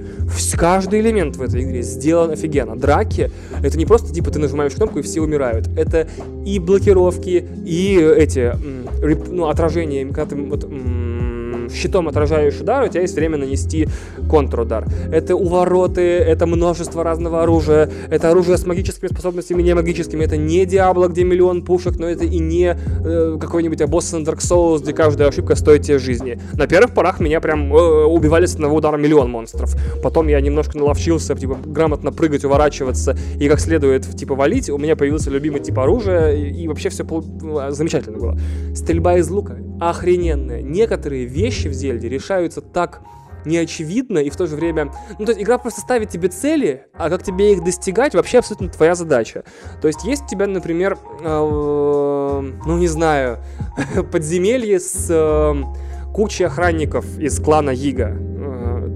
Каждый 0.57 1.01
элемент 1.03 1.37
в 1.37 1.43
этой 1.43 1.63
игре 1.63 1.83
сделан 1.83 2.33
офигенно. 2.33 2.77
Драки— 2.77 3.31
это 3.63 3.79
не 3.79 3.87
просто 3.87 4.13
типа 4.13 4.33
ты 4.33 4.41
нажимаешь 4.41 4.73
кнопку 4.73 4.99
и 4.99 5.03
все 5.03 5.21
умирают. 5.21 5.69
Это 5.77 6.09
и 6.45 6.59
блокировки, 6.81 7.47
и 7.65 7.97
эти, 7.97 8.53
ну, 9.29 9.49
отражения, 9.49 10.07
когда 10.07 10.27
ты 10.27 10.37
вот, 10.37 10.65
щитом 11.75 12.09
отражаешь 12.09 12.61
удар, 12.61 12.85
у 12.85 12.89
тебя 12.89 13.03
есть 13.03 13.15
время 13.15 13.37
нанести 13.37 13.89
контрудар. 14.31 14.87
Это 15.13 15.37
увороты, 15.37 16.03
это 16.03 16.47
множество 16.47 17.05
разного 17.05 17.43
оружия, 17.43 17.91
это 18.11 18.31
оружие 18.31 18.57
с 18.57 18.67
магическими 18.67 19.09
способностями, 19.09 19.63
не 19.63 19.75
магическими. 19.75 20.25
Это 20.25 20.37
не 20.37 20.67
Диабло, 20.67 21.09
где 21.09 21.25
миллион 21.25 21.63
пушек, 21.63 21.99
но 21.99 22.07
это 22.07 22.25
и 22.25 22.39
не 22.39 22.77
э, 23.05 23.39
какой-нибудь 23.41 23.83
босс 23.85 24.13
Dark 24.15 24.39
Souls, 24.39 24.83
где 24.83 24.93
каждая 24.93 25.29
ошибка 25.29 25.55
стоит 25.55 25.83
тебе 25.83 25.99
жизни. 25.99 26.39
На 26.55 26.67
первых 26.67 26.95
порах 26.95 27.21
меня 27.21 27.41
прям 27.41 27.75
э, 27.75 28.05
убивали 28.05 28.47
с 28.47 28.55
одного 28.55 28.77
удара 28.77 28.97
миллион 28.97 29.31
монстров. 29.31 29.77
Потом 30.03 30.29
я 30.29 30.41
немножко 30.41 30.79
наловчился, 30.79 31.35
типа, 31.35 31.59
грамотно 31.65 32.13
прыгать, 32.13 32.45
уворачиваться 32.45 33.17
и 33.39 33.49
как 33.49 33.61
следует, 33.61 34.05
типа, 34.17 34.35
валить. 34.35 34.71
У 34.71 34.79
меня 34.79 34.97
появился 34.97 35.31
любимый 35.31 35.61
тип 35.61 35.79
оружия, 35.79 36.33
и, 36.33 36.63
и 36.63 36.69
вообще 36.69 36.89
все 36.89 37.05
пол... 37.05 37.25
замечательно 37.71 38.19
было. 38.19 38.39
Стрельба 38.75 39.19
из 39.19 39.29
лука 39.31 39.59
охрененная. 39.81 40.61
Некоторые 40.63 41.25
вещи 41.25 41.60
в 41.69 41.73
Зельде 41.73 42.09
решаются 42.09 42.61
так 42.61 43.03
неочевидно 43.45 44.19
и 44.19 44.31
в 44.31 44.37
то 44.37 44.47
же 44.47 44.57
время... 44.57 44.93
Ну, 45.19 45.25
то 45.25 45.33
есть 45.33 45.43
игра 45.43 45.59
просто 45.59 45.81
ставит 45.81 46.11
тебе 46.11 46.29
цели, 46.29 46.87
а 46.95 47.09
как 47.09 47.23
тебе 47.23 47.53
их 47.53 47.65
достигать, 47.65 48.15
вообще 48.15 48.39
абсолютно 48.39 48.69
твоя 48.69 48.95
задача. 48.95 49.45
То 49.81 49.89
есть 49.89 50.05
есть 50.05 50.25
у 50.25 50.29
тебя, 50.29 50.47
например, 50.47 50.99
э, 51.21 52.51
ну, 52.67 52.79
не 52.79 52.89
знаю, 52.89 53.39
подземелье 54.13 54.79
с 54.79 55.07
э, 55.09 56.13
кучей 56.13 56.45
охранников 56.45 57.19
из 57.19 57.41
клана 57.41 57.71
Ига. 57.71 58.17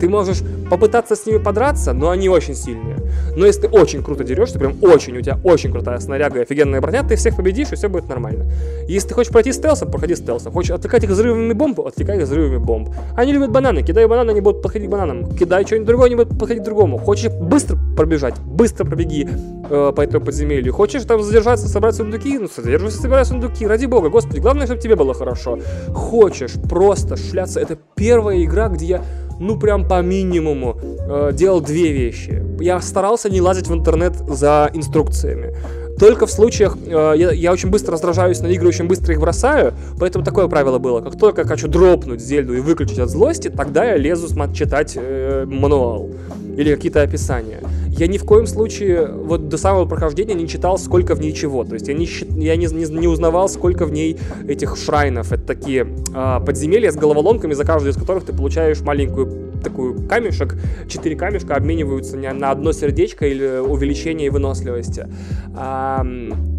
Ты 0.01 0.09
можешь 0.09 0.39
попытаться 0.71 1.17
с 1.17 1.27
ними 1.27 1.39
подраться, 1.39 1.93
но 1.93 2.11
они 2.11 2.29
очень 2.29 2.55
сильные. 2.55 2.97
Но 3.37 3.47
если 3.47 3.63
ты 3.63 3.69
очень 3.69 4.03
круто 4.03 4.25
дерешься, 4.25 4.59
прям 4.59 4.77
очень, 4.83 5.17
у 5.17 5.21
тебя 5.21 5.39
очень 5.45 5.71
крутая 5.73 5.99
снаряга 5.99 6.41
и 6.41 6.43
офигенная 6.43 6.81
броня, 6.81 7.03
ты 7.03 7.17
всех 7.17 7.37
победишь, 7.37 7.73
и 7.73 7.77
все 7.77 7.89
будет 7.89 8.09
нормально. 8.09 8.47
Если 8.89 9.09
ты 9.09 9.15
хочешь 9.15 9.33
пройти 9.33 9.53
стелсом, 9.53 9.91
проходи 9.91 10.15
стелсом. 10.15 10.53
Хочешь 10.53 10.71
отвлекать 10.73 11.05
их 11.05 11.11
взрывами 11.11 11.53
бомб, 11.53 11.81
отвлекай 11.81 12.19
их 12.19 12.25
взрывами 12.25 12.59
бомб. 12.59 12.91
Они 13.17 13.33
любят 13.33 13.51
бананы, 13.51 13.83
кидай 13.83 14.07
бананы, 14.07 14.31
они 14.31 14.41
будут 14.41 14.63
подходить 14.63 14.89
к 14.89 14.91
бананам. 14.91 15.35
Кидай 15.37 15.65
что-нибудь 15.65 15.87
другое, 15.87 16.07
они 16.07 16.17
будут 16.17 16.39
подходить 16.39 16.63
к 16.63 16.65
другому. 16.65 16.99
Хочешь 16.99 17.31
быстро 17.31 17.79
пробежать, 17.97 18.39
быстро 18.41 18.85
пробеги 18.85 19.29
э, 19.71 19.93
по 19.95 20.01
этому 20.01 20.25
подземелью. 20.25 20.73
Хочешь 20.73 21.05
там 21.05 21.23
задержаться, 21.23 21.69
собрать 21.69 21.95
сундуки, 21.95 22.39
ну 22.39 22.49
содерживайся, 22.49 23.01
собирай 23.01 23.25
сундуки, 23.25 23.67
ради 23.67 23.87
бога, 23.87 24.09
господи, 24.09 24.41
главное, 24.41 24.67
чтобы 24.67 24.81
тебе 24.81 24.97
было 24.97 25.15
хорошо. 25.15 25.59
Хочешь 25.95 26.53
просто 26.69 27.17
шляться, 27.17 27.61
это 27.61 27.79
первая 27.95 28.43
игра, 28.45 28.69
где 28.69 28.87
я 28.87 29.03
ну 29.39 29.59
прям 29.59 29.87
по 29.87 30.01
минимуму 30.03 30.77
э, 30.83 31.31
делал 31.33 31.61
две 31.61 31.93
вещи. 31.93 32.43
Я 32.61 32.81
старался 32.81 33.31
не 33.31 33.41
лазить 33.41 33.69
в 33.69 33.75
интернет 33.75 34.15
за 34.29 34.71
инструкциями. 34.73 35.55
Только 35.99 36.27
в 36.27 36.31
случаях, 36.31 36.77
э, 36.85 37.15
я, 37.17 37.31
я 37.31 37.53
очень 37.53 37.71
быстро 37.71 37.93
раздражаюсь 37.93 38.41
на 38.41 38.49
игры, 38.49 38.69
очень 38.69 38.87
быстро 38.87 39.15
их 39.15 39.21
бросаю, 39.21 39.75
поэтому 39.99 40.25
такое 40.25 40.49
правило 40.49 40.79
было. 40.79 41.01
Как 41.01 41.19
только 41.19 41.43
я 41.43 41.47
хочу 41.47 41.69
дропнуть 41.69 42.21
Зельду 42.21 42.55
и 42.55 42.61
выключить 42.61 42.99
от 42.99 43.11
злости, 43.11 43.49
тогда 43.49 43.85
я 43.85 43.97
лезу 43.97 44.29
читать 44.53 44.95
э, 44.97 45.45
мануал 45.47 46.11
или 46.57 46.75
какие-то 46.75 47.03
описания. 47.03 47.61
Я 47.89 48.07
ни 48.07 48.19
в 48.19 48.25
коем 48.25 48.47
случае 48.47 49.07
вот 49.07 49.49
до 49.49 49.57
самого 49.57 49.87
прохождения 49.87 50.35
не 50.35 50.49
читал, 50.49 50.79
сколько 50.79 51.15
в 51.15 51.21
ней 51.21 51.33
чего. 51.33 51.65
То 51.65 51.75
есть 51.75 51.89
я 51.89 51.95
не, 51.95 52.09
я 52.43 52.57
не, 52.57 52.67
не, 52.67 52.85
не 52.85 53.09
узнавал, 53.09 53.49
сколько 53.49 53.87
в 53.87 53.93
ней 53.93 54.19
этих 54.49 54.77
шрайнов. 54.77 55.33
Это 55.33 55.43
такие 55.43 55.87
а, 56.13 56.41
подземелья 56.41 56.91
с 56.91 56.97
головоломками, 56.97 57.55
за 57.55 57.65
каждую 57.65 57.93
из 57.93 57.97
которых 57.97 58.25
ты 58.25 58.33
получаешь 58.33 58.81
маленькую 58.81 59.53
такую 59.63 60.07
камешек, 60.07 60.57
четыре 60.89 61.17
камешка 61.17 61.57
обмениваются 61.57 62.17
на 62.17 62.51
одно 62.51 62.73
сердечко 62.73 63.27
или 63.27 63.61
увеличение 63.61 64.31
выносливости. 64.31 65.09
А, 65.57 66.07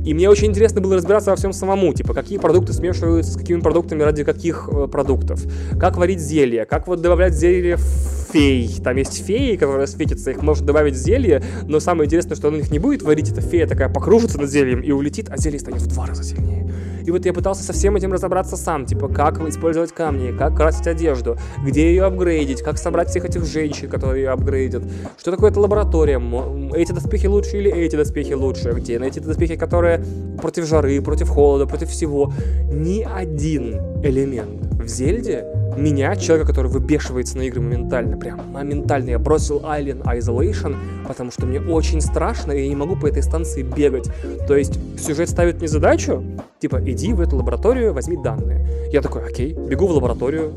и 0.05 0.13
мне 0.13 0.30
очень 0.30 0.47
интересно 0.47 0.81
было 0.81 0.95
разбираться 0.95 1.31
во 1.31 1.35
всем 1.35 1.53
самому, 1.53 1.93
типа, 1.93 2.13
какие 2.13 2.38
продукты 2.38 2.73
смешиваются 2.73 3.31
с 3.31 3.38
какими 3.38 3.59
продуктами 3.59 4.03
ради 4.03 4.23
каких 4.23 4.69
э, 4.72 4.88
продуктов, 4.88 5.43
как 5.80 5.97
варить 5.97 6.19
зелье, 6.19 6.65
как 6.65 6.88
вот 6.88 7.01
добавлять 7.01 7.34
зелье 7.34 7.77
в 7.77 8.24
фей. 8.36 8.70
Там 8.84 8.98
есть 8.98 9.26
феи, 9.26 9.56
которые 9.56 9.88
светятся, 9.88 10.32
их 10.32 10.41
можно 10.41 10.66
добавить 10.68 10.95
в 10.95 10.98
зелье, 10.98 11.41
но 11.68 11.80
самое 11.80 12.06
интересное, 12.06 12.36
что 12.36 12.49
он 12.49 12.57
их 12.57 12.70
не 12.70 12.80
будет 12.80 13.02
варить, 13.02 13.32
эта 13.32 13.40
фея 13.40 13.66
такая 13.66 13.88
покружится 13.88 14.38
над 14.38 14.49
зельем 14.49 14.82
и 14.82 14.91
улетит, 14.91 15.30
а 15.30 15.38
зелье 15.38 15.57
станет 15.57 15.82
в 15.82 15.88
два 15.88 16.06
раза 16.06 16.24
сильнее. 16.24 16.70
И 17.06 17.12
вот 17.12 17.26
я 17.26 17.34
пытался 17.34 17.64
со 17.64 17.72
всем 17.72 17.95
этим 17.95 18.12
разобраться 18.12 18.57
сам, 18.57 18.86
типа, 18.86 19.07
как 19.07 19.40
использовать 19.48 19.94
камни, 19.94 20.36
как 20.36 20.57
красить 20.57 20.88
одежду, 20.88 21.38
где 21.64 21.88
ее 21.90 22.03
апгрейдить, 22.03 22.62
как 22.62 22.78
собрать 22.78 23.10
всех 23.10 23.24
этих 23.24 23.45
женщин, 23.45 23.90
которые 23.90 24.24
ее 24.24 24.30
апгрейдят, 24.32 24.84
что 25.18 25.32
такое 25.32 25.52
эта 25.52 25.60
лаборатория, 25.62 26.20
эти 26.76 26.91
доспехи 26.91 27.28
лучше 27.28 27.57
или 27.57 27.72
эти 27.72 27.95
доспехи 27.95 28.34
лучше, 28.34 28.72
где 28.72 28.99
найти 28.99 29.22
доспехи, 29.22 29.56
которые 29.56 30.03
против 30.41 30.66
жары, 30.66 30.99
против 31.02 31.30
холода, 31.30 31.68
против 31.68 31.90
всего. 31.90 32.34
Ни 32.74 33.03
один 33.03 33.76
элемент 34.03 34.66
в 34.84 34.88
Зельде 34.88 35.45
меня, 35.78 36.16
человека, 36.16 36.49
который 36.49 36.72
выбешивается 36.72 37.38
на 37.38 37.44
игры 37.44 37.62
моментально, 37.62 38.18
прям 38.26 38.52
моментально, 38.52 39.11
я 39.11 39.19
бросил 39.19 39.60
Alien 39.60 40.02
Isolation, 40.03 40.76
потому 41.07 41.31
что 41.31 41.45
мне 41.45 41.60
очень 41.60 42.02
страшно, 42.02 42.52
и 42.52 42.64
я 42.64 42.68
не 42.68 42.76
могу 42.76 42.95
по 42.95 43.06
этой 43.06 43.22
станции 43.22 43.61
бегать. 43.61 44.10
То 44.47 44.56
есть 44.56 44.80
сюжет 44.99 45.30
ставит 45.30 45.60
мне 45.60 45.68
задачу, 45.68 46.23
типа, 46.60 46.81
иди 46.84 47.14
в 47.14 47.22
эту 47.22 47.38
лабораторию, 47.38 47.93
возьми 47.93 48.18
данные. 48.18 48.68
Я 48.91 49.02
такой, 49.02 49.23
окей, 49.23 49.53
бегу 49.53 49.85
в 49.85 49.91
лабораторию, 49.91 50.52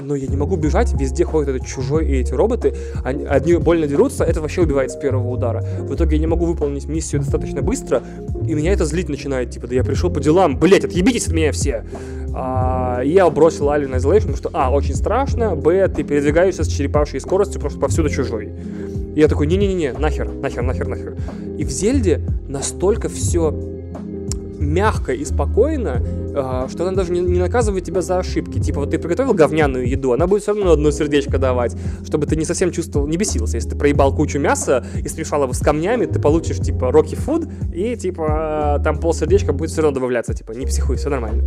но 0.00 0.14
я 0.14 0.26
не 0.26 0.36
могу 0.36 0.56
бежать, 0.56 0.94
везде 0.98 1.24
ходит 1.24 1.50
этот 1.50 1.66
чужой 1.66 2.06
и 2.06 2.20
эти 2.20 2.32
роботы, 2.32 2.74
они, 3.04 3.24
одни 3.24 3.54
больно 3.56 3.86
дерутся, 3.86 4.24
это 4.24 4.40
вообще 4.40 4.62
убивает 4.62 4.90
с 4.90 4.96
первого 4.96 5.28
удара. 5.28 5.62
В 5.80 5.94
итоге 5.94 6.16
я 6.16 6.20
не 6.20 6.26
могу 6.26 6.46
выполнить 6.46 6.86
миссию 6.86 7.20
достаточно 7.20 7.60
быстро, 7.60 8.02
и 8.46 8.54
меня 8.54 8.72
это 8.72 8.86
злить 8.86 9.10
начинает, 9.10 9.50
типа, 9.50 9.66
да 9.66 9.74
я 9.74 9.84
пришел 9.84 10.10
по 10.10 10.20
делам, 10.20 10.58
блять, 10.58 10.84
отъебитесь 10.84 11.26
от 11.26 11.34
меня 11.34 11.52
все. 11.52 11.84
А, 12.40 13.00
я 13.02 13.28
бросил 13.30 13.68
Alien 13.68 13.96
Isolation, 13.96 14.20
потому 14.20 14.36
что, 14.36 14.50
а, 14.52 14.70
очень 14.70 14.94
страшно, 14.94 15.56
б, 15.56 15.88
ты 15.88 16.04
передвигаешься 16.04 16.62
с 16.62 16.68
черепашьей 16.68 17.20
скоростью, 17.20 17.60
что 17.68 17.80
повсюду 17.80 18.08
чужой. 18.10 18.52
И 19.16 19.20
я 19.20 19.26
такой, 19.26 19.48
не-не-не, 19.48 19.92
нахер, 19.92 20.30
нахер, 20.30 20.62
нахер, 20.62 20.86
нахер. 20.86 21.16
И 21.58 21.64
в 21.64 21.70
Зельде 21.70 22.20
настолько 22.48 23.08
все 23.08 23.50
мягко 24.68 25.12
и 25.12 25.24
спокойно, 25.24 26.02
а, 26.34 26.68
что 26.68 26.86
она 26.86 26.96
даже 26.96 27.12
не, 27.12 27.20
наказывает 27.20 27.84
тебя 27.84 28.02
за 28.02 28.18
ошибки. 28.18 28.58
Типа, 28.60 28.80
вот 28.80 28.90
ты 28.90 28.98
приготовил 28.98 29.34
говняную 29.34 29.88
еду, 29.88 30.12
она 30.12 30.26
будет 30.26 30.42
все 30.42 30.54
равно 30.54 30.72
одно 30.72 30.90
сердечко 30.90 31.38
давать, 31.38 31.76
чтобы 32.06 32.26
ты 32.26 32.36
не 32.36 32.44
совсем 32.44 32.70
чувствовал, 32.70 33.06
не 33.06 33.16
бесился. 33.16 33.56
Если 33.56 33.70
ты 33.70 33.76
проебал 33.76 34.14
кучу 34.14 34.38
мяса 34.38 34.84
и 35.02 35.08
смешал 35.08 35.42
его 35.42 35.52
с 35.52 35.60
камнями, 35.60 36.06
ты 36.06 36.20
получишь, 36.20 36.58
типа, 36.58 36.92
роки 36.92 37.14
фуд, 37.14 37.48
и, 37.72 37.96
типа, 37.96 38.80
там 38.84 39.00
пол 39.00 39.14
сердечка 39.14 39.52
будет 39.52 39.70
все 39.70 39.82
равно 39.82 39.94
добавляться. 39.96 40.34
Типа, 40.34 40.52
не 40.52 40.66
психуй, 40.66 40.96
все 40.96 41.08
нормально. 41.08 41.44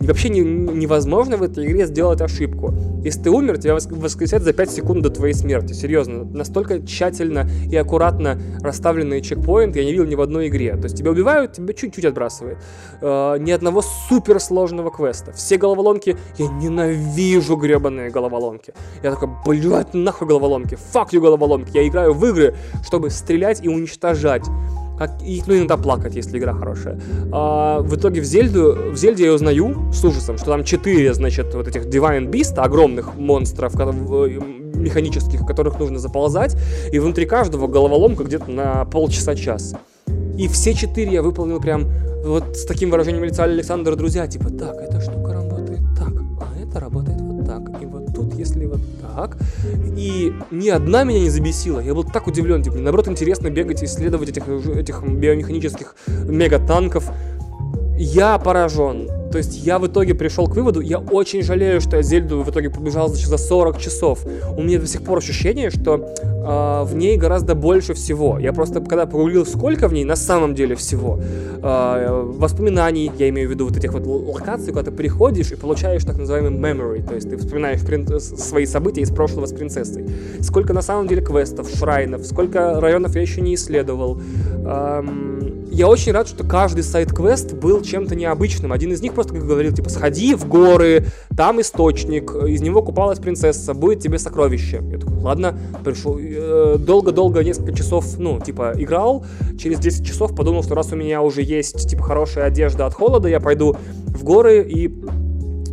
И 0.00 0.06
вообще 0.06 0.28
не, 0.28 0.40
невозможно 0.40 1.36
в 1.36 1.42
этой 1.42 1.64
игре 1.66 1.86
сделать 1.86 2.20
ошибку. 2.20 2.74
Если 3.04 3.22
ты 3.22 3.30
умер, 3.30 3.58
тебя 3.58 3.74
воскресят 3.74 4.42
за 4.42 4.52
5 4.52 4.70
секунд 4.70 5.02
до 5.02 5.10
твоей 5.10 5.34
смерти. 5.34 5.72
Серьезно. 5.72 6.24
Настолько 6.24 6.80
тщательно 6.80 7.48
и 7.70 7.76
аккуратно 7.76 8.38
расставленные 8.60 9.20
чекпоинты 9.20 9.78
я 9.80 9.84
не 9.84 9.92
видел 9.92 10.06
ни 10.06 10.14
в 10.14 10.20
одной 10.20 10.48
игре. 10.48 10.76
То 10.76 10.84
есть 10.84 10.96
тебя 10.96 11.10
убивают, 11.10 11.52
тебя 11.52 11.74
чуть-чуть 11.74 12.04
отбрасывает. 12.04 12.58
Э, 13.00 13.36
ни 13.38 13.50
одного 13.50 13.82
супер 13.82 14.40
сложного 14.40 14.90
квеста. 14.90 15.32
Все 15.32 15.56
головоломки, 15.56 16.16
я 16.38 16.46
ненавижу 16.46 17.56
гребаные 17.56 18.10
головоломки. 18.10 18.72
Я 19.02 19.10
такой, 19.10 19.28
блядь, 19.44 19.92
нахуй 19.92 20.26
головоломки, 20.26 20.78
fuck 20.92 21.10
you 21.10 21.20
головоломки. 21.20 21.70
Я 21.74 21.86
играю 21.86 22.14
в 22.14 22.24
игры, 22.26 22.56
чтобы 22.82 23.10
стрелять 23.10 23.64
и 23.64 23.68
уничтожать. 23.68 24.44
Как, 24.98 25.10
и, 25.22 25.42
ну, 25.46 25.56
иногда 25.56 25.76
плакать, 25.76 26.14
если 26.14 26.38
игра 26.38 26.54
хорошая. 26.54 27.00
А, 27.32 27.80
в 27.80 27.96
итоге 27.96 28.20
в 28.20 28.24
Зельду, 28.24 28.92
в 28.92 28.96
Зельде 28.96 29.24
я 29.24 29.32
узнаю 29.32 29.92
с 29.92 30.04
ужасом, 30.04 30.38
что 30.38 30.46
там 30.46 30.62
четыре, 30.62 31.12
значит, 31.14 31.52
вот 31.52 31.66
этих 31.66 31.86
Divine 31.86 32.30
Beast, 32.30 32.56
огромных 32.58 33.16
монстров, 33.16 33.74
механических, 33.74 35.40
в 35.40 35.46
которых 35.46 35.80
нужно 35.80 35.98
заползать, 35.98 36.56
и 36.92 36.98
внутри 37.00 37.26
каждого 37.26 37.66
головоломка 37.66 38.22
где-то 38.22 38.50
на 38.50 38.84
полчаса-час. 38.84 39.74
И 40.38 40.48
все 40.48 40.74
четыре 40.74 41.12
я 41.12 41.22
выполнил 41.22 41.60
прям 41.60 41.86
вот 42.24 42.56
с 42.56 42.64
таким 42.64 42.90
выражением 42.90 43.24
лица 43.24 43.44
Александра, 43.44 43.94
друзья, 43.96 44.26
типа, 44.26 44.50
так, 44.50 44.76
эта 44.76 45.00
штука 45.00 45.34
работает 45.34 45.80
так, 45.96 46.12
а 46.40 46.58
это 46.60 46.80
работает 46.80 47.20
вот 47.20 47.46
так, 47.46 47.82
и 47.82 47.86
вот 47.86 48.14
тут, 48.14 48.34
если 48.34 48.64
вот 48.66 48.80
так. 49.00 49.36
И 49.96 50.32
ни 50.50 50.68
одна 50.70 51.04
меня 51.04 51.20
не 51.20 51.30
забесила, 51.30 51.80
я 51.80 51.94
был 51.94 52.04
так 52.04 52.26
удивлен, 52.26 52.62
типа, 52.62 52.76
наоборот, 52.76 53.08
интересно 53.08 53.50
бегать 53.50 53.82
и 53.82 53.84
исследовать 53.84 54.30
этих, 54.30 54.48
этих 54.48 55.02
биомеханических 55.02 55.94
мегатанков. 56.08 57.10
Я 57.96 58.38
поражен. 58.38 59.08
То 59.34 59.38
есть 59.38 59.66
я 59.66 59.80
в 59.80 59.86
итоге 59.88 60.14
пришел 60.14 60.46
к 60.46 60.54
выводу, 60.54 60.80
я 60.80 61.00
очень 61.00 61.42
жалею, 61.42 61.80
что 61.80 61.96
я 61.96 62.02
Зельду 62.02 62.44
в 62.44 62.50
итоге 62.50 62.70
побежал 62.70 63.08
значит, 63.08 63.26
за 63.26 63.36
40 63.36 63.80
часов. 63.80 64.20
У 64.56 64.62
меня 64.62 64.78
до 64.78 64.86
сих 64.86 65.02
пор 65.02 65.18
ощущение, 65.18 65.70
что 65.70 65.96
э, 65.96 66.84
в 66.84 66.94
ней 66.94 67.16
гораздо 67.16 67.56
больше 67.56 67.94
всего. 67.94 68.38
Я 68.38 68.52
просто, 68.52 68.80
когда 68.80 69.06
погуглил, 69.06 69.44
сколько 69.44 69.88
в 69.88 69.92
ней 69.92 70.04
на 70.04 70.14
самом 70.14 70.54
деле 70.54 70.76
всего, 70.76 71.18
э, 71.20 72.22
воспоминаний, 72.38 73.10
я 73.18 73.28
имею 73.30 73.48
в 73.48 73.50
виду 73.50 73.66
вот 73.66 73.76
этих 73.76 73.92
вот 73.92 74.06
локаций, 74.06 74.68
куда 74.72 74.84
ты 74.84 74.92
приходишь 74.92 75.50
и 75.50 75.56
получаешь 75.56 76.04
так 76.04 76.16
называемый 76.16 76.52
memory, 76.52 77.04
то 77.04 77.16
есть 77.16 77.28
ты 77.28 77.36
вспоминаешь 77.36 77.80
прин- 77.80 78.20
свои 78.20 78.66
события 78.66 79.00
из 79.00 79.10
прошлого 79.10 79.46
с 79.46 79.52
принцессой. 79.52 80.06
Сколько 80.42 80.72
на 80.72 80.82
самом 80.82 81.08
деле 81.08 81.22
квестов, 81.22 81.68
шрайнов, 81.68 82.24
сколько 82.24 82.80
районов 82.80 83.16
я 83.16 83.22
еще 83.22 83.40
не 83.40 83.56
исследовал. 83.56 84.20
Эм, 84.64 85.64
я 85.74 85.88
очень 85.88 86.12
рад, 86.12 86.28
что 86.28 86.44
каждый 86.44 86.84
сайт-квест 86.84 87.54
был 87.54 87.82
чем-то 87.82 88.14
необычным. 88.14 88.70
Один 88.72 88.92
из 88.92 89.00
них 89.00 89.12
просто 89.12 89.23
просто 89.26 89.46
говорил, 89.46 89.72
типа, 89.72 89.90
сходи 89.90 90.34
в 90.34 90.46
горы, 90.48 91.06
там 91.36 91.60
источник, 91.60 92.34
из 92.34 92.60
него 92.60 92.82
купалась 92.82 93.18
принцесса, 93.18 93.74
будет 93.74 94.00
тебе 94.00 94.18
сокровище. 94.18 94.82
Я 94.90 94.98
такой, 94.98 95.18
ладно, 95.18 95.58
пришел, 95.84 96.18
э, 96.20 96.76
долго-долго, 96.78 97.42
несколько 97.42 97.72
часов, 97.72 98.18
ну, 98.18 98.40
типа, 98.40 98.74
играл, 98.76 99.24
через 99.58 99.78
10 99.78 100.06
часов 100.06 100.34
подумал, 100.34 100.62
что 100.62 100.74
раз 100.74 100.92
у 100.92 100.96
меня 100.96 101.22
уже 101.22 101.42
есть, 101.42 101.88
типа, 101.88 102.02
хорошая 102.02 102.46
одежда 102.46 102.86
от 102.86 102.94
холода, 102.94 103.28
я 103.28 103.40
пойду 103.40 103.76
в 104.06 104.24
горы 104.24 104.62
и 104.62 104.88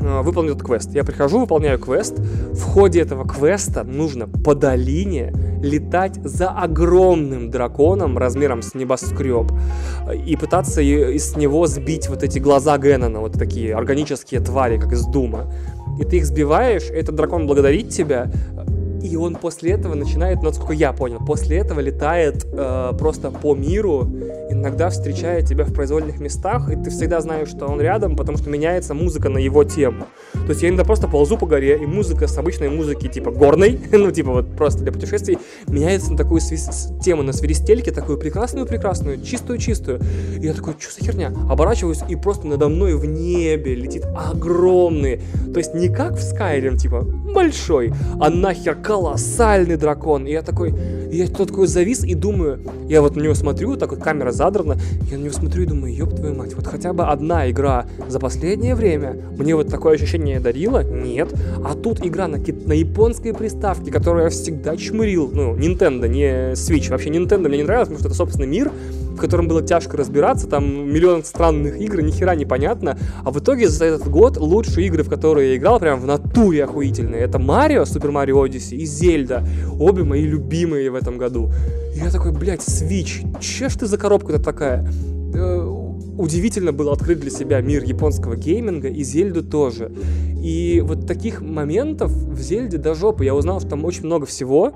э, 0.01 0.21
выполню 0.21 0.51
этот 0.51 0.63
квест. 0.63 0.89
Я 0.93 1.03
прихожу, 1.03 1.39
выполняю 1.39 1.79
квест. 1.79 2.17
В 2.19 2.61
ходе 2.61 3.01
этого 3.01 3.27
квеста 3.27 3.83
нужно 3.83 4.27
по 4.27 4.55
долине 4.55 5.33
летать 5.61 6.15
за 6.23 6.49
огромным 6.49 7.51
драконом 7.51 8.17
размером 8.17 8.61
с 8.61 8.73
небоскреб 8.73 9.51
и 10.25 10.35
пытаться 10.35 10.81
из 10.81 11.35
него 11.35 11.67
сбить 11.67 12.09
вот 12.09 12.23
эти 12.23 12.39
глаза 12.39 12.77
Геннона, 12.77 13.19
вот 13.19 13.33
такие 13.33 13.75
органические 13.75 14.41
твари, 14.41 14.77
как 14.77 14.91
из 14.91 15.05
Дума. 15.05 15.53
И 15.99 16.03
ты 16.03 16.17
их 16.17 16.25
сбиваешь, 16.25 16.89
этот 16.89 17.15
дракон 17.15 17.45
благодарит 17.45 17.89
тебя, 17.89 18.31
и 19.03 19.15
он 19.15 19.35
после 19.35 19.71
этого 19.71 19.95
начинает, 19.95 20.41
насколько 20.41 20.73
я 20.73 20.93
понял, 20.93 21.19
после 21.25 21.57
этого 21.57 21.79
летает 21.79 22.45
э, 22.51 22.93
просто 22.97 23.31
по 23.31 23.55
миру, 23.55 24.07
иногда 24.49 24.89
встречает 24.89 25.47
тебя 25.47 25.65
в 25.65 25.73
произвольных 25.73 26.19
местах, 26.19 26.69
и 26.71 26.75
ты 26.75 26.89
всегда 26.89 27.21
знаешь, 27.21 27.49
что 27.49 27.67
он 27.67 27.79
рядом, 27.79 28.15
потому 28.15 28.37
что 28.37 28.49
меняется 28.49 28.93
музыка 28.93 29.29
на 29.29 29.37
его 29.37 29.63
тему. 29.63 30.05
То 30.33 30.49
есть 30.49 30.61
я 30.61 30.69
иногда 30.69 30.83
просто 30.83 31.07
ползу 31.07 31.37
по 31.37 31.45
горе, 31.45 31.77
и 31.77 31.85
музыка 31.85 32.27
с 32.27 32.37
обычной 32.37 32.69
музыки, 32.69 33.07
типа 33.07 33.31
горной, 33.31 33.79
ну 33.91 34.11
типа 34.11 34.31
вот 34.31 34.55
просто 34.55 34.83
для 34.83 34.91
путешествий, 34.91 35.37
меняется 35.67 36.11
на 36.11 36.17
такую 36.17 36.41
свис- 36.41 36.99
тему, 37.01 37.23
на 37.23 37.33
свиристельке, 37.33 37.91
такую 37.91 38.17
прекрасную-прекрасную, 38.17 39.21
чистую-чистую. 39.23 40.01
И 40.39 40.45
я 40.45 40.53
такой, 40.53 40.75
что 40.79 40.93
за 40.93 41.05
херня? 41.05 41.33
Оборачиваюсь, 41.49 42.01
и 42.07 42.15
просто 42.15 42.47
надо 42.47 42.67
мной 42.67 42.95
в 42.95 43.05
небе 43.05 43.75
летит 43.75 44.05
огромный, 44.15 45.21
то 45.53 45.57
есть 45.57 45.73
не 45.73 45.89
как 45.89 46.17
в 46.17 46.19
Skyrim, 46.19 46.77
типа 46.77 47.01
большой, 47.33 47.93
а 48.19 48.29
нахер 48.29 48.75
колоссальный 48.91 49.77
дракон. 49.77 50.27
И 50.27 50.31
я 50.31 50.41
такой, 50.41 50.73
я 51.11 51.25
тут 51.27 51.47
такой 51.47 51.67
завис 51.67 52.03
и 52.03 52.13
думаю, 52.13 52.59
я 52.89 53.01
вот 53.01 53.15
на 53.15 53.21
него 53.21 53.35
смотрю, 53.35 53.77
так 53.77 53.91
вот 53.91 54.03
камера 54.03 54.31
задрана, 54.31 54.77
я 55.09 55.17
на 55.17 55.23
него 55.23 55.33
смотрю 55.33 55.63
и 55.63 55.65
думаю, 55.65 55.95
ёб 55.95 56.13
твою 56.13 56.35
мать, 56.35 56.53
вот 56.55 56.67
хотя 56.67 56.91
бы 56.91 57.05
одна 57.05 57.49
игра 57.49 57.85
за 58.09 58.19
последнее 58.19 58.75
время 58.75 59.15
мне 59.37 59.55
вот 59.55 59.69
такое 59.69 59.95
ощущение 59.95 60.41
дарила? 60.41 60.83
Нет. 60.83 61.33
А 61.63 61.73
тут 61.73 62.05
игра 62.05 62.27
на, 62.27 62.37
на 62.37 62.73
японской 62.73 63.33
приставке, 63.33 63.91
которую 63.91 64.25
я 64.25 64.29
всегда 64.29 64.75
чмырил, 64.75 65.31
ну, 65.33 65.55
Nintendo, 65.55 66.09
не 66.09 66.51
Switch, 66.51 66.89
вообще 66.89 67.09
Nintendo 67.11 67.47
мне 67.47 67.59
не 67.59 67.63
нравилось, 67.63 67.87
потому 67.87 67.99
что 67.99 68.09
это 68.09 68.17
собственный 68.17 68.47
мир, 68.47 68.71
в 69.15 69.17
котором 69.17 69.47
было 69.47 69.61
тяжко 69.61 69.97
разбираться, 69.97 70.47
там 70.47 70.91
миллион 70.91 71.23
странных 71.23 71.79
игр, 71.79 72.01
ни 72.01 72.11
хера 72.11 72.35
непонятно, 72.35 72.97
а 73.23 73.31
в 73.31 73.39
итоге 73.39 73.67
за 73.67 73.85
этот 73.85 74.07
год 74.07 74.37
лучшие 74.37 74.87
игры, 74.87 75.03
в 75.03 75.09
которые 75.09 75.51
я 75.51 75.57
играл, 75.57 75.79
прям 75.79 75.99
в 75.99 76.05
натуре 76.05 76.63
охуительные, 76.63 77.21
это 77.21 77.39
Марио, 77.39 77.85
Супер 77.85 78.11
Марио 78.11 78.41
Одиссе 78.41 78.75
и 78.75 78.85
Зельда, 78.85 79.45
обе 79.79 80.03
мои 80.03 80.23
любимые 80.23 80.89
в 80.91 80.95
этом 80.95 81.17
году. 81.17 81.51
И 81.95 81.99
я 81.99 82.09
такой, 82.09 82.31
блядь, 82.31 82.61
Switch, 82.61 83.39
че 83.39 83.69
ж 83.69 83.75
ты 83.75 83.85
за 83.85 83.97
коробка-то 83.97 84.41
такая? 84.41 84.87
Э, 85.33 85.81
удивительно 86.17 86.71
было 86.71 86.93
открыть 86.93 87.19
для 87.19 87.31
себя 87.31 87.61
мир 87.61 87.83
японского 87.83 88.35
гейминга 88.35 88.87
и 88.87 89.03
Зельду 89.03 89.43
тоже. 89.43 89.91
И 90.41 90.81
вот 90.85 91.07
таких 91.07 91.41
моментов 91.41 92.11
в 92.11 92.39
Зельде 92.39 92.77
до 92.77 92.93
жопы. 92.93 93.25
Я 93.25 93.35
узнал, 93.35 93.59
что 93.59 93.69
там 93.69 93.85
очень 93.85 94.05
много 94.05 94.25
всего, 94.25 94.73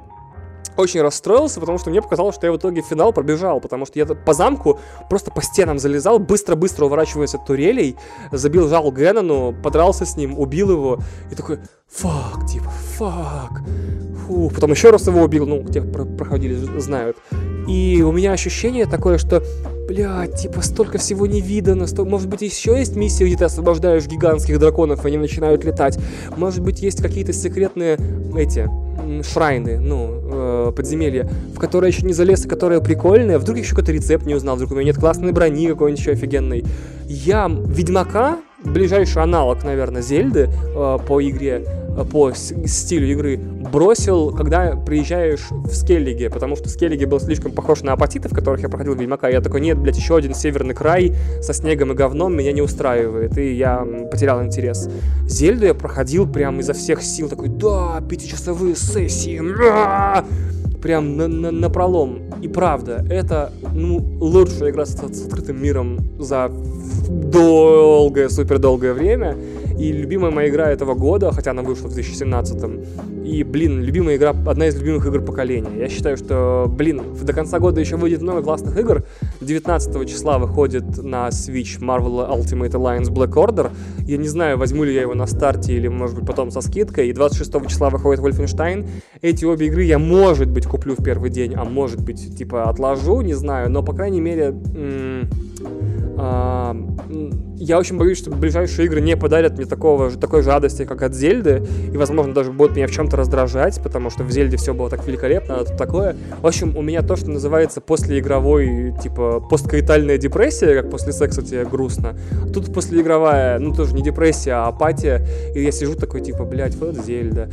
очень 0.78 1.02
расстроился, 1.02 1.60
потому 1.60 1.78
что 1.78 1.90
мне 1.90 2.02
показалось, 2.02 2.36
что 2.36 2.48
я 2.48 2.54
в 2.54 2.58
итоге 2.58 2.82
финал 2.82 3.14
пробежал, 3.14 3.60
потому 3.60 3.86
что 3.86 4.00
я 4.00 4.06
по 4.06 4.34
замку 4.34 4.80
просто 5.10 5.32
по 5.32 5.42
стенам 5.42 5.80
залезал, 5.80 6.20
быстро-быстро 6.20 6.86
уворачиваясь 6.86 7.36
от 7.36 7.46
турелей, 7.46 7.96
забил 8.32 8.68
жал 8.68 8.92
Геннону, 8.92 9.54
подрался 9.64 10.06
с 10.06 10.18
ним, 10.18 10.38
убил 10.38 10.72
его, 10.72 11.00
и 11.32 11.36
такой, 11.36 11.60
фак, 11.90 12.46
типа, 12.48 12.70
фак. 12.98 13.62
Фу, 14.26 14.52
потом 14.54 14.72
еще 14.72 14.90
раз 14.90 15.08
его 15.08 15.22
убил, 15.22 15.46
ну, 15.46 15.64
те 15.64 15.82
проходили, 15.82 16.56
знают. 16.80 17.18
И 17.68 18.04
у 18.04 18.12
меня 18.12 18.32
ощущение 18.32 18.86
такое, 18.86 19.18
что, 19.18 19.44
блядь, 19.88 20.36
типа, 20.36 20.62
столько 20.62 20.98
всего 20.98 21.26
не 21.26 21.42
видано, 21.42 21.88
сто... 21.88 22.06
может 22.06 22.28
быть, 22.28 22.42
еще 22.42 22.78
есть 22.78 22.96
миссия, 22.96 23.26
где 23.26 23.38
ты 23.38 23.46
освобождаешь 23.46 24.06
гигантских 24.08 24.60
драконов, 24.60 25.04
и 25.04 25.08
они 25.08 25.18
начинают 25.18 25.64
летать. 25.64 25.98
Может 26.38 26.62
быть, 26.62 26.82
есть 26.82 27.02
какие-то 27.02 27.34
секретные, 27.34 27.98
эти, 28.38 28.70
шрайны, 29.24 29.80
ну, 29.80 30.22
э, 30.24 30.72
подземелья, 30.76 31.30
в 31.54 31.60
которые 31.60 31.92
еще 31.92 32.06
не 32.06 32.14
залез, 32.14 32.46
и 32.46 32.50
которые 32.50 32.82
прикольные, 32.82 33.38
вдруг 33.38 33.58
еще 33.58 33.72
какой-то 33.72 33.92
рецепт 33.92 34.26
не 34.26 34.36
узнал, 34.36 34.56
вдруг 34.56 34.72
у 34.72 34.76
меня 34.76 34.86
нет 34.86 34.98
классной 34.98 35.32
брони 35.32 35.68
какой-нибудь 35.68 36.00
еще 36.00 36.12
офигенной. 36.12 36.66
Я 37.06 37.50
Ведьмака, 37.50 38.40
ближайший 38.64 39.22
аналог, 39.22 39.64
наверное, 39.64 40.02
Зельды 40.02 40.50
э, 40.50 40.98
по 41.08 41.22
игре, 41.22 41.66
по 42.04 42.34
стилю 42.34 43.08
игры, 43.12 43.38
бросил, 43.38 44.32
когда 44.32 44.76
приезжаешь 44.76 45.48
в 45.50 45.74
Скеллиге, 45.74 46.30
потому 46.30 46.56
что 46.56 46.68
Скеллиги 46.70 47.06
был 47.06 47.20
слишком 47.20 47.52
похож 47.52 47.82
на 47.82 47.94
апатиты, 47.94 48.28
в 48.28 48.34
которых 48.34 48.62
я 48.62 48.70
проходил 48.70 48.96
Ведьмака. 48.96 49.30
Я 49.30 49.42
такой, 49.42 49.62
нет, 49.62 49.78
блядь, 49.78 49.98
еще 49.98 50.18
один 50.18 50.34
северный 50.34 50.76
край 50.76 51.14
со 51.42 51.54
снегом 51.54 51.94
и 51.94 51.96
говном 51.96 52.36
меня 52.36 52.52
не 52.52 52.62
устраивает, 52.62 53.38
и 53.38 53.54
я 53.54 53.86
потерял 54.12 54.44
интерес. 54.44 54.90
Зельду 55.28 55.66
я 55.66 55.74
проходил 55.74 56.28
прям 56.28 56.60
изо 56.60 56.74
всех 56.74 57.02
сил, 57.02 57.30
такой, 57.30 57.48
да, 57.48 58.02
пятичасовые 58.08 58.76
сессии, 58.76 59.40
прям 60.82 61.18
на, 61.18 61.28
на, 61.28 61.52
на 61.52 61.70
пролом. 61.70 62.20
И 62.42 62.48
правда, 62.48 63.04
это 63.10 63.52
ну, 63.74 63.98
лучшая 64.20 64.70
игра 64.70 64.86
с, 64.86 64.92
с 64.92 65.26
открытым 65.26 65.62
миром 65.62 66.00
за 66.20 66.52
долгое, 67.10 68.30
супер 68.30 68.60
долгое 68.60 68.94
время. 68.94 69.36
И 69.78 69.92
любимая 69.92 70.32
моя 70.32 70.50
игра 70.50 70.70
этого 70.70 70.94
года, 70.94 71.32
хотя 71.32 71.52
она 71.52 71.62
вышла 71.62 71.88
в 71.88 71.94
2017 71.94 73.26
И, 73.26 73.44
блин, 73.44 73.82
любимая 73.82 74.16
игра, 74.16 74.30
одна 74.30 74.68
из 74.68 74.80
любимых 74.80 75.06
игр 75.06 75.22
поколения. 75.22 75.70
Я 75.78 75.90
считаю, 75.90 76.16
что, 76.18 76.68
блин, 76.70 77.02
до 77.22 77.34
конца 77.34 77.60
года 77.60 77.82
еще 77.82 77.98
выйдет 77.98 78.22
много 78.22 78.42
классных 78.42 78.78
игр. 78.78 79.04
19 79.42 80.10
числа 80.10 80.38
выходит 80.38 81.04
на 81.04 81.28
Switch 81.30 81.80
Marvel 81.80 82.30
Ultimate 82.30 82.72
Alliance 82.72 83.10
Black 83.12 83.34
Order. 83.34 83.72
Я 84.06 84.18
не 84.18 84.28
знаю, 84.28 84.58
возьму 84.58 84.84
ли 84.84 84.94
я 84.94 85.02
его 85.02 85.14
на 85.14 85.28
старте 85.28 85.74
или, 85.74 85.88
может 85.88 86.16
быть, 86.16 86.26
потом 86.26 86.52
со 86.52 86.62
скидкой. 86.62 87.10
И 87.10 87.14
26 87.14 87.68
числа 87.68 87.90
выходит 87.90 88.24
Wolfenstein. 88.24 88.88
Эти 89.22 89.46
обе 89.46 89.68
игры 89.68 89.84
я, 89.84 90.00
может 90.00 90.50
быть, 90.50 90.66
куплю 90.66 90.96
в 90.98 91.04
первый 91.04 91.30
день, 91.30 91.54
а 91.56 91.66
может 91.66 92.02
быть, 92.02 92.38
типа, 92.38 92.70
отложу, 92.70 93.22
не 93.22 93.34
знаю. 93.34 93.70
Но, 93.70 93.84
по 93.84 93.94
крайней 93.94 94.22
мере, 94.22 94.56
м- 94.76 95.30
я 96.18 97.80
очень 97.80 97.98
боюсь, 97.98 98.18
что 98.18 98.32
ближайшие 98.32 98.86
игры 98.86 99.02
не 99.02 99.16
подарят 99.18 99.58
мне 99.58 99.66
такого, 99.66 100.12
такой 100.12 100.42
же 100.42 100.50
радости, 100.50 100.86
как 100.86 101.02
от 101.02 101.14
Зельды, 101.14 101.64
и, 101.92 101.98
возможно, 101.98 102.34
даже 102.34 102.52
будут 102.52 102.76
меня 102.76 102.88
в 102.88 102.92
чем-то 102.92 103.18
раздражать, 103.18 103.82
потому 103.82 104.10
что 104.10 104.24
в 104.24 104.32
Зельде 104.32 104.58
все 104.58 104.74
было 104.74 104.90
так 104.90 105.06
великолепно, 105.06 105.60
а 105.60 105.66
тут 105.66 105.78
такое. 105.78 106.16
В 106.42 106.48
общем, 106.48 106.76
у 106.78 106.82
меня 106.82 107.02
то, 107.02 107.16
что 107.16 107.30
называется 107.30 107.82
послеигровой, 107.82 108.94
типа, 109.02 109.42
посткаитальная 109.50 110.18
депрессия, 110.18 110.82
как 110.82 110.90
после 110.90 111.12
секса 111.14 111.42
тебе 111.42 111.66
грустно. 111.66 112.16
Тут 112.54 112.74
послеигровая, 112.74 113.60
ну, 113.60 113.74
тоже 113.74 113.94
не 113.94 114.02
депрессия, 114.02 114.54
а 114.54 114.68
апатия, 114.68 115.26
и 115.54 115.62
я 115.62 115.72
сижу 115.72 115.96
такой, 115.96 116.22
типа, 116.22 116.44
блядь, 116.44 116.76
вот 116.76 116.96
Зельда. 117.06 117.50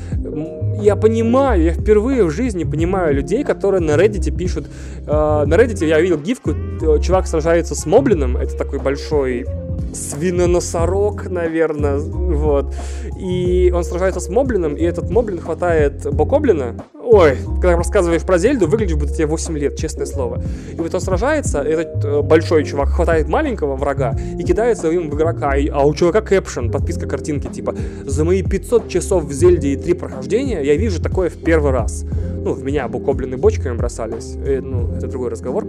Я 0.80 0.96
понимаю, 0.96 1.62
я 1.62 1.72
впервые 1.72 2.24
в 2.24 2.30
жизни 2.30 2.64
понимаю 2.64 3.14
людей, 3.14 3.44
которые 3.44 3.80
на 3.80 3.92
Reddit 3.92 4.30
пишут, 4.36 4.66
э, 4.98 5.04
на 5.06 5.54
Reddit 5.54 5.84
я 5.84 6.00
видел 6.00 6.18
гифку, 6.18 6.50
э, 6.50 7.00
чувак 7.00 7.26
сражается 7.26 7.74
с 7.74 7.86
Моблином, 7.86 8.36
это 8.36 8.51
такой 8.56 8.78
большой 8.78 9.46
свиноносорог, 9.94 11.28
наверное, 11.28 11.98
вот. 11.98 12.74
И 13.18 13.72
он 13.74 13.84
сражается 13.84 14.20
с 14.20 14.28
Моблином, 14.28 14.74
и 14.74 14.82
этот 14.82 15.10
Моблин 15.10 15.38
хватает 15.38 16.06
Бокоблина. 16.12 16.76
Ой, 17.04 17.36
когда 17.60 17.76
рассказываешь 17.76 18.22
про 18.22 18.38
Зельду, 18.38 18.66
выглядишь, 18.66 18.96
будто 18.96 19.12
тебе 19.12 19.26
8 19.26 19.58
лет, 19.58 19.76
честное 19.76 20.06
слово. 20.06 20.42
И 20.72 20.76
вот 20.76 20.94
он 20.94 21.00
сражается, 21.00 21.60
этот 21.60 22.04
э, 22.04 22.22
большой 22.22 22.64
чувак 22.64 22.88
хватает 22.90 23.28
маленького 23.28 23.76
врага 23.76 24.16
и 24.38 24.42
кидается 24.44 24.90
им 24.90 25.10
в 25.10 25.14
игрока. 25.14 25.56
И, 25.56 25.68
а 25.68 25.84
у 25.84 25.92
чувака 25.94 26.22
кэпшн, 26.22 26.70
подписка 26.70 27.06
картинки, 27.06 27.48
типа, 27.48 27.74
за 28.04 28.24
мои 28.24 28.42
500 28.42 28.88
часов 28.88 29.24
в 29.24 29.32
Зельде 29.32 29.74
и 29.74 29.76
3 29.76 29.94
прохождения 29.94 30.62
я 30.62 30.76
вижу 30.76 31.02
такое 31.02 31.28
в 31.28 31.36
первый 31.36 31.72
раз. 31.72 32.04
Ну, 32.44 32.54
в 32.54 32.64
меня 32.64 32.88
Бокоблины 32.88 33.36
бочками 33.36 33.76
бросались, 33.76 34.34
э, 34.36 34.60
ну, 34.60 34.94
это 34.96 35.06
другой 35.06 35.30
разговор. 35.30 35.66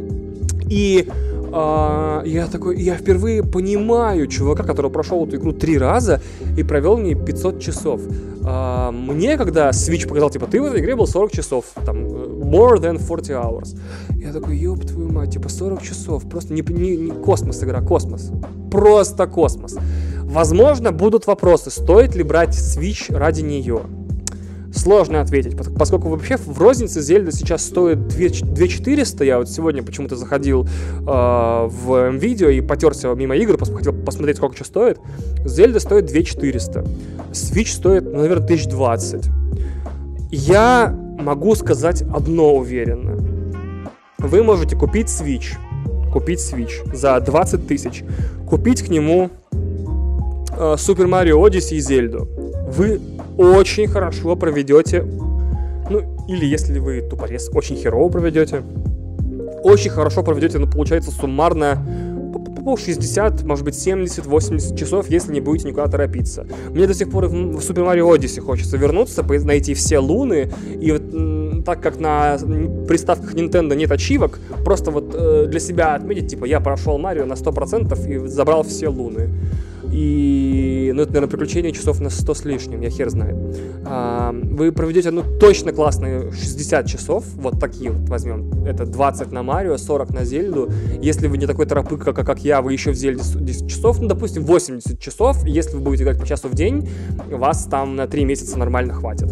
И 0.69 1.09
а, 1.55 2.23
я 2.25 2.47
такой, 2.47 2.81
я 2.81 2.95
впервые 2.95 3.43
понимаю 3.43 4.25
чувака, 4.25 4.63
который 4.63 4.89
прошел 4.89 5.27
эту 5.27 5.35
игру 5.35 5.53
три 5.53 5.77
раза 5.77 6.19
и 6.57 6.63
провел 6.63 6.95
в 6.97 7.03
ней 7.03 7.13
500 7.13 7.59
часов. 7.59 8.01
А, 8.43 8.91
мне, 8.91 9.37
когда 9.37 9.69
Switch 9.69 10.07
показал, 10.07 10.31
типа, 10.31 10.47
ты 10.47 10.59
в 10.59 10.65
этой 10.65 10.79
игре 10.79 10.95
был 10.95 11.05
40 11.05 11.31
часов, 11.31 11.65
там, 11.85 12.05
more 12.05 12.77
than 12.77 12.99
40 12.99 13.29
hours. 13.29 13.79
Я 14.15 14.33
такой, 14.33 14.57
ёб 14.57 14.83
твою 14.83 15.11
мать, 15.11 15.33
типа 15.33 15.47
40 15.47 15.83
часов, 15.83 16.27
просто 16.27 16.53
не, 16.53 16.61
не, 16.61 16.97
не 16.97 17.11
космос 17.11 17.63
игра, 17.63 17.81
космос. 17.81 18.31
Просто 18.71 19.27
космос. 19.27 19.77
Возможно, 20.23 20.91
будут 20.91 21.27
вопросы, 21.27 21.69
стоит 21.69 22.15
ли 22.15 22.23
брать 22.23 22.55
Switch 22.55 23.15
ради 23.15 23.41
нее. 23.41 23.81
Сложно 24.83 25.21
ответить, 25.21 25.55
поскольку 25.79 26.09
вообще 26.09 26.35
в 26.35 26.59
рознице 26.59 27.01
Зельда 27.01 27.31
сейчас 27.31 27.63
стоит 27.63 28.05
2400. 28.09 29.23
Я 29.23 29.37
вот 29.37 29.49
сегодня 29.49 29.81
почему-то 29.81 30.17
заходил 30.17 30.67
э, 30.67 31.05
в 31.05 32.09
видео 32.11 32.49
и 32.49 32.59
потерся 32.59 33.07
мимо 33.13 33.33
игр, 33.37 33.57
хотел 33.57 33.93
посмотреть, 33.93 34.35
сколько 34.35 34.57
что 34.57 34.65
стоит. 34.65 34.99
Зельда 35.45 35.79
стоит 35.79 36.07
2400. 36.07 36.83
Switch 37.31 37.67
стоит, 37.67 38.03
ну, 38.03 38.17
наверное, 38.17 38.43
1020. 38.43 39.25
Я 40.31 40.93
могу 41.17 41.55
сказать 41.55 42.01
одно 42.01 42.53
уверенно. 42.53 43.15
Вы 44.17 44.43
можете 44.43 44.75
купить 44.75 45.07
Switch, 45.07 45.53
купить 46.11 46.39
Switch 46.39 46.93
за 46.93 47.17
20 47.21 47.67
тысяч, 47.67 48.03
купить 48.49 48.81
к 48.81 48.89
нему 48.89 49.29
э, 49.53 49.55
Super 50.75 51.07
Mario 51.07 51.41
Odyssey 51.41 51.75
и 51.75 51.79
Зельду. 51.79 52.27
Вы 52.67 52.99
очень 53.37 53.87
хорошо 53.87 54.35
проведете, 54.35 55.03
ну, 55.89 56.01
или 56.27 56.45
если 56.45 56.79
вы 56.79 57.01
тупорез, 57.01 57.49
очень 57.53 57.75
херово 57.75 58.09
проведете, 58.09 58.63
очень 59.63 59.91
хорошо 59.91 60.23
проведете, 60.23 60.59
ну, 60.59 60.67
получается, 60.67 61.11
суммарно 61.11 61.83
по 62.63 62.77
60, 62.77 63.43
может 63.43 63.65
быть, 63.65 63.75
70, 63.75 64.25
80 64.25 64.77
часов, 64.77 65.09
если 65.09 65.33
не 65.33 65.41
будете 65.41 65.67
никуда 65.67 65.87
торопиться. 65.87 66.45
Мне 66.69 66.87
до 66.87 66.93
сих 66.93 67.09
пор 67.09 67.27
в 67.27 67.57
Super 67.57 67.85
Mario 67.85 68.15
Odyssey 68.15 68.39
хочется 68.41 68.77
вернуться, 68.77 69.23
найти 69.23 69.73
все 69.73 69.99
луны, 69.99 70.49
и 70.79 70.91
вот 70.91 71.65
так 71.65 71.81
как 71.81 71.99
на 71.99 72.37
приставках 72.87 73.33
Nintendo 73.33 73.75
нет 73.75 73.91
ачивок, 73.91 74.39
просто 74.63 74.91
вот 74.91 75.13
э, 75.13 75.47
для 75.47 75.59
себя 75.59 75.95
отметить, 75.95 76.29
типа, 76.29 76.45
я 76.45 76.59
прошел 76.59 76.97
Марио 76.97 77.25
на 77.25 77.33
100% 77.33 78.09
и 78.09 78.27
забрал 78.27 78.63
все 78.63 78.87
луны. 78.87 79.29
И, 79.93 80.91
ну, 80.95 81.03
это, 81.03 81.13
наверное, 81.13 81.29
приключение 81.29 81.71
часов 81.71 81.99
на 81.99 82.09
100 82.09 82.33
с 82.33 82.45
лишним, 82.45 82.81
я 82.81 82.89
хер 82.89 83.09
знает. 83.11 83.35
А, 83.85 84.33
вы 84.33 84.71
проведете, 84.71 85.11
ну, 85.11 85.23
точно 85.39 85.71
классные 85.71 86.31
60 86.31 86.87
часов, 86.87 87.25
вот 87.35 87.59
такие 87.59 87.91
вот 87.91 88.09
возьмем. 88.09 88.65
Это 88.65 88.87
20 88.87 89.31
на 89.31 89.43
Марио, 89.43 89.77
40 89.77 90.09
на 90.09 90.25
Зельду. 90.25 90.71
Если 90.99 91.27
вы 91.27 91.37
не 91.37 91.45
такой 91.45 91.67
торопык, 91.67 92.03
как, 92.03 92.15
как 92.15 92.39
я, 92.43 92.63
вы 92.63 92.73
еще 92.73 92.91
в 92.91 92.95
Зельде 92.95 93.21
10 93.23 93.69
часов, 93.69 94.01
ну, 94.01 94.07
допустим, 94.07 94.43
80 94.43 94.99
часов. 94.99 95.45
Если 95.45 95.75
вы 95.75 95.81
будете 95.81 96.03
играть 96.03 96.19
по 96.19 96.25
часу 96.25 96.47
в 96.47 96.55
день, 96.55 96.89
вас 97.29 97.65
там 97.65 97.95
на 97.95 98.07
3 98.07 98.25
месяца 98.25 98.57
нормально 98.57 98.93
хватит. 98.93 99.29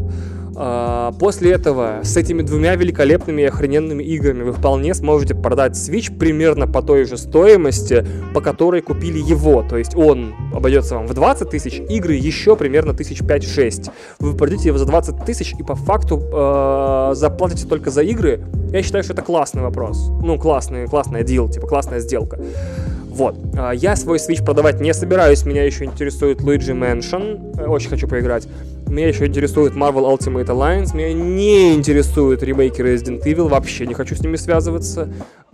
А, 0.63 1.11
после 1.13 1.53
этого 1.53 2.01
с 2.03 2.15
этими 2.15 2.43
двумя 2.43 2.75
великолепными 2.75 3.41
и 3.41 3.45
охрененными 3.45 4.03
играми 4.03 4.43
вы 4.43 4.53
вполне 4.53 4.93
сможете 4.93 5.33
продать 5.33 5.71
Switch 5.71 6.15
примерно 6.15 6.67
по 6.67 6.83
той 6.83 7.05
же 7.05 7.17
стоимости, 7.17 8.05
по 8.35 8.41
которой 8.41 8.81
купили 8.81 9.17
его. 9.17 9.65
То 9.67 9.77
есть 9.77 9.95
он 9.95 10.35
обойдется 10.53 10.95
вам 10.95 11.07
в 11.07 11.15
20 11.15 11.49
тысяч, 11.49 11.79
игры 11.89 12.13
еще 12.13 12.55
примерно 12.55 12.93
тысяч 12.93 13.21
5-6. 13.21 13.89
Вы 14.19 14.37
продадите 14.37 14.67
его 14.67 14.77
за 14.77 14.85
20 14.85 15.25
тысяч 15.25 15.55
и 15.57 15.63
по 15.63 15.73
факту 15.73 16.21
э, 16.31 17.15
заплатите 17.15 17.67
только 17.67 17.89
за 17.89 18.03
игры. 18.03 18.41
Я 18.71 18.83
считаю, 18.83 19.03
что 19.03 19.13
это 19.13 19.23
классный 19.23 19.63
вопрос. 19.63 20.11
Ну, 20.21 20.37
классный, 20.37 20.85
классный 20.85 21.23
дел, 21.23 21.49
типа 21.49 21.65
классная 21.65 22.01
сделка. 22.01 22.39
Вот. 23.11 23.35
А, 23.57 23.71
я 23.71 23.95
свой 23.97 24.17
Switch 24.17 24.43
продавать 24.43 24.79
не 24.79 24.93
собираюсь, 24.93 25.45
меня 25.45 25.65
еще 25.65 25.85
интересует 25.85 26.39
Luigi 26.41 26.73
Mansion, 26.73 27.67
очень 27.67 27.89
хочу 27.89 28.07
поиграть. 28.07 28.47
Меня 28.87 29.07
еще 29.07 29.25
интересует 29.25 29.73
Marvel 29.73 30.17
Ultimate 30.17 30.47
Alliance, 30.47 30.95
меня 30.95 31.13
не 31.13 31.73
интересуют 31.73 32.41
ремейки 32.41 32.81
Resident 32.81 33.23
Evil, 33.23 33.49
вообще 33.49 33.85
не 33.85 33.93
хочу 33.93 34.15
с 34.15 34.21
ними 34.21 34.37
связываться, 34.37 35.09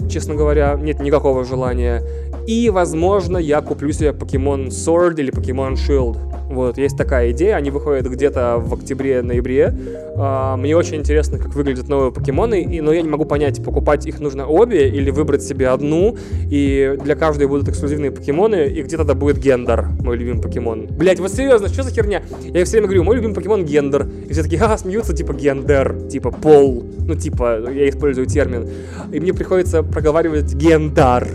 честно 0.09 0.35
говоря, 0.35 0.75
нет 0.79 0.99
никакого 0.99 1.43
желания. 1.43 2.03
И, 2.47 2.69
возможно, 2.69 3.37
я 3.37 3.61
куплю 3.61 3.91
себе 3.91 4.11
Pokemon 4.11 4.69
Sword 4.69 5.19
или 5.19 5.33
Pokemon 5.33 5.73
Shield. 5.73 6.17
Вот, 6.49 6.77
есть 6.77 6.97
такая 6.97 7.31
идея, 7.31 7.55
они 7.57 7.71
выходят 7.71 8.07
где-то 8.07 8.55
в 8.57 8.73
октябре-ноябре. 8.73 9.75
А, 10.15 10.55
мне 10.55 10.77
очень 10.77 10.95
интересно, 10.95 11.39
как 11.39 11.53
выглядят 11.53 11.89
новые 11.89 12.13
покемоны, 12.13 12.61
и, 12.61 12.79
но 12.79 12.93
я 12.93 13.01
не 13.01 13.09
могу 13.09 13.25
понять, 13.25 13.61
покупать 13.61 14.05
их 14.05 14.21
нужно 14.21 14.47
обе 14.47 14.87
или 14.87 15.11
выбрать 15.11 15.43
себе 15.43 15.67
одну, 15.67 16.15
и 16.49 16.97
для 17.03 17.15
каждой 17.15 17.47
будут 17.47 17.67
эксклюзивные 17.67 18.11
покемоны, 18.11 18.67
и 18.67 18.81
где 18.81 18.95
тогда 18.95 19.13
будет 19.13 19.39
Гендер, 19.39 19.85
мой 19.99 20.15
любимый 20.15 20.41
покемон. 20.41 20.87
Блять, 20.87 21.19
вот 21.19 21.33
серьезно, 21.33 21.67
что 21.67 21.83
за 21.83 21.91
херня? 21.91 22.23
Я 22.45 22.63
все 22.63 22.77
время 22.77 22.87
говорю, 22.87 23.03
мой 23.03 23.17
любимый 23.17 23.35
покемон 23.35 23.65
Гендер, 23.65 24.07
и 24.29 24.31
все 24.31 24.43
такие, 24.43 24.57
ха, 24.57 24.77
смеются, 24.77 25.13
типа 25.13 25.33
Гендер, 25.33 26.07
типа 26.09 26.31
пол, 26.31 26.85
ну 26.97 27.13
типа, 27.13 27.69
я 27.69 27.89
использую 27.89 28.25
термин, 28.25 28.69
и 29.11 29.19
мне 29.19 29.33
приходится 29.33 29.83
проговаривать 29.83 30.53
Гендар, 30.53 31.27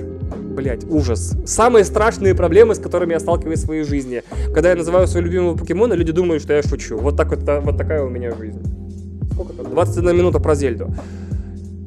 Блять, 0.53 0.85
ужас. 0.89 1.35
Самые 1.47 1.85
страшные 1.85 2.35
проблемы, 2.35 2.75
с 2.75 2.79
которыми 2.79 3.13
я 3.13 3.21
сталкиваюсь 3.21 3.61
в 3.61 3.65
своей 3.65 3.85
жизни. 3.85 4.23
Когда 4.53 4.71
я 4.71 4.77
называю 4.77 5.07
своего 5.07 5.27
любимого 5.27 5.57
покемона, 5.57 5.95
люди 5.95 6.13
думают, 6.13 6.43
что 6.43 6.53
я 6.53 6.63
шучу. 6.63 6.99
Вот, 6.99 7.17
так 7.17 7.31
вот, 7.31 7.41
вот 7.65 7.79
такая 7.79 8.03
у 8.03 8.11
меня 8.11 8.33
жизнь. 8.33 8.61
Сколько 9.33 9.55
там? 9.55 9.71
21 9.71 10.17
минута 10.17 10.41
про 10.41 10.55
Зельду. 10.55 10.95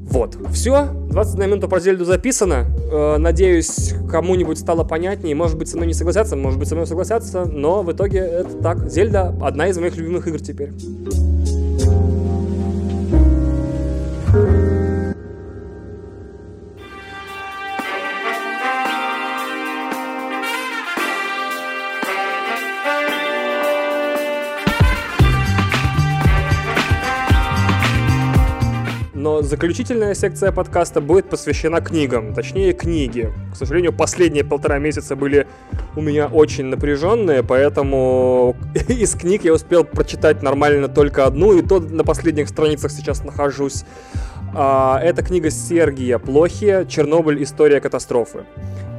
Вот, 0.09 0.37
все, 0.53 0.87
21 1.09 1.49
минута 1.49 1.67
про 1.67 1.79
Зельду 1.79 2.05
записано. 2.05 2.65
Э, 2.91 3.17
надеюсь, 3.17 3.93
кому-нибудь 4.09 4.57
стало 4.57 4.83
понятнее. 4.83 5.35
Может 5.35 5.57
быть, 5.57 5.67
со 5.67 5.75
мной 5.75 5.87
не 5.87 5.93
согласятся, 5.93 6.35
может 6.35 6.57
быть, 6.57 6.67
со 6.67 6.75
мной 6.75 6.87
согласятся, 6.87 7.45
но 7.45 7.83
в 7.83 7.91
итоге 7.91 8.19
это 8.19 8.49
так. 8.63 8.89
Зельда 8.89 9.35
одна 9.41 9.67
из 9.67 9.77
моих 9.77 9.95
любимых 9.97 10.27
игр 10.27 10.39
теперь. 10.39 10.71
Заключительная 29.45 30.13
секция 30.15 30.51
подкаста 30.51 31.01
будет 31.01 31.29
посвящена 31.29 31.81
книгам, 31.81 32.33
точнее 32.33 32.73
книге. 32.73 33.31
К 33.53 33.55
сожалению, 33.55 33.93
последние 33.93 34.43
полтора 34.43 34.79
месяца 34.79 35.15
были 35.15 35.47
у 35.95 36.01
меня 36.01 36.27
очень 36.27 36.65
напряженные, 36.65 37.43
поэтому 37.43 38.55
из 38.87 39.13
книг 39.13 39.45
я 39.45 39.53
успел 39.53 39.83
прочитать 39.83 40.41
нормально 40.41 40.87
только 40.87 41.25
одну, 41.25 41.57
и 41.57 41.61
то 41.61 41.79
на 41.79 42.03
последних 42.03 42.49
страницах 42.49 42.91
сейчас 42.91 43.23
нахожусь. 43.23 43.85
А, 44.53 44.99
это 45.01 45.23
книга 45.23 45.49
Сергия 45.49 46.17
Плохия 46.19 46.85
«Чернобыль. 46.85 47.41
История 47.43 47.81
катастрофы». 47.81 48.45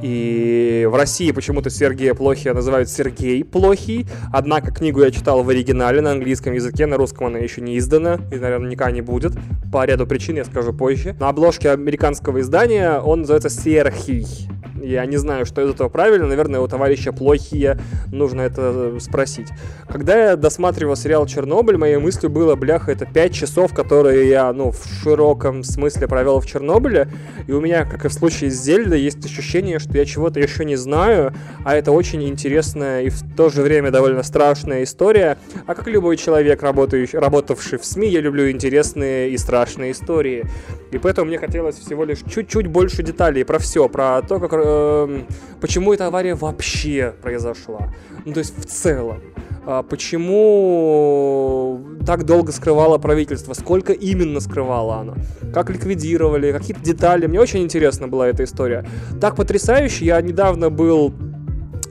И 0.01 0.87
в 0.89 0.95
России 0.95 1.31
почему-то 1.31 1.69
Сергея 1.69 2.13
Плохия 2.13 2.53
называют 2.53 2.89
Сергей 2.89 3.43
Плохий. 3.43 4.07
Однако 4.31 4.71
книгу 4.71 5.01
я 5.01 5.09
читал 5.09 5.43
в 5.43 5.49
оригинале 5.49 6.01
на 6.01 6.11
английском 6.11 6.53
языке, 6.53 6.85
на 6.85 6.97
русском 6.97 7.27
она 7.27 7.39
еще 7.39 7.61
не 7.61 7.77
издана 7.77 8.19
и, 8.31 8.35
наверное, 8.35 8.69
никогда 8.69 8.91
не 8.91 9.01
будет. 9.01 9.33
По 9.71 9.85
ряду 9.85 10.05
причин 10.05 10.35
я 10.35 10.45
скажу 10.45 10.73
позже. 10.73 11.15
На 11.19 11.29
обложке 11.29 11.71
американского 11.71 12.41
издания 12.41 12.99
он 12.99 13.21
называется 13.21 13.49
Серхий. 13.49 14.47
Я 14.81 15.05
не 15.05 15.17
знаю, 15.17 15.45
что 15.45 15.61
из 15.61 15.69
этого 15.71 15.89
правильно. 15.89 16.27
Наверное, 16.27 16.59
у 16.59 16.67
товарища 16.67 17.11
плохие. 17.11 17.79
Нужно 18.11 18.41
это 18.41 18.97
спросить. 18.99 19.47
Когда 19.87 20.31
я 20.31 20.35
досматривал 20.35 20.95
сериал 20.95 21.25
«Чернобыль», 21.25 21.77
моей 21.77 21.97
мыслью 21.97 22.29
было, 22.29 22.55
бляха, 22.55 22.91
это 22.91 23.05
5 23.05 23.33
часов, 23.33 23.73
которые 23.73 24.29
я, 24.29 24.51
ну, 24.53 24.71
в 24.71 24.85
широком 25.01 25.63
смысле 25.63 26.07
провел 26.07 26.39
в 26.39 26.45
Чернобыле. 26.45 27.09
И 27.47 27.51
у 27.51 27.61
меня, 27.61 27.85
как 27.85 28.05
и 28.05 28.07
в 28.07 28.13
случае 28.13 28.51
с 28.51 28.61
Зельдой, 28.61 29.01
есть 29.01 29.25
ощущение, 29.25 29.79
что 29.79 29.97
я 29.97 30.05
чего-то 30.05 30.39
еще 30.39 30.65
не 30.65 30.75
знаю, 30.75 31.33
а 31.63 31.75
это 31.75 31.91
очень 31.91 32.23
интересная 32.27 33.03
и 33.03 33.09
в 33.09 33.35
то 33.35 33.49
же 33.49 33.61
время 33.61 33.91
довольно 33.91 34.23
страшная 34.23 34.83
история. 34.83 35.37
А 35.65 35.75
как 35.75 35.87
любой 35.87 36.17
человек, 36.17 36.61
работающий, 36.63 37.19
работавший 37.19 37.79
в 37.79 37.85
СМИ, 37.85 38.09
я 38.09 38.21
люблю 38.21 38.49
интересные 38.49 39.31
и 39.31 39.37
страшные 39.37 39.91
истории. 39.91 40.45
И 40.91 40.97
поэтому 40.97 41.27
мне 41.27 41.37
хотелось 41.37 41.77
всего 41.77 42.05
лишь 42.05 42.19
чуть-чуть 42.19 42.67
больше 42.67 43.03
деталей 43.03 43.43
про 43.43 43.59
все, 43.59 43.89
про 43.89 44.21
то, 44.21 44.39
как 44.39 44.53
э, 44.67 45.23
почему 45.61 45.93
эта 45.93 46.07
авария 46.07 46.35
вообще 46.35 47.13
произошла. 47.21 47.89
Ну, 48.25 48.33
то 48.33 48.39
есть 48.39 48.57
в 48.59 48.65
целом. 48.65 49.21
А 49.69 49.83
почему 49.83 51.81
так 52.05 52.23
долго 52.25 52.53
скрывало 52.53 52.97
правительство, 52.99 53.53
сколько 53.53 53.91
именно 53.91 54.39
скрывало 54.39 54.95
оно, 54.95 55.15
как 55.53 55.69
ликвидировали, 55.69 56.53
какие-то 56.53 56.81
детали. 56.81 57.27
Мне 57.27 57.41
очень 57.41 57.63
интересна 57.63 58.07
была 58.07 58.29
эта 58.29 58.45
история. 58.45 58.85
Так 59.19 59.35
потрясающе. 59.35 60.05
Я 60.05 60.21
недавно 60.21 60.69
был 60.69 61.13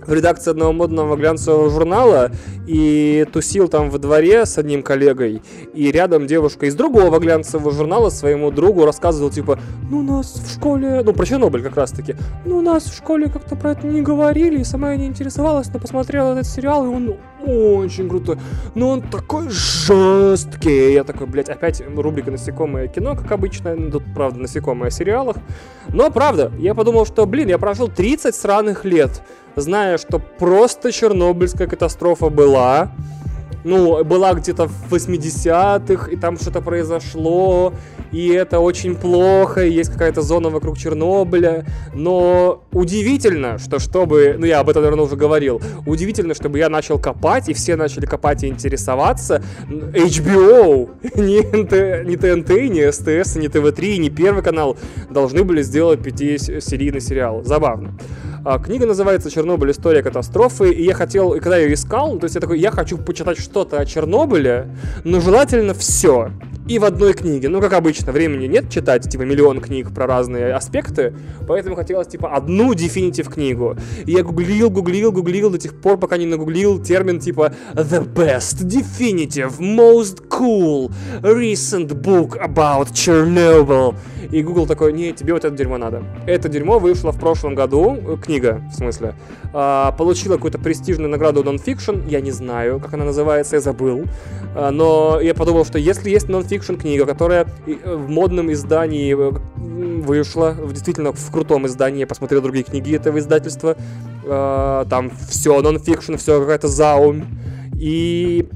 в 0.07 0.13
редакции 0.13 0.51
одного 0.51 0.73
модного 0.73 1.17
глянцевого 1.17 1.71
журнала 1.71 2.31
и 2.67 3.27
тусил 3.33 3.69
там 3.69 3.91
во 3.91 3.99
дворе 3.99 4.47
с 4.47 4.59
одним 4.59 4.83
коллегой, 4.83 5.43
и 5.75 5.91
рядом 5.91 6.27
девушка 6.27 6.67
из 6.67 6.75
другого 6.75 7.19
глянцевого 7.19 7.73
журнала 7.73 8.11
своему 8.11 8.51
другу 8.51 8.85
рассказывал, 8.85 9.31
типа, 9.31 9.59
ну, 9.91 10.03
нас 10.03 10.35
в 10.35 10.55
школе, 10.55 11.03
ну, 11.05 11.13
про 11.13 11.27
Чернобыль 11.27 11.63
как 11.63 11.77
раз-таки, 11.77 12.17
ну, 12.45 12.61
нас 12.61 12.85
в 12.85 12.97
школе 12.97 13.29
как-то 13.29 13.57
про 13.57 13.73
это 13.73 13.87
не 13.87 14.03
говорили, 14.03 14.61
и 14.61 14.65
сама 14.65 14.93
я 14.93 14.97
не 14.97 15.07
интересовалась, 15.07 15.69
но 15.73 15.81
посмотрела 15.81 16.33
этот 16.33 16.47
сериал, 16.47 16.85
и 16.85 16.89
он 16.89 17.17
очень 17.47 18.09
крутой, 18.09 18.39
но 18.75 18.91
он 18.91 19.03
такой 19.03 19.49
жесткий. 19.49 20.93
Я 20.93 21.05
такой, 21.05 21.27
блядь, 21.27 21.49
опять 21.49 21.83
рубрика 21.97 22.31
«Насекомое 22.31 22.89
кино», 22.89 23.15
как 23.15 23.31
обычно, 23.31 23.75
ну, 23.75 23.91
тут, 23.91 24.03
правда, 24.15 24.41
насекомое 24.41 24.89
о 24.89 24.91
сериалах. 24.91 25.37
Но, 25.89 26.11
правда, 26.11 26.51
я 26.59 26.75
подумал, 26.75 27.07
что, 27.07 27.27
блин, 27.27 27.49
я 27.49 27.59
прожил 27.59 27.89
30 27.89 28.35
сраных 28.35 28.85
лет, 28.85 29.23
зная, 29.57 29.99
что 29.99 30.19
просто 30.19 30.93
Чернобыльская 30.93 31.67
катастрофа 31.67 32.29
была, 32.29 32.93
ну, 33.65 34.05
была 34.05 34.35
где-то 34.35 34.69
в 34.69 34.93
80-х, 34.93 36.11
и 36.11 36.17
там 36.17 36.37
что-то 36.37 36.61
произошло, 36.61 37.73
и 38.13 38.29
это 38.29 38.61
очень 38.61 38.95
плохо, 38.95 39.65
и 39.65 39.73
есть 39.73 39.91
какая-то 39.91 40.23
зона 40.23 40.51
вокруг 40.51 40.79
Чернобыля, 40.79 41.67
но 41.93 42.63
удивительно, 42.73 43.59
что 43.59 43.81
чтобы, 43.81 44.37
ну 44.39 44.47
я 44.47 44.61
об 44.61 44.69
этом, 44.69 44.83
наверное, 44.83 45.05
уже 45.05 45.17
говорил, 45.17 45.61
удивительно, 45.85 46.35
чтобы 46.35 46.59
я 46.59 46.69
начал 46.69 46.99
копать, 47.01 47.49
и 47.49 47.55
все 47.55 47.75
начали 47.77 48.07
копать 48.07 48.45
и 48.45 48.49
интересоваться, 48.49 49.43
HBO, 49.69 50.91
не, 51.17 51.41
НТ, 51.41 52.07
не 52.07 52.17
ТНТ, 52.17 52.51
не 52.71 52.93
СТС, 52.93 53.37
не 53.37 53.49
ТВ-3, 53.49 53.97
не 53.97 54.11
Первый 54.11 54.43
канал 54.43 54.77
должны 55.11 55.45
были 55.45 55.63
сделать 55.63 56.03
пятисерийный 56.03 57.01
сериал. 57.01 57.43
Забавно. 57.45 57.99
А, 58.49 58.61
книга 58.61 58.87
называется 58.87 59.29
«Чернобыль. 59.29 59.73
История 59.73 60.05
катастрофы», 60.05 60.71
и 60.71 60.85
я 60.85 60.95
хотел, 60.95 61.35
и 61.35 61.41
когда 61.41 61.57
я 61.57 61.65
ее 61.65 61.75
искал, 61.75 62.17
то 62.17 62.27
есть 62.27 62.37
я 62.37 62.41
такой, 62.41 62.61
я 62.61 62.71
хочу 62.71 62.97
почитать 62.97 63.39
что-то 63.39 63.81
о 63.81 63.85
Чернобыле, 63.85 64.69
но 65.03 65.19
желательно 65.19 65.75
все. 65.75 66.31
И 66.69 66.81
в 66.81 66.85
одной 66.85 67.13
книге. 67.13 67.49
Ну, 67.49 67.61
как 67.61 67.75
обычно, 67.75 68.11
времени 68.11 68.47
нет 68.47 68.69
читать, 68.69 69.09
типа, 69.09 69.23
миллион 69.23 69.61
книг 69.61 69.95
про 69.95 70.07
разные 70.09 70.53
аспекты, 70.53 71.15
поэтому 71.47 71.77
хотелось, 71.77 72.09
типа, 72.09 72.35
одну 72.35 72.73
definitive 72.73 73.33
книгу. 73.33 73.77
И 74.05 74.11
я 74.11 74.25
гуглил, 74.25 74.69
гуглил, 74.69 75.13
гуглил 75.13 75.51
до 75.51 75.59
тех 75.59 75.81
пор, 75.81 75.97
пока 75.97 76.17
не 76.17 76.27
нагуглил 76.27 76.83
термин, 76.83 77.21
типа, 77.21 77.53
the 77.75 78.05
best, 78.13 78.65
definitive, 78.65 79.61
most 79.61 80.29
cool, 80.29 80.91
recent 81.23 81.93
book 82.03 82.37
about 82.45 82.91
Chernobyl. 82.93 83.95
И 84.33 84.43
Google 84.43 84.67
такой, 84.67 84.93
не, 84.93 85.13
тебе 85.13 85.35
вот 85.35 85.45
это 85.45 85.55
дерьмо 85.55 85.79
надо. 85.79 86.03
Это 86.27 86.49
дерьмо 86.49 86.81
вышло 86.81 87.13
в 87.13 87.21
прошлом 87.21 87.55
году, 87.55 87.97
э, 87.97 88.17
книга, 88.21 88.61
в 88.73 88.75
смысле, 88.75 89.15
а, 89.53 89.93
получила 89.93 90.35
какую-то 90.35 90.59
престижную 90.59 91.09
награду 91.09 91.43
non-fiction, 91.43 92.09
я 92.09 92.21
не 92.21 92.33
знаю, 92.33 92.81
как 92.81 92.95
она 92.95 93.05
называется, 93.05 93.57
я 93.57 93.61
забыл. 93.61 94.05
А, 94.57 94.71
но 94.71 95.21
я 95.21 95.33
подумал, 95.33 95.65
что 95.65 95.79
если 95.79 96.11
есть 96.11 96.29
non-fiction 96.57 96.79
книга, 96.79 97.07
которая 97.07 97.47
э, 97.67 97.95
в 97.95 98.09
модном 98.09 98.53
издании 98.53 99.15
э, 99.15 99.31
вышла, 99.57 100.55
действительно 100.71 101.13
в 101.13 101.31
крутом 101.31 101.67
издании, 101.67 102.01
я 102.01 102.07
посмотрел 102.07 102.43
другие 102.43 102.65
книги 102.65 102.95
этого 102.95 103.19
издательства, 103.19 103.77
а, 104.25 104.85
там 104.87 105.11
все 105.29 105.61
non-fiction, 105.61 106.17
все 106.17 106.41
какая-то 106.41 106.69
заум, 106.69 107.27
и 107.75 108.49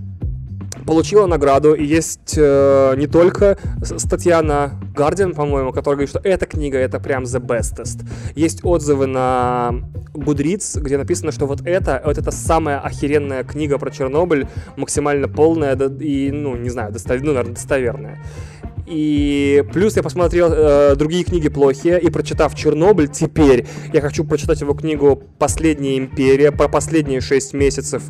получила 0.91 1.27
награду, 1.27 1.75
и 1.75 1.85
есть 1.85 2.35
э, 2.37 2.95
не 2.97 3.07
только 3.07 3.57
статья 3.81 4.43
на 4.43 4.73
Guardian, 4.93 5.35
по-моему, 5.35 5.71
которая 5.71 5.99
говорит, 5.99 6.11
что 6.11 6.21
эта 6.25 6.47
книга 6.47 6.79
это 6.79 6.99
прям 6.99 7.23
the 7.23 7.41
bestest. 7.41 8.05
Есть 8.35 8.65
отзывы 8.65 9.07
на 9.07 9.71
Goodreads, 10.15 10.81
где 10.81 10.99
написано, 10.99 11.31
что 11.31 11.47
вот 11.47 11.61
это, 11.65 12.03
вот 12.05 12.19
это 12.19 12.33
самая 12.33 12.81
охеренная 12.81 13.45
книга 13.45 13.79
про 13.79 13.93
Чернобыль, 13.93 14.49
максимально 14.77 15.29
полная 15.29 15.77
и, 15.77 16.33
ну, 16.33 16.57
не 16.57 16.71
знаю, 16.71 16.93
достов... 16.93 17.21
ну, 17.21 17.35
наверное, 17.35 17.55
достоверная. 17.55 18.19
И 18.89 19.65
плюс 19.73 19.95
я 19.95 20.03
посмотрел 20.03 20.49
э, 20.51 20.97
другие 20.97 21.23
книги 21.23 21.49
плохие, 21.49 22.01
и 22.01 22.11
прочитав 22.11 22.57
Чернобыль, 22.57 23.07
теперь 23.07 23.69
я 23.93 24.01
хочу 24.01 24.25
прочитать 24.25 24.61
его 24.61 24.75
книгу 24.75 25.23
«Последняя 25.39 25.97
империя» 25.97 26.51
про 26.51 26.67
последние 26.69 27.21
шесть 27.21 27.55
месяцев 27.55 28.03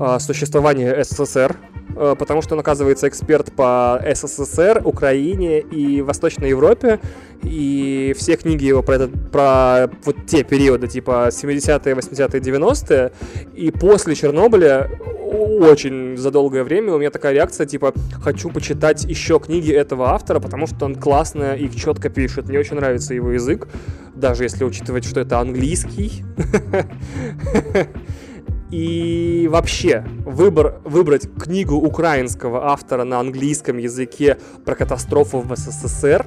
э, 0.00 0.16
существования 0.18 1.04
СССР. 1.04 1.58
Э, 1.96 2.14
потому 2.18 2.42
что 2.42 2.54
он, 2.54 2.60
оказывается, 2.60 3.08
эксперт 3.08 3.52
по 3.52 4.02
СССР, 4.14 4.82
Украине 4.84 5.60
и 5.60 6.02
Восточной 6.02 6.50
Европе, 6.50 7.00
и 7.42 8.14
все 8.16 8.36
книги 8.36 8.64
его 8.64 8.82
про, 8.82 8.94
этот, 8.96 9.30
про 9.30 9.90
вот 10.04 10.16
те 10.26 10.44
периоды, 10.44 10.88
типа 10.88 11.28
70-е, 11.30 11.94
80-е, 11.94 12.40
90-е, 12.40 13.12
и 13.54 13.70
после 13.70 14.14
Чернобыля 14.14 14.90
очень 15.32 16.16
за 16.16 16.30
долгое 16.30 16.62
время 16.62 16.92
у 16.92 16.98
меня 16.98 17.10
такая 17.10 17.32
реакция, 17.32 17.66
типа, 17.66 17.94
хочу 18.20 18.50
почитать 18.50 19.04
еще 19.04 19.40
книги 19.40 19.72
этого 19.72 20.10
автора, 20.10 20.40
потому 20.40 20.66
что 20.66 20.84
он 20.84 20.94
классно 20.94 21.54
и 21.54 21.70
четко 21.70 22.10
пишет. 22.10 22.48
Мне 22.48 22.58
очень 22.58 22.76
нравится 22.76 23.14
его 23.14 23.30
язык, 23.32 23.66
даже 24.14 24.44
если 24.44 24.64
учитывать, 24.64 25.04
что 25.04 25.20
это 25.20 25.38
английский. 25.38 26.22
И 28.72 29.48
вообще, 29.50 30.02
выбор, 30.24 30.80
выбрать 30.84 31.28
книгу 31.38 31.74
украинского 31.74 32.70
автора 32.70 33.04
на 33.04 33.20
английском 33.20 33.76
языке 33.76 34.38
про 34.64 34.74
катастрофу 34.74 35.40
в 35.40 35.54
СССР 35.54 36.24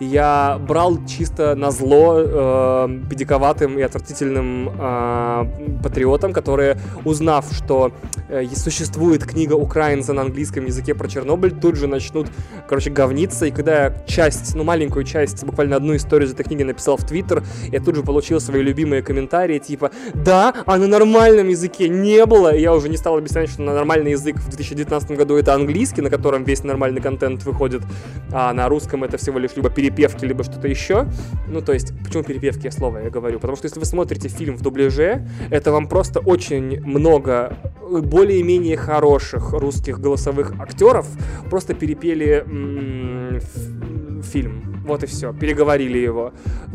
я 0.00 0.58
брал 0.60 0.98
чисто 1.06 1.54
на 1.54 1.70
зло 1.70 2.16
э, 2.18 3.00
педиковатым 3.08 3.78
и 3.78 3.82
отвратительным 3.82 4.70
э, 4.78 5.46
патриотам, 5.82 6.32
которые, 6.32 6.78
узнав, 7.04 7.46
что 7.52 7.92
э, 8.28 8.44
существует 8.54 9.24
книга 9.24 9.54
украинца 9.54 10.12
на 10.12 10.22
английском 10.22 10.66
языке 10.66 10.94
про 10.94 11.08
Чернобыль, 11.08 11.52
тут 11.52 11.76
же 11.76 11.86
начнут, 11.86 12.28
короче, 12.68 12.90
говниться. 12.90 13.46
И 13.46 13.50
когда 13.50 13.84
я 13.84 14.04
часть, 14.06 14.54
ну, 14.54 14.64
маленькую 14.64 15.04
часть, 15.04 15.44
буквально 15.44 15.76
одну 15.76 15.96
историю 15.96 16.28
из 16.28 16.32
этой 16.32 16.44
книги 16.44 16.62
написал 16.62 16.96
в 16.96 17.06
Твиттер, 17.06 17.42
я 17.72 17.80
тут 17.80 17.96
же 17.96 18.02
получил 18.02 18.40
свои 18.40 18.62
любимые 18.62 19.02
комментарии, 19.02 19.58
типа, 19.58 19.92
да, 20.14 20.54
а 20.66 20.76
на 20.76 20.86
нормальном 20.86 21.48
языке 21.48 21.85
не 21.88 22.24
было. 22.26 22.54
И 22.54 22.60
я 22.60 22.74
уже 22.74 22.88
не 22.88 22.96
стал 22.96 23.16
объяснять, 23.16 23.50
что 23.50 23.62
нормальный 23.62 24.12
язык 24.12 24.36
в 24.36 24.48
2019 24.48 25.12
году 25.12 25.36
это 25.36 25.54
английский, 25.54 26.02
на 26.02 26.10
котором 26.10 26.44
весь 26.44 26.64
нормальный 26.64 27.00
контент 27.00 27.44
выходит, 27.44 27.82
а 28.32 28.52
на 28.52 28.68
русском 28.68 29.04
это 29.04 29.16
всего 29.16 29.38
лишь 29.38 29.56
либо 29.56 29.70
перепевки, 29.70 30.24
либо 30.24 30.44
что-то 30.44 30.68
еще. 30.68 31.06
Ну, 31.48 31.60
то 31.60 31.72
есть, 31.72 31.92
почему 32.04 32.22
перепевки 32.22 32.66
я 32.66 32.72
слово 32.72 32.98
я 32.98 33.10
говорю? 33.10 33.38
Потому 33.38 33.56
что 33.56 33.66
если 33.66 33.78
вы 33.78 33.86
смотрите 33.86 34.28
фильм 34.28 34.56
в 34.56 34.62
дубляже, 34.62 35.26
это 35.50 35.72
вам 35.72 35.88
просто 35.88 36.20
очень 36.20 36.80
много 36.82 37.56
более-менее 37.88 38.76
хороших 38.76 39.52
русских 39.52 40.00
голосовых 40.00 40.52
актеров 40.58 41.06
просто 41.50 41.74
перепели 41.74 42.44
м- 42.46 43.40
фильм. 44.36 44.82
Вот 44.86 45.02
и 45.02 45.06
все. 45.06 45.32
Переговорили 45.32 45.98
его. 45.98 46.32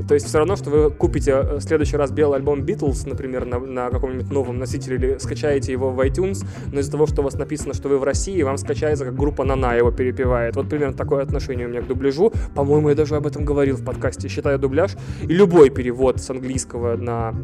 То 0.07 0.15
есть 0.15 0.25
все 0.25 0.39
равно, 0.39 0.55
что 0.55 0.69
вы 0.71 0.89
купите 0.89 1.31
э, 1.31 1.55
в 1.57 1.61
следующий 1.61 1.95
раз 1.95 2.11
белый 2.11 2.39
альбом 2.39 2.61
Beatles, 2.61 3.07
например, 3.07 3.45
на, 3.45 3.59
на 3.59 3.89
каком-нибудь 3.89 4.31
новом 4.31 4.57
носителе 4.57 4.95
или 4.95 5.17
скачаете 5.19 5.71
его 5.71 5.91
в 5.91 5.99
iTunes, 5.99 6.43
но 6.73 6.79
из-за 6.79 6.91
того, 6.91 7.05
что 7.05 7.21
у 7.21 7.23
вас 7.23 7.35
написано, 7.35 7.73
что 7.73 7.87
вы 7.89 7.99
в 7.99 8.03
России, 8.03 8.41
вам 8.41 8.57
скачается, 8.57 9.05
как 9.05 9.15
группа 9.15 9.43
Нана 9.43 9.77
его 9.77 9.91
перепевает. 9.91 10.55
Вот 10.55 10.69
примерно 10.69 10.97
такое 10.97 11.21
отношение 11.23 11.67
у 11.67 11.69
меня 11.69 11.81
к 11.81 11.87
дубляжу. 11.87 12.33
По-моему, 12.55 12.89
я 12.89 12.95
даже 12.95 13.15
об 13.15 13.27
этом 13.27 13.45
говорил 13.45 13.75
в 13.75 13.85
подкасте. 13.85 14.27
Считаю 14.27 14.57
дубляж 14.57 14.91
и 15.21 15.27
любой 15.27 15.69
перевод 15.69 16.19
с 16.19 16.29
английского 16.31 16.97
на 16.97 17.35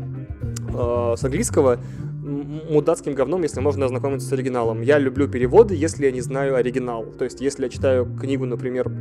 э, 0.74 1.14
с 1.16 1.24
английского 1.24 1.80
мудацким 2.70 3.14
говном, 3.14 3.44
если 3.44 3.62
можно 3.62 3.86
ознакомиться 3.86 4.28
с 4.28 4.34
оригиналом. 4.34 4.82
Я 4.82 5.00
люблю 5.00 5.28
переводы, 5.28 5.76
если 5.76 6.06
я 6.06 6.12
не 6.12 6.22
знаю 6.22 6.56
оригинал. 6.56 7.06
То 7.06 7.24
есть, 7.24 7.42
если 7.42 7.64
я 7.64 7.70
читаю 7.70 8.06
книгу, 8.06 8.46
например, 8.46 8.92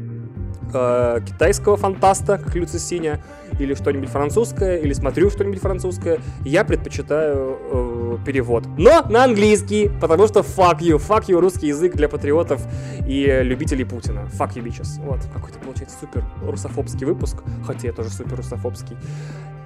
э, 0.73 1.21
китайского 1.27 1.77
фантаста, 1.77 2.39
как 2.39 2.55
Люци 2.55 2.79
Синя, 2.79 3.21
или 3.59 3.75
что-нибудь 3.75 4.09
французское, 4.09 4.79
или 4.79 4.93
смотрю 4.93 5.31
что-нибудь 5.31 5.61
французское, 5.61 6.19
я 6.45 6.65
предпочитаю 6.65 7.59
э, 7.73 8.19
перевод. 8.25 8.65
Но 8.79 9.03
на 9.09 9.25
английский, 9.25 9.91
потому 10.01 10.27
что 10.27 10.41
fuck 10.41 10.81
you, 10.81 10.97
fuck 10.97 11.27
you 11.27 11.41
русский 11.41 11.69
язык 11.69 11.95
для 11.95 12.09
патриотов 12.09 12.63
и 13.07 13.41
любителей 13.43 13.85
Путина. 13.85 14.29
Fuck 14.39 14.55
you 14.55 14.65
bitches. 14.65 15.01
Вот, 15.03 15.21
какой-то 15.33 15.59
получается 15.59 15.97
супер 16.01 16.25
русофобский 16.43 17.07
выпуск, 17.07 17.39
хотя 17.65 17.89
я 17.89 17.93
тоже 17.93 18.11
супер 18.11 18.37
русофобский. 18.37 18.97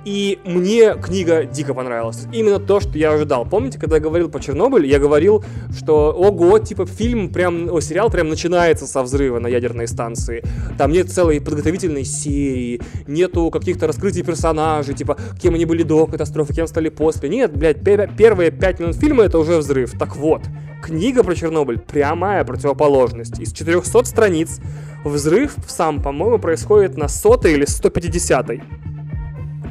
И 0.04 0.38
мне 0.44 0.94
книга 0.94 1.44
дико 1.44 1.74
понравилась. 1.74 2.26
Именно 2.32 2.58
то, 2.58 2.80
что 2.80 2.96
я 2.96 3.12
ожидал. 3.12 3.44
Помните, 3.44 3.78
когда 3.78 3.96
я 3.96 4.02
говорил 4.02 4.30
по 4.30 4.40
Чернобылю, 4.40 4.86
я 4.86 4.98
говорил, 4.98 5.44
что 5.76 6.12
ого, 6.12 6.58
типа 6.58 6.86
фильм 6.86 7.28
прям, 7.28 7.70
о, 7.70 7.80
сериал 7.80 8.10
прям 8.10 8.28
начинается 8.28 8.86
со 8.86 9.02
взрыва 9.02 9.38
на 9.38 9.46
ядерной 9.46 9.86
станции. 9.86 10.42
Там 10.78 10.92
нет 10.92 11.10
целой 11.10 11.40
подготовительной 11.40 12.04
серии, 12.04 12.80
нету 13.06 13.50
каких-то 13.50 13.86
раскрытий 13.86 14.22
персонажей, 14.22 14.94
типа, 14.94 15.18
кем 15.40 15.54
они 15.54 15.66
были 15.66 15.82
до 15.82 16.06
катастрофы, 16.06 16.54
кем 16.54 16.66
стали 16.66 16.88
после. 16.88 17.28
Нет, 17.28 17.56
блядь, 17.56 17.82
первые 17.82 18.50
пять 18.50 18.80
минут 18.80 18.96
фильма 18.96 19.24
это 19.24 19.38
уже 19.38 19.58
взрыв. 19.58 19.92
Так 19.98 20.16
вот, 20.16 20.42
книга 20.82 21.22
про 21.22 21.34
Чернобыль 21.34 21.78
прямая 21.78 22.44
противоположность. 22.44 23.38
Из 23.38 23.52
400 23.52 24.04
страниц 24.04 24.60
взрыв 25.04 25.56
сам, 25.68 26.02
по-моему, 26.02 26.38
происходит 26.38 26.96
на 26.96 27.08
сотой 27.08 27.52
или 27.52 27.66
150 27.66 28.50
-й 28.50 28.62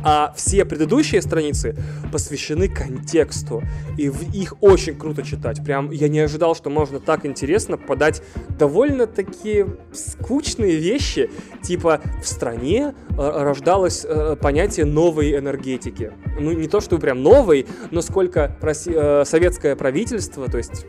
а 0.04 0.34
все 0.36 0.66
предыдущие 0.66 1.22
страницы 1.22 1.76
посвящены 2.12 2.68
контексту, 2.68 3.64
и 3.98 4.12
их 4.34 4.56
очень 4.62 4.98
круто 4.98 5.24
читать. 5.24 5.64
Прям 5.64 5.92
я 5.92 6.08
не 6.08 6.20
ожидал, 6.20 6.56
что 6.56 6.70
можно 6.70 7.00
так 7.00 7.26
интересно 7.26 7.78
подать 7.78 8.22
довольно-таки 8.58 9.66
скучные 9.94 10.78
вещи, 10.78 11.30
типа 11.62 12.02
в 12.22 12.28
стране 12.28 12.94
э, 13.10 13.16
рождалось 13.18 14.06
э, 14.08 14.36
понятие 14.36 14.86
новой 14.86 15.38
энергетики. 15.38 16.12
Ну, 16.40 16.52
не 16.52 16.68
то, 16.68 16.82
что 16.82 16.98
прям 16.98 17.22
новой, 17.22 17.68
но 17.92 18.02
сколько 18.02 18.56
э, 18.62 19.24
советское 19.26 19.76
правительство, 19.76 20.48
то 20.48 20.58
есть 20.58 20.86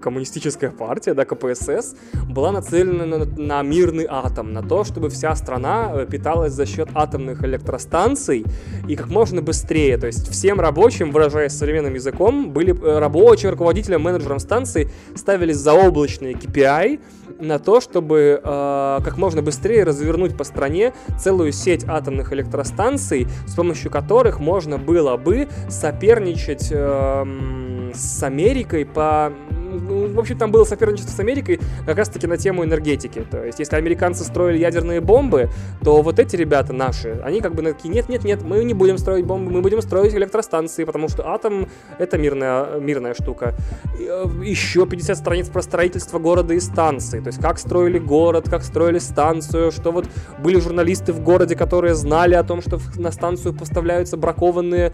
коммунистическая 0.00 0.70
партия, 0.70 1.14
да, 1.14 1.24
КПСС, 1.24 1.94
была 2.28 2.52
нацелена 2.52 3.06
на, 3.06 3.24
на 3.24 3.62
мирный 3.62 4.06
атом, 4.08 4.52
на 4.52 4.62
то, 4.62 4.84
чтобы 4.84 5.08
вся 5.10 5.34
страна 5.36 5.92
э, 5.92 6.06
питалась 6.06 6.52
за 6.52 6.66
счет 6.66 6.88
атомных 6.94 7.44
электростанций 7.44 8.44
и 8.88 8.96
как 8.96 9.08
можно 9.08 9.42
быстрее. 9.42 9.98
То 9.98 10.06
есть 10.06 10.28
всем 10.30 10.60
рабочим, 10.60 11.10
выражаясь 11.10 11.52
современным 11.52 11.94
языком, 11.94 12.50
были 12.50 12.72
э, 12.72 12.98
рабочие, 12.98 13.50
руководителям, 13.50 14.02
менеджерам 14.02 14.38
станции 14.38 14.90
ставились 15.14 15.56
заоблачные 15.56 16.34
KPI 16.34 17.00
на 17.40 17.58
то, 17.58 17.80
чтобы 17.80 18.40
э, 18.42 18.98
как 19.04 19.16
можно 19.16 19.42
быстрее 19.42 19.84
развернуть 19.84 20.36
по 20.36 20.44
стране 20.44 20.92
целую 21.18 21.52
сеть 21.52 21.84
атомных 21.86 22.32
электростанций, 22.32 23.26
с 23.46 23.54
помощью 23.54 23.90
которых 23.90 24.40
можно 24.40 24.78
было 24.78 25.16
бы 25.16 25.48
соперничать 25.68 26.68
э, 26.70 27.24
с 27.94 28.22
Америкой 28.22 28.84
по 28.84 29.32
в 29.70 30.18
общем, 30.18 30.38
там 30.38 30.50
было 30.50 30.64
соперничество 30.64 31.12
с 31.12 31.20
Америкой 31.20 31.60
как 31.86 31.96
раз-таки 31.96 32.26
на 32.26 32.36
тему 32.36 32.64
энергетики. 32.64 33.24
То 33.30 33.44
есть, 33.44 33.58
если 33.58 33.76
американцы 33.76 34.24
строили 34.24 34.58
ядерные 34.58 35.00
бомбы, 35.00 35.50
то 35.82 36.02
вот 36.02 36.18
эти 36.18 36.36
ребята 36.36 36.72
наши, 36.72 37.20
они 37.24 37.40
как 37.40 37.54
бы 37.54 37.62
такие, 37.62 37.92
нет-нет-нет, 37.92 38.42
мы 38.42 38.64
не 38.64 38.74
будем 38.74 38.98
строить 38.98 39.24
бомбы, 39.24 39.50
мы 39.50 39.62
будем 39.62 39.80
строить 39.82 40.14
электростанции, 40.14 40.84
потому 40.84 41.08
что 41.08 41.28
атом— 41.28 41.68
это 41.98 42.18
мирная, 42.18 42.78
мирная 42.80 43.14
штука. 43.14 43.54
Э, 43.98 44.26
Еще 44.42 44.86
50 44.86 45.16
страниц 45.16 45.48
про 45.48 45.62
строительство 45.62 46.18
города 46.18 46.54
и 46.54 46.60
станции. 46.60 47.20
То 47.20 47.28
есть, 47.28 47.40
как 47.40 47.58
строили 47.58 47.98
город, 47.98 48.48
как 48.48 48.64
строили 48.64 48.98
станцию, 48.98 49.70
что 49.70 49.92
вот 49.92 50.06
были 50.42 50.58
журналисты 50.58 51.12
в 51.12 51.20
городе, 51.20 51.54
которые 51.54 51.94
знали 51.94 52.34
о 52.34 52.42
том, 52.42 52.62
что 52.62 52.78
на 52.96 53.12
станцию 53.12 53.54
поставляются 53.54 54.16
бракованные, 54.16 54.92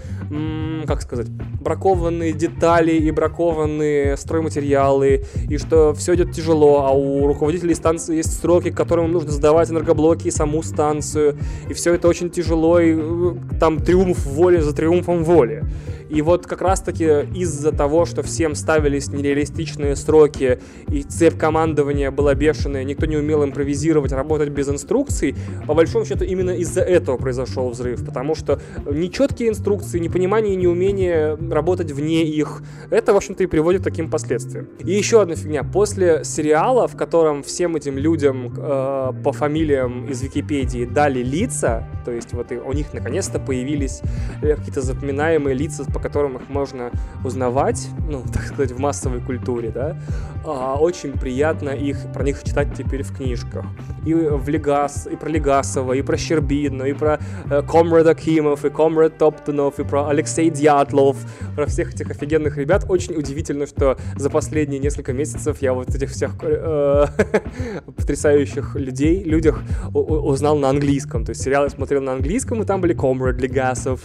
как 0.86 1.02
сказать, 1.02 1.28
бракованные 1.28 2.32
детали 2.32 2.92
и 2.92 3.10
бракованные 3.10 4.16
стройматериалы 4.16 4.65
материалы, 4.66 5.22
и 5.48 5.58
что 5.58 5.94
все 5.94 6.14
идет 6.14 6.32
тяжело, 6.32 6.86
а 6.86 6.90
у 6.90 7.26
руководителей 7.26 7.74
станции 7.74 8.16
есть 8.16 8.40
сроки, 8.40 8.70
к 8.70 8.76
которым 8.76 9.12
нужно 9.12 9.30
сдавать 9.30 9.70
энергоблоки 9.70 10.28
и 10.28 10.30
саму 10.30 10.62
станцию, 10.62 11.36
и 11.68 11.74
все 11.74 11.94
это 11.94 12.08
очень 12.08 12.30
тяжело, 12.30 12.80
и 12.80 12.94
э, 12.96 13.34
там 13.60 13.78
триумф 13.78 14.26
воли 14.26 14.58
за 14.58 14.74
триумфом 14.74 15.24
воли. 15.24 15.64
И 16.08 16.22
вот 16.22 16.46
как 16.46 16.62
раз-таки 16.62 17.26
из-за 17.34 17.72
того, 17.72 18.04
что 18.04 18.22
всем 18.22 18.54
ставились 18.54 19.08
нереалистичные 19.08 19.96
сроки, 19.96 20.60
и 20.88 21.02
цепь 21.02 21.36
командования 21.36 22.10
была 22.10 22.34
бешеная, 22.34 22.84
никто 22.84 23.06
не 23.06 23.16
умел 23.16 23.44
импровизировать, 23.44 24.12
работать 24.12 24.50
без 24.50 24.68
инструкций, 24.68 25.34
по 25.66 25.74
большому 25.74 26.04
счету 26.04 26.24
именно 26.24 26.50
из-за 26.50 26.82
этого 26.82 27.16
произошел 27.16 27.70
взрыв, 27.70 28.04
потому 28.04 28.34
что 28.34 28.60
нечеткие 28.90 29.50
инструкции, 29.50 29.98
непонимание 29.98 30.54
и 30.54 30.56
неумение 30.56 31.36
работать 31.50 31.90
вне 31.90 32.24
их, 32.24 32.62
это, 32.90 33.12
в 33.12 33.16
общем-то, 33.16 33.42
и 33.42 33.46
приводит 33.46 33.82
к 33.82 33.84
таким 33.84 34.10
последствиям. 34.10 34.68
И 34.84 34.92
еще 34.92 35.20
одна 35.20 35.34
фигня. 35.34 35.62
После 35.62 36.24
сериала, 36.24 36.88
в 36.88 36.96
котором 36.96 37.42
всем 37.42 37.76
этим 37.76 37.98
людям 37.98 38.54
э, 38.56 39.12
по 39.24 39.32
фамилиям 39.32 40.06
из 40.06 40.22
Википедии 40.22 40.84
дали 40.84 41.22
лица, 41.22 41.88
то 42.04 42.12
есть 42.12 42.32
вот 42.32 42.52
и 42.52 42.56
у 42.56 42.72
них 42.72 42.92
наконец-то 42.92 43.38
появились 43.38 44.00
э, 44.42 44.56
какие-то 44.56 44.80
запоминаемые 44.80 45.54
лица, 45.54 45.84
по 45.96 46.02
которым 46.02 46.36
их 46.36 46.50
можно 46.50 46.90
узнавать, 47.24 47.88
ну, 48.06 48.22
так 48.32 48.42
сказать, 48.42 48.72
в 48.72 48.78
массовой 48.78 49.22
культуре, 49.22 49.70
да, 49.70 49.96
а, 50.44 50.76
очень 50.78 51.12
приятно 51.12 51.70
их, 51.70 51.96
про 52.12 52.22
них 52.22 52.42
читать 52.44 52.68
теперь 52.76 53.02
в 53.02 53.16
книжках. 53.16 53.64
И 54.04 54.12
в 54.12 54.46
Легас, 54.48 55.08
и 55.10 55.16
про 55.16 55.28
Легасова, 55.28 55.94
и 55.94 56.02
про 56.02 56.16
Щербина, 56.16 56.84
и 56.84 56.92
про 56.92 57.18
э, 57.50 57.62
Комрад 57.62 58.06
Акимов, 58.06 58.64
и 58.64 58.70
Комрад 58.70 59.18
Топтонов, 59.18 59.80
и 59.80 59.84
про 59.84 60.08
Алексей 60.08 60.50
Дятлов, 60.50 61.16
про 61.56 61.66
всех 61.66 61.94
этих 61.94 62.10
офигенных 62.10 62.58
ребят. 62.58 62.84
Очень 62.88 63.14
удивительно, 63.14 63.66
что 63.66 63.96
за 64.16 64.30
последние 64.30 64.78
несколько 64.78 65.12
месяцев 65.12 65.60
я 65.62 65.72
вот 65.72 65.92
этих 65.94 66.10
всех 66.10 66.32
э, 66.42 67.06
потрясающих 67.86 68.76
людей, 68.76 69.24
людях 69.24 69.62
узнал 69.92 70.58
на 70.58 70.68
английском. 70.68 71.24
То 71.24 71.30
есть 71.30 71.42
сериал 71.42 71.64
я 71.64 71.70
смотрел 71.70 72.02
на 72.02 72.12
английском, 72.12 72.62
и 72.62 72.66
там 72.66 72.80
были 72.80 72.92
Комрад 72.92 73.40
Легасов. 73.40 74.02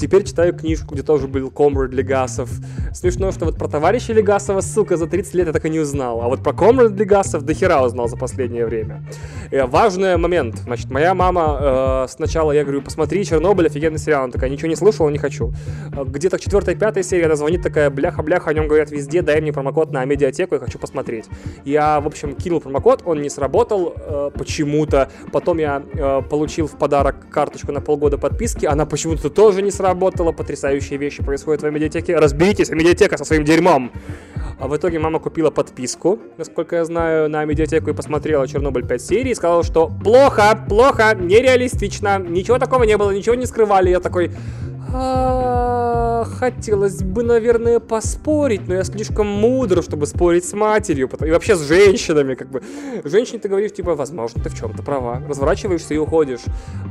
Теперь 0.00 0.24
читаю 0.24 0.54
книжку, 0.54 0.94
где 0.94 1.02
тоже 1.02 1.17
тоже 1.18 1.26
был 1.26 1.50
Комрад 1.50 1.92
Легасов. 1.92 2.48
Смешно, 2.94 3.32
что 3.32 3.46
вот 3.46 3.58
про 3.58 3.66
товарища 3.66 4.12
Легасова, 4.12 4.60
сука, 4.60 4.96
за 4.96 5.08
30 5.08 5.34
лет 5.34 5.46
я 5.48 5.52
так 5.52 5.64
и 5.64 5.70
не 5.70 5.80
узнал. 5.80 6.22
А 6.22 6.28
вот 6.28 6.44
про 6.44 6.52
Комрад 6.52 6.92
Легасов 6.92 7.42
до 7.42 7.54
хера 7.54 7.82
узнал 7.82 8.08
за 8.08 8.16
последнее 8.16 8.64
время. 8.66 9.02
И 9.50 9.56
э, 9.56 9.66
важный 9.66 10.16
момент. 10.16 10.58
Значит, 10.58 10.90
моя 10.90 11.14
мама 11.14 11.58
э, 11.60 12.06
сначала, 12.08 12.52
я 12.52 12.62
говорю, 12.62 12.82
посмотри 12.82 13.24
Чернобыль, 13.24 13.66
офигенный 13.66 13.98
сериал. 13.98 14.24
Она 14.24 14.32
такая, 14.32 14.48
ничего 14.48 14.68
не 14.68 14.76
слышала, 14.76 15.08
не 15.08 15.18
хочу. 15.18 15.52
Э, 15.92 16.04
где-то 16.04 16.38
к 16.38 16.40
четвертой, 16.40 16.76
серии 17.02 17.24
она 17.24 17.34
звонит 17.34 17.62
такая, 17.62 17.90
бляха-бляха, 17.90 18.50
о 18.50 18.54
нем 18.54 18.68
говорят 18.68 18.92
везде, 18.92 19.22
дай 19.22 19.40
мне 19.40 19.52
промокод 19.52 19.90
на 19.90 20.04
медиатеку, 20.04 20.54
я 20.54 20.60
хочу 20.60 20.78
посмотреть. 20.78 21.24
Я, 21.64 22.00
в 22.00 22.06
общем, 22.06 22.36
кинул 22.36 22.60
промокод, 22.60 23.02
он 23.06 23.22
не 23.22 23.28
сработал 23.28 23.92
э, 23.96 24.30
почему-то. 24.38 25.10
Потом 25.32 25.58
я 25.58 25.82
э, 25.94 26.22
получил 26.30 26.68
в 26.68 26.78
подарок 26.78 27.28
карточку 27.28 27.72
на 27.72 27.80
полгода 27.80 28.18
подписки, 28.18 28.66
она 28.66 28.86
почему-то 28.86 29.30
тоже 29.30 29.62
не 29.62 29.72
сработала. 29.72 30.30
Потрясающая 30.30 30.96
вещь 30.98 31.07
вещи 31.08 31.22
происходят 31.22 31.62
в 31.62 31.70
медиатеке, 31.70 32.16
разберитесь, 32.16 32.70
медиатека 32.70 33.16
со 33.16 33.24
своим 33.24 33.44
дерьмом. 33.44 33.90
А 34.60 34.68
в 34.68 34.76
итоге 34.76 34.98
мама 34.98 35.20
купила 35.20 35.50
подписку, 35.50 36.18
насколько 36.36 36.76
я 36.76 36.84
знаю, 36.84 37.30
на 37.30 37.44
медиатеку 37.44 37.90
и 37.90 37.94
посмотрела 37.94 38.46
«Чернобыль 38.46 38.86
5 38.86 39.00
серий» 39.00 39.30
и 39.30 39.34
сказала, 39.34 39.62
что 39.62 39.90
плохо, 40.04 40.58
плохо, 40.68 41.14
нереалистично, 41.14 42.18
ничего 42.18 42.58
такого 42.58 42.84
не 42.84 42.96
было, 42.96 43.12
ничего 43.12 43.36
не 43.36 43.46
скрывали. 43.46 43.90
Я 43.90 44.00
такой, 44.00 44.32
«А, 44.92 46.24
хотелось 46.24 47.02
бы, 47.02 47.22
наверное, 47.22 47.78
поспорить, 47.78 48.66
но 48.66 48.74
я 48.74 48.84
слишком 48.84 49.26
мудр, 49.28 49.82
чтобы 49.82 50.06
спорить 50.06 50.44
с 50.44 50.52
матерью, 50.54 51.08
и 51.20 51.30
вообще 51.30 51.54
с 51.54 51.60
женщинами, 51.60 52.34
как 52.34 52.50
бы. 52.50 52.62
Женщине 53.04 53.38
ты 53.38 53.48
говоришь, 53.48 53.72
типа, 53.72 53.94
возможно, 53.94 54.42
ты 54.42 54.50
в 54.50 54.58
чем-то 54.58 54.82
права. 54.82 55.22
Разворачиваешься 55.28 55.94
и 55.94 55.98
уходишь. 55.98 56.40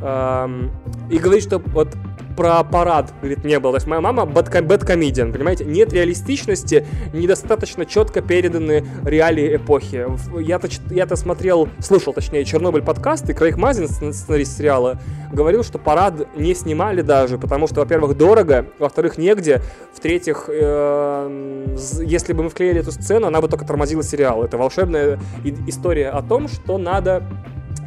И 0.01 1.17
говоришь, 1.17 1.43
что 1.43 1.59
вот 1.59 1.89
про 2.37 2.63
парад, 2.63 3.11
говорит, 3.19 3.43
не 3.43 3.59
было. 3.59 3.73
То 3.73 3.77
есть 3.77 3.87
моя 3.87 3.99
мама 3.99 4.25
бэткомедиан, 4.25 5.33
понимаете? 5.33 5.65
Нет 5.65 5.91
реалистичности, 5.91 6.85
недостаточно 7.11 7.85
четко 7.85 8.21
переданы 8.21 8.85
реалии 9.03 9.57
эпохи. 9.57 10.05
Я-то, 10.39 10.69
я-то 10.91 11.15
смотрел, 11.15 11.67
слушал, 11.79 12.13
точнее, 12.13 12.45
Чернобыль 12.45 12.83
подкаст, 12.83 13.29
и 13.29 13.33
Крейг 13.33 13.57
Мазин, 13.57 13.89
сценарист 13.89 14.57
сериала, 14.57 14.99
говорил, 15.33 15.63
что 15.63 15.79
парад 15.79 16.27
не 16.37 16.53
снимали 16.53 17.01
даже, 17.01 17.37
потому 17.39 17.67
что, 17.67 17.81
во-первых, 17.81 18.15
дорого, 18.15 18.67
во-вторых, 18.77 19.17
негде, 19.17 19.61
в-третьих, 19.93 20.45
э, 20.47 21.75
если 22.05 22.33
бы 22.33 22.43
мы 22.43 22.49
вклеили 22.49 22.81
эту 22.81 22.91
сцену, 22.91 23.27
она 23.27 23.41
бы 23.41 23.47
только 23.47 23.65
тормозила 23.65 24.03
сериал. 24.03 24.43
Это 24.43 24.57
волшебная 24.57 25.19
история 25.65 26.09
о 26.09 26.21
том, 26.21 26.47
что 26.47 26.77
надо 26.77 27.23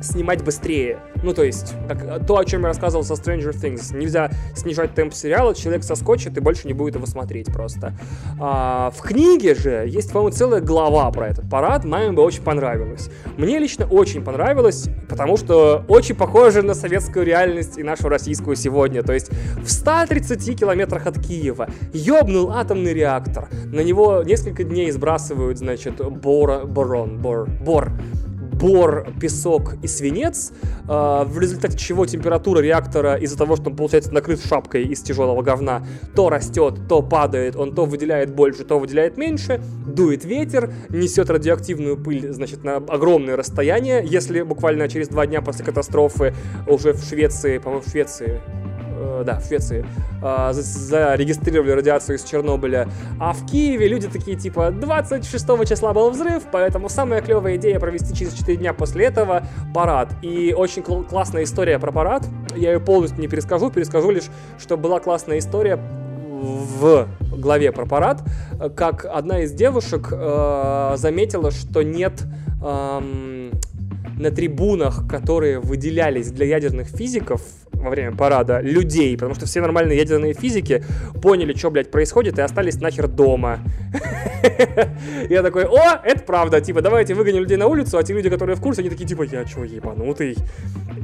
снимать 0.00 0.42
быстрее. 0.42 0.98
Ну, 1.22 1.34
то 1.34 1.44
есть, 1.44 1.74
как, 1.88 2.26
то, 2.26 2.38
о 2.38 2.44
чем 2.44 2.62
я 2.62 2.68
рассказывал 2.68 3.04
со 3.04 3.14
Stranger 3.14 3.52
Things. 3.52 3.96
Нельзя 3.96 4.30
снижать 4.54 4.94
темп 4.94 5.12
сериала, 5.14 5.54
человек 5.54 5.84
соскочит 5.84 6.36
и 6.36 6.40
больше 6.40 6.66
не 6.66 6.72
будет 6.72 6.94
его 6.94 7.06
смотреть 7.06 7.46
просто. 7.46 7.92
А, 8.38 8.90
в 8.90 9.02
книге 9.02 9.54
же 9.54 9.84
есть, 9.86 10.12
по-моему, 10.12 10.34
целая 10.34 10.60
глава 10.60 11.10
про 11.10 11.28
этот 11.28 11.48
парад. 11.48 11.84
Маме 11.84 12.12
бы 12.12 12.22
очень 12.22 12.42
понравилось. 12.42 13.10
Мне 13.36 13.58
лично 13.58 13.86
очень 13.86 14.22
понравилось, 14.22 14.88
потому 15.08 15.36
что 15.36 15.84
очень 15.88 16.14
похоже 16.14 16.62
на 16.62 16.74
советскую 16.74 17.24
реальность 17.24 17.78
и 17.78 17.82
нашу 17.82 18.08
российскую 18.08 18.56
сегодня. 18.56 19.02
То 19.02 19.12
есть, 19.12 19.30
в 19.62 19.70
130 19.70 20.58
километрах 20.58 21.06
от 21.06 21.18
Киева 21.20 21.68
ёбнул 21.92 22.50
атомный 22.52 22.94
реактор. 22.94 23.48
На 23.66 23.80
него 23.80 24.22
несколько 24.24 24.64
дней 24.64 24.90
сбрасывают, 24.90 25.58
значит, 25.58 25.96
бора, 25.96 26.64
борон, 26.64 27.18
бор, 27.18 27.48
бор 27.60 27.92
бор, 28.60 29.06
песок 29.20 29.74
и 29.82 29.86
свинец, 29.86 30.52
э, 30.88 31.24
в 31.24 31.38
результате 31.38 31.78
чего 31.78 32.06
температура 32.06 32.60
реактора 32.60 33.16
из-за 33.16 33.36
того, 33.36 33.56
что 33.56 33.70
он, 33.70 33.76
получается, 33.76 34.12
накрыт 34.12 34.40
шапкой 34.44 34.84
из 34.84 35.00
тяжелого 35.00 35.42
говна, 35.42 35.86
то 36.14 36.28
растет, 36.28 36.74
то 36.88 37.02
падает, 37.02 37.56
он 37.56 37.74
то 37.74 37.86
выделяет 37.86 38.34
больше, 38.34 38.64
то 38.64 38.78
выделяет 38.78 39.16
меньше, 39.16 39.60
дует 39.86 40.24
ветер, 40.24 40.72
несет 40.90 41.30
радиоактивную 41.30 41.96
пыль, 41.96 42.32
значит, 42.32 42.62
на 42.62 42.76
огромное 42.76 43.36
расстояние, 43.36 44.04
если 44.04 44.42
буквально 44.42 44.88
через 44.88 45.08
два 45.08 45.26
дня 45.26 45.40
после 45.40 45.64
катастрофы 45.64 46.34
уже 46.66 46.92
в 46.92 47.02
Швеции, 47.02 47.58
по-моему, 47.58 47.82
в 47.82 47.90
Швеции, 47.90 48.40
э, 49.00 49.22
да, 49.24 49.40
в 49.40 49.46
Швеции, 49.46 49.84
э, 50.22 50.52
зарегистрировали 50.52 51.70
радиацию 51.72 52.16
из 52.16 52.24
Чернобыля. 52.24 52.88
А 53.18 53.32
в 53.32 53.46
Киеве 53.46 53.88
люди 53.88 54.08
такие, 54.08 54.36
типа, 54.36 54.70
26 54.70 55.46
числа 55.68 55.92
был 55.92 56.10
взрыв, 56.10 56.44
поэтому 56.52 56.88
самая 56.88 57.22
клевая 57.22 57.56
идея 57.56 57.80
провести 57.80 58.14
через 58.14 58.34
4 58.34 58.58
дня 58.58 58.72
после 58.74 59.06
этого 59.06 59.42
парад. 59.74 60.10
И 60.22 60.54
очень 60.56 60.82
кл- 60.82 61.02
классная 61.02 61.44
история 61.44 61.78
про 61.78 61.92
парад. 61.92 62.26
Я 62.54 62.72
ее 62.72 62.80
полностью 62.80 63.20
не 63.20 63.28
перескажу, 63.28 63.70
перескажу 63.70 64.10
лишь, 64.10 64.28
что 64.58 64.76
была 64.76 65.00
классная 65.00 65.38
история 65.38 65.78
в 66.40 67.06
главе 67.36 67.70
про 67.72 67.86
парад, 67.86 68.22
как 68.74 69.04
одна 69.04 69.40
из 69.40 69.52
девушек 69.52 70.08
э, 70.10 70.94
заметила, 70.96 71.50
что 71.50 71.82
нет 71.82 72.22
э, 72.62 73.00
на 74.20 74.30
трибунах, 74.30 75.08
которые 75.08 75.58
выделялись 75.58 76.30
для 76.30 76.46
ядерных 76.46 76.88
физиков, 76.88 77.42
во 77.80 77.90
время 77.90 78.14
парада 78.14 78.60
людей, 78.60 79.16
потому 79.16 79.34
что 79.34 79.46
все 79.46 79.60
нормальные 79.60 79.98
ядерные 79.98 80.34
физики 80.34 80.84
поняли, 81.22 81.54
что, 81.54 81.70
блядь, 81.70 81.90
происходит, 81.90 82.38
и 82.38 82.42
остались 82.42 82.80
нахер 82.80 83.08
дома. 83.08 83.60
Я 85.30 85.42
такой, 85.42 85.64
о, 85.64 86.00
это 86.04 86.22
правда, 86.24 86.60
типа, 86.60 86.82
давайте 86.82 87.14
выгоним 87.14 87.40
людей 87.40 87.56
на 87.56 87.66
улицу, 87.66 87.98
а 87.98 88.02
те 88.02 88.12
люди, 88.12 88.28
которые 88.28 88.56
в 88.56 88.60
курсе, 88.60 88.82
они 88.82 88.90
такие, 88.90 89.08
типа, 89.08 89.22
я 89.22 89.44
чё, 89.44 89.64
ебанутый? 89.64 90.36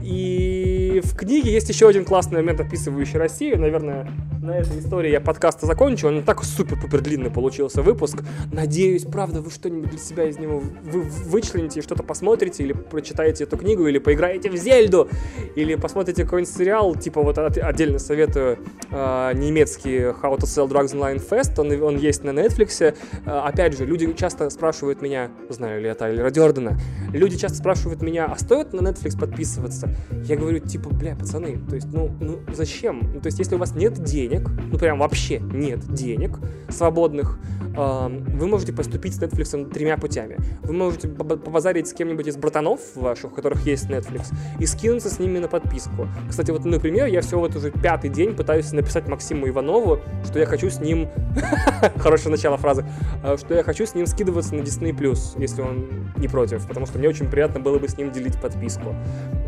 И 0.02 1.00
в 1.04 1.16
книге 1.16 1.52
есть 1.52 1.68
еще 1.68 1.88
один 1.88 2.04
классный 2.04 2.38
момент, 2.38 2.60
описывающий 2.60 3.18
Россию, 3.18 3.58
наверное, 3.58 4.08
на 4.46 4.58
этой 4.58 4.78
истории 4.78 5.10
я 5.10 5.20
подкаста 5.20 5.66
закончу, 5.66 6.06
он 6.06 6.22
так 6.22 6.42
супер-пупер 6.44 7.00
длинный 7.00 7.30
получился 7.30 7.82
выпуск. 7.82 8.22
Надеюсь, 8.52 9.02
правда, 9.02 9.40
вы 9.40 9.50
что-нибудь 9.50 9.90
для 9.90 9.98
себя 9.98 10.28
из 10.28 10.38
него 10.38 10.62
вы 10.84 11.02
вычлените, 11.02 11.82
что-то 11.82 12.04
посмотрите, 12.04 12.62
или 12.62 12.72
прочитаете 12.72 13.44
эту 13.44 13.56
книгу, 13.56 13.86
или 13.86 13.98
поиграете 13.98 14.48
в 14.48 14.56
Зельду, 14.56 15.08
или 15.56 15.74
посмотрите 15.74 16.24
какой-нибудь 16.24 16.54
сериал, 16.54 16.94
типа 16.94 17.22
вот 17.22 17.38
отдельно 17.38 17.98
советую 17.98 18.58
э, 18.90 19.32
немецкий 19.34 19.98
How 19.98 20.36
to 20.38 20.44
Sell 20.44 20.68
Drugs 20.68 20.94
Online 20.94 21.22
Fest, 21.28 21.60
он, 21.60 21.82
он 21.82 21.98
есть 21.98 22.22
на 22.22 22.30
Netflix. 22.30 22.94
Э, 23.24 23.30
опять 23.30 23.76
же, 23.76 23.84
люди 23.84 24.10
часто 24.12 24.48
спрашивают 24.50 25.02
меня, 25.02 25.30
знаю 25.48 25.80
ли 25.80 25.88
я 25.88 25.94
Тайлера 25.94 26.30
Дёрдена, 26.30 26.78
люди 27.12 27.36
часто 27.36 27.58
спрашивают 27.58 28.00
меня, 28.00 28.26
а 28.26 28.38
стоит 28.38 28.72
на 28.72 28.80
Netflix 28.80 29.18
подписываться? 29.18 29.92
Я 30.22 30.36
говорю, 30.36 30.60
типа, 30.60 30.90
бля, 30.90 31.16
пацаны, 31.16 31.58
то 31.68 31.74
есть, 31.74 31.88
ну, 31.92 32.10
ну 32.20 32.38
зачем? 32.54 33.10
Ну, 33.14 33.20
то 33.20 33.26
есть, 33.26 33.40
если 33.40 33.56
у 33.56 33.58
вас 33.58 33.74
нет 33.74 33.94
денег, 34.04 34.35
ну 34.40 34.78
прям 34.78 34.98
вообще 34.98 35.38
нет 35.38 35.80
денег 35.92 36.38
свободных, 36.68 37.38
вы 37.76 38.46
можете 38.46 38.72
поступить 38.72 39.14
с 39.14 39.20
Netflix 39.20 39.70
тремя 39.70 39.98
путями. 39.98 40.38
Вы 40.62 40.72
можете 40.72 41.08
побазарить 41.08 41.88
с 41.88 41.92
кем-нибудь 41.92 42.26
из 42.26 42.36
братанов 42.36 42.80
ваших, 42.94 43.32
у 43.32 43.34
которых 43.34 43.66
есть 43.66 43.90
Netflix, 43.90 44.32
и 44.58 44.66
скинуться 44.66 45.10
с 45.10 45.18
ними 45.18 45.38
на 45.38 45.48
подписку. 45.48 46.08
Кстати, 46.28 46.50
вот, 46.50 46.64
например, 46.64 47.06
я 47.06 47.20
все 47.20 47.38
вот 47.38 47.54
уже 47.54 47.70
пятый 47.70 48.08
день 48.08 48.34
пытаюсь 48.34 48.72
написать 48.72 49.08
Максиму 49.08 49.48
Иванову, 49.48 50.00
что 50.24 50.38
я 50.38 50.46
хочу 50.46 50.70
с 50.70 50.80
ним... 50.80 51.08
Хорошее 51.98 52.30
начало 52.30 52.56
фразы. 52.56 52.86
А, 53.22 53.36
что 53.36 53.54
я 53.54 53.62
хочу 53.62 53.84
с 53.84 53.94
ним 53.94 54.06
скидываться 54.06 54.54
на 54.54 54.62
Disney+, 54.62 54.94
если 55.38 55.60
он 55.60 55.86
не 56.16 56.28
против, 56.28 56.66
потому 56.66 56.86
что 56.86 56.98
мне 56.98 57.08
очень 57.08 57.28
приятно 57.30 57.60
было 57.60 57.78
бы 57.78 57.88
с 57.88 57.98
ним 57.98 58.10
делить 58.10 58.40
подписку. 58.40 58.94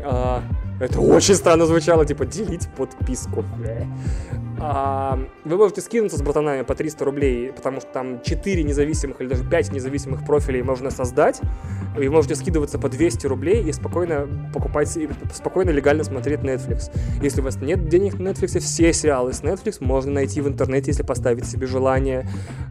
А, 0.04 0.42
это 0.80 1.00
очень 1.00 1.34
странно 1.34 1.66
звучало, 1.66 2.04
типа, 2.04 2.26
делить 2.26 2.68
подписку. 2.76 3.44
А, 4.70 5.18
вы 5.46 5.56
можете 5.56 5.80
скинуться 5.80 6.18
с 6.18 6.22
братанами 6.22 6.60
по 6.60 6.74
300 6.74 7.02
рублей, 7.02 7.52
потому 7.52 7.80
что 7.80 7.90
там 7.90 8.20
4 8.22 8.62
независимых 8.64 9.18
или 9.22 9.28
даже 9.28 9.42
5 9.48 9.72
независимых 9.72 10.26
профилей 10.26 10.60
можно 10.60 10.90
создать. 10.90 11.40
Вы 11.96 12.10
можете 12.10 12.34
скидываться 12.34 12.78
по 12.78 12.90
200 12.90 13.26
рублей 13.26 13.66
и 13.66 13.72
спокойно 13.72 14.28
покупать, 14.52 14.94
и 14.98 15.08
спокойно 15.32 15.70
легально 15.70 16.04
смотреть 16.04 16.40
Netflix. 16.40 16.90
Если 17.22 17.40
у 17.40 17.44
вас 17.44 17.56
нет 17.56 17.88
денег 17.88 18.18
на 18.18 18.28
Netflix, 18.28 18.58
все 18.58 18.92
сериалы 18.92 19.32
с 19.32 19.42
Netflix 19.42 19.78
можно 19.80 20.12
найти 20.12 20.42
в 20.42 20.48
интернете, 20.48 20.90
если 20.90 21.02
поставить 21.02 21.46
себе 21.46 21.66
желание. 21.66 22.28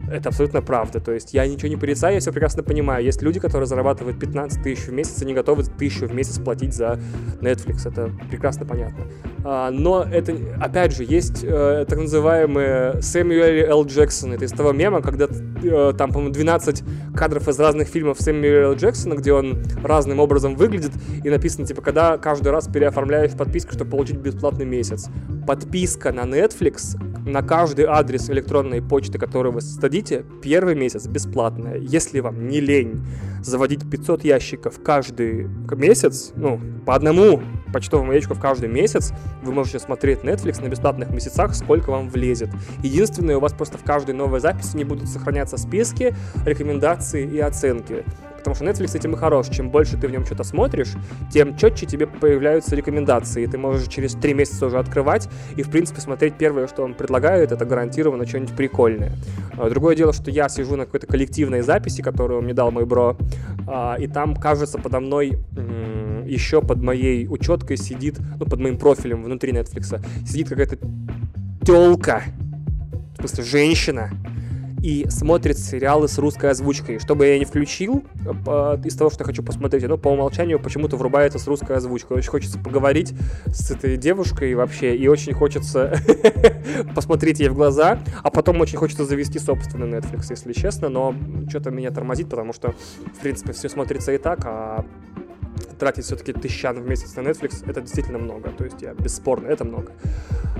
Это 0.08 0.28
абсолютно 0.28 0.62
правда. 0.62 1.00
То 1.00 1.12
есть 1.12 1.34
я 1.34 1.46
ничего 1.48 1.68
не 1.68 1.76
порицаю, 1.76 2.14
я 2.14 2.20
все 2.20 2.30
прекрасно 2.30 2.62
понимаю. 2.62 3.04
Есть 3.04 3.22
люди, 3.22 3.40
которые 3.40 3.66
зарабатывают 3.66 4.20
15 4.20 4.62
тысяч 4.62 4.84
в 4.86 4.92
месяц 4.92 5.20
и 5.20 5.26
не 5.26 5.34
готовы 5.34 5.64
тысячу 5.64 6.06
в 6.06 6.14
месяц 6.14 6.38
платить 6.38 6.74
за 6.74 7.00
Netflix. 7.40 7.88
Это 7.88 8.12
прекрасно 8.30 8.64
понятно. 8.66 9.04
А, 9.44 9.70
но 9.70 10.04
это, 10.04 10.36
опять 10.60 10.94
же, 10.94 11.04
есть 11.04 11.42
э, 11.42 11.84
так 11.88 11.98
называемые 11.98 13.00
Сэмюэл 13.02 13.70
Л. 13.70 13.86
Джексон. 13.86 14.34
Это 14.34 14.44
из 14.44 14.52
того 14.52 14.72
мема, 14.72 15.00
когда 15.00 15.26
э, 15.26 15.92
там, 15.96 16.12
по-моему, 16.12 16.32
12 16.32 16.82
кадров 17.16 17.48
из 17.48 17.58
разных 17.58 17.88
фильмов 17.88 18.20
Сэмюэла 18.20 18.72
Л. 18.72 18.74
Джексона, 18.74 19.14
где 19.14 19.32
он 19.32 19.62
разным 19.82 20.20
образом 20.20 20.54
выглядит, 20.54 20.92
и 21.24 21.30
написано, 21.30 21.66
типа, 21.66 21.82
когда 21.82 22.18
каждый 22.18 22.52
раз 22.52 22.68
переоформляешь 22.68 23.32
подписку, 23.32 23.72
чтобы 23.72 23.90
получить 23.90 24.16
бесплатный 24.16 24.66
месяц. 24.66 25.08
Подписка 25.46 26.12
на 26.12 26.20
Netflix 26.20 26.96
на 27.28 27.42
каждый 27.42 27.84
адрес 27.84 28.30
электронной 28.30 28.82
почты, 28.82 29.18
который 29.18 29.52
вы 29.52 29.60
создадите, 29.60 30.24
первый 30.42 30.74
месяц 30.74 31.06
бесплатная. 31.06 31.76
Если 31.76 32.20
вам 32.20 32.48
не 32.48 32.60
лень 32.60 33.06
заводить 33.42 33.88
500 33.88 34.24
ящиков 34.24 34.82
каждый 34.82 35.48
месяц, 35.70 36.32
ну, 36.36 36.60
по 36.86 36.94
одному 36.94 37.42
почтовому 37.72 38.12
ящику 38.12 38.34
в 38.34 38.40
каждый 38.40 38.68
месяц, 38.68 39.12
вы 39.42 39.52
можете 39.52 39.78
смотреть 39.78 40.20
Netflix 40.20 40.62
на 40.62 40.68
бесплатных 40.68 41.10
месяцах, 41.10 41.54
сколько 41.54 41.77
вам 41.86 42.08
влезет. 42.08 42.50
Единственное, 42.82 43.36
у 43.36 43.40
вас 43.40 43.52
просто 43.52 43.78
в 43.78 43.84
каждой 43.84 44.16
новой 44.16 44.40
записи 44.40 44.76
не 44.76 44.84
будут 44.84 45.08
сохраняться 45.08 45.56
списки, 45.56 46.16
рекомендации 46.44 47.24
и 47.24 47.38
оценки. 47.38 48.04
Потому 48.38 48.54
что 48.54 48.64
Netflix 48.64 48.96
этим 48.96 49.12
и 49.12 49.16
хорош. 49.16 49.48
Чем 49.48 49.70
больше 49.70 49.98
ты 49.98 50.08
в 50.08 50.10
нем 50.10 50.24
что-то 50.24 50.44
смотришь, 50.44 50.94
тем 51.30 51.56
четче 51.56 51.86
тебе 51.86 52.06
появляются 52.06 52.74
рекомендации. 52.76 53.42
И 53.42 53.46
ты 53.46 53.58
можешь 53.58 53.88
через 53.88 54.14
три 54.14 54.32
месяца 54.32 54.66
уже 54.66 54.78
открывать 54.78 55.28
и, 55.56 55.62
в 55.62 55.70
принципе, 55.70 56.00
смотреть 56.00 56.34
первое, 56.38 56.66
что 56.66 56.82
он 56.82 56.94
предлагает, 56.94 57.52
это 57.52 57.64
гарантированно 57.64 58.26
что-нибудь 58.26 58.54
прикольное. 58.54 59.12
А, 59.58 59.68
другое 59.68 59.96
дело, 59.96 60.12
что 60.12 60.30
я 60.30 60.48
сижу 60.48 60.76
на 60.76 60.86
какой-то 60.86 61.06
коллективной 61.06 61.62
записи, 61.62 62.00
которую 62.00 62.40
мне 62.42 62.54
дал 62.54 62.70
мой 62.70 62.86
бро, 62.86 63.18
а, 63.66 63.96
и 63.98 64.06
там, 64.06 64.34
кажется, 64.34 64.78
подо 64.78 65.00
мной 65.00 65.38
еще 66.24 66.62
под 66.62 66.82
моей 66.82 67.26
учеткой 67.26 67.76
сидит, 67.76 68.18
ну, 68.38 68.46
под 68.46 68.60
моим 68.60 68.78
профилем 68.78 69.22
внутри 69.22 69.52
Netflix, 69.52 70.00
сидит 70.26 70.48
какая-то 70.48 70.78
телка, 71.68 72.22
в 73.12 73.18
смысле, 73.18 73.44
женщина, 73.44 74.10
и 74.82 75.04
смотрит 75.10 75.58
сериалы 75.58 76.08
с 76.08 76.16
русской 76.16 76.48
озвучкой. 76.48 76.98
Что 76.98 77.14
бы 77.14 77.26
я 77.26 77.38
ни 77.38 77.44
включил 77.44 78.04
из 78.86 78.96
того, 78.96 79.10
что 79.10 79.24
хочу 79.24 79.42
посмотреть, 79.42 79.84
оно 79.84 79.98
по 79.98 80.08
умолчанию 80.08 80.58
почему-то 80.60 80.96
врубается 80.96 81.38
с 81.38 81.46
русской 81.46 81.76
озвучкой. 81.76 82.16
Очень 82.16 82.30
хочется 82.30 82.58
поговорить 82.58 83.12
с 83.48 83.70
этой 83.70 83.98
девушкой 83.98 84.54
вообще, 84.54 84.96
и 84.96 85.08
очень 85.08 85.34
хочется 85.34 86.00
посмотреть 86.94 87.40
ей 87.40 87.50
в 87.50 87.54
глаза, 87.54 87.98
а 88.22 88.30
потом 88.30 88.62
очень 88.62 88.78
хочется 88.78 89.04
завести 89.04 89.38
собственный 89.38 89.98
Netflix, 89.98 90.28
если 90.30 90.54
честно, 90.54 90.88
но 90.88 91.14
что-то 91.50 91.70
меня 91.70 91.90
тормозит, 91.90 92.30
потому 92.30 92.54
что, 92.54 92.74
в 93.14 93.20
принципе, 93.20 93.52
все 93.52 93.68
смотрится 93.68 94.12
и 94.12 94.16
так, 94.16 94.38
а 94.46 94.86
тратить 95.78 96.04
все-таки 96.04 96.32
тысячан 96.32 96.80
в 96.80 96.86
месяц 96.86 97.14
на 97.16 97.20
Netflix, 97.20 97.68
это 97.68 97.80
действительно 97.80 98.18
много. 98.18 98.50
То 98.50 98.64
есть 98.64 98.82
я 98.82 98.94
бесспорно, 98.94 99.48
это 99.48 99.64
много. 99.64 99.92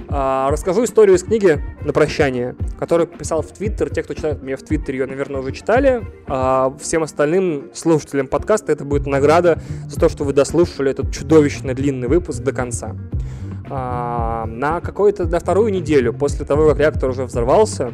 А, 0.09 0.51
расскажу 0.51 0.85
историю 0.85 1.17
из 1.17 1.23
книги 1.23 1.63
на 1.85 1.93
прощание, 1.93 2.57
которую 2.79 3.07
писал 3.07 3.43
в 3.43 3.49
Твиттер. 3.49 3.91
Те, 3.91 4.03
кто 4.03 4.15
читает 4.15 4.43
меня 4.43 4.57
в 4.57 4.63
Твиттере, 4.63 5.01
ее, 5.01 5.07
наверное, 5.07 5.41
уже 5.41 5.53
читали. 5.53 6.03
А 6.27 6.75
всем 6.81 7.03
остальным 7.03 7.71
слушателям 7.75 8.27
подкаста 8.27 8.73
это 8.73 8.85
будет 8.85 9.07
награда 9.07 9.61
за 9.89 10.01
то, 10.01 10.09
что 10.09 10.25
вы 10.25 10.33
дослушали 10.33 10.91
этот 10.91 11.13
чудовищно 11.13 11.75
длинный 11.75 12.09
выпуск 12.09 12.43
до 12.43 12.53
конца. 12.53 12.97
А, 13.71 14.47
на 14.47 14.81
какую-то, 14.81 15.27
на 15.27 15.41
вторую 15.41 15.73
неделю 15.73 16.15
после 16.15 16.47
того, 16.47 16.69
как 16.69 16.79
реактор 16.79 17.11
уже 17.11 17.25
взорвался, 17.25 17.93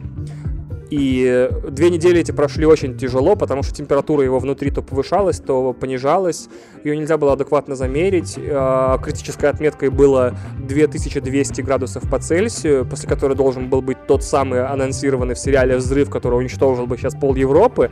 и 0.90 1.50
две 1.68 1.90
недели 1.90 2.20
эти 2.20 2.32
прошли 2.32 2.66
очень 2.66 2.96
тяжело, 2.96 3.36
потому 3.36 3.62
что 3.62 3.74
температура 3.74 4.22
его 4.22 4.38
внутри 4.38 4.70
то 4.70 4.82
повышалась, 4.82 5.40
то 5.40 5.72
понижалась. 5.72 6.48
Ее 6.84 6.96
нельзя 6.96 7.16
было 7.16 7.32
адекватно 7.32 7.76
замерить. 7.76 8.38
А, 8.38 8.98
критической 8.98 9.48
отметкой 9.48 9.90
было 9.90 10.34
2200 10.58 11.62
градусов 11.62 12.08
по 12.10 12.18
Цельсию, 12.18 12.86
после 12.86 13.08
которой 13.08 13.34
должен 13.34 13.68
был 13.68 13.82
быть 13.82 14.06
тот 14.06 14.22
самый 14.22 14.64
анонсированный 14.64 15.34
в 15.34 15.38
сериале 15.38 15.76
взрыв, 15.76 16.10
который 16.10 16.38
уничтожил 16.38 16.86
бы 16.86 16.96
сейчас 16.96 17.14
пол 17.14 17.34
Европы. 17.34 17.90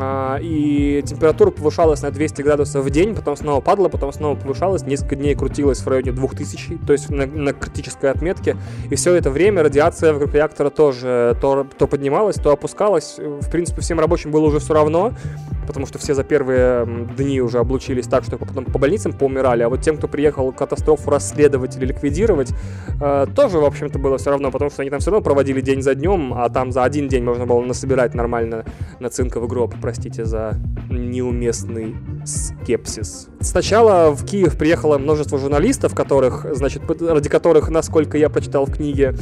А, 0.00 0.38
и 0.40 1.02
температура 1.04 1.50
повышалась 1.50 2.02
на 2.02 2.10
200 2.10 2.42
градусов 2.42 2.84
в 2.84 2.90
день, 2.90 3.14
потом 3.14 3.36
снова 3.36 3.60
падала, 3.60 3.88
потом 3.88 4.12
снова 4.12 4.36
повышалась, 4.36 4.82
несколько 4.82 5.16
дней 5.16 5.34
крутилась 5.34 5.80
в 5.80 5.88
районе 5.88 6.12
2000, 6.12 6.78
то 6.86 6.92
есть 6.92 7.10
на, 7.10 7.26
на 7.26 7.52
критической 7.52 8.10
отметке. 8.10 8.56
И 8.90 8.94
все 8.94 9.14
это 9.14 9.30
время 9.30 9.62
радиация 9.62 10.12
вокруг 10.12 10.34
реактора 10.34 10.70
тоже 10.70 11.36
то, 11.40 11.66
то 11.76 11.86
поднималась, 11.86 12.36
то 12.36 12.50
опускалась. 12.50 13.18
В 13.18 13.50
принципе, 13.50 13.80
всем 13.80 13.98
рабочим 13.98 14.30
было 14.30 14.46
уже 14.46 14.60
все 14.60 14.74
равно, 14.74 15.12
потому 15.66 15.86
что 15.86 15.98
все 15.98 16.14
за 16.14 16.24
первые 16.24 16.86
дни 17.16 17.40
уже 17.40 17.58
облучились 17.58 18.06
так, 18.06 18.24
что 18.24 18.36
потом 18.36 18.64
по 18.64 18.78
больницам 18.78 19.12
поумирали, 19.12 19.62
а 19.62 19.68
вот 19.68 19.80
тем, 19.80 19.96
кто 19.96 20.08
приехал 20.08 20.52
катастрофу 20.52 21.10
расследовать 21.10 21.76
или 21.76 21.86
ликвидировать, 21.86 22.52
э, 23.00 23.26
тоже, 23.34 23.58
в 23.58 23.64
общем-то, 23.64 23.98
было 23.98 24.18
все 24.18 24.30
равно, 24.30 24.50
потому 24.50 24.70
что 24.70 24.82
они 24.82 24.90
там 24.90 25.00
все 25.00 25.10
равно 25.10 25.24
проводили 25.24 25.60
день 25.60 25.82
за 25.82 25.94
днем, 25.94 26.34
а 26.34 26.48
там 26.48 26.72
за 26.72 26.84
один 26.84 27.08
день 27.08 27.24
можно 27.24 27.46
было 27.46 27.60
насобирать 27.62 28.14
нормально 28.14 28.64
на 29.00 29.10
цинковый 29.10 29.48
гроб, 29.62 29.74
простите 29.80 30.24
за 30.24 30.54
неуместный 30.90 31.94
скепсис. 32.24 33.28
Сначала 33.40 34.10
в 34.10 34.24
Киев 34.26 34.56
приехало 34.56 34.98
множество 34.98 35.38
журналистов, 35.38 35.94
которых, 35.94 36.46
значит, 36.52 36.82
ради 37.00 37.28
которых, 37.28 37.70
насколько 37.70 38.18
я 38.18 38.28
прочитал 38.28 38.66
в 38.66 38.72
книге, 38.72 39.14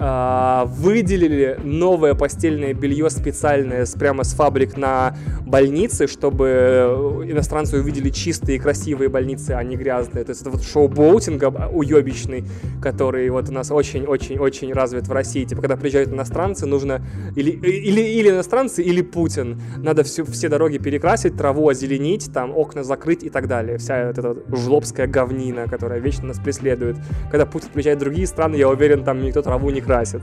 выделили 0.00 1.58
новое 1.62 2.14
постельное 2.14 2.72
белье 2.72 3.10
специальное 3.10 3.86
прямо 3.98 4.24
с 4.24 4.32
фабрик 4.32 4.78
на 4.78 5.14
больницы, 5.44 6.06
чтобы 6.06 7.26
иностранцы 7.26 7.78
увидели 7.78 8.08
чистые 8.08 8.56
и 8.56 8.58
красивые 8.58 9.10
больницы, 9.10 9.50
а 9.50 9.62
не 9.62 9.76
грязные. 9.76 10.24
То 10.24 10.30
есть 10.30 10.40
это 10.40 10.50
вот 10.50 10.62
шоу-боутинга 10.62 11.68
уебищный, 11.70 12.44
который 12.80 13.28
вот 13.28 13.50
у 13.50 13.52
нас 13.52 13.70
очень-очень-очень 13.70 14.72
развит 14.72 15.06
в 15.06 15.12
России. 15.12 15.44
Типа, 15.44 15.60
когда 15.60 15.76
приезжают 15.76 16.08
иностранцы, 16.10 16.64
нужно 16.64 17.04
или, 17.36 17.50
или, 17.50 18.00
или 18.00 18.30
иностранцы, 18.30 18.82
или 18.82 19.02
Путин. 19.02 19.60
Надо 19.76 20.02
все, 20.02 20.24
все 20.24 20.48
дороги 20.48 20.78
перекрасить, 20.78 21.36
траву 21.36 21.68
озеленить, 21.68 22.32
там 22.32 22.56
окна 22.56 22.84
закрыть 22.84 23.22
и 23.22 23.28
так 23.28 23.48
далее. 23.48 23.76
Вся 23.76 23.96
эта 23.96 24.22
вот 24.22 24.46
жлобская 24.48 25.06
говнина, 25.06 25.66
которая 25.66 26.00
вечно 26.00 26.28
нас 26.28 26.38
преследует. 26.38 26.96
Когда 27.30 27.44
Путин 27.44 27.68
приезжает 27.70 27.98
в 27.98 28.00
другие 28.00 28.26
страны, 28.26 28.56
я 28.56 28.68
уверен, 28.68 29.04
там 29.04 29.20
никто 29.20 29.42
траву 29.42 29.68
не 29.70 29.80
красит. 29.90 30.22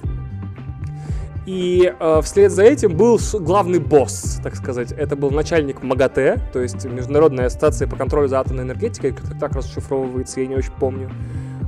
И 1.46 1.94
э, 2.00 2.22
вслед 2.24 2.52
за 2.52 2.64
этим 2.64 2.96
был 2.96 3.20
главный 3.34 3.80
босс, 3.80 4.40
так 4.42 4.56
сказать. 4.56 4.94
Это 4.94 5.18
был 5.18 5.30
начальник 5.32 5.84
МАГАТЭ, 5.84 6.40
то 6.54 6.62
есть 6.62 6.86
Международная 6.86 7.48
ассоциация 7.48 7.88
по 7.88 7.98
контролю 7.98 8.30
за 8.30 8.40
атомной 8.40 8.64
энергетикой, 8.64 9.12
как 9.12 9.38
так 9.38 9.52
расшифровывается, 9.54 10.40
я 10.40 10.48
не 10.48 10.56
очень 10.56 10.72
помню. 10.80 11.10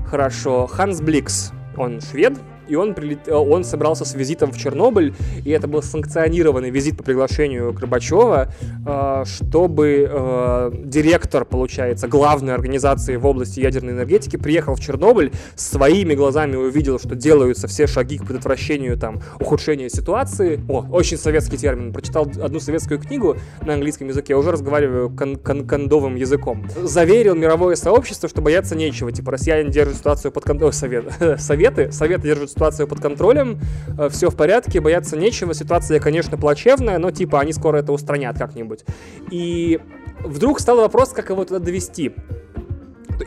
Хорошо. 0.05 0.65
Ханс 0.67 1.01
Бликс, 1.01 1.51
он 1.75 1.99
швед, 1.99 2.37
и 2.69 2.75
он, 2.75 2.93
прилет... 2.93 3.27
Э, 3.27 3.33
он 3.33 3.63
собрался 3.63 4.05
с 4.05 4.13
визитом 4.13 4.51
в 4.51 4.57
Чернобыль, 4.57 5.13
и 5.43 5.49
это 5.49 5.67
был 5.67 5.81
санкционированный 5.81 6.69
визит 6.69 6.97
по 6.97 7.03
приглашению 7.03 7.73
Горбачева, 7.73 8.53
э, 8.85 9.23
чтобы 9.25 10.07
э, 10.09 10.71
директор, 10.85 11.45
получается, 11.45 12.07
главной 12.07 12.53
организации 12.53 13.15
в 13.15 13.25
области 13.25 13.59
ядерной 13.59 13.93
энергетики 13.93 14.37
приехал 14.37 14.75
в 14.75 14.79
Чернобыль, 14.79 15.31
своими 15.55 16.13
глазами 16.13 16.55
увидел, 16.55 16.99
что 16.99 17.15
делаются 17.15 17.67
все 17.67 17.87
шаги 17.87 18.17
к 18.17 18.25
предотвращению 18.25 18.97
там 18.97 19.21
ухудшения 19.39 19.89
ситуации. 19.89 20.59
О, 20.69 20.85
очень 20.91 21.17
советский 21.17 21.57
термин. 21.57 21.91
Прочитал 21.91 22.27
одну 22.41 22.59
советскую 22.59 22.99
книгу 22.99 23.37
на 23.65 23.73
английском 23.73 24.07
языке, 24.07 24.35
уже 24.35 24.51
разговариваю 24.51 25.09
кон 25.09 25.35
кон 25.35 25.67
кондовым 25.67 26.15
языком. 26.15 26.67
Заверил 26.83 27.35
мировое 27.35 27.75
сообщество, 27.75 28.29
что 28.29 28.41
бояться 28.41 28.75
нечего. 28.75 29.11
Типа, 29.11 29.31
россияне 29.31 29.69
держат 29.69 29.97
ситуацию 29.97 30.31
под 30.31 30.43
контролем. 30.43 30.73
Совет. 30.73 31.05
Советы? 31.39 31.91
Советы 31.91 32.23
держат 32.23 32.51
ситуацию 32.59 32.87
под 32.87 32.99
контролем, 32.99 33.59
э, 33.97 34.09
все 34.09 34.29
в 34.29 34.35
порядке, 34.35 34.81
бояться 34.81 35.15
нечего, 35.15 35.53
ситуация, 35.53 36.01
конечно, 36.01 36.37
плачевная, 36.37 36.97
но 36.97 37.09
типа 37.09 37.39
они 37.39 37.53
скоро 37.53 37.77
это 37.77 37.93
устранят 37.93 38.37
как-нибудь. 38.37 38.83
И 39.31 39.79
вдруг 40.25 40.59
стал 40.59 40.77
вопрос, 40.77 41.09
как 41.09 41.29
его 41.29 41.45
туда 41.45 41.59
довести 41.59 42.13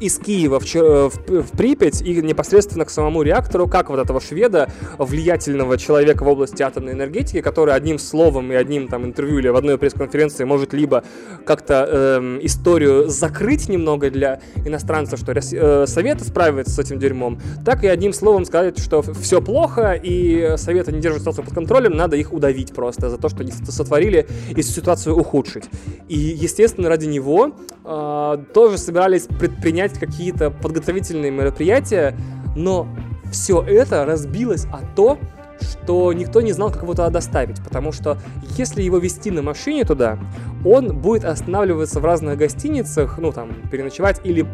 из 0.00 0.18
Киева 0.18 0.60
в, 0.60 0.64
в, 0.64 1.42
в 1.42 1.56
Припять 1.56 2.02
и 2.02 2.22
непосредственно 2.22 2.84
к 2.84 2.90
самому 2.90 3.22
реактору, 3.22 3.68
как 3.68 3.90
вот 3.90 3.98
этого 3.98 4.20
шведа, 4.20 4.70
влиятельного 4.98 5.78
человека 5.78 6.24
в 6.24 6.28
области 6.28 6.62
атомной 6.62 6.92
энергетики, 6.92 7.40
который 7.40 7.74
одним 7.74 7.98
словом 7.98 8.52
и 8.52 8.54
одним 8.54 8.88
там 8.88 9.04
интервью 9.04 9.38
или 9.38 9.48
в 9.48 9.56
одной 9.56 9.78
пресс-конференции 9.78 10.44
может 10.44 10.72
либо 10.72 11.04
как-то 11.44 11.86
э, 11.88 12.38
историю 12.42 13.08
закрыть 13.08 13.68
немного 13.68 14.10
для 14.10 14.40
иностранцев, 14.64 15.18
что 15.18 15.32
э, 15.32 15.86
Советы 15.86 16.24
справятся 16.24 16.74
с 16.74 16.78
этим 16.78 16.98
дерьмом, 16.98 17.40
так 17.64 17.84
и 17.84 17.88
одним 17.88 18.12
словом 18.12 18.44
сказать, 18.44 18.78
что 18.78 19.02
все 19.02 19.40
плохо 19.40 19.92
и 19.92 20.54
Советы 20.56 20.92
не 20.92 21.00
держат 21.00 21.20
ситуацию 21.20 21.44
под 21.44 21.54
контролем, 21.54 21.92
надо 21.92 22.16
их 22.16 22.32
удавить 22.32 22.72
просто 22.72 23.10
за 23.10 23.18
то, 23.18 23.28
что 23.28 23.40
они 23.40 23.52
сотворили 23.52 24.26
и 24.56 24.62
ситуацию 24.62 25.16
ухудшить. 25.16 25.64
И, 26.08 26.18
естественно, 26.18 26.88
ради 26.88 27.06
него 27.06 27.52
э, 27.84 28.44
тоже 28.54 28.78
собирались 28.78 29.26
предпринять 29.26 29.81
предпринять 29.82 29.98
какие-то 29.98 30.50
подготовительные 30.50 31.30
мероприятия, 31.30 32.14
но 32.54 32.86
все 33.30 33.62
это 33.62 34.04
разбилось 34.04 34.66
о 34.66 34.80
то, 34.94 35.18
что 35.60 36.12
никто 36.12 36.40
не 36.40 36.52
знал, 36.52 36.70
как 36.70 36.82
его 36.82 36.92
туда 36.92 37.10
доставить, 37.10 37.62
потому 37.62 37.92
что 37.92 38.18
если 38.56 38.82
его 38.82 38.98
вести 38.98 39.30
на 39.30 39.42
машине 39.42 39.84
туда, 39.84 40.18
он 40.64 40.96
будет 40.98 41.24
останавливаться 41.24 42.00
в 42.00 42.04
разных 42.04 42.36
гостиницах, 42.36 43.18
ну 43.18 43.32
там, 43.32 43.50
переночевать 43.70 44.20
или 44.24 44.46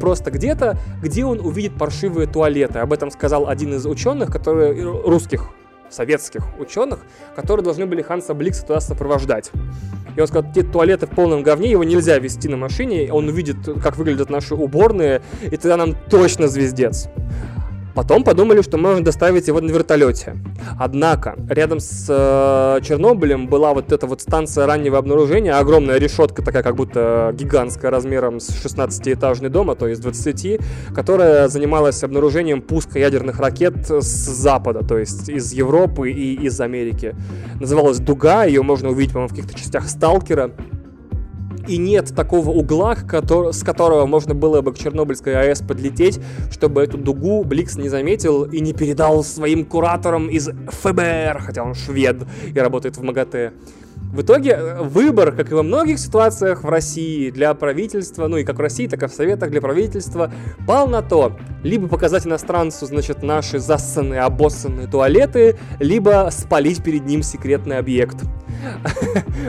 просто 0.00 0.30
где-то, 0.30 0.78
где 1.02 1.24
он 1.24 1.40
увидит 1.40 1.76
паршивые 1.76 2.26
туалеты. 2.26 2.78
Об 2.78 2.92
этом 2.92 3.10
сказал 3.10 3.48
один 3.48 3.74
из 3.74 3.86
ученых, 3.86 4.30
который 4.30 4.82
русских 4.82 5.50
советских 5.90 6.42
ученых, 6.58 7.00
которые 7.36 7.64
должны 7.64 7.86
были 7.86 8.02
Ханса 8.02 8.34
Бликса 8.34 8.66
туда 8.66 8.80
сопровождать. 8.80 9.50
И 10.16 10.20
он 10.20 10.26
сказал, 10.26 10.52
те 10.52 10.62
туалеты 10.62 11.06
в 11.06 11.10
полном 11.10 11.42
говне, 11.42 11.70
его 11.70 11.84
нельзя 11.84 12.18
вести 12.18 12.48
на 12.48 12.56
машине, 12.56 13.12
он 13.12 13.28
увидит, 13.28 13.56
как 13.82 13.96
выглядят 13.96 14.30
наши 14.30 14.54
уборные, 14.54 15.22
и 15.42 15.56
тогда 15.56 15.76
нам 15.76 15.94
точно 16.10 16.48
звездец. 16.48 17.08
Потом 17.94 18.24
подумали, 18.24 18.62
что 18.62 18.78
можно 18.78 19.04
доставить 19.04 19.48
его 19.48 19.60
на 19.60 19.70
вертолете. 19.70 20.36
Однако, 20.78 21.36
рядом 21.48 21.80
с 21.80 22.06
э, 22.08 22.80
Чернобылем 22.84 23.48
была 23.48 23.74
вот 23.74 23.92
эта 23.92 24.06
вот 24.06 24.20
станция 24.20 24.66
раннего 24.66 24.98
обнаружения, 24.98 25.58
огромная 25.58 25.98
решетка, 25.98 26.42
такая 26.42 26.62
как 26.62 26.76
будто 26.76 27.34
гигантская, 27.34 27.90
размером 27.90 28.40
с 28.40 28.50
16-этажный 28.50 29.48
дом, 29.48 29.70
а 29.70 29.74
то 29.74 29.88
есть 29.88 30.00
20, 30.02 30.60
которая 30.94 31.48
занималась 31.48 32.02
обнаружением 32.02 32.62
пуска 32.62 32.98
ядерных 32.98 33.40
ракет 33.40 33.90
с 33.90 34.04
запада, 34.04 34.86
то 34.86 34.98
есть 34.98 35.28
из 35.28 35.52
Европы 35.52 36.10
и 36.10 36.34
из 36.34 36.60
Америки. 36.60 37.16
Называлась 37.58 37.98
«Дуга», 37.98 38.44
ее 38.44 38.62
можно 38.62 38.90
увидеть, 38.90 39.12
по-моему, 39.12 39.28
в 39.28 39.36
каких-то 39.36 39.58
частях 39.58 39.88
«Сталкера» 39.88 40.52
и 41.70 41.78
нет 41.78 42.12
такого 42.14 42.50
угла, 42.50 42.96
с 42.96 43.62
которого 43.62 44.06
можно 44.06 44.34
было 44.34 44.60
бы 44.60 44.72
к 44.72 44.78
Чернобыльской 44.78 45.34
АЭС 45.34 45.60
подлететь, 45.60 46.20
чтобы 46.50 46.82
эту 46.82 46.98
дугу 46.98 47.44
Бликс 47.44 47.76
не 47.76 47.88
заметил 47.88 48.42
и 48.42 48.60
не 48.60 48.72
передал 48.72 49.22
своим 49.22 49.64
кураторам 49.64 50.28
из 50.28 50.48
ФБР, 50.48 51.38
хотя 51.40 51.62
он 51.62 51.74
швед 51.74 52.16
и 52.52 52.58
работает 52.58 52.96
в 52.96 53.02
МАГАТЭ. 53.02 53.52
В 54.12 54.22
итоге 54.22 54.50
э, 54.50 54.82
выбор, 54.82 55.30
как 55.30 55.52
и 55.52 55.54
во 55.54 55.62
многих 55.62 56.00
ситуациях 56.00 56.64
в 56.64 56.68
России 56.68 57.30
для 57.30 57.54
правительства, 57.54 58.26
ну 58.26 58.38
и 58.38 58.44
как 58.44 58.56
в 58.56 58.60
России, 58.60 58.88
так 58.88 59.02
и 59.04 59.06
в 59.06 59.12
Советах 59.12 59.50
для 59.50 59.60
правительства, 59.60 60.32
пал 60.66 60.88
на 60.88 61.00
то, 61.00 61.36
либо 61.62 61.86
показать 61.86 62.26
иностранцу, 62.26 62.86
значит, 62.86 63.22
наши 63.22 63.60
зассанные, 63.60 64.22
обоссанные 64.22 64.88
туалеты, 64.88 65.56
либо 65.78 66.28
спалить 66.32 66.82
перед 66.82 67.06
ним 67.06 67.22
секретный 67.22 67.78
объект. 67.78 68.16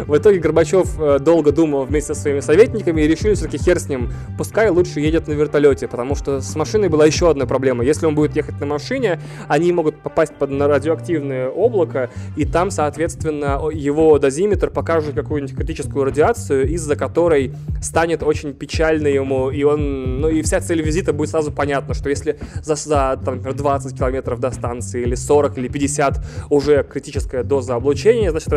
В 0.07 0.17
итоге 0.17 0.39
Горбачев 0.39 0.99
э, 0.99 1.19
долго 1.19 1.51
думал 1.51 1.85
вместе 1.85 2.13
со 2.13 2.21
своими 2.21 2.39
советниками 2.39 3.01
и 3.01 3.07
решили 3.07 3.33
все-таки 3.33 3.57
хер 3.57 3.79
с 3.79 3.87
ним, 3.87 4.11
пускай 4.37 4.69
лучше 4.69 4.99
едет 4.99 5.27
на 5.27 5.33
вертолете, 5.33 5.87
потому 5.87 6.15
что 6.15 6.41
с 6.41 6.55
машиной 6.55 6.89
была 6.89 7.05
еще 7.05 7.29
одна 7.29 7.45
проблема. 7.45 7.83
Если 7.83 8.05
он 8.05 8.15
будет 8.15 8.35
ехать 8.35 8.59
на 8.59 8.65
машине, 8.65 9.19
они 9.47 9.71
могут 9.71 10.01
попасть 10.01 10.33
под 10.35 10.51
радиоактивное 10.51 11.49
облако, 11.49 12.09
и 12.35 12.45
там, 12.45 12.71
соответственно, 12.71 13.61
его 13.71 14.17
дозиметр 14.19 14.69
покажет 14.69 15.15
какую-нибудь 15.15 15.55
критическую 15.55 16.05
радиацию, 16.05 16.67
из-за 16.69 16.95
которой 16.95 17.53
станет 17.81 18.23
очень 18.23 18.53
печально 18.53 19.07
ему, 19.07 19.49
и 19.49 19.63
он, 19.63 20.21
ну 20.21 20.29
и 20.29 20.41
вся 20.41 20.61
цель 20.61 20.81
визита 20.81 21.13
будет 21.13 21.29
сразу 21.29 21.51
понятна, 21.51 21.93
что 21.93 22.09
если 22.09 22.37
за, 22.63 22.75
за 22.75 23.19
там, 23.23 23.35
например, 23.35 23.53
20 23.55 23.97
километров 23.97 24.39
до 24.39 24.51
станции, 24.51 25.01
или 25.01 25.15
40, 25.15 25.57
или 25.57 25.67
50 25.67 26.25
уже 26.49 26.83
критическая 26.83 27.43
доза 27.43 27.75
облучения, 27.75 28.31
значит, 28.31 28.49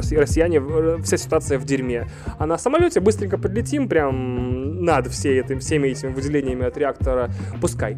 россияне, 0.45 1.03
вся 1.03 1.17
ситуация 1.17 1.59
в 1.59 1.65
дерьме. 1.65 2.09
А 2.39 2.47
на 2.47 2.59
самолете 2.59 3.01
быстренько 3.01 3.39
подлетим 3.39 3.89
прям 3.89 4.85
над 4.85 5.09
всей 5.09 5.41
этим, 5.41 5.61
всеми 5.61 5.89
этими 5.89 6.13
выделениями 6.13 6.67
от 6.67 6.77
реактора, 6.77 7.31
пускай. 7.61 7.97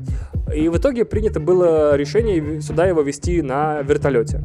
И 0.55 0.69
в 0.69 0.77
итоге 0.79 1.05
принято 1.05 1.41
было 1.41 1.97
решение 1.97 2.61
сюда 2.61 2.87
его 2.87 3.03
вести 3.03 3.43
на 3.43 3.83
вертолете. 3.83 4.43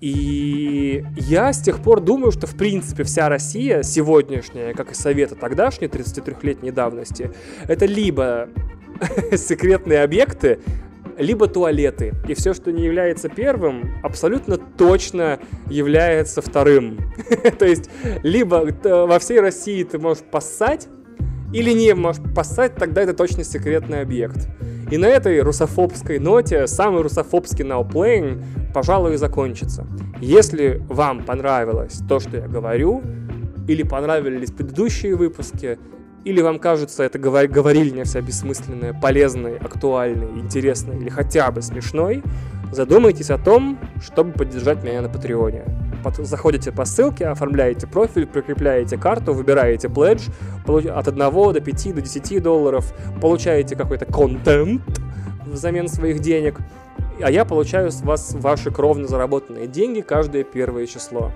И 0.00 1.04
я 1.16 1.52
с 1.52 1.60
тех 1.60 1.80
пор 1.80 2.00
думаю, 2.00 2.30
что 2.30 2.46
в 2.46 2.54
принципе 2.54 3.02
вся 3.02 3.28
Россия 3.28 3.82
сегодняшняя, 3.82 4.74
как 4.74 4.92
и 4.92 4.94
Советы 4.94 5.34
тогдашней 5.34 5.88
33-летней 5.88 6.70
давности, 6.70 7.32
это 7.66 7.86
либо 7.86 8.48
секретные 9.36 10.02
объекты, 10.02 10.60
либо 11.18 11.46
туалеты. 11.46 12.14
И 12.28 12.34
все, 12.34 12.54
что 12.54 12.72
не 12.72 12.84
является 12.84 13.28
первым, 13.28 13.94
абсолютно 14.02 14.56
точно 14.56 15.38
является 15.68 16.42
вторым. 16.42 16.98
То 17.58 17.66
есть, 17.66 17.90
либо 18.22 18.66
во 18.84 19.18
всей 19.18 19.40
России 19.40 19.82
ты 19.84 19.98
можешь 19.98 20.22
поссать, 20.24 20.88
или 21.52 21.70
не 21.70 21.94
можешь 21.94 22.22
поссать, 22.34 22.74
тогда 22.74 23.02
это 23.02 23.14
точно 23.14 23.44
секретный 23.44 24.00
объект. 24.00 24.48
И 24.90 24.98
на 24.98 25.06
этой 25.06 25.40
русофобской 25.40 26.18
ноте 26.18 26.66
самый 26.66 27.02
русофобский 27.02 27.64
playing, 27.64 28.42
пожалуй, 28.72 29.14
и 29.14 29.16
закончится. 29.16 29.86
Если 30.20 30.82
вам 30.88 31.24
понравилось 31.24 32.00
то, 32.08 32.20
что 32.20 32.36
я 32.36 32.46
говорю, 32.46 33.02
или 33.66 33.82
понравились 33.82 34.52
предыдущие 34.52 35.16
выпуски, 35.16 35.78
или 36.26 36.40
вам 36.40 36.58
кажется 36.58 37.04
это 37.04 37.20
говор- 37.20 37.46
говорильня 37.46 38.02
вся 38.02 38.20
бессмысленная, 38.20 38.92
полезной, 38.92 39.58
актуальной, 39.58 40.40
интересной 40.40 40.96
или 40.96 41.08
хотя 41.08 41.52
бы 41.52 41.62
смешной, 41.62 42.24
задумайтесь 42.72 43.30
о 43.30 43.38
том, 43.38 43.78
чтобы 44.02 44.32
поддержать 44.32 44.82
меня 44.82 45.02
на 45.02 45.08
Патреоне. 45.08 45.62
Заходите 46.18 46.72
по 46.72 46.84
ссылке, 46.84 47.28
оформляете 47.28 47.86
профиль, 47.86 48.26
прикрепляете 48.26 48.98
карту, 48.98 49.34
выбираете 49.34 49.88
пледж 49.88 50.28
от 50.66 51.06
1 51.06 51.18
до 51.52 51.60
5 51.60 51.94
до 51.94 52.02
10 52.02 52.42
долларов, 52.42 52.92
получаете 53.20 53.76
какой-то 53.76 54.06
контент 54.06 54.82
взамен 55.46 55.86
своих 55.86 56.18
денег, 56.18 56.58
а 57.22 57.30
я 57.30 57.44
получаю 57.44 57.92
с 57.92 58.02
вас 58.02 58.34
ваши 58.34 58.72
кровно 58.72 59.06
заработанные 59.06 59.68
деньги 59.68 60.00
каждое 60.00 60.42
первое 60.42 60.86
число. 60.86 61.30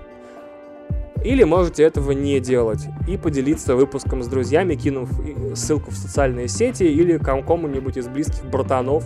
Или 1.23 1.43
можете 1.43 1.83
этого 1.83 2.11
не 2.11 2.39
делать 2.39 2.87
и 3.07 3.15
поделиться 3.15 3.75
выпуском 3.75 4.23
с 4.23 4.27
друзьями, 4.27 4.75
кинув 4.75 5.09
ссылку 5.55 5.91
в 5.91 5.95
социальные 5.95 6.47
сети 6.47 6.83
или 6.83 7.17
кому-нибудь 7.17 7.97
из 7.97 8.07
близких 8.07 8.43
братанов 8.45 9.05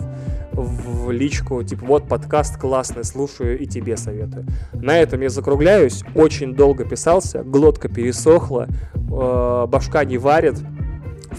в 0.52 1.10
личку, 1.10 1.62
типа, 1.62 1.84
вот 1.84 2.08
подкаст 2.08 2.58
классный, 2.58 3.04
слушаю 3.04 3.58
и 3.58 3.66
тебе 3.66 3.98
советую. 3.98 4.46
На 4.72 4.98
этом 4.98 5.20
я 5.20 5.28
закругляюсь, 5.28 6.02
очень 6.14 6.54
долго 6.54 6.84
писался, 6.84 7.42
глотка 7.42 7.88
пересохла, 7.88 8.66
э, 8.94 9.66
башка 9.68 10.04
не 10.04 10.16
варит, 10.16 10.56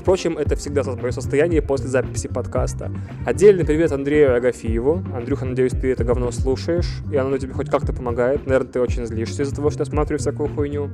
Впрочем, 0.08 0.38
это 0.38 0.56
всегда 0.56 0.84
мое 0.86 1.12
состояние 1.12 1.62
после 1.62 1.90
записи 1.90 2.30
подкаста. 2.30 2.94
Отдельный 3.26 3.66
привет 3.66 3.92
Андрею 3.92 4.38
Агафиеву. 4.38 5.04
Андрюха, 5.14 5.44
надеюсь, 5.44 5.74
ты 5.74 5.92
это 5.92 6.06
говно 6.06 6.32
слушаешь, 6.32 7.02
и 7.12 7.18
оно 7.18 7.38
тебе 7.38 7.52
хоть 7.52 7.70
как-то 7.70 7.92
помогает. 7.92 8.46
Наверное, 8.46 8.72
ты 8.72 8.80
очень 8.80 9.06
злишься 9.06 9.44
из-за 9.44 9.54
того, 9.54 9.70
что 9.70 9.82
я 9.82 9.86
смотрю 9.86 10.18
всякую 10.18 10.48
хуйню. 10.48 10.92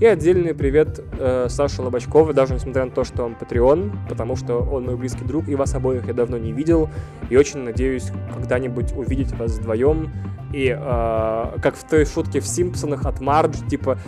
И 0.00 0.06
отдельный 0.06 0.54
привет 0.54 0.98
э, 1.18 1.48
Саше 1.50 1.82
Лобачкову, 1.82 2.32
даже 2.32 2.54
несмотря 2.54 2.86
на 2.86 2.90
то, 2.90 3.04
что 3.04 3.24
он 3.24 3.36
Patreon, 3.38 4.08
потому 4.08 4.34
что 4.34 4.60
он 4.60 4.86
мой 4.86 4.96
близкий 4.96 5.26
друг, 5.26 5.46
и 5.46 5.54
вас 5.56 5.74
обоих 5.74 6.06
я 6.06 6.14
давно 6.14 6.38
не 6.38 6.52
видел, 6.52 6.88
и 7.28 7.36
очень 7.36 7.58
надеюсь 7.58 8.12
когда-нибудь 8.32 8.94
увидеть 8.96 9.32
вас 9.32 9.58
вдвоем. 9.58 10.10
И 10.54 10.74
э, 10.74 11.58
как 11.60 11.76
в 11.76 11.86
той 11.86 12.06
шутке 12.06 12.40
в 12.40 12.46
Симпсонах 12.46 13.04
от 13.04 13.20
Мардж, 13.20 13.58
типа, 13.68 13.98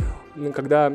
когда 0.55 0.93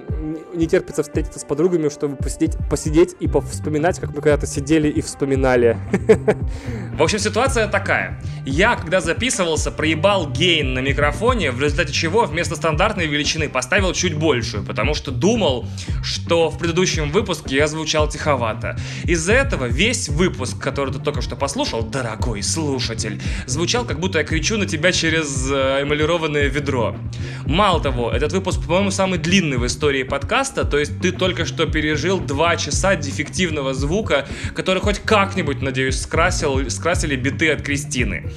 не 0.53 0.68
терпится 0.68 1.03
встретиться 1.03 1.39
с 1.39 1.43
подругами, 1.43 1.89
чтобы 1.89 2.15
посидеть, 2.15 2.57
посидеть 2.69 3.15
и 3.19 3.27
вспоминать, 3.27 3.99
как 3.99 4.09
мы 4.09 4.22
когда-то 4.22 4.47
сидели 4.47 4.88
и 4.88 5.01
вспоминали. 5.01 5.77
В 6.97 7.03
общем, 7.03 7.19
ситуация 7.19 7.68
такая. 7.68 8.19
Я, 8.45 8.76
когда 8.76 9.01
записывался, 9.01 9.69
проебал 9.69 10.27
гейн 10.27 10.73
на 10.73 10.80
микрофоне, 10.80 11.51
в 11.51 11.61
результате 11.61 11.93
чего 11.93 12.26
вместо 12.26 12.55
стандартной 12.55 13.05
величины 13.05 13.47
поставил 13.47 13.93
чуть 13.93 14.15
большую, 14.15 14.63
потому 14.63 14.95
что 14.95 15.11
думал, 15.11 15.68
что 16.03 16.49
в 16.49 16.57
предыдущем 16.57 17.11
выпуске 17.11 17.55
я 17.55 17.68
звучал 17.68 18.09
тиховато. 18.09 18.77
Из-за 19.03 19.34
этого 19.34 19.65
весь 19.65 20.09
выпуск, 20.09 20.57
который 20.57 20.91
ты 20.91 20.99
только 20.99 21.22
что 21.22 21.35
послушал, 21.35 21.84
дорогой 21.84 22.41
слушатель, 22.41 23.22
звучал, 23.45 23.85
как 23.85 23.99
будто 23.99 24.18
я 24.18 24.23
кричу 24.23 24.57
на 24.57 24.65
тебя 24.65 24.91
через 24.91 25.47
э, 25.51 25.84
эмалированное 25.84 26.47
ведро. 26.47 26.95
Мало 27.45 27.80
того, 27.80 28.11
этот 28.11 28.34
выпуск, 28.34 28.65
по-моему, 28.65 28.89
самый 28.89 29.19
длинный 29.19 29.57
в 29.57 29.68
истории 29.68 30.01
подкаста, 30.01 30.65
то 30.65 30.80
есть 30.80 30.99
ты 30.99 31.11
только 31.11 31.45
что 31.45 31.68
пережил 31.68 32.19
два 32.19 32.57
часа 32.57 32.95
дефективного 32.95 33.76
звука, 33.76 34.27
который 34.55 34.81
хоть 34.81 34.97
как-нибудь, 34.99 35.61
надеюсь, 35.61 36.01
скрасил, 36.01 36.68
скрасили 36.72 37.15
биты 37.15 37.51
от 37.51 37.61
Кристины. 37.61 38.31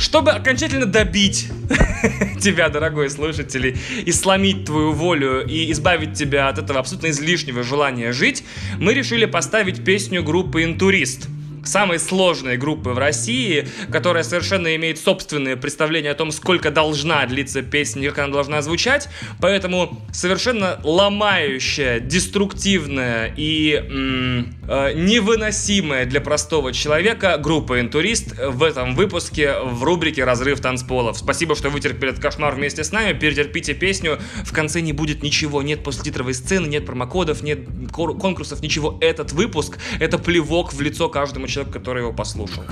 Чтобы 0.00 0.30
окончательно 0.30 0.86
добить 0.86 1.48
тебя, 2.40 2.70
дорогой 2.70 3.10
слушатель, 3.10 3.76
и 4.06 4.12
сломить 4.12 4.64
твою 4.64 4.92
волю 4.92 5.46
и 5.46 5.70
избавить 5.72 6.14
тебя 6.14 6.48
от 6.48 6.58
этого 6.58 6.80
абсолютно 6.80 7.10
излишнего 7.10 7.62
желания 7.62 8.12
жить, 8.12 8.42
мы 8.78 8.94
решили 8.94 9.26
поставить 9.26 9.84
песню 9.84 10.22
группы 10.22 10.64
«Интурист» 10.64 11.28
самой 11.64 11.98
сложной 11.98 12.56
группы 12.56 12.90
в 12.90 12.98
России, 12.98 13.68
которая 13.90 14.22
совершенно 14.22 14.74
имеет 14.76 14.98
собственное 14.98 15.56
представление 15.56 16.12
о 16.12 16.14
том, 16.14 16.32
сколько 16.32 16.70
должна 16.70 17.26
длиться 17.26 17.62
песня, 17.62 18.08
как 18.10 18.24
она 18.24 18.32
должна 18.32 18.62
звучать, 18.62 19.08
поэтому 19.40 20.00
совершенно 20.12 20.80
ломающая, 20.82 22.00
деструктивная 22.00 23.32
и 23.36 23.74
м- 23.74 24.54
э, 24.68 24.92
невыносимая 24.94 26.06
для 26.06 26.20
простого 26.20 26.72
человека 26.72 27.38
группа 27.38 27.80
«Интурист» 27.80 28.34
в 28.38 28.62
этом 28.62 28.94
выпуске 28.94 29.54
в 29.62 29.82
рубрике 29.84 30.24
«Разрыв 30.24 30.60
танцполов». 30.60 31.18
Спасибо, 31.18 31.54
что 31.54 31.70
вытерпели 31.70 32.10
этот 32.10 32.22
кошмар 32.22 32.54
вместе 32.54 32.84
с 32.84 32.92
нами, 32.92 33.12
перетерпите 33.12 33.74
песню, 33.74 34.18
в 34.44 34.52
конце 34.52 34.80
не 34.80 34.92
будет 34.92 35.22
ничего, 35.22 35.62
нет 35.62 35.84
посттитровой 35.84 36.34
сцены, 36.34 36.66
нет 36.66 36.86
промокодов, 36.86 37.42
нет 37.42 37.60
конкурсов, 37.92 38.62
ничего. 38.62 38.98
Этот 39.00 39.32
выпуск— 39.32 39.78
это 40.00 40.18
плевок 40.18 40.72
в 40.72 40.80
лицо 40.80 41.08
каждому 41.08 41.48
человек, 41.50 41.72
который 41.72 42.02
его 42.02 42.12
послушал. 42.12 42.62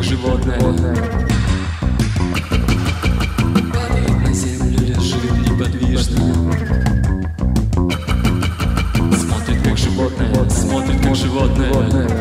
Животное. 0.00 0.58
Животное. 11.14 12.17